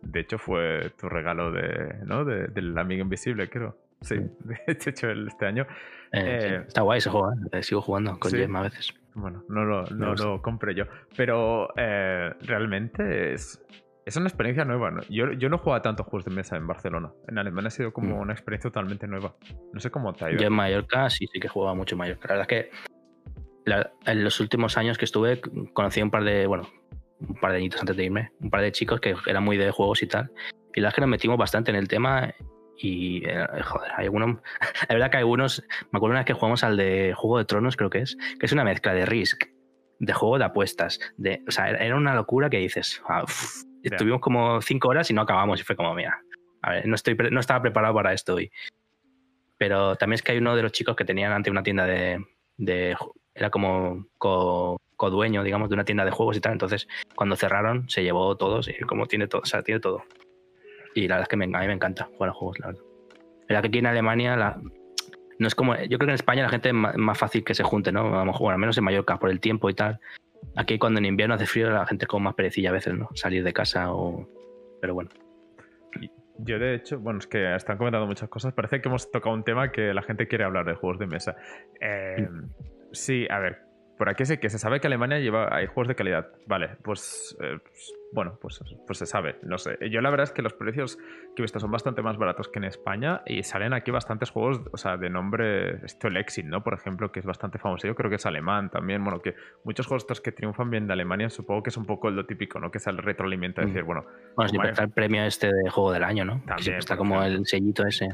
De 0.00 0.20
hecho, 0.20 0.38
fue 0.38 0.90
tu 0.96 1.08
regalo 1.08 1.50
de, 1.50 1.92
¿no? 2.04 2.24
del 2.24 2.78
amigo 2.78 3.02
invisible, 3.02 3.50
creo. 3.50 3.76
Sí, 4.00 4.14
de 4.44 4.60
hecho, 4.68 5.10
este 5.10 5.46
año. 5.46 5.66
Eh, 6.12 6.20
eh, 6.22 6.64
está 6.68 6.82
guay 6.82 6.98
ese 6.98 7.10
juego, 7.10 7.32
¿eh? 7.50 7.62
sigo 7.64 7.80
jugando 7.80 8.16
con 8.20 8.30
Jem 8.30 8.54
a 8.54 8.62
veces. 8.62 8.94
Bueno, 9.14 9.44
no 9.48 9.64
lo, 9.64 9.84
no 9.84 10.14
lo 10.14 10.42
compré 10.42 10.74
yo. 10.74 10.84
Pero 11.16 11.68
eh, 11.76 12.32
realmente 12.42 13.32
es, 13.32 13.62
es 14.04 14.16
una 14.16 14.26
experiencia 14.26 14.64
nueva. 14.64 14.90
¿no? 14.90 15.02
Yo, 15.08 15.32
yo 15.32 15.48
no 15.48 15.58
jugado 15.58 15.82
tantos 15.82 16.06
juegos 16.06 16.24
de 16.24 16.32
mesa 16.32 16.56
en 16.56 16.66
Barcelona. 16.66 17.12
En 17.28 17.38
Alemania 17.38 17.68
ha 17.68 17.70
sido 17.70 17.92
como 17.92 18.16
mm. 18.16 18.20
una 18.20 18.32
experiencia 18.32 18.70
totalmente 18.70 19.06
nueva. 19.06 19.36
No 19.72 19.80
sé 19.80 19.90
cómo 19.90 20.12
te 20.12 20.24
ha 20.24 20.30
ido. 20.30 20.40
Yo 20.40 20.46
en 20.48 20.52
Mallorca 20.52 21.08
sí, 21.10 21.26
sí 21.32 21.40
que 21.40 21.48
jugaba 21.48 21.74
mucho 21.74 21.94
en 21.94 21.98
Mallorca. 21.98 22.28
La 22.28 22.34
verdad 22.34 22.52
es 22.52 22.64
que 22.64 22.70
en 24.06 24.24
los 24.24 24.40
últimos 24.40 24.76
años 24.76 24.98
que 24.98 25.04
estuve 25.04 25.40
conocí 25.72 26.02
un 26.02 26.10
par 26.10 26.24
de, 26.24 26.46
bueno, 26.46 26.68
un 27.20 27.34
par 27.36 27.52
de 27.52 27.58
añitos 27.58 27.80
antes 27.80 27.96
de 27.96 28.04
irme, 28.04 28.32
un 28.40 28.50
par 28.50 28.60
de 28.60 28.72
chicos 28.72 29.00
que 29.00 29.14
eran 29.26 29.42
muy 29.42 29.56
de 29.56 29.70
juegos 29.70 30.02
y 30.02 30.06
tal. 30.06 30.30
Y 30.74 30.80
la 30.80 30.86
verdad 30.86 30.88
es 30.88 30.94
que 30.94 31.00
nos 31.00 31.10
metimos 31.10 31.38
bastante 31.38 31.70
en 31.70 31.76
el 31.76 31.88
tema 31.88 32.34
y 32.78 33.24
eh, 33.26 33.46
joder, 33.62 33.92
hay 33.96 34.04
algunos. 34.06 34.38
La 34.88 34.94
verdad 34.94 35.10
que 35.10 35.16
hay 35.18 35.22
algunos. 35.22 35.64
Me 35.90 35.96
acuerdo 35.96 36.12
una 36.12 36.20
vez 36.20 36.26
que 36.26 36.32
jugamos 36.32 36.64
al 36.64 36.76
de 36.76 37.12
Juego 37.14 37.38
de 37.38 37.44
Tronos, 37.44 37.76
creo 37.76 37.90
que 37.90 38.00
es, 38.00 38.16
que 38.38 38.46
es 38.46 38.52
una 38.52 38.64
mezcla 38.64 38.94
de 38.94 39.06
Risk, 39.06 39.44
de 39.98 40.12
juego 40.12 40.38
de 40.38 40.44
apuestas. 40.44 40.98
De, 41.16 41.42
o 41.46 41.50
sea, 41.50 41.70
era 41.70 41.96
una 41.96 42.14
locura 42.14 42.50
que 42.50 42.58
dices. 42.58 43.02
Ah, 43.08 43.24
estuvimos 43.82 44.20
como 44.20 44.60
cinco 44.60 44.88
horas 44.88 45.10
y 45.10 45.14
no 45.14 45.22
acabamos. 45.22 45.60
Y 45.60 45.64
fue 45.64 45.76
como, 45.76 45.94
mira, 45.94 46.20
a 46.62 46.72
ver, 46.72 46.86
no, 46.86 46.94
estoy, 46.94 47.16
no 47.30 47.40
estaba 47.40 47.62
preparado 47.62 47.94
para 47.94 48.12
esto 48.12 48.34
hoy. 48.34 48.50
Pero 49.56 49.96
también 49.96 50.14
es 50.14 50.22
que 50.22 50.32
hay 50.32 50.38
uno 50.38 50.56
de 50.56 50.62
los 50.62 50.72
chicos 50.72 50.96
que 50.96 51.04
tenían 51.04 51.32
ante 51.32 51.50
una 51.50 51.62
tienda 51.62 51.86
de. 51.86 52.24
de 52.56 52.96
era 53.34 53.50
como 53.50 54.06
co-dueño, 54.18 55.42
digamos, 55.42 55.68
de 55.68 55.74
una 55.74 55.84
tienda 55.84 56.04
de 56.04 56.10
juegos 56.10 56.36
y 56.36 56.40
tal. 56.40 56.52
Entonces, 56.52 56.86
cuando 57.16 57.36
cerraron, 57.36 57.88
se 57.88 58.02
llevó 58.02 58.36
todos 58.36 58.68
y 58.68 58.74
como 58.80 59.06
tiene 59.06 59.26
todo, 59.26 59.42
o 59.42 59.46
sea, 59.46 59.62
tiene 59.62 59.80
todo. 59.80 60.04
Y 60.94 61.08
la 61.08 61.16
verdad 61.16 61.22
es 61.22 61.28
que 61.28 61.36
me, 61.36 61.44
a 61.44 61.60
mí 61.60 61.66
me 61.66 61.72
encanta 61.72 62.04
jugar 62.04 62.30
a 62.30 62.32
juegos, 62.32 62.58
la 62.60 62.66
verdad. 62.68 62.82
La 63.48 63.60
que 63.60 63.68
aquí 63.68 63.78
en 63.78 63.86
Alemania, 63.86 64.36
la, 64.36 64.58
no 65.38 65.48
es 65.48 65.54
como. 65.54 65.74
Yo 65.76 65.98
creo 65.98 65.98
que 65.98 66.04
en 66.04 66.10
España 66.10 66.42
la 66.42 66.48
gente 66.48 66.68
es 66.70 66.74
más, 66.74 67.18
fácil 67.18 67.44
que 67.44 67.54
se 67.54 67.62
junte, 67.62 67.92
¿no? 67.92 68.14
A 68.14 68.24
lo 68.24 68.26
mejor, 68.26 68.52
al 68.52 68.58
menos 68.58 68.78
en 68.78 68.84
Mallorca, 68.84 69.18
por 69.18 69.30
el 69.30 69.40
tiempo 69.40 69.68
y 69.70 69.74
tal. 69.74 70.00
Aquí 70.56 70.78
cuando 70.78 70.98
en 70.98 71.06
invierno 71.06 71.34
hace 71.34 71.46
frío, 71.46 71.70
la 71.70 71.86
gente 71.86 72.04
es 72.04 72.08
como 72.08 72.24
más 72.24 72.34
perecilla 72.34 72.70
a 72.70 72.72
veces, 72.72 72.94
¿no? 72.94 73.08
Salir 73.14 73.42
de 73.44 73.52
casa 73.52 73.92
o. 73.92 74.28
Pero 74.80 74.94
bueno. 74.94 75.10
Yo, 76.38 76.58
de 76.58 76.74
hecho, 76.74 76.98
bueno, 76.98 77.20
es 77.20 77.26
que 77.28 77.54
están 77.54 77.78
comentando 77.78 78.06
muchas 78.06 78.28
cosas. 78.28 78.52
Parece 78.52 78.80
que 78.80 78.88
hemos 78.88 79.10
tocado 79.10 79.34
un 79.34 79.44
tema 79.44 79.70
que 79.70 79.94
la 79.94 80.02
gente 80.02 80.26
quiere 80.26 80.44
hablar 80.44 80.66
de 80.66 80.74
juegos 80.74 80.98
de 80.98 81.06
mesa. 81.06 81.36
Eh, 81.80 82.28
sí, 82.92 83.26
a 83.30 83.38
ver, 83.38 83.63
por 84.04 84.10
aquí 84.10 84.26
sí 84.26 84.36
que 84.36 84.50
se 84.50 84.58
sabe 84.58 84.80
que 84.80 84.86
Alemania 84.86 85.18
lleva 85.18 85.48
hay 85.50 85.64
juegos 85.64 85.88
de 85.88 85.94
calidad. 85.94 86.28
Vale, 86.46 86.76
pues, 86.82 87.34
eh, 87.40 87.56
pues, 87.62 87.94
bueno, 88.12 88.36
pues, 88.38 88.60
pues 88.86 88.98
se 88.98 89.06
sabe. 89.06 89.36
No 89.44 89.56
sé. 89.56 89.78
Yo 89.90 90.02
la 90.02 90.10
verdad 90.10 90.24
es 90.24 90.32
que 90.32 90.42
los 90.42 90.52
precios 90.52 90.98
que 91.34 91.40
he 91.40 91.42
visto 91.42 91.58
son 91.58 91.70
bastante 91.70 92.02
más 92.02 92.18
baratos 92.18 92.50
que 92.50 92.58
en 92.58 92.64
España 92.66 93.22
y 93.24 93.42
salen 93.44 93.72
aquí 93.72 93.90
bastantes 93.90 94.28
juegos, 94.28 94.60
o 94.70 94.76
sea, 94.76 94.98
de 94.98 95.08
nombre, 95.08 95.82
esto 95.86 96.08
el 96.08 96.18
Exit, 96.18 96.44
¿no? 96.44 96.62
Por 96.62 96.74
ejemplo, 96.74 97.10
que 97.12 97.20
es 97.20 97.24
bastante 97.24 97.58
famoso. 97.58 97.86
Yo 97.86 97.94
creo 97.94 98.10
que 98.10 98.16
es 98.16 98.26
alemán 98.26 98.68
también. 98.68 99.02
Bueno, 99.02 99.22
que 99.22 99.36
muchos 99.64 99.86
juegos 99.86 100.02
estos 100.02 100.20
que 100.20 100.32
triunfan 100.32 100.68
bien 100.68 100.86
de 100.86 100.92
Alemania, 100.92 101.30
supongo 101.30 101.62
que 101.62 101.70
es 101.70 101.76
un 101.78 101.86
poco 101.86 102.10
lo 102.10 102.26
típico, 102.26 102.60
¿no? 102.60 102.70
Que 102.70 102.76
es 102.76 102.86
el 102.86 102.98
retroalimento, 102.98 103.62
mm. 103.62 103.64
decir, 103.64 103.84
bueno. 103.84 104.04
Bueno, 104.36 104.50
siempre 104.50 104.72
está 104.72 104.84
el 104.84 104.90
premio 104.90 105.24
este 105.24 105.46
de 105.46 105.70
juego 105.70 105.92
del 105.92 106.04
año, 106.04 106.26
¿no? 106.26 106.42
También. 106.46 106.76
Está 106.76 106.98
como 106.98 107.22
el 107.22 107.46
sellito 107.46 107.86
ese. 107.86 108.08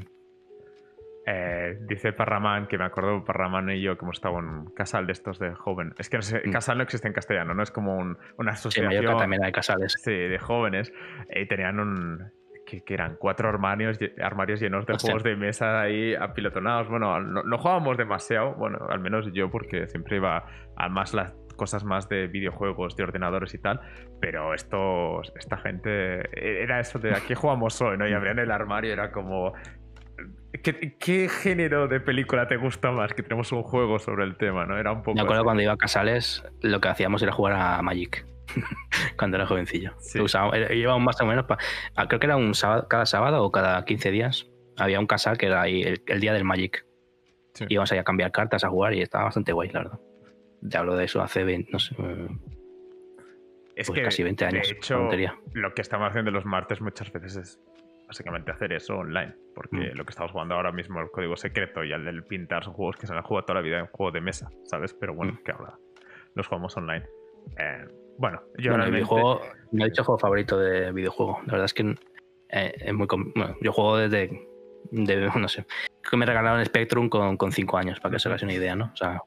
Eh, 1.33 1.79
dice 1.83 2.13
Parraman, 2.13 2.67
que 2.67 2.77
me 2.77 2.85
acuerdo 2.85 3.25
Parraman 3.25 3.71
y 3.71 3.81
yo 3.81 3.97
que 3.97 4.05
hemos 4.05 4.17
estado 4.17 4.41
en 4.41 4.65
casal 4.75 5.07
de 5.07 5.13
estos 5.13 5.39
de 5.39 5.55
joven. 5.55 5.95
Es 5.97 6.11
que 6.11 6.17
no 6.17 6.23
sé, 6.23 6.43
mm. 6.45 6.51
casal 6.51 6.79
no 6.79 6.83
existe 6.83 7.07
en 7.07 7.15
castellano, 7.15 7.55
¿no? 7.55 7.63
Es 7.63 7.71
como 7.71 7.99
una 7.99 8.53
asociación. 8.53 9.05
Sí, 9.05 9.17
también 9.17 9.45
hay 9.45 9.53
casales. 9.53 9.95
Sí, 10.03 10.11
de 10.11 10.39
jóvenes. 10.39 10.93
Y 11.33 11.47
tenían 11.47 11.79
un. 11.79 12.33
Que, 12.67 12.83
eran 12.89 13.17
cuatro 13.17 13.49
armarios, 13.49 13.99
armarios 14.21 14.61
llenos 14.61 14.87
de 14.87 14.97
juegos 14.97 15.23
de 15.23 15.37
mesa 15.37 15.81
ahí 15.81 16.15
apilotonados. 16.15 16.89
Bueno, 16.89 17.21
no, 17.21 17.59
jugábamos 17.59 17.97
demasiado, 17.97 18.55
bueno, 18.55 18.87
al 18.89 19.01
menos 19.01 19.33
yo, 19.33 19.51
porque 19.51 19.89
siempre 19.89 20.17
iba 20.17 20.45
a 20.77 20.89
más 20.89 21.13
las 21.13 21.35
cosas 21.57 21.85
más 21.85 22.09
de 22.09 22.27
videojuegos, 22.27 22.97
de 22.97 23.03
ordenadores 23.03 23.53
y 23.55 23.59
tal, 23.59 23.81
pero 24.21 24.55
esto, 24.55 25.21
esta 25.37 25.59
gente, 25.59 26.23
era 26.63 26.81
eso 26.81 26.99
de 26.99 27.13
aquí 27.13 27.35
jugamos 27.35 27.81
hoy, 27.83 27.99
¿no? 27.99 28.09
Y 28.09 28.15
abrían 28.15 28.39
el 28.39 28.51
armario, 28.51 28.93
era 28.93 29.11
como, 29.13 29.53
¿Qué, 30.63 31.29
género 31.29 31.89
de 31.89 32.01
película 32.01 32.49
te 32.49 32.57
gusta 32.57 32.91
más? 32.91 33.15
Que 33.15 33.23
tenemos 33.23 33.53
un 33.53 33.63
juego 33.63 33.99
sobre 33.99 34.25
el 34.25 34.37
tema, 34.37 34.67
¿no? 34.67 34.77
Era 34.77 34.93
un 34.93 35.03
poco. 35.03 35.15
Me 35.15 35.23
acuerdo 35.23 35.45
cuando 35.45 35.63
iba 35.63 35.73
a 35.73 35.77
Casales, 35.77 36.45
lo 36.61 36.81
que 36.81 36.89
hacíamos 36.89 37.23
era 37.23 37.33
jugar 37.33 37.55
a 37.55 37.81
Magic. 37.83 38.27
cuando 39.17 39.37
era 39.37 39.47
jovencillo. 39.47 39.93
íbamos 40.75 41.03
más 41.03 41.21
o 41.21 41.27
menos. 41.27 41.47
Ah, 41.95 42.09
creo 42.09 42.21
que 42.21 42.27
era 42.27 42.37
un 42.37 42.55
sábado, 42.55 42.89
cada 42.89 43.07
sábado 43.07 43.45
o 43.45 43.51
cada 43.51 43.85
15 43.85 44.11
días. 44.11 44.47
Había 44.77 44.99
un 44.99 45.07
casal 45.07 45.39
que 45.39 45.47
era 45.47 45.63
ahí 45.63 45.83
el, 45.83 46.21
día 46.21 46.33
del 46.33 46.45
Magic. 46.45 46.85
Íbamos 47.69 47.93
ahí 47.93 47.99
a 47.99 48.05
cambiar 48.05 48.33
cartas, 48.33 48.65
a 48.65 48.69
jugar 48.69 48.95
y 48.95 49.03
estaba 49.03 49.25
bastante 49.25 49.53
guay, 49.53 49.71
la 49.71 49.81
verdad. 49.81 50.01
Te 50.69 50.77
hablo 50.77 50.97
de 50.97 51.05
eso 51.05 51.23
hace 51.23 51.45
20, 51.45 51.71
no 51.71 51.79
sé. 51.79 51.95
Es 53.77 53.87
pues 53.87 53.99
que, 53.99 54.05
casi 54.05 54.23
20 54.23 54.45
años. 54.45 54.69
De 54.69 54.75
hecho, 54.75 55.09
lo 55.53 55.75
que 55.75 55.83
estamos 55.83 56.09
haciendo 56.09 56.31
los 56.31 56.45
martes 56.45 56.81
muchas 56.81 57.13
veces 57.13 57.37
es 57.37 57.61
básicamente 58.11 58.51
hacer 58.51 58.73
eso 58.73 58.99
online. 58.99 59.33
Porque 59.55 59.77
mm. 59.77 59.97
lo 59.97 60.05
que 60.05 60.11
estamos 60.11 60.33
jugando 60.33 60.57
ahora 60.57 60.73
mismo, 60.73 61.01
el 61.01 61.11
código 61.11 61.37
secreto 61.37 61.85
y 61.85 61.93
el 61.93 62.05
del 62.05 62.25
pintar, 62.25 62.65
son 62.65 62.75
juegos 62.75 62.97
que 62.97 63.07
se 63.07 63.13
han 63.13 63.23
jugado 63.23 63.47
toda 63.47 63.61
la 63.61 63.63
vida 63.63 63.79
en 63.79 63.87
juego 63.87 64.11
de 64.11 64.21
mesa, 64.21 64.51
¿sabes? 64.65 64.93
Pero 64.95 65.15
bueno, 65.15 65.35
mm. 65.35 65.45
que 65.45 65.53
ahora 65.53 65.79
los 66.35 66.47
jugamos 66.49 66.77
online. 66.77 67.07
Eh, 67.57 67.87
bueno, 68.19 68.43
yo 68.59 68.73
bueno, 68.73 68.91
videojuego, 68.91 69.41
no 69.71 69.85
he 69.85 69.89
dicho 69.89 70.03
juego 70.03 70.19
favorito 70.19 70.59
de 70.59 70.91
videojuego. 70.91 71.39
La 71.47 71.53
verdad 71.53 71.67
es 71.67 71.75
que 71.75 71.95
eh, 72.49 72.73
es 72.77 72.93
muy. 72.93 73.07
Bueno, 73.09 73.57
yo 73.61 73.73
juego 73.73 73.97
desde. 73.97 74.49
De, 74.91 75.31
no 75.39 75.49
sé. 75.49 75.65
que 76.09 76.17
me 76.17 76.27
regalaron 76.27 76.65
Spectrum 76.65 77.09
con, 77.09 77.37
con 77.37 77.53
cinco 77.53 77.79
años, 77.79 78.01
para 78.01 78.13
que 78.13 78.19
se 78.19 78.29
hagas 78.29 78.43
una 78.43 78.55
idea, 78.55 78.75
¿no? 78.75 78.91
O 78.93 78.97
sea, 78.97 79.23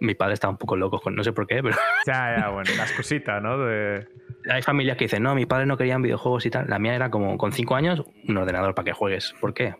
mi 0.00 0.14
padre 0.14 0.34
estaba 0.34 0.50
un 0.50 0.58
poco 0.58 0.76
loco, 0.76 1.00
con, 1.00 1.14
no 1.14 1.22
sé 1.22 1.32
por 1.32 1.46
qué, 1.46 1.62
pero. 1.62 1.76
Ya, 2.06 2.36
ya, 2.38 2.48
bueno, 2.48 2.70
las 2.76 2.92
cositas, 2.92 3.42
¿no? 3.42 3.58
De 3.58 4.06
hay 4.48 4.62
familias 4.62 4.96
que 4.96 5.04
dicen, 5.04 5.22
no, 5.22 5.34
mi 5.34 5.46
padre 5.46 5.66
no 5.66 5.76
querían 5.76 6.02
videojuegos 6.02 6.46
y 6.46 6.50
tal. 6.50 6.66
La 6.68 6.78
mía 6.78 6.94
era 6.94 7.10
como, 7.10 7.36
con 7.36 7.52
cinco 7.52 7.74
años, 7.74 8.02
un 8.26 8.36
ordenador 8.36 8.74
para 8.74 8.84
que 8.84 8.92
juegues. 8.92 9.34
¿Por 9.40 9.52
qué? 9.52 9.74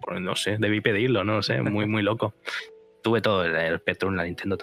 Pues, 0.00 0.20
no 0.20 0.34
sé, 0.34 0.56
debí 0.58 0.80
pedirlo, 0.80 1.24
no 1.24 1.42
sé, 1.42 1.62
muy, 1.62 1.86
muy 1.86 2.02
loco. 2.02 2.34
Tuve 3.02 3.20
todo, 3.20 3.44
el, 3.44 3.78
Spectrum, 3.78 4.14
la 4.14 4.24
Nintendo. 4.24 4.56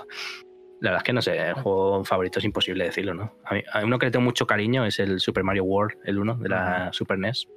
La 0.82 0.92
verdad 0.92 1.02
es 1.02 1.04
que 1.04 1.14
no 1.14 1.22
sé, 1.22 1.38
el 1.38 1.56
juego 1.56 2.06
favorito 2.06 2.40
es 2.40 2.46
imposible 2.46 2.86
decirlo, 2.86 3.14
¿no? 3.14 3.36
A, 3.44 3.54
mí, 3.54 3.64
a 3.74 3.84
uno 3.84 4.00
que 4.00 4.06
le 4.06 4.12
tengo 4.12 4.24
mucho 4.24 4.48
cariño 4.48 4.86
es 4.86 5.00
el 5.00 5.20
Super 5.20 5.44
Mario 5.44 5.66
World, 5.66 5.98
el 6.06 6.20
uno 6.20 6.36
de 6.36 6.48
la 6.48 6.90
Super 6.94 7.20
NES. 7.20 7.50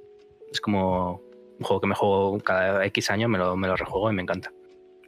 Es 0.51 0.59
como 0.59 1.21
un 1.57 1.63
juego 1.63 1.79
que 1.79 1.87
me 1.87 1.95
juego 1.95 2.37
cada 2.39 2.85
X 2.85 3.11
años, 3.11 3.29
me 3.29 3.37
lo, 3.37 3.55
me 3.55 3.69
lo 3.69 3.77
rejuego 3.77 4.11
y 4.11 4.15
me 4.15 4.23
encanta. 4.23 4.51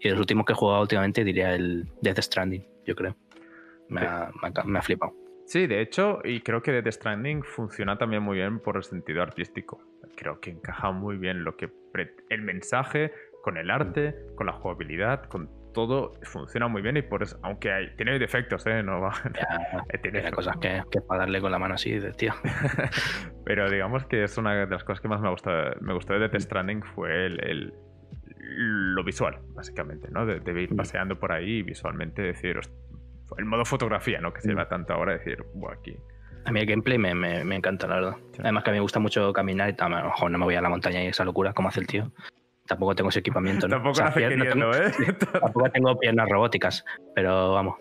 Y 0.05 0.09
los 0.09 0.19
últimos 0.19 0.45
que 0.45 0.53
he 0.53 0.55
jugado 0.55 0.81
últimamente 0.83 1.23
diría 1.23 1.55
el 1.55 1.89
Death 1.99 2.19
Stranding, 2.19 2.63
yo 2.85 2.95
creo. 2.95 3.15
me 3.89 4.01
ha 4.05 4.81
flipado. 4.83 5.15
Sí, 5.47 5.65
de 5.65 5.81
hecho, 5.81 6.19
y 6.23 6.41
creo 6.41 6.61
que 6.61 6.71
Death 6.71 6.93
Stranding 6.93 7.41
funciona 7.41 7.97
también 7.97 8.21
muy 8.21 8.37
bien 8.37 8.59
por 8.59 8.77
el 8.77 8.83
sentido 8.83 9.23
artístico. 9.23 9.81
Creo 10.15 10.39
que 10.39 10.51
encaja 10.51 10.91
muy 10.91 11.17
bien 11.17 11.43
lo 11.43 11.57
que 11.57 11.71
el 12.29 12.43
mensaje 12.43 13.13
con 13.41 13.57
el 13.57 13.71
arte, 13.71 14.15
con 14.35 14.45
la 14.45 14.53
jugabilidad, 14.53 15.25
con 15.25 15.49
todo 15.73 16.13
funciona 16.21 16.67
muy 16.67 16.83
bien 16.83 16.97
y 16.97 17.01
por 17.01 17.23
eso, 17.23 17.39
aunque 17.41 17.71
hay, 17.71 17.95
tiene 17.95 18.19
defectos, 18.19 18.63
¿eh? 18.67 18.83
No 18.83 19.01
va, 19.01 19.11
tiene 20.03 20.31
cosas 20.31 20.55
que, 20.57 20.83
que, 20.91 21.01
para 21.01 21.21
darle 21.21 21.41
con 21.41 21.51
la 21.51 21.57
mano 21.57 21.73
así 21.73 21.91
de 21.97 22.11
tío. 22.11 22.33
Pero 23.43 23.71
digamos 23.71 24.05
que 24.05 24.23
es 24.23 24.37
una 24.37 24.53
de 24.53 24.67
las 24.67 24.83
cosas 24.83 25.01
que 25.01 25.07
más 25.07 25.19
me 25.19 25.31
gustó, 25.31 25.49
me 25.81 25.95
gustó 25.95 26.13
de 26.13 26.19
Death 26.19 26.41
Stranding 26.41 26.83
fue 26.83 27.25
el, 27.25 27.73
lo 28.47 29.03
visual, 29.03 29.39
básicamente, 29.53 30.09
¿no? 30.11 30.25
De, 30.25 30.39
de, 30.39 30.61
ir 30.61 30.73
mm. 30.73 30.77
paseando 30.77 31.19
por 31.19 31.31
ahí 31.31 31.57
y 31.57 31.63
visualmente 31.63 32.21
decir, 32.21 32.59
el 33.37 33.45
modo 33.45 33.65
fotografía, 33.65 34.19
¿no? 34.21 34.33
Que 34.33 34.41
se 34.41 34.49
lleva 34.49 34.65
mm. 34.65 34.69
tanto 34.69 34.93
ahora 34.93 35.13
decir, 35.13 35.43
bueno, 35.53 35.77
aquí. 35.79 35.97
A 36.45 36.51
mí 36.51 36.59
el 36.59 36.67
gameplay 36.67 36.97
me, 36.97 37.15
me, 37.15 37.43
me 37.43 37.55
encanta, 37.55 37.87
la 37.87 37.95
verdad. 37.95 38.15
Además 38.39 38.63
que 38.63 38.69
a 38.69 38.73
mí 38.73 38.77
me 38.77 38.81
gusta 38.81 38.99
mucho 38.99 39.33
caminar 39.33 39.69
y 39.69 39.73
tal. 39.73 39.93
A 39.93 40.01
lo 40.01 40.05
mejor 40.05 40.31
no 40.31 40.37
me 40.37 40.45
voy 40.45 40.55
a 40.55 40.61
la 40.61 40.69
montaña 40.69 41.03
y 41.03 41.07
esa 41.07 41.25
locura 41.25 41.53
como 41.53 41.69
hace 41.69 41.79
el 41.79 41.87
tío. 41.87 42.11
Tampoco 42.67 42.95
tengo 42.95 43.09
ese 43.09 43.19
equipamiento. 43.19 43.67
¿no? 43.67 43.75
Tampoco 43.75 43.91
O 43.93 43.95
sea, 43.95 44.13
pier- 44.13 44.37
no 44.37 44.45
tengo- 44.45 44.75
¿eh? 44.75 44.91
Tampoco 45.41 45.69
tengo 45.71 45.99
piernas 45.99 46.29
robóticas, 46.29 46.85
pero 47.15 47.53
vamos. 47.53 47.75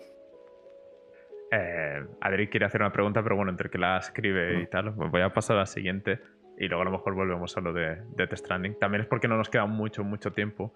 Eh, 1.51 2.03
Adri 2.21 2.47
quiere 2.47 2.65
hacer 2.65 2.81
una 2.81 2.91
pregunta, 2.91 3.21
pero 3.21 3.35
bueno, 3.35 3.51
entre 3.51 3.69
que 3.69 3.77
la 3.77 3.97
escribe 3.97 4.61
y 4.61 4.67
tal, 4.67 4.89
voy 4.91 5.21
a 5.21 5.31
pasar 5.31 5.57
a 5.57 5.59
la 5.61 5.65
siguiente 5.67 6.19
y 6.57 6.67
luego 6.67 6.81
a 6.81 6.85
lo 6.85 6.91
mejor 6.91 7.13
volvemos 7.15 7.55
a 7.57 7.61
lo 7.61 7.73
de 7.73 7.97
Death 8.15 8.33
Stranding. 8.35 8.77
También 8.79 9.01
es 9.01 9.07
porque 9.07 9.27
no 9.27 9.37
nos 9.37 9.49
queda 9.49 9.65
mucho, 9.65 10.03
mucho 10.03 10.31
tiempo. 10.31 10.73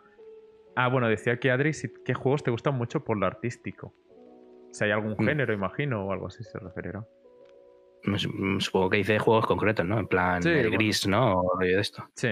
Ah, 0.76 0.88
bueno, 0.88 1.08
decía 1.10 1.40
que 1.40 1.52
Adri, 1.52 1.72
¿qué 2.06 2.14
juegos 2.14 2.44
te 2.44 2.52
gustan 2.52 2.76
mucho 2.76 3.04
por 3.04 3.18
lo 3.18 3.26
artístico? 3.26 3.94
Si 4.72 4.84
hay 4.84 4.92
algún 4.92 5.14
Mm. 5.18 5.26
género, 5.26 5.54
imagino, 5.54 6.06
o 6.06 6.12
algo 6.12 6.28
así 6.28 6.44
se 6.44 6.60
referirá. 6.60 7.04
Supongo 8.60 8.90
que 8.90 8.98
dice 8.98 9.20
juegos 9.20 9.46
concretos, 9.46 9.86
¿no? 9.86 10.00
En 10.00 10.08
plan, 10.08 10.42
Sí, 10.42 10.50
el 10.50 10.62
bueno. 10.70 10.78
gris, 10.78 11.08
¿no? 11.08 11.42
O 11.42 11.58
de 11.60 11.80
esto. 11.80 12.08
Sí, 12.16 12.30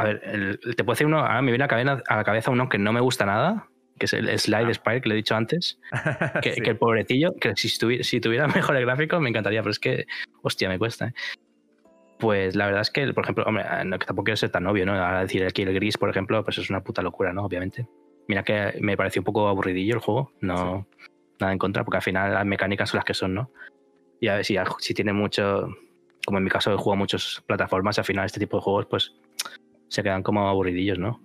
A 0.00 0.04
ver, 0.04 0.20
el- 0.24 0.60
te 0.76 0.84
puedo 0.84 0.94
decir 0.94 1.08
uno. 1.08 1.18
Ahora 1.18 1.42
me 1.42 1.50
viene 1.50 1.64
a 1.64 1.66
la 1.66 1.68
cabeza, 1.68 2.02
a 2.08 2.16
la 2.16 2.22
cabeza 2.22 2.52
uno 2.52 2.68
que 2.68 2.78
no 2.78 2.92
me 2.92 3.00
gusta 3.00 3.26
nada, 3.26 3.68
que 3.98 4.06
es 4.06 4.12
el 4.12 4.28
Slide 4.38 4.66
Ah. 4.70 4.74
Spire, 4.74 5.00
que 5.00 5.08
le 5.08 5.14
he 5.14 5.16
dicho 5.16 5.34
antes. 5.34 5.80
Que, 6.44 6.52
Sí. 6.52 6.60
que 6.60 6.70
el 6.70 6.76
pobrecillo, 6.76 7.34
que 7.34 7.56
si, 7.56 7.66
estuvi- 7.66 8.02
si 8.04 8.20
tuviera 8.20 8.46
mejores 8.76 8.82
gráficos 8.82 9.20
me 9.20 9.28
encantaría, 9.28 9.60
pero 9.60 9.72
es 9.72 9.80
que, 9.80 10.06
hostia, 10.42 10.68
me 10.68 10.78
cuesta. 10.78 11.08
¿eh? 11.08 11.12
Pues 12.18 12.56
la 12.56 12.66
verdad 12.66 12.82
es 12.82 12.90
que, 12.90 13.12
por 13.12 13.24
ejemplo, 13.24 13.44
hombre, 13.44 13.64
no, 13.84 13.98
que 13.98 14.06
tampoco 14.06 14.24
quiero 14.24 14.36
ser 14.36 14.50
tan 14.50 14.66
obvio, 14.66 14.84
¿no? 14.84 14.92
Ahora 14.92 15.20
decir 15.20 15.44
aquí 15.44 15.62
el 15.62 15.72
gris, 15.74 15.96
por 15.96 16.10
ejemplo, 16.10 16.44
pues 16.44 16.58
es 16.58 16.68
una 16.70 16.82
puta 16.82 17.02
locura, 17.02 17.32
¿no? 17.32 17.44
Obviamente. 17.44 17.86
Mira 18.26 18.42
que 18.42 18.78
me 18.80 18.96
pareció 18.96 19.20
un 19.20 19.24
poco 19.24 19.48
aburridillo 19.48 19.94
el 19.94 20.00
juego, 20.00 20.32
no 20.40 20.86
nada 21.40 21.52
en 21.52 21.58
contra, 21.58 21.84
porque 21.84 21.98
al 21.98 22.02
final 22.02 22.34
las 22.34 22.44
mecánicas 22.46 22.90
son 22.90 22.98
las 22.98 23.04
que 23.04 23.14
son, 23.14 23.34
¿no? 23.34 23.50
Y 24.20 24.28
a 24.28 24.34
ver 24.34 24.44
si, 24.44 24.56
si 24.80 24.94
tiene 24.94 25.12
mucho, 25.12 25.68
como 26.26 26.38
en 26.38 26.44
mi 26.44 26.50
caso 26.50 26.72
he 26.72 26.76
jugado 26.76 26.96
muchas 26.98 27.42
plataformas, 27.46 27.98
al 27.98 28.04
final 28.04 28.26
este 28.26 28.40
tipo 28.40 28.56
de 28.56 28.62
juegos, 28.62 28.86
pues 28.86 29.14
se 29.88 30.02
quedan 30.02 30.22
como 30.22 30.48
aburridillos, 30.48 30.98
¿no? 30.98 31.20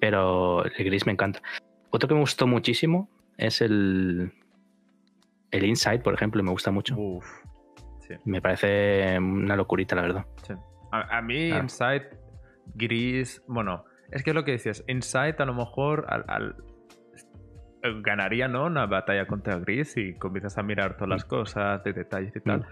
Pero 0.00 0.64
el 0.64 0.84
gris 0.84 1.06
me 1.06 1.12
encanta. 1.12 1.42
Otro 1.90 2.08
que 2.08 2.14
me 2.14 2.20
gustó 2.20 2.46
muchísimo 2.46 3.08
es 3.36 3.60
el, 3.60 4.32
el 5.50 5.64
Inside, 5.64 6.00
por 6.00 6.14
ejemplo, 6.14 6.42
me 6.42 6.50
gusta 6.50 6.70
mucho. 6.70 6.96
Uf. 6.96 7.26
Sí, 8.06 8.14
Me 8.24 8.40
parece 8.40 9.18
una 9.18 9.56
locurita, 9.56 9.96
la 9.96 10.02
verdad. 10.02 10.26
sí. 10.46 10.54
A, 10.92 11.18
a 11.18 11.22
mí. 11.22 11.48
Inside, 11.48 12.10
Gris. 12.74 13.42
Bueno, 13.48 13.84
es 14.10 14.22
que 14.22 14.30
es 14.30 14.34
lo 14.36 14.44
que 14.44 14.52
decías. 14.52 14.84
Inside, 14.86 15.36
a 15.38 15.44
lo 15.44 15.54
mejor, 15.54 16.06
al, 16.08 16.24
al- 16.28 16.56
ganaría, 18.02 18.48
¿no? 18.48 18.66
Una 18.66 18.86
batalla 18.86 19.26
contra 19.26 19.58
Gris 19.58 19.96
y 19.96 20.14
comienzas 20.14 20.58
a 20.58 20.62
mirar 20.62 20.94
todas 20.94 21.08
las 21.10 21.24
cosas, 21.24 21.82
de 21.84 21.92
detalles 21.92 22.34
y 22.34 22.40
tal. 22.40 22.60
Mm. 22.60 22.64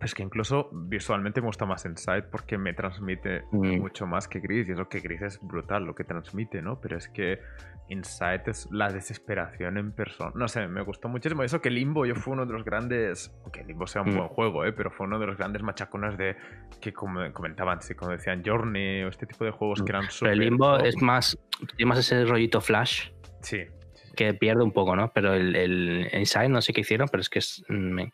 Es 0.00 0.14
que 0.14 0.22
incluso 0.22 0.70
visualmente 0.72 1.40
me 1.42 1.46
gusta 1.48 1.66
más 1.66 1.84
Inside 1.84 2.22
porque 2.24 2.56
me 2.56 2.72
transmite 2.72 3.42
Mm. 3.52 3.80
mucho 3.80 4.06
más 4.06 4.28
que 4.28 4.40
Gris. 4.40 4.66
Y 4.68 4.72
eso 4.72 4.88
que 4.88 5.00
Gris 5.00 5.20
es 5.22 5.38
brutal 5.42 5.84
lo 5.84 5.94
que 5.94 6.04
transmite, 6.04 6.62
¿no? 6.62 6.80
Pero 6.80 6.96
es 6.96 7.08
que 7.08 7.40
Inside 7.88 8.42
es 8.46 8.68
la 8.70 8.88
desesperación 8.88 9.76
en 9.76 9.92
persona. 9.92 10.30
No 10.34 10.48
sé, 10.48 10.66
me 10.68 10.80
gustó 10.82 11.08
muchísimo. 11.08 11.42
Eso 11.42 11.60
que 11.60 11.70
Limbo 11.70 12.06
yo 12.06 12.14
fue 12.14 12.32
uno 12.32 12.46
de 12.46 12.52
los 12.52 12.64
grandes. 12.64 13.30
Que 13.52 13.62
Limbo 13.64 13.86
sea 13.86 14.02
un 14.02 14.10
Mm. 14.12 14.16
buen 14.16 14.28
juego, 14.28 14.64
¿eh? 14.64 14.72
Pero 14.72 14.90
fue 14.90 15.06
uno 15.06 15.18
de 15.18 15.26
los 15.26 15.36
grandes 15.36 15.62
machacones 15.62 16.16
de. 16.16 16.36
Que 16.80 16.92
como 16.92 17.30
comentaban, 17.32 17.82
sí, 17.82 17.94
como 17.94 18.12
decían 18.12 18.42
Journey 18.44 19.02
o 19.02 19.08
este 19.08 19.26
tipo 19.26 19.44
de 19.44 19.50
juegos 19.50 19.82
que 19.82 19.90
eran 19.92 20.02
Pero 20.02 20.12
súper. 20.12 20.32
el 20.32 20.38
Limbo 20.38 20.78
top. 20.78 20.86
es 20.86 21.02
más, 21.02 21.38
tiene 21.76 21.88
más 21.90 21.98
ese 21.98 22.24
rollito 22.24 22.60
flash 22.60 23.10
Sí. 23.42 23.58
sí, 23.58 24.02
sí. 24.06 24.12
que 24.16 24.32
pierde 24.34 24.62
un 24.62 24.72
poco, 24.72 24.94
¿no? 24.96 25.12
Pero 25.12 25.34
el, 25.34 25.54
el 25.56 26.08
Inside 26.14 26.48
no 26.48 26.62
sé 26.62 26.72
qué 26.72 26.80
hicieron, 26.82 27.08
pero 27.08 27.20
es 27.20 27.28
que 27.28 27.40
es. 27.40 27.62
mm, 27.68 27.74
me- 27.74 28.12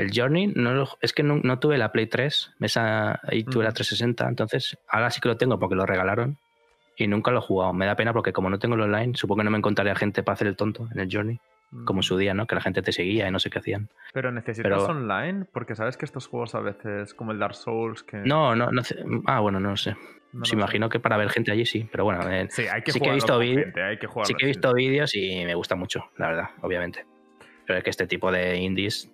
el 0.00 0.10
Journey, 0.14 0.48
no 0.48 0.72
lo- 0.74 0.98
es 1.00 1.12
que 1.12 1.22
no, 1.22 1.40
no 1.42 1.58
tuve 1.58 1.78
la 1.78 1.92
Play 1.92 2.06
3, 2.06 2.52
esa, 2.60 3.20
ahí 3.24 3.44
tuve 3.44 3.64
la 3.64 3.70
Ujú. 3.70 3.76
360, 3.76 4.28
entonces 4.28 4.78
ahora 4.88 5.10
sí 5.10 5.20
que 5.20 5.28
lo 5.28 5.36
tengo 5.36 5.58
porque 5.58 5.74
lo 5.74 5.86
regalaron 5.86 6.38
y 6.96 7.06
nunca 7.06 7.30
lo 7.30 7.38
he 7.38 7.42
jugado. 7.42 7.72
Me 7.72 7.86
da 7.86 7.96
pena 7.96 8.12
porque 8.12 8.32
como 8.32 8.50
no 8.50 8.58
tengo 8.58 8.74
el 8.74 8.82
online, 8.82 9.12
supongo 9.16 9.40
que 9.40 9.44
no 9.44 9.50
me 9.50 9.58
encontraría 9.58 9.94
gente 9.94 10.22
para 10.22 10.34
hacer 10.34 10.46
el 10.48 10.56
tonto 10.56 10.88
en 10.92 11.00
el 11.00 11.08
Journey, 11.10 11.38
como 11.84 12.00
en 12.00 12.02
su 12.02 12.16
día, 12.18 12.34
¿no? 12.34 12.46
Que 12.46 12.54
la 12.56 12.60
gente 12.60 12.82
te 12.82 12.92
seguía 12.92 13.26
y 13.28 13.30
no 13.30 13.38
sé 13.38 13.48
qué 13.48 13.58
hacían. 13.60 13.88
Pero 14.12 14.30
necesitas 14.32 14.70
pero- 14.70 14.84
online 14.86 15.44
porque 15.52 15.74
sabes 15.74 15.96
que 15.96 16.04
estos 16.04 16.26
juegos 16.26 16.54
a 16.54 16.60
veces, 16.60 17.14
como 17.14 17.32
el 17.32 17.38
Dark 17.38 17.54
Souls, 17.54 18.02
que. 18.02 18.18
No, 18.18 18.54
no, 18.56 18.70
no. 18.70 18.82
Ah, 19.26 19.40
bueno, 19.40 19.60
no 19.60 19.76
sé. 19.76 19.92
no 20.32 20.44
Sí, 20.44 20.52
lo 20.52 20.58
sé. 20.58 20.62
imagino 20.62 20.88
que 20.88 21.00
para 21.00 21.16
ver 21.16 21.28
gente 21.30 21.50
allí 21.50 21.66
sí, 21.66 21.88
pero 21.90 22.04
bueno, 22.04 22.28
eh, 22.30 22.46
Sí, 22.50 22.62
hay 22.70 22.82
que 22.82 22.92
sí 22.92 23.00
que 23.00 23.08
he 23.08 23.12
visto 23.14 23.36
vídeos- 23.38 23.72
sí 24.24 24.34
que 24.34 24.44
he 24.44 24.46
visto 24.48 24.72
vídeos 24.72 25.14
y 25.16 25.44
me 25.44 25.54
gusta 25.56 25.74
mucho, 25.74 26.04
la 26.18 26.28
verdad, 26.28 26.50
obviamente. 26.62 27.04
Pero 27.66 27.78
es 27.78 27.84
que 27.84 27.90
este 27.90 28.06
tipo 28.06 28.30
de 28.30 28.56
indies. 28.56 29.10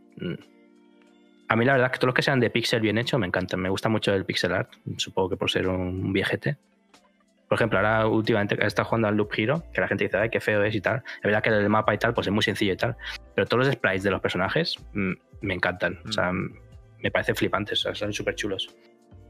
Mm, 1.49 1.53
A 1.53 1.57
mí 1.57 1.65
la 1.65 1.73
verdad 1.73 1.87
es 1.87 1.93
que 1.93 1.99
todos 1.99 2.09
los 2.09 2.15
que 2.15 2.23
sean 2.23 2.41
de 2.41 2.51
pixel 2.51 2.81
bien 2.81 2.99
hecho 2.99 3.19
me 3.19 3.27
encantan. 3.27 3.61
Me 3.61 3.69
gusta 3.69 3.89
mucho 3.89 4.13
el 4.15 4.25
pixel 4.25 4.53
art, 4.53 4.71
supongo 4.97 5.31
que 5.31 5.37
por 5.37 5.51
ser 5.51 5.69
un 5.69 6.13
viejete. 6.13 6.57
Por 7.49 7.55
ejemplo, 7.57 7.79
ahora 7.79 8.09
últimamente 8.09 8.57
he 8.61 8.67
estado 8.67 8.89
jugando 8.89 9.07
al 9.07 9.17
Loop 9.17 9.31
Hero, 9.37 9.63
que 9.73 9.81
la 9.81 9.87
gente 9.87 10.03
dice, 10.05 10.17
ay, 10.19 10.31
qué 10.31 10.41
feo 10.41 10.65
es 10.65 10.75
y 10.75 10.81
tal. 10.81 11.05
Es 11.19 11.23
verdad 11.23 11.43
que 11.43 11.51
el 11.51 11.69
mapa 11.69 11.95
y 11.95 11.99
tal, 11.99 12.13
pues 12.13 12.27
es 12.27 12.33
muy 12.33 12.43
sencillo 12.43 12.73
y 12.73 12.77
tal. 12.77 12.97
Pero 13.37 13.47
todos 13.47 13.65
los 13.67 13.73
sprites 13.75 14.03
de 14.03 14.11
los 14.11 14.21
personajes 14.21 14.77
mm, 14.95 15.13
me 15.43 15.55
encantan. 15.55 16.01
O 16.09 16.11
sea, 16.13 16.33
Mm. 16.33 16.53
me 17.05 17.11
parecen 17.13 17.37
flipantes, 17.37 17.79
o 17.81 17.83
sea, 17.83 17.95
son 17.95 18.13
súper 18.13 18.35
chulos. 18.35 18.75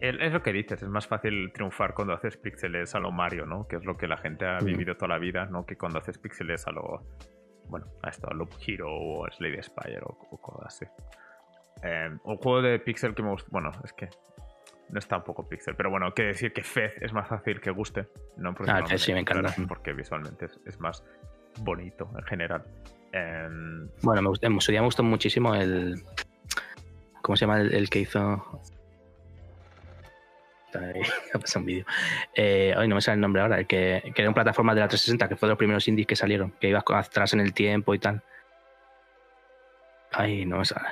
Es 0.00 0.32
lo 0.32 0.42
que 0.42 0.52
dices, 0.52 0.82
es 0.82 0.88
más 0.88 1.06
fácil 1.06 1.50
triunfar 1.52 1.92
cuando 1.94 2.14
haces 2.14 2.36
píxeles 2.38 2.94
a 2.94 3.00
lo 3.00 3.10
Mario, 3.12 3.44
¿no? 3.46 3.66
Que 3.66 3.76
es 3.76 3.84
lo 3.84 3.96
que 3.98 4.06
la 4.06 4.16
gente 4.18 4.46
ha 4.46 4.60
Mm. 4.60 4.64
vivido 4.64 4.94
toda 4.96 5.08
la 5.08 5.18
vida, 5.18 5.44
¿no? 5.46 5.66
Que 5.66 5.76
cuando 5.76 5.98
haces 5.98 6.16
píxeles 6.16 6.66
a 6.66 6.70
lo. 6.72 7.02
Bueno, 7.68 7.86
a 8.02 8.08
esto, 8.10 8.28
a 8.30 8.34
Loop 8.34 8.50
Hero 8.66 8.88
o 8.90 9.26
Slade 9.30 9.62
Spire 9.62 10.00
o, 10.02 10.16
o 10.30 10.40
cosas 10.40 10.66
así. 10.74 10.86
Eh, 11.82 12.10
un 12.24 12.36
juego 12.38 12.62
de 12.62 12.78
pixel 12.78 13.14
que 13.14 13.22
me 13.22 13.30
gusta. 13.30 13.48
Bueno, 13.50 13.70
es 13.84 13.92
que 13.92 14.08
no 14.88 14.98
está 14.98 15.16
un 15.18 15.24
poco 15.24 15.48
pixel, 15.48 15.74
pero 15.76 15.90
bueno, 15.90 16.12
quiere 16.14 16.32
decir 16.32 16.52
que 16.52 16.62
Fez 16.62 16.94
es 17.00 17.12
más 17.12 17.28
fácil 17.28 17.60
que 17.60 17.70
guste. 17.70 18.06
No 18.36 18.54
porque 18.54 18.70
Ah, 18.72 18.84
sí 18.98 19.12
me 19.12 19.20
encanta. 19.20 19.54
porque 19.68 19.92
visualmente 19.92 20.46
es, 20.46 20.58
es 20.66 20.80
más 20.80 21.04
bonito 21.58 22.10
en 22.16 22.24
general. 22.24 22.64
Em, 23.12 23.88
Bueno, 24.02 24.22
me 24.22 24.28
gustó, 24.28 24.46
en 24.46 24.60
su 24.60 24.70
día 24.72 24.80
me 24.80 24.86
gustó 24.86 25.02
muchísimo 25.02 25.54
el. 25.54 26.02
¿Cómo 27.22 27.36
se 27.36 27.46
llama 27.46 27.60
el, 27.60 27.74
el 27.74 27.90
que 27.90 28.00
hizo? 28.00 28.60
Ha 31.32 31.38
pasado 31.38 31.60
un 31.60 31.66
vídeo. 31.66 31.86
Eh, 32.34 32.74
ay, 32.76 32.86
no 32.86 32.96
me 32.96 33.00
sale 33.00 33.14
el 33.14 33.20
nombre 33.22 33.40
ahora. 33.40 33.58
El 33.58 33.66
que, 33.66 34.12
que 34.14 34.20
era 34.22 34.28
una 34.28 34.34
plataforma 34.34 34.74
de 34.74 34.80
la 34.80 34.88
360, 34.88 35.26
que 35.28 35.36
fue 35.36 35.46
de 35.48 35.52
los 35.52 35.58
primeros 35.58 35.88
indies 35.88 36.06
que 36.06 36.16
salieron, 36.16 36.50
que 36.60 36.68
ibas 36.68 36.84
atrás 36.86 37.32
en 37.32 37.40
el 37.40 37.54
tiempo 37.54 37.94
y 37.94 37.98
tal. 37.98 38.22
Ay, 40.12 40.44
no 40.44 40.58
me 40.58 40.64
sale. 40.66 40.86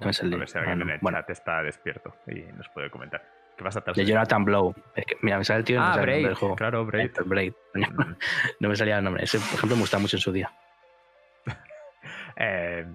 No 0.00 0.12
sale. 0.12 0.34
a 0.34 0.38
ver 0.38 0.48
si 0.48 0.58
Ah, 0.58 0.60
alguien 0.60 0.78
no. 0.78 0.84
en 0.84 0.90
el 0.90 0.98
Bueno, 1.00 1.18
chat 1.18 1.30
está 1.30 1.62
despierto 1.62 2.14
y 2.26 2.40
nos 2.56 2.68
puede 2.68 2.90
comentar. 2.90 3.22
¿Qué 3.56 3.64
vas 3.64 3.76
a 3.76 3.80
de 3.80 4.04
Jonathan 4.04 4.44
Blow. 4.44 4.72
Es 4.94 5.04
que, 5.04 5.16
mira, 5.22 5.36
me 5.38 5.44
sale 5.44 5.58
el 5.60 5.64
tío 5.64 5.80
no 5.80 5.86
Ah, 5.86 5.88
el 5.90 5.96
nombre 5.96 6.20
Braid, 6.22 6.34
juego. 6.36 6.54
claro, 6.56 6.86
Braid. 6.86 7.10
Braid. 7.24 7.52
Mm. 7.74 7.82
No 8.60 8.68
me 8.68 8.76
salía 8.76 8.98
el 8.98 9.04
nombre. 9.04 9.24
Ese, 9.24 9.38
por 9.38 9.54
ejemplo, 9.54 9.76
me 9.76 9.80
gusta 9.82 9.98
mucho 9.98 10.16
en 10.16 10.20
su 10.20 10.30
día. 10.32 10.50
Eh, 12.40 12.86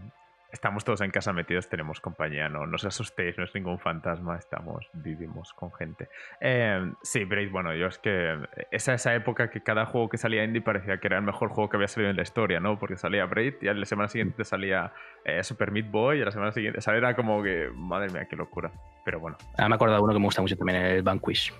estamos 0.53 0.85
todos 0.85 1.01
en 1.01 1.09
casa 1.11 1.33
metidos, 1.33 1.67
tenemos 1.67 1.99
compañía, 1.99 2.47
no, 2.47 2.65
no 2.65 2.75
os 2.75 2.85
asustéis, 2.85 3.37
no 3.37 3.43
es 3.43 3.53
ningún 3.55 3.79
fantasma, 3.79 4.37
estamos, 4.37 4.87
vivimos 4.93 5.51
con 5.53 5.73
gente. 5.73 6.07
Eh, 6.39 6.91
sí, 7.01 7.25
Braid, 7.25 7.51
bueno, 7.51 7.73
yo 7.73 7.87
es 7.87 7.97
que 7.97 8.37
esa 8.71 8.93
esa 8.93 9.13
época 9.15 9.49
que 9.49 9.61
cada 9.61 9.85
juego 9.87 10.07
que 10.09 10.17
salía 10.17 10.43
indie 10.43 10.61
parecía 10.61 10.99
que 10.99 11.07
era 11.07 11.17
el 11.17 11.23
mejor 11.23 11.49
juego 11.49 11.69
que 11.69 11.77
había 11.77 11.87
salido 11.87 12.11
en 12.11 12.15
la 12.15 12.21
historia, 12.21 12.59
¿no? 12.59 12.77
Porque 12.79 12.95
salía 12.97 13.25
Braid 13.25 13.55
y 13.61 13.67
a 13.67 13.73
la 13.73 13.85
semana 13.85 14.07
siguiente 14.07 14.37
te 14.37 14.45
salía 14.45 14.93
eh, 15.25 15.43
Super 15.43 15.71
Meat 15.71 15.89
Boy 15.89 16.19
y 16.19 16.21
a 16.21 16.25
la 16.25 16.31
semana 16.31 16.51
siguiente, 16.51 16.77
o 16.77 16.81
sea, 16.81 16.95
era 16.95 17.15
como 17.15 17.41
que, 17.41 17.69
madre 17.73 18.09
mía, 18.11 18.27
qué 18.29 18.35
locura. 18.35 18.71
Pero 19.03 19.19
bueno. 19.19 19.37
Ah, 19.57 19.67
me 19.67 19.75
acuerdo 19.75 19.95
de 19.95 20.01
uno 20.01 20.13
que 20.13 20.19
me 20.19 20.25
gusta 20.25 20.41
mucho 20.41 20.55
también, 20.55 20.79
el 20.81 21.01
Vanquish. 21.03 21.51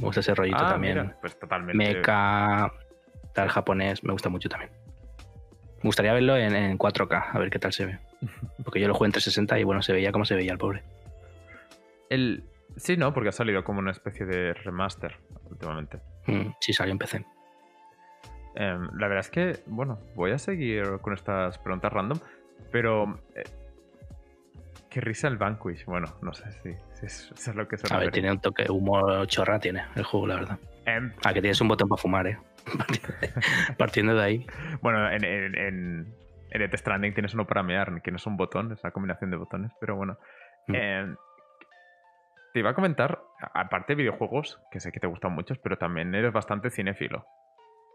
Me 0.00 0.06
gusta 0.06 0.20
ese 0.20 0.34
rollito 0.34 0.56
Ah, 0.58 0.70
también. 0.70 0.98
mira, 1.02 1.16
pues 1.20 1.38
totalmente. 1.38 1.76
mecha, 1.76 2.70
tal 3.32 3.48
japonés, 3.48 4.02
me 4.02 4.12
gusta 4.12 4.28
mucho 4.28 4.48
también. 4.48 4.72
Me 5.82 5.88
gustaría 5.88 6.12
verlo 6.12 6.36
en, 6.36 6.54
en 6.54 6.78
4K, 6.78 7.24
a 7.32 7.38
ver 7.38 7.50
qué 7.50 7.58
tal 7.58 7.72
se 7.72 7.86
ve. 7.86 7.98
Porque 8.64 8.80
yo 8.80 8.88
lo 8.88 8.94
jugué 8.94 9.06
en 9.08 9.12
360 9.12 9.58
y 9.58 9.64
bueno, 9.64 9.82
se 9.82 9.92
veía 9.92 10.12
como 10.12 10.24
se 10.24 10.34
veía 10.34 10.52
el 10.52 10.58
pobre. 10.58 10.82
El... 12.08 12.44
Sí, 12.76 12.96
¿no? 12.96 13.12
Porque 13.12 13.30
ha 13.30 13.32
salido 13.32 13.64
como 13.64 13.80
una 13.80 13.90
especie 13.90 14.26
de 14.26 14.54
remaster 14.54 15.16
últimamente. 15.50 15.98
Mm, 16.26 16.50
sí, 16.60 16.72
salió 16.72 16.92
en 16.92 16.98
PC. 16.98 17.24
Em, 18.54 18.88
la 18.96 19.08
verdad 19.08 19.20
es 19.20 19.30
que, 19.30 19.58
bueno, 19.66 19.98
voy 20.14 20.32
a 20.32 20.38
seguir 20.38 20.98
con 21.00 21.14
estas 21.14 21.58
preguntas 21.58 21.92
random, 21.92 22.18
pero... 22.70 23.20
eh, 23.34 23.44
qué 24.88 25.00
risa 25.00 25.28
el 25.28 25.36
Vanquish. 25.36 25.84
Bueno, 25.84 26.14
no 26.20 26.32
sé 26.32 26.50
si, 26.62 26.74
si 26.94 27.06
es, 27.06 27.54
lo 27.54 27.66
que 27.68 27.78
se 27.78 27.92
A 27.92 27.98
ver, 27.98 28.10
tiene 28.10 28.30
un 28.30 28.40
toque 28.40 28.70
humor 28.70 29.26
chorra, 29.28 29.58
tiene 29.60 29.84
el 29.94 30.04
juego, 30.04 30.26
la 30.26 30.34
verdad. 30.36 30.58
Em, 30.84 31.12
Ah, 31.24 31.32
que 31.32 31.40
tienes 31.40 31.60
un 31.60 31.68
botón 31.68 31.88
para 31.88 32.00
fumar, 32.00 32.26
eh. 32.26 32.38
Partiendo 33.78 34.14
de- 34.14 34.22
ahí. 34.22 34.46
bueno, 34.82 35.10
en, 35.10 35.24
en, 35.24 35.54
en, 35.58 36.14
en 36.50 36.60
Death 36.60 36.76
Stranding 36.76 37.14
tienes 37.14 37.34
uno 37.34 37.46
para 37.46 37.62
mear, 37.62 38.02
que 38.02 38.10
no 38.10 38.16
es 38.16 38.26
un 38.26 38.36
botón, 38.36 38.72
es 38.72 38.82
una 38.82 38.92
combinación 38.92 39.30
de 39.30 39.36
botones, 39.36 39.72
pero 39.80 39.96
bueno. 39.96 40.18
Mm. 40.66 40.74
Em, 40.74 41.16
te 42.52 42.58
iba 42.58 42.70
a 42.70 42.74
comentar, 42.74 43.20
aparte 43.54 43.92
de 43.94 44.02
videojuegos, 44.02 44.60
que 44.72 44.80
sé 44.80 44.90
que 44.90 44.98
te 44.98 45.06
gustan 45.06 45.32
muchos, 45.32 45.58
pero 45.58 45.78
también 45.78 46.12
eres 46.14 46.32
bastante 46.32 46.70
cinéfilo. 46.70 47.24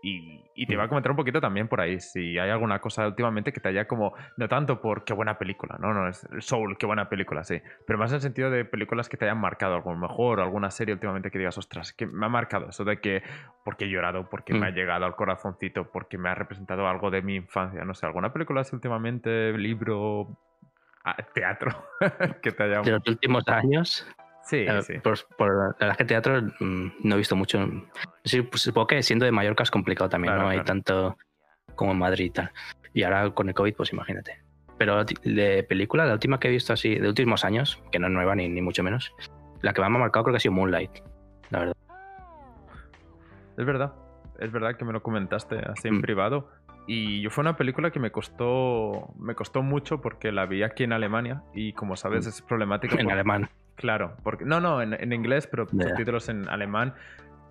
Y, 0.08 0.66
te 0.68 0.76
va 0.76 0.84
a 0.84 0.88
comentar 0.88 1.12
un 1.12 1.18
poquito 1.18 1.42
también 1.42 1.68
por 1.68 1.82
ahí, 1.82 2.00
si 2.00 2.38
hay 2.38 2.50
alguna 2.52 2.80
cosa 2.80 3.08
últimamente 3.08 3.52
que 3.52 3.60
te 3.60 3.70
haya 3.70 3.88
como, 3.88 4.14
no 4.38 4.48
tanto 4.48 4.80
por 4.80 5.04
qué 5.04 5.14
buena 5.14 5.38
película, 5.40 5.78
no, 5.80 5.94
no, 5.94 6.08
es 6.08 6.28
Soul, 6.40 6.78
qué 6.78 6.86
buena 6.86 7.10
película, 7.10 7.44
sí, 7.44 7.60
pero 7.88 7.98
más 7.98 8.12
en 8.12 8.16
el 8.16 8.22
sentido 8.22 8.52
de 8.52 8.66
películas 8.66 9.10
que 9.10 9.18
te 9.18 9.26
hayan 9.26 9.40
marcado 9.40 9.76
algo 9.76 9.96
mejor, 9.96 10.40
o 10.40 10.44
alguna 10.44 10.70
serie 10.70 10.94
últimamente 10.94 11.32
que 11.32 11.40
digas, 11.40 11.58
ostras, 11.58 11.92
que 11.92 12.06
me 12.06 12.28
ha 12.28 12.30
marcado 12.30 12.70
eso 12.70 12.84
de 12.84 13.00
que, 13.00 13.24
porque 13.64 13.86
he 13.86 13.90
llorado, 13.90 14.30
porque 14.30 14.54
me 14.54 14.68
ha 14.68 14.72
mm. 14.72 14.76
llegado 14.76 15.06
al 15.06 15.16
corazoncito, 15.16 15.92
porque 15.92 16.20
me 16.20 16.30
ha 16.30 16.36
representado 16.36 16.88
algo 16.88 17.10
de 17.10 17.24
mi 17.24 17.36
infancia, 17.36 17.84
no 17.84 17.96
sé, 17.96 18.06
alguna 18.06 18.32
película 18.32 18.62
así 18.62 18.76
últimamente, 18.76 19.58
libro, 19.58 20.38
teatro, 21.34 21.72
que 22.44 22.52
te 22.52 22.64
haya... 22.64 22.82
De 22.82 22.92
los 22.92 23.08
últimos 23.08 23.48
años... 23.48 24.08
Sí, 24.46 24.58
eh, 24.58 24.82
sí. 24.84 24.94
Por, 25.00 25.18
la 25.40 25.88
verdad 25.88 25.98
que 25.98 26.06
teatro 26.06 26.42
mm, 26.60 26.92
no 27.04 27.16
he 27.16 27.18
visto 27.18 27.36
mucho. 27.36 27.68
Sí, 28.24 28.42
pues, 28.44 28.62
supongo 28.62 28.88
que 28.88 29.04
siendo 29.04 29.26
de 29.26 29.32
Mallorca 29.32 29.64
es 29.64 29.72
complicado 29.72 30.10
también, 30.10 30.36
no 30.38 30.48
hay 30.48 30.64
tanto 30.64 31.18
como 31.76 31.92
en 31.92 31.98
Madrid 31.98 32.26
y 32.26 32.30
tal. 32.30 32.52
Y 32.94 33.04
ahora 33.04 33.32
con 33.32 33.50
el 33.50 33.56
COVID, 33.56 33.74
pues 33.76 33.92
imagínate. 33.92 34.40
Pero 34.78 35.04
de 35.04 35.66
película, 35.68 36.06
la 36.06 36.14
última 36.14 36.40
que 36.40 36.48
he 36.48 36.52
visto 36.52 36.74
así, 36.74 36.96
de 36.96 37.08
últimos 37.08 37.44
años, 37.44 37.82
que 37.92 38.00
no 38.00 38.08
es 38.08 38.14
nueva 38.14 38.36
ni, 38.36 38.48
ni 38.48 38.62
mucho 38.62 38.84
menos, 38.84 39.14
la 39.62 39.74
que 39.74 39.82
más 39.82 39.90
me 39.90 39.98
ha 39.98 40.00
marcado 40.00 40.26
creo 40.26 40.34
que 40.34 40.38
ha 40.38 40.40
sido 40.42 40.54
Moonlight, 40.54 40.92
la 41.50 41.60
verdad. 41.60 41.76
Es 43.58 43.66
verdad, 43.66 43.94
es 44.40 44.52
verdad 44.52 44.76
que 44.76 44.86
me 44.86 44.94
lo 44.94 45.02
comentaste 45.02 45.58
así 45.60 45.88
en 45.88 45.98
mm. 45.98 46.02
privado. 46.02 46.50
Y 46.88 47.22
yo 47.22 47.32
fue 47.32 47.42
una 47.42 47.58
película 47.58 47.90
que 47.90 48.00
me 48.00 48.12
costó, 48.12 49.14
me 49.18 49.34
costó 49.34 49.64
mucho 49.64 50.02
porque 50.02 50.32
la 50.32 50.46
vi 50.46 50.62
aquí 50.62 50.84
en 50.84 50.94
Alemania 50.94 51.42
y 51.54 51.74
como 51.74 51.96
sabes 51.96 52.26
mm. 52.26 52.30
es 52.30 52.42
problemático. 52.42 52.96
En 53.00 53.10
alemán. 53.10 53.50
Claro, 53.76 54.16
porque 54.24 54.46
no, 54.46 54.62
no, 54.62 54.82
en, 54.82 55.12
inglés, 55.12 55.48
pero 55.48 55.68
subtítulos 55.68 56.30
en 56.30 56.48
alemán. 56.50 56.94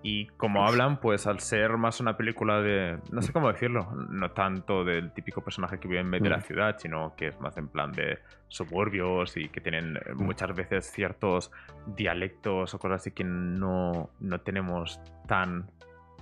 Y 0.07 0.27
como 0.37 0.67
hablan, 0.67 0.99
pues 0.99 1.25
al 1.25 1.39
ser 1.39 1.77
más 1.77 1.99
una 1.99 2.15
película 2.15 2.61
de, 2.61 2.99
no 3.11 3.23
sé 3.23 3.33
cómo 3.33 3.51
decirlo, 3.51 3.91
no 4.09 4.29
tanto 4.31 4.83
del 4.83 5.11
típico 5.11 5.41
personaje 5.41 5.79
que 5.79 5.87
vive 5.87 6.01
en 6.01 6.07
medio 6.07 6.25
de 6.25 6.29
la 6.29 6.41
ciudad, 6.41 6.75
sino 6.77 7.15
que 7.15 7.29
es 7.29 7.39
más 7.39 7.57
en 7.57 7.67
plan 7.69 7.91
de 7.91 8.19
suburbios 8.47 9.35
y 9.35 9.49
que 9.49 9.61
tienen 9.61 9.97
eh, 9.97 10.13
muchas 10.13 10.55
veces 10.55 10.91
ciertos 10.91 11.51
dialectos 11.87 12.75
o 12.75 12.77
cosas 12.77 13.01
así 13.01 13.11
que 13.11 13.23
no, 13.23 14.11
no 14.19 14.41
tenemos 14.41 14.99
tan 15.27 15.71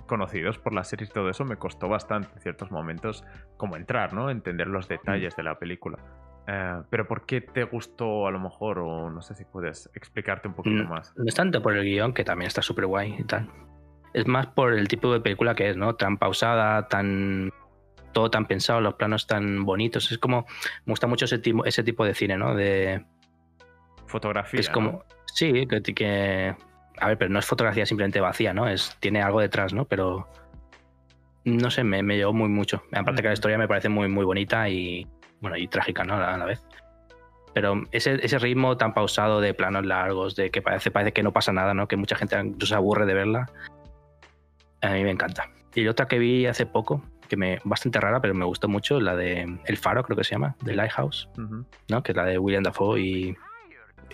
conocidos 0.06 0.58
por 0.58 0.72
la 0.72 0.84
serie 0.84 1.06
y 1.06 1.12
todo 1.12 1.28
eso, 1.28 1.44
me 1.44 1.56
costó 1.56 1.86
bastante 1.86 2.30
en 2.34 2.40
ciertos 2.40 2.70
momentos 2.70 3.22
como 3.58 3.76
entrar, 3.76 4.14
¿no? 4.14 4.30
Entender 4.30 4.66
los 4.66 4.88
detalles 4.88 5.36
de 5.36 5.42
la 5.42 5.58
película. 5.58 5.98
Eh, 6.46 6.82
pero 6.90 7.06
¿por 7.06 7.24
qué 7.24 7.40
te 7.40 7.64
gustó 7.64 8.26
a 8.26 8.30
lo 8.30 8.38
mejor? 8.38 8.78
O 8.78 9.10
no 9.10 9.22
sé 9.22 9.34
si 9.34 9.44
puedes 9.44 9.90
explicarte 9.94 10.48
un 10.48 10.54
poquito 10.54 10.84
más. 10.84 11.12
No 11.16 11.24
es 11.26 11.34
tanto 11.34 11.62
por 11.62 11.76
el 11.76 11.84
guion, 11.84 12.12
que 12.12 12.24
también 12.24 12.48
está 12.48 12.62
súper 12.62 12.86
guay 12.86 13.16
y 13.18 13.24
tal. 13.24 13.48
Es 14.12 14.26
más 14.26 14.46
por 14.48 14.74
el 14.74 14.86
tipo 14.88 15.12
de 15.12 15.20
película 15.20 15.54
que 15.54 15.70
es, 15.70 15.76
¿no? 15.76 15.94
Tan 15.96 16.18
pausada, 16.18 16.86
tan. 16.88 17.52
Todo 18.12 18.30
tan 18.30 18.46
pensado, 18.46 18.80
los 18.80 18.94
planos 18.94 19.26
tan 19.26 19.64
bonitos. 19.64 20.12
Es 20.12 20.18
como. 20.18 20.46
Me 20.84 20.92
gusta 20.92 21.06
mucho 21.06 21.24
ese 21.24 21.38
tipo, 21.38 21.64
ese 21.64 21.82
tipo 21.82 22.04
de 22.04 22.14
cine, 22.14 22.36
¿no? 22.36 22.54
De. 22.54 23.04
Fotografía. 24.06 24.60
Es 24.60 24.68
como. 24.68 25.04
Sí, 25.26 25.66
que, 25.66 25.82
que. 25.82 26.54
A 26.98 27.08
ver, 27.08 27.18
pero 27.18 27.30
no 27.30 27.38
es 27.40 27.46
fotografía 27.46 27.86
simplemente 27.86 28.20
vacía, 28.20 28.54
¿no? 28.54 28.68
Es, 28.68 28.96
tiene 29.00 29.22
algo 29.22 29.40
detrás, 29.40 29.72
¿no? 29.72 29.86
Pero. 29.86 30.28
No 31.44 31.70
sé, 31.70 31.84
me, 31.84 32.02
me 32.02 32.16
llevó 32.16 32.32
muy 32.32 32.48
mucho. 32.48 32.82
Aparte 32.92 33.20
que 33.20 33.28
la 33.28 33.34
historia 33.34 33.58
me 33.58 33.68
parece 33.68 33.88
muy, 33.88 34.08
muy 34.08 34.24
bonita 34.24 34.68
y 34.68 35.06
bueno, 35.44 35.58
y 35.58 35.68
trágica, 35.68 36.04
¿no? 36.04 36.14
A 36.14 36.38
la 36.38 36.44
vez. 36.46 36.62
Pero 37.52 37.84
ese, 37.92 38.18
ese 38.24 38.38
ritmo 38.38 38.78
tan 38.78 38.94
pausado 38.94 39.42
de 39.42 39.52
planos 39.52 39.84
largos, 39.84 40.34
de 40.36 40.50
que 40.50 40.62
parece, 40.62 40.90
parece 40.90 41.12
que 41.12 41.22
no 41.22 41.32
pasa 41.32 41.52
nada, 41.52 41.74
¿no? 41.74 41.86
Que 41.86 41.98
mucha 41.98 42.16
gente 42.16 42.36
se 42.60 42.74
aburre 42.74 43.04
de 43.04 43.12
verla. 43.12 43.50
A 44.80 44.88
mí 44.88 45.04
me 45.04 45.10
encanta. 45.10 45.50
Y 45.74 45.86
otra 45.86 46.08
que 46.08 46.18
vi 46.18 46.46
hace 46.46 46.64
poco, 46.64 47.02
que 47.28 47.36
me 47.36 47.58
bastante 47.62 48.00
rara, 48.00 48.22
pero 48.22 48.32
me 48.32 48.46
gustó 48.46 48.68
mucho, 48.68 48.98
la 49.00 49.16
de 49.16 49.58
El 49.66 49.76
Faro, 49.76 50.02
creo 50.02 50.16
que 50.16 50.24
se 50.24 50.30
llama, 50.30 50.56
The 50.64 50.74
Lighthouse, 50.74 51.28
¿no? 51.88 52.02
Que 52.02 52.12
es 52.12 52.16
la 52.16 52.24
de 52.24 52.38
William 52.38 52.62
Dafoe 52.62 53.00
y. 53.00 53.36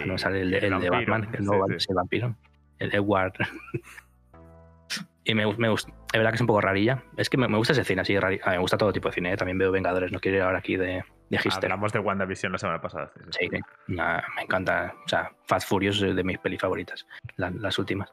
no 0.04 0.18
sale 0.18 0.40
el, 0.40 0.50
de 0.50 0.90
Batman, 0.90 1.28
el 1.32 1.44
nuevo 1.44 1.64
el 1.68 1.94
vampiro. 1.94 2.34
El 2.80 2.92
Edward. 2.92 3.34
y 5.24 5.34
me, 5.34 5.46
me 5.56 5.68
gusta. 5.68 5.92
Es 6.12 6.18
verdad 6.18 6.30
que 6.30 6.36
es 6.36 6.40
un 6.40 6.46
poco 6.48 6.60
rarilla. 6.60 7.04
Es 7.16 7.30
que 7.30 7.36
me, 7.36 7.46
gusta 7.56 7.72
ese 7.72 7.84
cine 7.84 8.02
así, 8.02 8.16
me 8.46 8.58
gusta 8.58 8.76
todo 8.76 8.92
tipo 8.92 9.08
de 9.08 9.14
cine. 9.14 9.32
¿eh? 9.32 9.36
También 9.36 9.58
veo 9.58 9.70
Vengadores, 9.70 10.10
no 10.10 10.18
quiero 10.18 10.38
ir 10.38 10.42
ahora 10.42 10.58
aquí 10.58 10.76
de, 10.76 11.04
de 11.30 11.38
Hablamos 11.50 11.92
de 11.92 12.00
WandaVision 12.00 12.52
la 12.52 12.58
semana 12.58 12.80
pasada. 12.80 13.12
Sí, 13.30 13.48
me 13.86 14.42
encanta. 14.42 14.94
O 15.04 15.08
sea, 15.08 15.32
Fast 15.46 15.68
Furious 15.68 16.02
es 16.02 16.16
de 16.16 16.24
mis 16.24 16.38
pelis 16.38 16.60
favoritas, 16.60 17.06
las 17.36 17.78
últimas. 17.78 18.10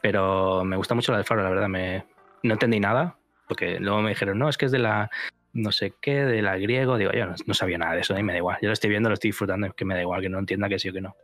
Pero 0.00 0.64
me 0.64 0.76
gusta 0.76 0.94
mucho 0.94 1.12
la 1.12 1.18
de 1.18 1.24
Faro, 1.24 1.42
la 1.42 1.50
verdad. 1.50 1.68
Me, 1.68 2.06
no 2.42 2.54
entendí 2.54 2.80
nada, 2.80 3.16
porque 3.46 3.78
luego 3.80 4.02
me 4.02 4.10
dijeron, 4.10 4.38
no, 4.38 4.48
es 4.48 4.56
que 4.56 4.66
es 4.66 4.72
de 4.72 4.78
la 4.78 5.10
no 5.54 5.70
sé 5.72 5.94
qué, 6.00 6.24
de 6.24 6.42
la 6.42 6.58
griego. 6.58 6.98
Digo, 6.98 7.12
yo 7.12 7.26
no, 7.26 7.54
sabía 7.54 7.78
nada 7.78 7.94
de 7.94 8.00
eso, 8.00 8.18
y 8.18 8.22
me 8.22 8.32
da 8.32 8.38
igual. 8.38 8.58
Yo 8.60 8.68
lo 8.68 8.72
estoy 8.72 8.90
viendo, 8.90 9.08
lo 9.08 9.14
estoy 9.14 9.28
disfrutando, 9.28 9.72
que 9.72 9.84
me 9.84 9.94
da 9.94 10.02
igual, 10.02 10.20
que 10.20 10.28
no 10.28 10.38
entienda 10.38 10.68
que 10.68 10.78
sí 10.78 10.88
o 10.88 10.92
que 10.92 11.00
no. 11.00 11.16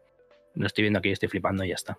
Lo 0.54 0.66
estoy 0.66 0.82
viendo 0.82 0.98
aquí, 0.98 1.10
estoy 1.10 1.28
flipando 1.28 1.64
y 1.64 1.68
ya 1.68 1.74
está. 1.74 1.98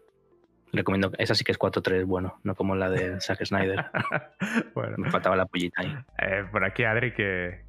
Recomiendo, 0.74 1.12
esa 1.18 1.36
sí 1.36 1.44
que 1.44 1.52
es 1.52 1.60
4-3, 1.60 2.06
bueno, 2.06 2.40
no 2.44 2.56
como 2.56 2.76
la 2.76 2.90
de 2.90 3.20
Zack 3.20 3.46
Snyder. 3.46 3.86
bueno. 4.74 4.96
Me 4.98 5.12
faltaba 5.12 5.36
la 5.36 5.46
pollita 5.46 5.82
ahí. 5.82 5.94
Eh, 6.20 6.46
por 6.50 6.64
aquí 6.64 6.84
Adri 6.84 7.14
que, 7.14 7.66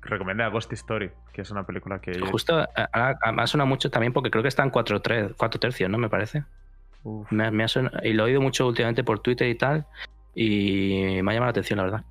que 0.00 0.08
recomienda 0.08 0.48
Ghost 0.48 0.72
Story, 0.72 1.10
que 1.32 1.42
es 1.42 1.50
una 1.50 1.64
película 1.64 2.00
que... 2.00 2.18
Justo, 2.20 2.66
ha 2.74 3.46
sonado 3.46 3.66
mucho 3.66 3.90
también 3.90 4.12
porque 4.12 4.30
creo 4.30 4.42
que 4.42 4.48
está 4.48 4.62
en 4.62 4.70
4, 4.70 5.02
4 5.36 5.60
tercios, 5.60 5.90
¿no? 5.90 5.98
Me 5.98 6.08
parece. 6.08 6.44
Me, 7.30 7.50
me 7.50 7.64
ha 7.64 7.68
y 8.02 8.12
lo 8.12 8.24
he 8.24 8.26
oído 8.26 8.40
mucho 8.40 8.66
últimamente 8.66 9.04
por 9.04 9.20
Twitter 9.20 9.48
y 9.48 9.54
tal, 9.54 9.86
y 10.34 11.20
me 11.22 11.30
ha 11.30 11.34
llamado 11.34 11.46
la 11.46 11.50
atención, 11.50 11.78
la 11.78 11.84
verdad. 11.84 12.04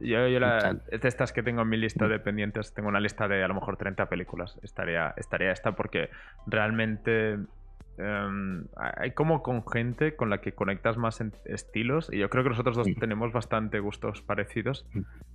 Yo, 0.00 0.28
yo 0.28 0.40
la, 0.40 0.76
es 0.90 1.00
de 1.00 1.08
estas 1.08 1.32
que 1.32 1.42
tengo 1.42 1.62
en 1.62 1.68
mi 1.68 1.76
lista 1.76 2.08
de 2.08 2.18
pendientes, 2.18 2.74
tengo 2.74 2.88
una 2.88 3.00
lista 3.00 3.28
de 3.28 3.42
a 3.42 3.48
lo 3.48 3.54
mejor 3.54 3.76
30 3.76 4.08
películas. 4.08 4.58
Estaría, 4.62 5.14
estaría 5.16 5.50
esta 5.52 5.72
porque 5.72 6.10
realmente 6.46 7.38
Em, 7.96 8.66
hay 8.76 9.12
como 9.12 9.42
con 9.42 9.66
gente 9.66 10.16
con 10.16 10.28
la 10.28 10.40
que 10.40 10.52
conectas 10.52 10.96
más 10.96 11.20
en 11.20 11.32
estilos 11.44 12.10
y 12.12 12.18
yo 12.18 12.28
creo 12.28 12.42
que 12.42 12.50
nosotros 12.50 12.76
dos 12.76 12.88
tenemos 12.98 13.32
bastante 13.32 13.78
gustos 13.78 14.20
parecidos 14.20 14.84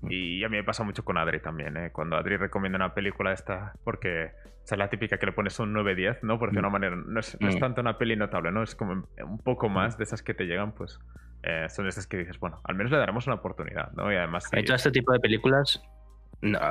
y 0.10 0.44
a 0.44 0.50
mí 0.50 0.58
me 0.58 0.64
pasa 0.66 0.84
mucho 0.84 1.06
con 1.06 1.18
Adri 1.18 1.40
también, 1.40 1.78
¿eh? 1.78 1.92
cuando 1.92 2.18
Adri 2.18 2.36
recomienda 2.36 2.76
una 2.76 2.94
película 2.94 3.32
esta 3.32 3.74
porque 3.86 4.32
es 4.66 4.78
la 4.78 4.90
típica 4.90 5.18
que 5.18 5.26
le 5.26 5.32
pones 5.32 5.58
un 5.60 5.74
9-10, 5.74 6.20
¿no? 6.24 6.38
Por 6.38 6.52
de 6.52 6.60
una 6.60 6.70
manera, 6.70 6.96
no 6.96 7.20
es, 7.20 7.38
tanto 7.60 7.82
una 7.82 7.98
peli 7.98 8.16
notable, 8.16 8.52
¿no? 8.52 8.62
Es 8.62 8.76
como 8.76 9.08
un 9.24 9.40
poco 9.40 9.70
más 9.70 9.98
de 9.98 10.04
esas 10.04 10.22
que 10.22 10.34
te 10.34 10.46
llegan, 10.46 10.74
pues 10.74 11.00
eh, 11.44 11.68
son 11.70 11.88
esas 11.88 12.06
que 12.08 12.18
dices, 12.18 12.40
bueno, 12.40 12.60
al 12.66 12.76
menos 12.76 12.92
le 12.92 12.98
daremos 12.98 13.26
una 13.26 13.38
oportunidad, 13.38 13.92
¿no? 13.94 14.12
Y 14.12 14.16
además... 14.16 14.48
Hay 14.52 14.66
todo 14.66 14.76
este 14.76 14.92
tipo 14.92 15.12
de 15.14 15.20
películas 15.20 15.82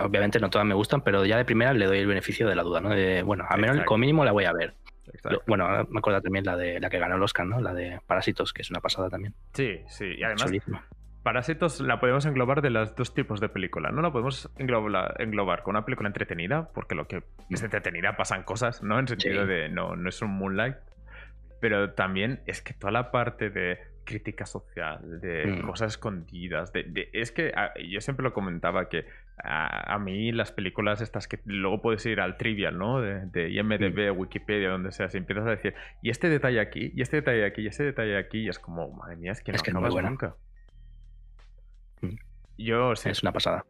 obviamente 0.03 0.41
no 0.41 0.49
todas 0.49 0.67
me 0.67 0.75
gustan, 0.75 1.03
pero 1.03 1.27
ya 1.27 1.37
de 1.37 1.45
primera 1.45 1.75
le 1.75 1.87
doy 1.87 1.99
el 1.99 2.07
beneficio 2.07 2.49
de 2.49 2.55
la 2.55 2.63
duda, 2.63 2.81
¿no? 2.81 2.91
De, 2.91 3.23
bueno, 3.23 3.45
al 3.49 3.61
menos 3.61 3.85
como 3.85 3.99
mínimo 3.99 4.25
la 4.25 4.33
voy 4.33 4.45
a 4.45 4.53
ver 4.53 4.75
bueno, 5.47 5.67
me 5.89 5.99
acuerdo 5.99 6.21
también 6.21 6.45
la 6.45 6.57
de 6.57 6.81
la 6.81 6.91
que 6.91 6.99
ganó 6.99 7.17
el 7.17 7.23
Oscar, 7.23 7.47
¿no? 7.47 7.61
La 7.61 7.75
de 7.75 8.01
Parásitos, 8.07 8.53
que 8.53 8.63
es 8.63 8.71
una 8.71 8.81
pasada 8.81 9.09
también. 9.09 9.35
Sí, 9.53 9.81
sí. 9.89 10.07
Y 10.17 10.23
además, 10.23 10.53
Parásitos 11.23 11.81
la 11.81 12.01
podemos 12.01 12.25
englobar 12.27 12.63
de 12.63 12.71
los 12.71 12.95
dos 12.95 13.13
tipos 13.13 13.41
de 13.41 13.49
película. 13.49 13.91
No 13.91 14.01
la 14.01 14.13
podemos 14.13 14.51
englobar, 14.57 15.17
englobar 15.19 15.63
con 15.63 15.77
una 15.77 15.85
película 15.85 16.09
entretenida, 16.09 16.71
porque 16.73 16.95
lo 16.95 17.07
que 17.07 17.23
es 17.51 17.63
entretenida 17.63 18.17
pasan 18.17 18.45
cosas, 18.45 18.83
¿no? 18.83 18.99
En 18.99 19.09
sentido 19.09 19.45
de 19.45 19.69
no, 19.69 19.97
no 19.97 20.09
es 20.09 20.23
un 20.23 20.31
Moonlight. 20.31 20.77
Pero 21.61 21.93
también 21.93 22.41
es 22.47 22.63
que 22.63 22.73
toda 22.73 22.93
la 22.93 23.11
parte 23.11 23.51
de 23.51 23.79
crítica 24.05 24.47
social, 24.47 25.21
de 25.21 25.47
mm. 25.47 25.67
cosas 25.67 25.93
escondidas. 25.93 26.73
De, 26.73 27.11
es 27.13 27.31
que 27.31 27.53
ah, 27.55 27.75
yo 27.79 28.01
siempre 28.01 28.25
lo 28.25 28.33
comentaba 28.33 28.89
que 28.89 29.05
a, 29.45 29.99
mí 29.99 30.33
las 30.33 30.53
películas 30.53 31.01
estas 31.01 31.29
que 31.29 31.41
luego 31.45 31.81
puedes 31.81 32.05
ir 32.07 32.21
al 32.21 32.37
trivial, 32.37 32.79
¿no? 32.79 33.01
De, 33.01 33.51
IMDB, 33.51 34.13
mm. 34.13 34.19
Wikipedia, 34.19 34.71
donde 34.71 34.93
sea, 34.93 35.09
si 35.09 35.19
empiezas 35.19 35.47
a 35.47 35.51
decir, 35.51 35.75
y 36.03 36.11
este 36.11 36.29
detalle 36.29 36.61
aquí, 36.61 36.93
y 36.95 37.03
este 37.03 37.17
detalle 37.17 37.47
aquí, 37.47 37.63
y 37.63 37.67
este 37.67 37.85
detalle 37.85 38.17
aquí, 38.17 38.41
y 38.41 38.49
es 38.49 38.59
como, 38.59 38.91
madre 38.93 39.17
mía, 39.17 39.33
es 39.33 39.43
que 39.43 39.53
no, 39.53 39.57
es 39.57 39.63
que 39.63 39.73
no, 39.73 39.81
nunca. 39.81 40.37
Mm. 42.01 42.17
Yo 42.59 42.93
Es 42.93 43.23
una 43.23 43.33
pasada. 43.33 43.65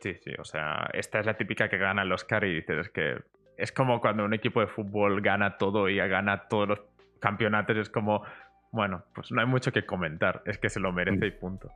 Sí, 0.00 0.14
sí, 0.24 0.32
o 0.38 0.44
sea, 0.44 0.88
esta 0.94 1.20
es 1.20 1.26
la 1.26 1.34
típica 1.34 1.68
que 1.68 1.76
gana 1.76 2.02
el 2.02 2.12
Oscar 2.12 2.44
y 2.44 2.54
dices, 2.54 2.78
es 2.78 2.88
que 2.88 3.18
es 3.58 3.72
como 3.72 4.00
cuando 4.00 4.24
un 4.24 4.32
equipo 4.32 4.60
de 4.60 4.66
fútbol 4.66 5.20
gana 5.20 5.58
todo 5.58 5.88
y 5.88 5.96
gana 5.96 6.48
todos 6.48 6.68
los 6.68 6.80
campeonatos, 7.20 7.76
es 7.76 7.90
como, 7.90 8.24
bueno, 8.72 9.04
pues 9.14 9.30
no 9.30 9.40
hay 9.40 9.46
mucho 9.46 9.72
que 9.72 9.84
comentar, 9.84 10.42
es 10.46 10.56
que 10.56 10.70
se 10.70 10.80
lo 10.80 10.92
merece 10.92 11.26
y 11.26 11.30
punto. 11.32 11.70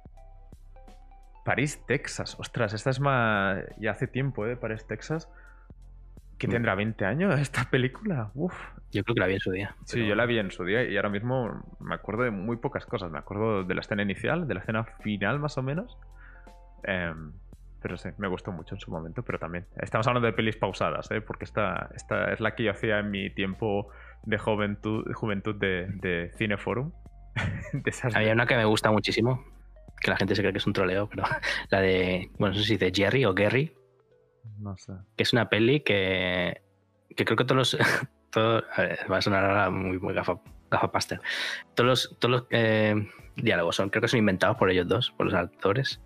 París, 1.44 1.82
Texas. 1.86 2.36
Ostras, 2.38 2.72
esta 2.72 2.90
es 2.90 3.00
más. 3.00 3.62
Ya 3.78 3.92
hace 3.92 4.06
tiempo, 4.06 4.46
¿eh? 4.46 4.56
París, 4.56 4.86
Texas. 4.86 5.28
¿Qué 6.38 6.48
mm. 6.48 6.50
tendrá 6.50 6.74
20 6.74 7.04
años 7.04 7.38
esta 7.38 7.70
película? 7.70 8.30
Uf. 8.34 8.54
Yo 8.90 9.04
creo 9.04 9.14
que 9.14 9.20
la 9.20 9.26
vi 9.26 9.34
en 9.34 9.40
su 9.40 9.50
día. 9.50 9.76
Sí, 9.84 10.06
yo 10.06 10.14
la 10.14 10.26
vi 10.26 10.38
en 10.38 10.50
su 10.50 10.64
día 10.64 10.84
y 10.84 10.96
ahora 10.96 11.08
mismo 11.10 11.62
me 11.80 11.94
acuerdo 11.94 12.22
de 12.22 12.30
muy 12.30 12.56
pocas 12.56 12.86
cosas. 12.86 13.10
Me 13.10 13.18
acuerdo 13.18 13.64
de 13.64 13.74
la 13.74 13.80
escena 13.80 14.02
inicial, 14.02 14.46
de 14.46 14.54
la 14.54 14.60
escena 14.60 14.84
final 14.84 15.38
más 15.38 15.58
o 15.58 15.62
menos. 15.62 15.98
Em, 16.84 17.32
pero 17.82 17.96
sí, 17.96 18.08
me 18.18 18.28
gustó 18.28 18.52
mucho 18.52 18.76
en 18.76 18.80
su 18.80 18.90
momento, 18.90 19.22
pero 19.22 19.38
también. 19.38 19.66
Estamos 19.76 20.06
hablando 20.06 20.26
de 20.26 20.32
pelis 20.32 20.56
pausadas, 20.56 21.10
¿eh? 21.10 21.20
porque 21.20 21.44
esta, 21.44 21.90
esta 21.94 22.32
es 22.32 22.40
la 22.40 22.54
que 22.54 22.62
yo 22.62 22.70
hacía 22.70 23.00
en 23.00 23.10
mi 23.10 23.30
tiempo 23.30 23.90
de 24.22 24.38
juventud, 24.38 25.12
juventud 25.12 25.56
de, 25.56 25.88
de 25.88 26.30
Cineforum. 26.36 26.92
Había 28.14 28.32
una 28.32 28.46
que 28.46 28.56
me 28.56 28.64
gusta 28.64 28.90
muchísimo, 28.90 29.44
que 30.04 30.10
la 30.10 30.16
gente 30.16 30.36
se 30.36 30.42
cree 30.42 30.52
que 30.52 30.58
es 30.58 30.66
un 30.66 30.74
troleo, 30.74 31.08
pero 31.08 31.24
la 31.70 31.80
de, 31.80 32.30
bueno, 32.38 32.54
no 32.54 32.60
sé 32.60 32.66
si 32.66 32.76
de 32.76 32.92
Jerry 32.94 33.24
o 33.24 33.34
Gary. 33.34 33.74
No 34.58 34.76
sé. 34.76 34.92
Que 35.16 35.22
es 35.22 35.32
una 35.32 35.48
peli 35.48 35.80
que, 35.80 36.62
que 37.16 37.24
creo 37.24 37.36
que 37.36 37.44
todos 37.44 37.74
los... 37.74 37.78
Todo, 38.30 38.64
a 38.74 38.82
ver, 38.82 38.98
va 39.08 39.18
a 39.18 39.22
sonar 39.22 39.44
ahora 39.44 39.70
muy, 39.70 39.96
muy 40.00 40.12
gafa, 40.12 40.40
gafa 40.68 40.90
pastel. 40.90 41.20
Todos 41.76 41.86
los, 41.88 42.16
todos 42.18 42.32
los 42.32 42.46
eh, 42.50 43.08
diálogos 43.36 43.76
son, 43.76 43.90
creo 43.90 44.02
que 44.02 44.08
son 44.08 44.18
inventados 44.18 44.56
por 44.56 44.68
ellos 44.72 44.88
dos, 44.88 45.12
por 45.12 45.26
los 45.26 45.34
actores. 45.36 46.00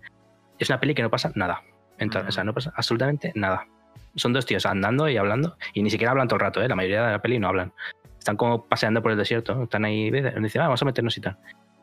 Es 0.59 0.69
una 0.69 0.79
peli 0.79 0.93
que 0.93 1.01
no 1.01 1.09
pasa 1.09 1.31
nada. 1.33 1.63
Entonces, 1.97 2.29
O 2.29 2.31
sea, 2.31 2.43
no 2.43 2.53
pasa 2.53 2.71
absolutamente 2.75 3.31
nada. 3.33 3.67
Son 4.13 4.31
dos 4.31 4.45
tíos 4.45 4.67
andando 4.67 5.09
y 5.09 5.17
hablando, 5.17 5.57
y 5.73 5.81
ni 5.81 5.89
siquiera 5.89 6.11
hablan 6.11 6.27
todo 6.27 6.35
el 6.35 6.41
rato, 6.41 6.61
¿eh? 6.61 6.67
la 6.67 6.75
mayoría 6.75 7.03
de 7.03 7.11
la 7.13 7.19
peli 7.19 7.39
no 7.39 7.47
hablan. 7.47 7.73
Están 8.19 8.37
como 8.37 8.67
paseando 8.67 9.01
por 9.01 9.11
el 9.11 9.17
desierto, 9.17 9.63
están 9.63 9.85
ahí, 9.85 10.11
dicen, 10.11 10.61
ah, 10.61 10.65
vamos 10.65 10.83
a 10.83 10.85
meternos 10.85 11.17
y 11.17 11.21
tal. 11.21 11.35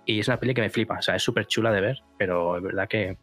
Y 0.06 0.20
es 0.20 0.28
una 0.28 0.38
peli 0.38 0.54
que 0.54 0.62
me 0.62 0.70
flipa, 0.70 0.98
o 0.98 1.02
sea, 1.02 1.16
es 1.16 1.22
súper 1.22 1.46
chula 1.46 1.72
de 1.72 1.80
ver, 1.80 2.02
pero 2.16 2.56
es 2.56 2.62
verdad 2.62 2.88
que 2.88 3.18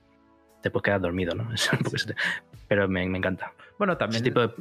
te 0.61 0.69
puedes 0.69 0.83
quedar 0.83 1.01
dormido, 1.01 1.33
¿no? 1.33 1.49
Pero 2.67 2.87
me, 2.87 3.05
me 3.07 3.17
encanta. 3.17 3.53
Bueno, 3.77 3.97
también 3.97 4.23
Ese 4.23 4.31
tipo 4.31 4.47
de, 4.47 4.53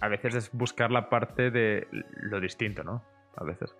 a 0.00 0.08
veces 0.08 0.34
es 0.34 0.52
buscar 0.52 0.90
la 0.90 1.08
parte 1.08 1.50
de 1.50 1.86
lo 2.22 2.40
distinto, 2.40 2.82
¿no? 2.82 3.02
A 3.36 3.44
veces. 3.44 3.74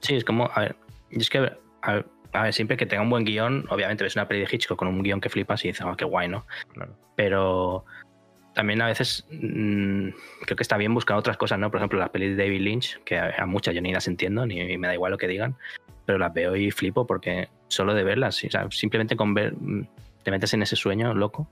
Sí, 0.00 0.16
es 0.16 0.24
como, 0.24 0.50
a 0.54 0.60
ver, 0.60 0.76
es 1.10 1.28
que, 1.28 1.38
a 1.38 1.92
ver, 1.92 2.06
a 2.32 2.42
ver, 2.44 2.52
siempre 2.54 2.76
que 2.76 2.86
tenga 2.86 3.02
un 3.02 3.10
buen 3.10 3.24
guion, 3.24 3.66
obviamente 3.68 4.04
ves 4.04 4.16
una 4.16 4.28
peli 4.28 4.40
de 4.40 4.48
Hitchcock 4.50 4.78
con 4.78 4.88
un 4.88 5.02
guion 5.02 5.20
que 5.20 5.28
flipas 5.28 5.64
y 5.64 5.68
dices, 5.68 5.84
oh, 5.84 5.96
qué 5.96 6.04
guay, 6.04 6.28
¿no? 6.28 6.46
Claro. 6.72 6.96
Pero 7.16 7.84
también 8.54 8.80
a 8.80 8.86
veces 8.86 9.26
mm, 9.30 10.08
creo 10.44 10.56
que 10.56 10.62
está 10.62 10.76
bien 10.76 10.94
buscar 10.94 11.16
otras 11.16 11.36
cosas, 11.36 11.58
¿no? 11.58 11.70
Por 11.70 11.78
ejemplo, 11.78 11.98
las 11.98 12.10
pelis 12.10 12.36
de 12.36 12.44
David 12.44 12.60
Lynch, 12.60 13.02
que 13.04 13.18
a, 13.18 13.34
a 13.38 13.46
muchas 13.46 13.74
yo 13.74 13.82
ni 13.82 13.92
las 13.92 14.08
entiendo, 14.08 14.46
ni 14.46 14.78
me 14.78 14.86
da 14.88 14.94
igual 14.94 15.12
lo 15.12 15.18
que 15.18 15.28
digan, 15.28 15.56
pero 16.04 16.18
las 16.18 16.32
veo 16.32 16.56
y 16.56 16.70
flipo 16.70 17.06
porque 17.06 17.48
solo 17.68 17.94
de 17.94 18.04
verlas, 18.04 18.42
o 18.44 18.50
sea, 18.50 18.66
simplemente 18.70 19.16
con 19.16 19.32
ver, 19.34 19.54
mm, 19.56 19.86
te 20.22 20.30
metes 20.30 20.52
en 20.54 20.62
ese 20.62 20.76
sueño 20.76 21.14
loco 21.14 21.48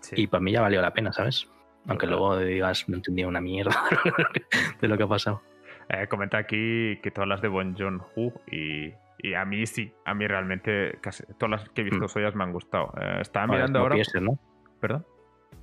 Sí. 0.00 0.14
y 0.22 0.26
para 0.26 0.40
mí 0.40 0.50
ya 0.52 0.60
valió 0.60 0.80
la 0.82 0.92
pena, 0.92 1.12
¿sabes? 1.12 1.48
Aunque 1.86 2.06
luego 2.06 2.36
digas, 2.38 2.88
no 2.88 2.96
entendía 2.96 3.26
una 3.28 3.40
mierda 3.40 3.74
de 4.80 4.88
lo 4.88 4.96
que 4.96 5.02
ha 5.04 5.08
pasado. 5.08 5.42
Eh, 5.88 6.06
comenta 6.08 6.38
aquí 6.38 6.98
que 7.02 7.10
todas 7.12 7.28
las 7.28 7.40
de 7.42 7.48
Bon 7.48 7.76
Joon 7.76 8.00
Ho 8.16 8.32
y, 8.50 8.92
y 9.18 9.34
a 9.34 9.44
mí 9.44 9.66
sí, 9.66 9.92
a 10.04 10.14
mí 10.14 10.26
realmente 10.26 10.98
casi 11.00 11.24
todas 11.38 11.60
las 11.60 11.68
que 11.70 11.82
he 11.82 11.84
visto 11.84 12.04
Mm. 12.04 12.08
suyas 12.08 12.34
me 12.34 12.44
han 12.44 12.52
gustado. 12.52 12.92
Eh, 13.00 13.18
estaba 13.20 13.46
Joder, 13.46 13.60
mirando 13.60 13.78
ahora. 13.80 13.94
Snowpiercer, 13.96 14.22
¿no? 14.22 14.38
¿Perdón? 14.80 15.06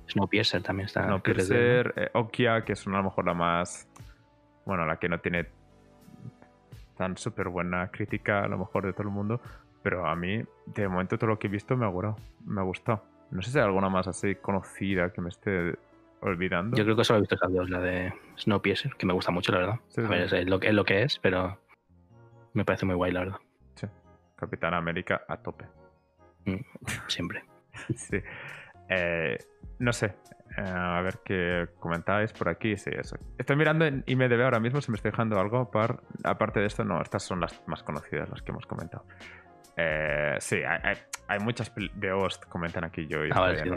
Snowpiercer 0.08 0.62
también 0.62 0.86
está. 0.86 1.06
No, 1.06 1.22
creo 1.22 1.36
que 1.36 1.42
es 1.42 1.48
de 1.48 1.56
él, 1.80 1.84
¿no? 1.86 1.92
Piercer, 1.94 2.04
eh, 2.04 2.10
Okia, 2.14 2.64
que 2.64 2.72
es 2.74 2.86
una, 2.86 2.96
a 2.98 3.00
lo 3.00 3.04
mejor 3.04 3.26
la 3.26 3.34
más. 3.34 3.88
Bueno, 4.66 4.84
la 4.86 4.96
que 4.98 5.08
no 5.08 5.20
tiene 5.20 5.46
tan 7.00 7.16
súper 7.16 7.48
buena 7.48 7.88
crítica, 7.90 8.44
a 8.44 8.48
lo 8.48 8.58
mejor 8.58 8.84
de 8.84 8.92
todo 8.92 9.04
el 9.04 9.08
mundo. 9.08 9.40
Pero 9.82 10.06
a 10.06 10.14
mí, 10.14 10.44
de 10.66 10.86
momento, 10.86 11.16
todo 11.16 11.30
lo 11.30 11.38
que 11.38 11.46
he 11.46 11.50
visto 11.50 11.74
me 11.78 11.86
ha 11.86 11.88
gustado. 11.88 12.16
Me 12.44 12.60
ha 12.60 12.64
gustado. 12.64 13.02
No 13.30 13.40
sé 13.40 13.50
si 13.50 13.58
hay 13.58 13.64
alguna 13.64 13.88
más 13.88 14.06
así 14.06 14.34
conocida 14.34 15.10
que 15.10 15.22
me 15.22 15.30
esté 15.30 15.76
olvidando. 16.20 16.76
Yo 16.76 16.84
creo 16.84 16.96
que 16.96 17.04
solo 17.04 17.16
he 17.16 17.20
visto 17.22 17.36
esas 17.36 17.50
dos, 17.50 17.70
la 17.70 17.80
de 17.80 18.12
Snowpiercer, 18.38 18.92
que 18.96 19.06
me 19.06 19.14
gusta 19.14 19.30
mucho, 19.32 19.50
la 19.52 19.58
verdad. 19.58 19.80
Sí, 19.88 20.02
a 20.02 20.08
ver, 20.08 20.28
sí. 20.28 20.36
es 20.36 20.46
lo, 20.46 20.60
que- 20.60 20.68
es 20.68 20.74
lo 20.74 20.84
que 20.84 21.02
es, 21.04 21.18
pero 21.18 21.58
me 22.52 22.66
parece 22.66 22.84
muy 22.84 22.96
guay, 22.96 23.12
la 23.12 23.20
verdad. 23.20 23.38
Sí. 23.76 23.86
Capitán 24.36 24.74
América 24.74 25.22
a 25.26 25.38
tope. 25.38 25.64
Siempre. 27.06 27.42
sí. 27.96 28.18
Eh, 28.90 29.38
no 29.78 29.94
sé. 29.94 30.14
Eh, 30.56 30.62
a 30.68 31.00
ver 31.02 31.18
qué 31.24 31.68
comentáis 31.78 32.32
por 32.32 32.48
aquí. 32.48 32.76
Sí, 32.76 32.90
eso. 32.92 33.16
Estoy 33.38 33.56
mirando 33.56 33.84
en 33.86 34.02
IMDB 34.06 34.42
ahora 34.42 34.60
mismo 34.60 34.80
si 34.80 34.90
me 34.90 34.96
estoy 34.96 35.10
dejando 35.12 35.38
algo. 35.38 35.70
par- 35.70 36.00
aparte 36.24 36.60
de 36.60 36.66
esto, 36.66 36.84
no, 36.84 37.00
estas 37.00 37.22
son 37.22 37.40
las 37.40 37.62
más 37.68 37.82
conocidas, 37.82 38.28
las 38.28 38.42
que 38.42 38.50
hemos 38.50 38.66
comentado. 38.66 39.04
Eh, 39.76 40.34
sí, 40.40 40.56
hay, 40.56 40.78
hay- 40.82 40.98
hay 41.28 41.38
muchas 41.38 41.72
de 41.94 42.12
Ost, 42.12 42.44
comentan 42.46 42.84
aquí 42.84 43.06
yo. 43.06 43.24
Y 43.24 43.30
Ah, 43.32 43.40
vale, 43.40 43.58
sí, 43.62 43.68
no. 43.70 43.76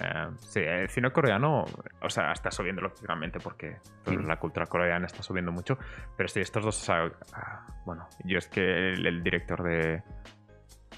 Eh, 0.00 0.28
sí, 0.40 0.60
el 0.60 0.88
cine 0.90 1.10
coreano, 1.12 1.64
o 2.02 2.10
sea, 2.10 2.32
está 2.32 2.50
subiendo 2.50 2.82
lógicamente 2.82 3.38
porque 3.38 3.76
pues, 4.04 4.16
la 4.26 4.36
cultura 4.38 4.66
coreana 4.66 5.06
está 5.06 5.22
subiendo 5.22 5.52
mucho. 5.52 5.78
Pero 6.16 6.28
sí, 6.28 6.40
estos 6.40 6.64
dos, 6.64 6.82
o 6.82 6.84
sea, 6.84 7.10
ah, 7.32 7.64
bueno, 7.86 8.08
yo 8.24 8.38
es 8.38 8.48
que 8.48 8.90
el, 8.90 9.06
el 9.06 9.22
director 9.22 9.62
de. 9.62 10.02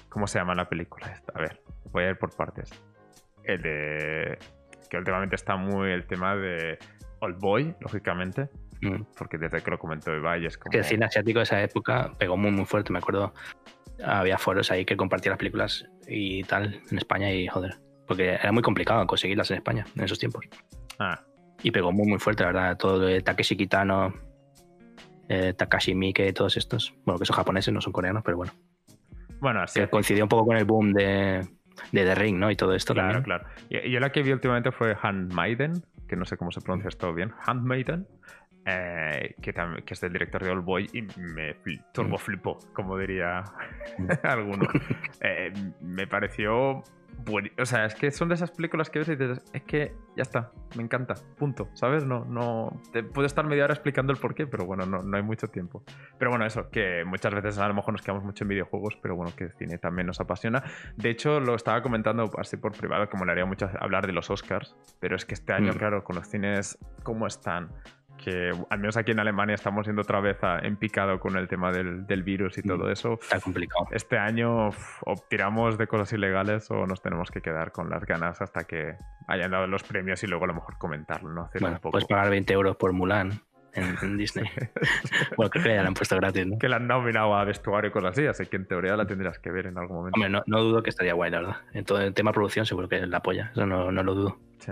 ¿Cómo 0.09 0.25
se 0.27 0.39
llama 0.39 0.55
la 0.55 0.67
película 0.67 1.07
esta? 1.11 1.31
A 1.35 1.41
ver, 1.41 1.61
voy 1.91 2.03
a 2.03 2.09
ir 2.09 2.17
por 2.17 2.35
partes. 2.35 2.71
El 3.43 3.61
de. 3.61 4.39
Que 4.93 4.99
últimamente 4.99 5.35
está 5.35 5.55
muy 5.55 5.89
el 5.89 6.05
tema 6.05 6.35
de 6.35 6.77
Old 7.19 7.39
Boy, 7.39 7.73
lógicamente. 7.79 8.47
Mm. 8.79 9.01
Porque 9.17 9.39
desde 9.39 9.59
que 9.63 9.71
lo 9.71 9.79
comentó 9.79 10.15
Ibai 10.15 10.45
es 10.45 10.55
como. 10.55 10.69
Que 10.69 10.77
el 10.77 10.83
cine 10.83 11.05
asiático 11.05 11.39
de 11.39 11.43
esa 11.43 11.63
época 11.63 12.13
pegó 12.19 12.37
muy, 12.37 12.51
muy 12.51 12.65
fuerte, 12.65 12.93
me 12.93 12.99
acuerdo. 12.99 13.33
Había 14.05 14.37
foros 14.37 14.69
ahí 14.69 14.85
que 14.85 14.95
compartían 14.95 15.31
las 15.31 15.39
películas 15.39 15.89
y 16.07 16.43
tal 16.43 16.79
en 16.91 16.97
España 16.99 17.31
y 17.31 17.47
joder. 17.47 17.79
Porque 18.05 18.35
era 18.35 18.51
muy 18.51 18.61
complicado 18.61 19.07
conseguirlas 19.07 19.49
en 19.49 19.57
España 19.57 19.83
en 19.95 20.03
esos 20.03 20.19
tiempos. 20.19 20.45
Ah, 20.99 21.19
Y 21.63 21.71
pegó 21.71 21.91
muy, 21.91 22.07
muy 22.07 22.19
fuerte, 22.19 22.43
la 22.43 22.51
verdad. 22.51 22.77
Todo 22.77 22.99
de 22.99 23.19
Takeshi 23.21 23.57
Kitano, 23.57 24.13
eh, 25.27 25.55
Takashi 25.57 25.95
Miike, 25.95 26.31
todos 26.33 26.55
estos. 26.55 26.93
Bueno, 27.03 27.17
que 27.17 27.25
son 27.25 27.35
japoneses, 27.35 27.73
no 27.73 27.81
son 27.81 27.93
coreanos, 27.93 28.21
pero 28.23 28.37
bueno. 28.37 28.51
bueno, 29.39 29.63
así. 29.63 29.79
Que 29.79 29.87
coincidió 29.87 30.25
un 30.25 30.29
poco 30.29 30.45
con 30.45 30.55
el 30.55 30.65
boom 30.65 30.93
de, 30.93 31.47
de 31.91 32.03
The 32.03 32.15
Ring, 32.15 32.37
¿no? 32.39 32.49
Y 32.51 32.55
todo 32.55 32.73
esto 32.73 32.93
Claro, 32.93 33.21
también. 33.21 33.23
claro. 33.23 33.45
Yo 33.69 33.99
la 33.99 34.11
que 34.11 34.23
vi 34.23 34.31
últimamente 34.31 34.71
fue 34.71 34.95
Handmaiden, 35.01 35.83
que 36.07 36.15
no 36.15 36.25
sé 36.25 36.37
cómo 36.37 36.51
se 36.51 36.61
pronuncia 36.61 36.89
esto 36.89 37.13
bien. 37.13 37.31
Handmaiden. 37.45 38.07
eh, 38.65 39.35
que, 39.41 39.53
es 39.93 39.99
del 39.99 40.13
director 40.13 40.41
de 40.41 40.49
Old 40.49 40.63
Boy 40.63 40.89
y 40.93 41.01
me 41.19 41.53
turbo 41.93 42.15
Mm. 42.15 42.19
flipó, 42.19 42.57
como 42.71 42.97
diría 42.97 43.43
Mm. 43.97 44.07
alguno. 44.23 44.67
Eh, 45.21 45.51
me 45.81 46.07
pareció 46.07 46.81
O 47.59 47.65
sea, 47.65 47.85
es 47.85 47.95
que 47.95 48.11
son 48.11 48.29
de 48.29 48.35
esas 48.35 48.51
películas 48.51 48.89
que 48.89 48.99
ves 48.99 49.09
y 49.09 49.15
dices, 49.15 49.43
es 49.53 49.63
que 49.63 49.95
ya 50.15 50.23
está, 50.23 50.51
me 50.75 50.83
encanta, 50.83 51.15
punto, 51.37 51.69
¿sabes? 51.73 52.05
No, 52.05 52.25
no, 52.25 52.81
te 52.91 53.03
puedo 53.03 53.25
estar 53.25 53.45
media 53.45 53.63
hora 53.63 53.73
explicando 53.73 54.11
el 54.13 54.19
porqué, 54.19 54.45
pero 54.47 54.65
bueno, 54.65 54.85
no, 54.85 54.99
no 55.03 55.17
hay 55.17 55.23
mucho 55.23 55.47
tiempo. 55.47 55.83
Pero 56.17 56.31
bueno, 56.31 56.45
eso, 56.45 56.69
que 56.69 57.03
muchas 57.05 57.33
veces 57.33 57.57
a 57.57 57.67
lo 57.67 57.73
mejor 57.73 57.93
nos 57.93 58.01
quedamos 58.01 58.23
mucho 58.23 58.43
en 58.43 58.49
videojuegos, 58.49 58.97
pero 59.01 59.15
bueno, 59.15 59.31
que 59.35 59.45
el 59.45 59.53
cine 59.53 59.77
también 59.77 60.07
nos 60.07 60.19
apasiona. 60.19 60.63
De 60.97 61.09
hecho, 61.09 61.39
lo 61.39 61.55
estaba 61.55 61.81
comentando 61.81 62.29
así 62.37 62.57
por 62.57 62.71
privado, 62.73 63.07
que 63.09 63.17
molaría 63.17 63.45
mucho 63.45 63.69
hablar 63.79 64.05
de 64.05 64.13
los 64.13 64.29
Oscars, 64.29 64.75
pero 64.99 65.15
es 65.15 65.25
que 65.25 65.33
este 65.33 65.53
año, 65.53 65.71
Mm. 65.73 65.77
claro, 65.77 66.03
con 66.03 66.15
los 66.17 66.27
cines, 66.27 66.77
¿cómo 67.03 67.27
están? 67.27 67.69
Que 68.23 68.51
al 68.69 68.79
menos 68.79 68.95
aquí 68.95 69.11
en 69.11 69.19
Alemania 69.19 69.53
estamos 69.55 69.85
yendo 69.85 70.01
otra 70.01 70.21
vez 70.21 70.41
a- 70.43 70.59
en 70.59 70.77
picado 70.77 71.19
con 71.19 71.35
el 71.35 71.47
tema 71.49 71.71
del, 71.71 72.07
del 72.07 72.23
virus 72.23 72.57
y 72.57 72.61
Mm. 72.61 72.67
todo 72.67 72.89
eso. 72.89 73.19
Está 73.21 73.39
complicado. 73.41 73.87
Este 73.91 74.17
año 74.17 74.67
o 74.69 75.15
tiramos 75.29 75.77
de 75.77 75.87
cosas 75.87 76.13
ilegales 76.13 76.71
o 76.71 76.87
nos 76.87 77.01
tenemos 77.01 77.31
que 77.31 77.41
quedar 77.41 77.71
con 77.73 77.89
las 77.89 78.05
ganas 78.05 78.41
hasta 78.41 78.63
que 78.63 78.95
hayan 79.27 79.51
dado 79.51 79.67
los 79.67 79.83
premios 79.83 80.23
y 80.23 80.27
luego 80.27 80.45
a 80.45 80.47
lo 80.47 80.53
mejor 80.53 80.77
comentarlo, 80.77 81.29
¿no? 81.33 81.43
Hacer 81.43 81.61
Bueno, 81.61 81.75
un 81.77 81.81
poco. 81.81 81.91
puedes 81.91 82.07
pagar 82.07 82.29
20 82.29 82.53
euros 82.53 82.77
por 82.77 82.93
Mulan 82.93 83.41
en, 83.73 83.95
en 84.01 84.17
Disney. 84.17 84.45
bueno, 85.37 85.49
creo 85.49 85.63
que 85.63 85.75
ya 85.75 85.81
la 85.81 85.87
han 85.89 85.93
puesto 85.93 86.15
gratis, 86.15 86.47
¿no? 86.47 86.57
que 86.57 86.69
la 86.69 86.77
han 86.77 86.87
nominado 86.87 87.35
a 87.35 87.43
vestuario 87.43 87.89
y 87.89 87.91
cosas 87.91 88.11
así, 88.11 88.25
así 88.25 88.45
que 88.45 88.55
en 88.55 88.67
teoría 88.67 88.95
la 88.95 89.05
tendrías 89.05 89.37
que 89.39 89.51
ver 89.51 89.65
en 89.67 89.77
algún 89.77 89.97
momento. 89.97 90.15
Hombre, 90.15 90.29
no, 90.29 90.43
no 90.45 90.63
dudo 90.63 90.81
que 90.81 90.91
estaría 90.91 91.13
guay, 91.13 91.29
la 91.31 91.39
verdad. 91.39 91.55
En 91.73 91.83
todo 91.83 91.99
el 91.99 92.13
tema 92.13 92.31
producción 92.31 92.65
seguro 92.65 92.87
que 92.87 93.05
la 93.05 93.17
apoya. 93.17 93.49
Eso 93.51 93.65
no, 93.65 93.91
no 93.91 94.01
lo 94.03 94.13
dudo. 94.15 94.37
Sí. 94.59 94.71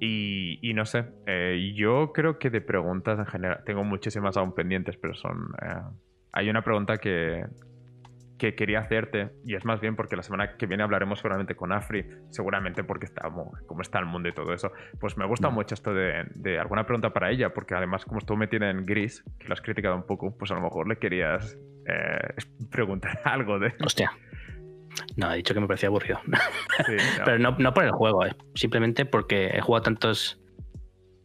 Y, 0.00 0.58
y 0.62 0.74
no 0.74 0.84
sé, 0.84 1.04
eh, 1.26 1.72
yo 1.74 2.12
creo 2.12 2.38
que 2.38 2.50
de 2.50 2.60
preguntas 2.60 3.18
en 3.18 3.26
general, 3.26 3.62
tengo 3.64 3.84
muchísimas 3.84 4.36
aún 4.36 4.54
pendientes, 4.54 4.96
pero 4.96 5.14
son... 5.14 5.54
eh, 5.62 5.80
hay 6.32 6.50
una 6.50 6.62
pregunta 6.62 6.98
que, 6.98 7.44
que 8.36 8.56
quería 8.56 8.80
hacerte, 8.80 9.30
y 9.46 9.54
es 9.54 9.64
más 9.64 9.80
bien 9.80 9.94
porque 9.94 10.16
la 10.16 10.22
semana 10.24 10.56
que 10.56 10.66
viene 10.66 10.82
hablaremos 10.82 11.20
seguramente 11.20 11.54
con 11.54 11.72
Afri, 11.72 12.04
seguramente 12.30 12.82
porque 12.82 13.06
está, 13.06 13.22
como, 13.30 13.80
está 13.80 14.00
el 14.00 14.06
mundo 14.06 14.28
y 14.28 14.32
todo 14.32 14.52
eso. 14.52 14.72
Pues 14.98 15.16
me 15.16 15.24
gusta 15.26 15.48
Mm. 15.48 15.54
mucho 15.54 15.74
esto 15.74 15.94
de, 15.94 16.24
de 16.34 16.58
alguna 16.58 16.84
pregunta 16.84 17.10
para 17.12 17.30
ella, 17.30 17.54
porque 17.54 17.74
además 17.76 18.04
como 18.04 18.18
estuvo 18.18 18.36
metida 18.36 18.68
en 18.68 18.84
Gris, 18.84 19.24
que 19.38 19.46
lo 19.46 19.52
has 19.54 19.60
criticado 19.62 19.94
un 19.94 20.04
poco, 20.06 20.36
pues 20.36 20.50
a 20.50 20.54
lo 20.54 20.60
mejor 20.60 20.88
le 20.88 20.96
querías 20.96 21.56
eh, 21.86 22.34
preguntar 22.70 23.20
algo 23.24 23.60
de... 23.60 23.72
Hostia. 23.84 24.10
No, 25.16 25.32
he 25.32 25.36
dicho 25.36 25.54
que 25.54 25.60
me 25.60 25.66
parecía 25.66 25.88
aburrido. 25.88 26.20
Sí, 26.86 26.96
no. 27.18 27.24
Pero 27.24 27.38
no, 27.38 27.56
no 27.58 27.72
por 27.74 27.84
el 27.84 27.92
juego, 27.92 28.24
eh. 28.26 28.34
simplemente 28.54 29.04
porque 29.06 29.46
he 29.46 29.60
jugado 29.60 29.82
tantas 29.84 30.38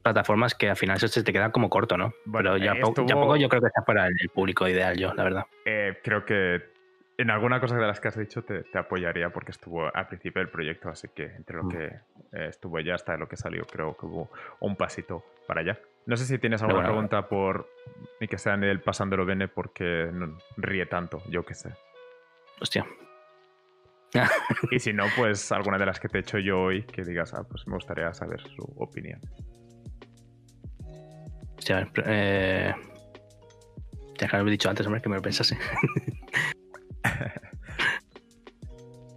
plataformas 0.04 0.56
que 0.56 0.70
al 0.70 0.78
final 0.78 0.98
eso 0.98 1.08
se 1.08 1.24
te 1.24 1.34
queda 1.34 1.52
como 1.52 1.70
corto, 1.70 1.98
¿no? 1.98 2.14
Bueno, 2.26 2.54
Pero 2.54 2.58
ya, 2.66 2.72
eh, 2.74 2.82
po- 2.82 2.94
ya 2.96 3.02
estuvo- 3.04 3.22
poco 3.22 3.36
yo 3.36 3.50
creo 3.50 3.62
que 3.62 3.68
está 3.68 3.82
para 3.82 4.08
el 4.08 4.30
público 4.34 4.68
ideal 4.68 4.98
yo, 4.98 5.14
la 5.14 5.24
verdad. 5.24 5.44
Eh, 5.66 5.98
creo 6.04 6.24
que 6.26 6.62
en 7.18 7.30
alguna 7.32 7.60
cosa 7.60 7.76
de 7.76 7.86
las 7.86 8.00
que 8.00 8.08
has 8.08 8.18
dicho 8.18 8.44
te, 8.44 8.64
te 8.64 8.78
apoyaría 8.78 9.30
porque 9.32 9.52
estuvo 9.52 9.94
al 9.94 10.08
principio 10.08 10.42
del 10.42 10.50
proyecto, 10.50 10.90
así 10.90 11.10
que 11.14 11.26
entre 11.26 11.58
lo 11.58 11.64
Mm. 11.66 11.70
que 11.70 11.86
eh, 11.86 12.48
estuvo 12.48 12.80
ya 12.80 12.96
hasta 12.96 13.18
lo 13.18 13.28
que 13.28 13.36
salió, 13.36 13.66
creo 13.66 13.98
que 13.98 14.06
hubo 14.06 14.30
un 14.62 14.76
pasito 14.78 15.24
para 15.48 15.62
allá. 15.62 15.80
No 16.06 16.16
sé 16.16 16.26
si 16.26 16.38
tienes 16.38 16.62
alguna 16.62 16.80
bueno, 16.80 16.90
pregunta 16.94 17.28
por 17.28 17.68
ni 18.22 18.28
que 18.28 18.38
sea 18.38 18.54
en 18.54 18.64
el 18.64 18.80
pasándolo 18.82 19.26
bene 19.26 19.48
porque 19.48 20.10
no- 20.14 20.38
ríe 20.58 20.86
tanto, 20.86 21.22
yo 21.28 21.44
qué 21.46 21.56
sé. 21.56 21.72
Hostia. 22.62 22.86
Y 24.72 24.80
si 24.80 24.92
no, 24.94 25.06
pues 25.16 25.52
alguna 25.52 25.78
de 25.78 25.86
las 25.86 26.00
que 26.00 26.08
te 26.10 26.18
he 26.18 26.22
hecho 26.22 26.38
yo 26.40 26.60
hoy 26.62 26.84
que 26.84 27.04
digas, 27.04 27.34
ah, 27.34 27.44
pues 27.50 27.68
me 27.68 27.74
gustaría 27.76 28.14
saber 28.14 28.42
su 28.42 28.64
opinión. 28.78 29.20
Hostia, 31.58 31.78
a 31.78 31.80
ver, 31.82 31.92
pre- 31.92 32.04
eh... 32.08 32.74
Te 34.18 34.28
que 34.28 34.36
haber 34.36 34.52
dicho 34.52 34.70
antes, 34.70 34.86
hombre, 34.86 35.02
que 35.02 35.10
me 35.10 35.16
lo 35.16 35.22
pensase. 35.22 35.58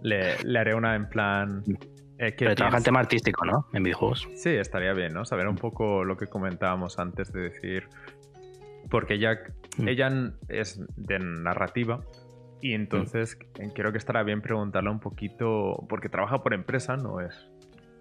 Le, 0.01 0.37
le 0.43 0.59
haré 0.59 0.75
una 0.75 0.95
en 0.95 1.07
plan. 1.07 1.63
eh, 2.17 2.33
Pero 2.37 2.55
trabaja 2.55 2.77
en 2.77 2.83
tema 2.83 2.99
artístico, 2.99 3.45
¿no? 3.45 3.67
En 3.73 3.83
videojuegos. 3.83 4.27
Sí, 4.35 4.49
estaría 4.49 4.93
bien, 4.93 5.13
¿no? 5.13 5.23
Saber 5.25 5.47
un 5.47 5.55
poco 5.55 6.03
lo 6.03 6.17
que 6.17 6.27
comentábamos 6.27 6.99
antes 6.99 7.31
de 7.31 7.41
decir. 7.41 7.87
Porque 8.89 9.13
ella, 9.15 9.39
Mm. 9.77 9.87
ella 9.87 10.11
es 10.49 10.79
de 10.97 11.17
narrativa. 11.19 12.01
Y 12.63 12.73
entonces 12.73 13.37
Mm. 13.59 13.69
creo 13.73 13.91
que 13.91 13.97
estará 13.97 14.23
bien 14.23 14.41
preguntarle 14.41 14.89
un 14.89 14.99
poquito. 15.01 15.85
Porque 15.89 16.07
trabaja 16.07 16.41
por 16.41 16.53
empresa, 16.53 16.95
no 16.95 17.19
es 17.19 17.35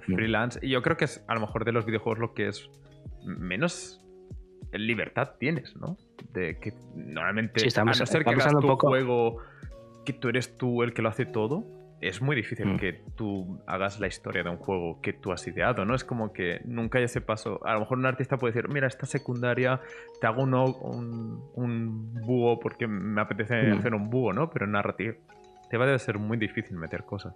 freelance. 0.06 0.58
Y 0.62 0.70
yo 0.70 0.82
creo 0.82 0.96
que 0.96 1.04
es 1.06 1.24
a 1.26 1.34
lo 1.34 1.40
mejor 1.40 1.64
de 1.64 1.72
los 1.72 1.84
videojuegos 1.84 2.18
lo 2.20 2.32
que 2.34 2.46
es 2.48 2.70
menos 3.24 3.98
libertad 4.72 5.32
tienes, 5.38 5.76
¿no? 5.76 5.96
De 6.32 6.58
que 6.58 6.72
normalmente, 6.94 7.60
Sí, 7.60 7.66
estamos- 7.68 7.98
a 7.98 8.02
no 8.02 8.06
ser 8.06 8.24
que 8.24 8.30
hagas 8.30 8.52
tu 8.52 8.60
poco- 8.66 8.88
juego, 8.88 9.38
que 10.06 10.12
tú 10.12 10.28
eres 10.28 10.56
tú 10.56 10.82
el 10.82 10.94
que 10.94 11.02
lo 11.02 11.08
hace 11.08 11.26
todo, 11.26 11.64
es 12.02 12.20
muy 12.20 12.36
difícil 12.36 12.66
Mm. 12.66 12.76
que 12.78 13.00
tú 13.16 13.62
hagas 13.66 14.00
la 14.00 14.06
historia 14.08 14.42
de 14.42 14.50
un 14.50 14.56
juego 14.58 15.00
que 15.00 15.12
tú 15.12 15.32
has 15.32 15.46
ideado, 15.46 15.84
¿no? 15.84 15.94
Es 15.94 16.04
como 16.04 16.32
que 16.32 16.60
nunca 16.64 16.98
hay 16.98 17.04
ese 17.04 17.20
paso. 17.20 17.60
A 17.64 17.74
lo 17.74 17.80
mejor 17.80 17.98
un 17.98 18.06
artista 18.06 18.36
puede 18.36 18.52
decir, 18.54 18.68
mira, 18.68 18.86
esta 18.88 19.06
secundaria 19.06 19.80
te 20.20 20.26
hago 20.26 20.42
un, 20.42 20.52
un, 20.54 21.42
un 21.54 22.14
búho 22.26 22.58
porque 22.60 22.86
me 22.86 23.20
apetece 23.20 23.72
Mm. 23.72 23.78
hacer 23.78 23.94
un 23.94 24.10
búho, 24.10 24.32
¿no? 24.32 24.50
Pero 24.50 24.64
en 24.66 24.72
narrativa 24.72 25.14
te 25.70 25.76
va 25.78 25.92
a 25.94 25.98
ser 25.98 26.18
muy 26.18 26.36
difícil 26.36 26.76
meter 26.76 27.04
cosas. 27.04 27.34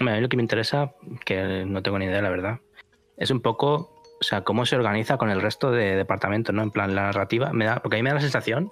A 0.00 0.04
mí 0.04 0.20
lo 0.20 0.28
que 0.28 0.36
me 0.36 0.42
interesa, 0.42 0.92
que 1.24 1.64
no 1.66 1.82
tengo 1.82 1.98
ni 1.98 2.06
idea, 2.06 2.22
la 2.22 2.30
verdad, 2.30 2.58
es 3.18 3.30
un 3.30 3.40
poco, 3.42 4.02
o 4.20 4.24
sea, 4.24 4.40
cómo 4.42 4.64
se 4.64 4.74
organiza 4.74 5.18
con 5.18 5.30
el 5.30 5.40
resto 5.42 5.70
de 5.70 5.96
departamentos, 5.96 6.54
¿no? 6.54 6.62
En 6.62 6.70
plan, 6.70 6.94
la 6.94 7.02
narrativa, 7.02 7.52
me 7.52 7.66
da, 7.66 7.80
porque 7.82 7.96
a 7.96 7.98
mí 7.98 8.02
me 8.02 8.08
da 8.08 8.14
la 8.16 8.20
sensación 8.22 8.70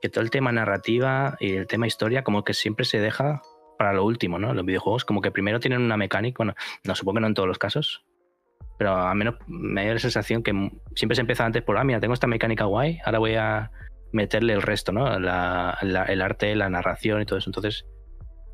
que 0.00 0.08
todo 0.08 0.22
el 0.22 0.30
tema 0.30 0.52
narrativa 0.52 1.36
y 1.40 1.54
el 1.56 1.66
tema 1.66 1.88
historia, 1.88 2.22
como 2.22 2.44
que 2.44 2.54
siempre 2.54 2.84
se 2.86 3.00
deja 3.00 3.42
para 3.78 3.92
lo 3.94 4.04
último, 4.04 4.38
¿no? 4.38 4.52
Los 4.52 4.66
videojuegos, 4.66 5.04
como 5.04 5.22
que 5.22 5.30
primero 5.30 5.60
tienen 5.60 5.80
una 5.80 5.96
mecánica, 5.96 6.36
bueno, 6.38 6.54
no 6.84 6.94
supongo 6.94 7.16
que 7.16 7.20
no 7.22 7.26
en 7.28 7.34
todos 7.34 7.48
los 7.48 7.58
casos, 7.58 8.04
pero 8.78 8.92
a 8.92 9.14
menos 9.14 9.36
me 9.46 9.86
da 9.86 9.94
la 9.94 9.98
sensación 9.98 10.42
que 10.42 10.52
siempre 10.94 11.14
se 11.14 11.20
empieza 11.22 11.44
antes 11.44 11.62
por, 11.62 11.78
ah, 11.78 11.84
mira, 11.84 12.00
tengo 12.00 12.14
esta 12.14 12.26
mecánica 12.26 12.64
guay, 12.64 12.98
ahora 13.04 13.18
voy 13.18 13.34
a 13.36 13.70
meterle 14.12 14.52
el 14.52 14.62
resto, 14.62 14.92
¿no? 14.92 15.18
La- 15.18 15.78
el 15.80 16.22
arte, 16.22 16.54
la 16.54 16.68
narración 16.68 17.22
y 17.22 17.24
todo 17.26 17.38
eso. 17.38 17.48
Entonces, 17.50 17.86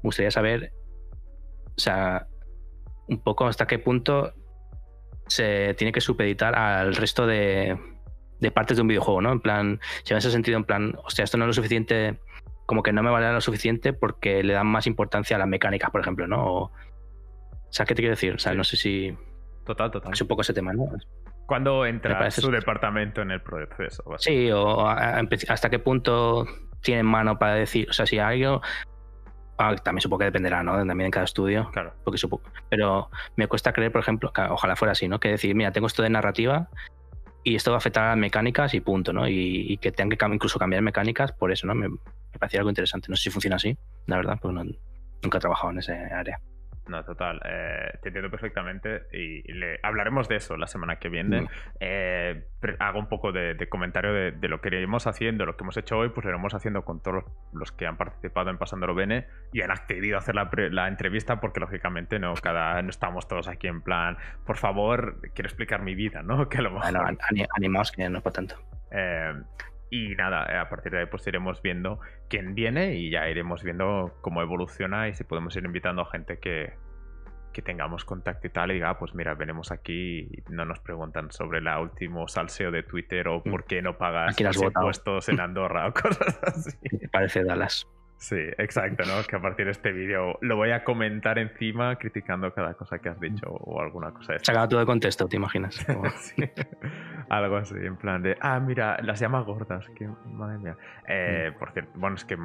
me 0.02 0.08
gustaría 0.08 0.30
saber 0.30 0.72
o 1.76 1.80
sea, 1.80 2.26
un 3.08 3.20
poco 3.22 3.46
hasta 3.46 3.66
qué 3.66 3.78
punto 3.78 4.32
se 5.26 5.74
tiene 5.74 5.92
que 5.92 6.00
supeditar 6.00 6.54
al 6.56 6.94
resto 6.94 7.26
de, 7.26 7.76
de 8.40 8.50
partes 8.50 8.76
de 8.76 8.82
un 8.82 8.88
videojuego, 8.88 9.20
¿no? 9.22 9.32
En 9.32 9.40
plan, 9.40 9.80
si 10.04 10.12
en 10.12 10.18
ese 10.18 10.30
sentido, 10.30 10.56
en 10.56 10.64
plan, 10.64 10.94
hostia, 11.04 11.24
esto 11.24 11.36
no 11.38 11.44
es 11.44 11.48
lo 11.48 11.52
suficiente, 11.54 12.18
como 12.66 12.82
que 12.82 12.92
no 12.92 13.02
me 13.02 13.10
vale 13.10 13.32
lo 13.32 13.40
suficiente 13.40 13.92
porque 13.92 14.42
le 14.42 14.52
dan 14.54 14.66
más 14.66 14.86
importancia 14.86 15.36
a 15.36 15.38
las 15.38 15.48
mecánicas, 15.48 15.90
por 15.90 16.00
ejemplo, 16.00 16.26
¿no? 16.26 16.44
O, 16.46 16.72
sea, 17.70 17.84
¿qué 17.86 17.94
te 17.94 18.02
quiero 18.02 18.12
decir? 18.14 18.34
O 18.34 18.38
sea, 18.38 18.52
Sí. 18.52 18.58
no 18.58 18.64
sé 18.64 18.76
si 18.76 19.16
Total, 19.64 19.90
total. 19.90 20.12
es 20.12 20.20
un 20.20 20.28
poco 20.28 20.42
ese 20.42 20.54
tema, 20.54 20.72
¿no? 20.72 20.86
¿Cuándo 21.46 21.84
entra 21.84 22.18
parece 22.18 22.40
su 22.40 22.50
departamento 22.50 23.20
en 23.20 23.30
el 23.30 23.42
proceso? 23.42 24.02
Sí, 24.18 24.50
o 24.50 24.86
a- 24.86 25.18
a- 25.18 25.22
hasta 25.48 25.68
qué 25.70 25.78
punto 25.78 26.46
tienen 26.80 27.04
mano 27.06 27.38
para 27.38 27.54
decir, 27.54 27.88
o 27.90 27.92
sea, 27.92 28.06
si 28.06 28.18
algo... 28.18 28.62
ah, 29.58 29.74
también 29.76 30.00
supongo 30.00 30.20
que 30.20 30.24
dependerá, 30.26 30.62
¿no? 30.62 30.76
También 30.78 31.02
en 31.06 31.10
cada 31.10 31.24
estudio. 31.24 31.68
Claro. 31.72 31.92
porque 32.02 32.18
supongo. 32.18 32.44
Pero 32.70 33.10
me 33.36 33.46
cuesta 33.46 33.72
creer, 33.72 33.92
por 33.92 34.00
ejemplo, 34.00 34.32
que 34.32 34.40
ojalá 34.42 34.74
fuera 34.74 34.92
así, 34.92 35.06
¿no? 35.06 35.20
Que 35.20 35.28
decir, 35.30 35.54
mira, 35.54 35.70
tengo 35.70 35.86
esto 35.86 36.02
de 36.02 36.10
narrativa 36.10 36.68
y 37.44 37.54
esto 37.54 37.70
va 37.70 37.76
a 37.76 37.78
afectar 37.78 38.04
a 38.04 38.08
las 38.08 38.16
mecánicas 38.16 38.74
y 38.74 38.80
punto, 38.80 39.12
¿no? 39.12 39.28
Y, 39.28 39.66
y 39.68 39.76
que 39.76 39.92
tengan 39.92 40.16
que 40.16 40.34
incluso 40.34 40.58
cambiar 40.58 40.82
mecánicas 40.82 41.32
por 41.32 41.52
eso, 41.52 41.66
¿no? 41.66 41.74
Me, 41.74 41.88
me 41.88 42.38
parecía 42.38 42.60
algo 42.60 42.70
interesante. 42.70 43.08
No 43.10 43.16
sé 43.16 43.24
si 43.24 43.30
funciona 43.30 43.56
así, 43.56 43.76
la 44.06 44.16
verdad, 44.16 44.38
porque 44.40 44.74
nunca 45.22 45.38
he 45.38 45.40
trabajado 45.40 45.70
en 45.72 45.78
ese 45.78 45.92
área. 45.92 46.40
No, 46.86 47.02
total. 47.02 47.40
eh, 47.46 47.98
te 48.02 48.08
entiendo 48.10 48.30
perfectamente 48.30 49.04
y 49.12 49.50
le 49.52 49.80
hablaremos 49.82 50.28
de 50.28 50.36
eso 50.36 50.56
la 50.58 50.66
semana 50.66 50.96
que 50.98 51.08
viene. 51.08 51.40
Mm. 51.42 51.48
Eh, 51.80 52.44
hago 52.78 52.98
un 52.98 53.08
poco 53.08 53.32
de, 53.32 53.54
de 53.54 53.68
comentario 53.68 54.12
de, 54.12 54.32
de 54.32 54.48
lo 54.48 54.60
que 54.60 54.68
iremos 54.68 55.06
haciendo, 55.06 55.46
lo 55.46 55.56
que 55.56 55.64
hemos 55.64 55.76
hecho 55.78 55.96
hoy, 55.98 56.10
pues 56.10 56.24
lo 56.24 56.30
iremos 56.30 56.52
haciendo 56.54 56.84
con 56.84 57.02
todos 57.02 57.24
los, 57.52 57.72
que 57.72 57.86
han 57.86 57.96
participado 57.96 58.50
en 58.50 58.58
Pasándolo 58.58 58.94
Bene 58.94 59.26
y 59.52 59.62
han 59.62 59.70
accedido 59.70 60.16
a 60.16 60.18
hacer 60.18 60.34
la, 60.34 60.50
la 60.70 60.88
entrevista 60.88 61.40
porque 61.40 61.60
lógicamente 61.60 62.18
no, 62.18 62.34
cada, 62.34 62.80
no 62.82 62.90
estamos 62.90 63.26
todos 63.28 63.48
aquí 63.48 63.66
en 63.66 63.80
plan, 63.80 64.18
por 64.44 64.56
favor, 64.58 65.20
quiero 65.34 65.46
explicar 65.48 65.80
mi 65.82 65.94
vida, 65.94 66.22
¿no? 66.22 66.48
Que 66.50 66.58
a 66.58 66.62
lo 66.62 66.70
mejor... 66.72 66.92
Bueno, 66.92 67.06
an- 67.06 67.18
ani- 67.30 67.46
animaos 67.56 67.92
que 67.92 68.08
no 68.10 68.18
es 68.18 68.22
para 68.24 68.34
tanto. 68.34 68.56
Eh, 68.90 69.32
y 69.94 70.14
nada, 70.16 70.46
eh, 70.52 70.56
a 70.58 70.68
partir 70.68 70.92
de 70.92 71.00
ahí 71.00 71.06
pues 71.06 71.26
iremos 71.26 71.60
viendo 71.62 72.00
quién 72.28 72.54
viene 72.54 72.94
y 72.94 73.10
ya 73.10 73.28
iremos 73.28 73.62
viendo 73.62 74.16
cómo 74.22 74.42
evoluciona 74.42 75.08
y 75.08 75.14
si 75.14 75.24
podemos 75.24 75.54
ir 75.56 75.64
invitando 75.64 76.02
a 76.02 76.06
gente 76.10 76.38
que, 76.38 76.72
que 77.52 77.62
tengamos 77.62 78.04
contacto 78.04 78.46
y 78.48 78.50
tal 78.50 78.70
y 78.70 78.74
diga, 78.74 78.90
"Ah, 78.90 78.98
pues 78.98 79.14
mira, 79.14 79.34
venimos 79.34 79.70
aquí 79.70 80.20
y 80.30 80.42
no 80.50 80.64
nos 80.64 80.80
preguntan 80.80 81.30
sobre 81.30 81.58
el 81.60 81.68
último 81.68 82.26
salseo 82.26 82.70
de 82.72 82.82
Twitter 82.82 83.28
o 83.28 83.38
Mm. 83.44 83.50
por 83.50 83.64
qué 83.64 83.80
no 83.82 83.96
pagas 83.96 84.34
impuestos 84.80 85.28
en 85.28 85.40
Andorra 85.40 85.86
o 85.88 85.92
cosas 85.94 86.40
así. 86.42 86.76
Parece 87.12 87.44
Dallas. 87.44 87.86
Sí, 88.16 88.36
exacto, 88.58 89.04
¿no? 89.04 89.22
Que 89.28 89.36
a 89.36 89.40
partir 89.40 89.66
de 89.66 89.72
este 89.72 89.92
vídeo 89.92 90.38
lo 90.40 90.56
voy 90.56 90.70
a 90.70 90.82
comentar 90.82 91.38
encima 91.38 91.96
criticando 91.96 92.52
cada 92.54 92.74
cosa 92.74 92.98
que 92.98 93.08
has 93.08 93.20
dicho 93.20 93.48
o 93.48 93.80
alguna 93.80 94.12
cosa 94.12 94.34
de 94.34 94.38
Sacado 94.38 94.68
todo 94.68 94.80
de 94.80 94.86
contexto, 94.86 95.26
¿te 95.28 95.36
imaginas? 95.36 95.84
Sí. 96.16 96.42
Algo 97.28 97.56
así, 97.56 97.74
en 97.76 97.96
plan 97.96 98.22
de, 98.22 98.36
ah, 98.40 98.60
mira, 98.60 98.98
las 99.02 99.20
llama 99.20 99.40
gordas, 99.40 99.88
que 99.90 100.08
madre 100.26 100.58
mía. 100.58 100.76
Eh, 101.08 101.52
Por 101.58 101.72
cierto, 101.72 101.92
bueno, 101.96 102.16
es 102.16 102.24
que 102.24 102.36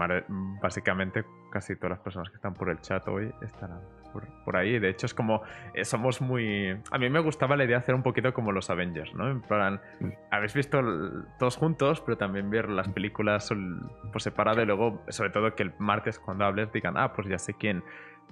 básicamente 0.62 1.24
casi 1.52 1.76
todas 1.76 1.92
las 1.92 2.00
personas 2.00 2.30
que 2.30 2.36
están 2.36 2.54
por 2.54 2.70
el 2.70 2.80
chat 2.82 3.08
hoy 3.08 3.32
estarán 3.42 3.80
por, 4.12 4.28
por 4.46 4.58
ahí. 4.58 4.80
De 4.80 4.90
hecho, 4.90 5.06
es 5.06 5.14
como, 5.14 5.42
eh, 5.74 5.86
somos 5.86 6.22
muy... 6.22 6.78
A 6.92 6.98
mí 6.98 7.10
me 7.10 7.20
gustaba 7.20 7.56
la 7.56 7.64
idea 7.66 7.78
de 7.78 7.84
hacer 7.84 7.96
un 7.96 8.04
poquito 8.04 8.34
como 8.34 8.52
los 8.52 8.70
Avengers, 8.70 9.14
¿no? 9.16 9.30
En 9.30 9.42
plan, 9.42 9.82
Mm. 10.00 10.10
habéis 10.32 10.54
visto 10.54 10.80
el- 10.80 11.24
todos 11.40 11.58
juntos, 11.58 12.02
pero 12.02 12.18
también 12.18 12.50
ver 12.50 12.70
las 12.70 12.88
películas 12.90 13.48
sol- 13.48 13.90
por 14.12 14.22
separado 14.22 14.62
y 14.62 14.66
luego, 14.66 15.04
sobre 15.10 15.30
todo, 15.30 15.54
que 15.56 15.64
el 15.64 15.74
martes 15.80 16.20
cuando 16.20 16.46
hables 16.46 16.72
digan, 16.72 16.98
ah, 16.98 17.14
pues 17.14 17.28
ya 17.28 17.38
sé 17.38 17.54
quién, 17.54 17.84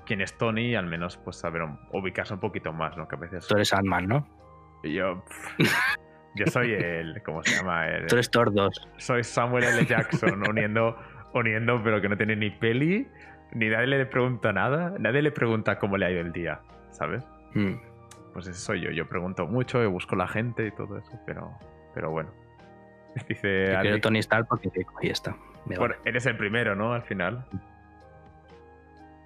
quién 0.05 0.21
es 0.21 0.37
Tony, 0.37 0.71
y 0.71 0.75
al 0.75 0.85
menos 0.85 1.17
pues 1.17 1.37
saber 1.37 1.61
un- 1.63 1.79
ubicarse 1.91 2.33
un 2.33 2.39
poquito 2.39 2.71
más, 2.73 2.97
¿no? 2.97 3.07
Que 3.07 3.15
a 3.15 3.19
veces... 3.19 3.47
Tú 3.47 3.55
eres 3.55 3.73
Ant-Man, 3.73 4.07
¿no? 4.07 4.27
Y 4.83 4.93
yo, 4.93 5.23
pff, 5.57 5.73
yo 6.35 6.45
soy 6.47 6.71
el, 6.73 7.21
¿cómo 7.23 7.43
se 7.43 7.55
llama? 7.55 7.87
El- 7.87 8.05
Tú 8.07 8.15
eres 8.15 8.29
2. 8.31 8.87
soy 8.97 9.23
Samuel 9.23 9.63
L. 9.63 9.85
Jackson 9.85 10.47
uniendo, 10.47 10.95
uniendo, 11.33 11.81
pero 11.83 11.99
que 11.99 12.09
no 12.09 12.15
tiene 12.17 12.35
ni 12.35 12.49
peli, 12.51 13.07
ni 13.53 13.69
nadie 13.69 13.87
le 13.87 14.05
pregunta 14.05 14.51
nada, 14.53 14.93
nadie 14.99 15.21
le 15.21 15.31
pregunta 15.31 15.77
cómo 15.79 15.97
le 15.97 16.05
ha 16.05 16.11
ido 16.11 16.21
el 16.21 16.31
día, 16.31 16.59
¿sabes? 16.91 17.25
Mm. 17.53 17.73
Pues 18.33 18.47
ese 18.47 18.59
soy 18.59 18.81
yo. 18.81 18.91
Yo 18.91 19.07
pregunto 19.07 19.47
mucho, 19.47 19.81
yo 19.81 19.89
busco 19.89 20.15
la 20.15 20.27
gente 20.27 20.67
y 20.67 20.71
todo 20.71 20.97
eso, 20.97 21.19
pero, 21.25 21.51
pero 21.93 22.11
bueno. 22.11 22.29
Dice 23.27 23.71
Yo 23.73 23.81
quiero 23.81 23.99
Tony 24.01 24.19
Stark 24.19 24.47
porque 24.47 24.69
ahí 25.01 25.09
está. 25.09 25.35
Me 25.65 25.77
bueno, 25.77 25.95
vale. 25.95 26.09
eres 26.09 26.25
el 26.27 26.37
primero, 26.37 26.75
¿no? 26.75 26.93
Al 26.93 27.01
final. 27.03 27.45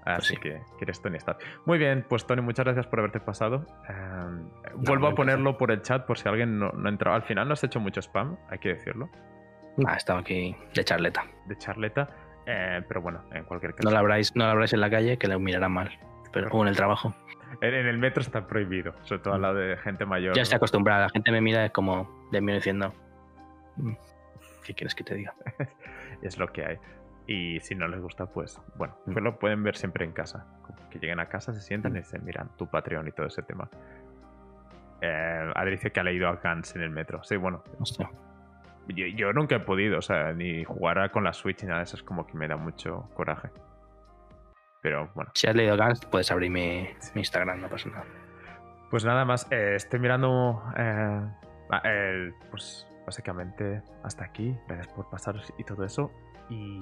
Así 0.06 0.34
sí. 0.36 0.38
que, 0.42 0.54
que 0.78 0.86
eres 0.86 1.02
Tony 1.02 1.18
Stark. 1.18 1.40
Muy 1.66 1.78
bien, 1.78 2.04
pues 2.08 2.26
Tony, 2.26 2.42
muchas 2.42 2.66
gracias 2.66 2.88
por 2.88 3.00
haberte 3.00 3.20
pasado. 3.20 3.66
Eh, 3.88 3.94
vuelvo 4.76 5.08
a 5.08 5.14
ponerlo 5.16 5.58
por 5.58 5.72
el 5.72 5.82
chat 5.84 6.06
por 6.06 6.18
si 6.18 6.28
alguien 6.28 6.58
no, 6.58 6.72
no 6.72 6.88
ha 6.88 6.92
entrado. 6.92 7.16
Al 7.16 7.22
final 7.24 7.48
no 7.48 7.54
has 7.54 7.64
hecho 7.64 7.80
mucho 7.80 8.00
spam, 8.02 8.38
hay 8.50 8.58
que 8.60 8.70
decirlo, 8.70 9.10
Ah, 9.86 9.96
estaba 9.96 10.20
aquí 10.20 10.56
de 10.74 10.84
charleta. 10.84 11.24
de 11.46 11.58
charleta. 11.58 12.10
Eh, 12.46 12.82
pero 12.88 13.02
bueno, 13.02 13.22
en 13.34 13.44
cualquier 13.46 13.74
caso. 13.74 13.88
No 13.88 13.92
la 13.94 14.00
habráis, 14.00 14.36
no 14.36 14.46
la 14.46 14.52
habráis 14.52 14.74
en 14.74 14.82
la 14.82 14.90
calle, 14.90 15.18
que 15.18 15.28
la 15.28 15.38
mirarán 15.38 15.72
mal. 15.74 15.92
Pero, 16.34 16.50
o 16.50 16.62
en 16.64 16.70
el 16.70 16.76
trabajo. 16.76 17.14
En, 17.62 17.74
en 17.74 17.86
el 17.88 17.98
metro 17.98 18.22
está 18.22 18.48
prohibido, 18.48 18.94
sobre 19.04 19.22
todo 19.22 19.34
a 19.34 19.38
la 19.38 19.54
de 19.54 19.78
gente 19.78 20.06
mayor. 20.06 20.34
Ya 20.36 20.40
¿no? 20.40 20.44
estoy 20.44 20.56
acostumbrada. 20.58 21.02
La 21.04 21.10
gente 21.10 21.32
me 21.32 21.42
mira 21.42 21.70
como 21.70 22.28
de 22.32 22.42
mí 22.42 22.54
diciendo. 22.54 22.94
"Mm, 23.78 23.94
¿Qué 24.66 24.74
quieres 24.74 24.96
que 24.96 25.04
te 25.04 25.16
diga? 25.16 25.34
Es 26.22 26.38
lo 26.38 26.48
que 26.52 26.64
hay. 26.66 26.78
Y 27.28 27.60
si 27.62 27.74
no 27.76 27.88
les 27.88 28.00
gusta, 28.00 28.26
pues 28.28 28.60
bueno, 28.76 28.96
Mm. 29.06 29.12
pues 29.14 29.24
lo 29.24 29.40
pueden 29.40 29.64
ver 29.64 29.76
siempre 29.76 30.06
en 30.06 30.12
casa. 30.12 30.46
Que 30.90 31.00
lleguen 31.00 31.20
a 31.20 31.28
casa, 31.28 31.54
se 31.54 31.62
sientan 31.62 31.94
y 31.96 32.00
dicen, 32.00 32.24
miran, 32.26 32.50
tu 32.58 32.68
Patreon 32.68 33.08
y 33.08 33.12
todo 33.12 33.28
ese 33.28 33.42
tema. 33.44 33.70
Eh, 35.02 35.52
Adri 35.56 35.72
dice 35.72 35.92
que 35.92 36.00
ha 36.00 36.04
leído 36.04 36.28
a 36.28 36.36
Gans 36.36 36.76
en 36.76 36.84
el 36.84 36.90
metro. 36.92 37.24
Sí, 37.24 37.36
bueno, 37.38 37.64
Hostia. 37.80 38.10
Yo, 38.88 39.06
yo 39.08 39.34
nunca 39.34 39.56
he 39.56 39.60
podido, 39.60 40.00
o 40.00 40.02
sea, 40.02 40.34
ni 40.34 40.64
jugar 40.64 41.12
con 41.12 41.24
la 41.24 41.34
Switch 41.34 41.62
ni 41.64 41.68
nada 41.68 41.80
de 41.80 41.84
eso, 41.86 41.96
es 41.98 42.04
como 42.04 42.26
que 42.28 42.34
me 42.38 42.48
da 42.48 42.58
mucho 42.58 43.10
coraje. 43.14 43.50
Pero 44.82 45.10
bueno. 45.14 45.32
Si 45.36 45.48
has 45.48 45.56
leído 45.56 45.78
Gans, 45.78 46.06
puedes 46.08 46.32
abrir 46.32 46.50
mi, 46.50 46.88
mi 47.14 47.22
Instagram, 47.22 47.62
no 47.62 47.70
pasa 47.70 47.90
nada. 47.90 48.06
Pues 48.90 49.06
nada 49.06 49.24
más, 49.26 49.50
eh, 49.52 49.76
estoy 49.76 50.00
mirando. 50.00 50.62
eh, 50.76 51.22
el- 51.84 52.34
pues 52.50 52.88
básicamente 53.06 53.82
hasta 54.04 54.26
aquí. 54.26 54.58
Gracias 54.68 54.88
por 54.94 55.10
pasaros 55.10 55.54
y 55.58 55.64
todo 55.64 55.86
eso. 55.86 56.12
Y, 56.50 56.80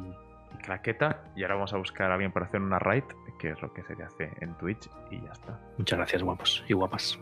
y 0.53 0.57
claqueta. 0.63 1.23
Y 1.35 1.43
ahora 1.43 1.55
vamos 1.55 1.73
a 1.73 1.77
buscar 1.77 2.09
a 2.09 2.13
alguien 2.15 2.31
para 2.31 2.45
hacer 2.47 2.61
una 2.61 2.79
raid, 2.79 3.03
que 3.37 3.51
es 3.51 3.61
lo 3.61 3.71
que 3.73 3.83
se 3.83 3.93
hace 4.01 4.31
en 4.39 4.55
Twitch. 4.57 4.89
Y 5.11 5.21
ya 5.21 5.31
está. 5.33 5.59
Muchas 5.77 5.99
gracias, 5.99 6.23
guapos 6.23 6.63
y 6.67 6.73
guapas. 6.73 7.19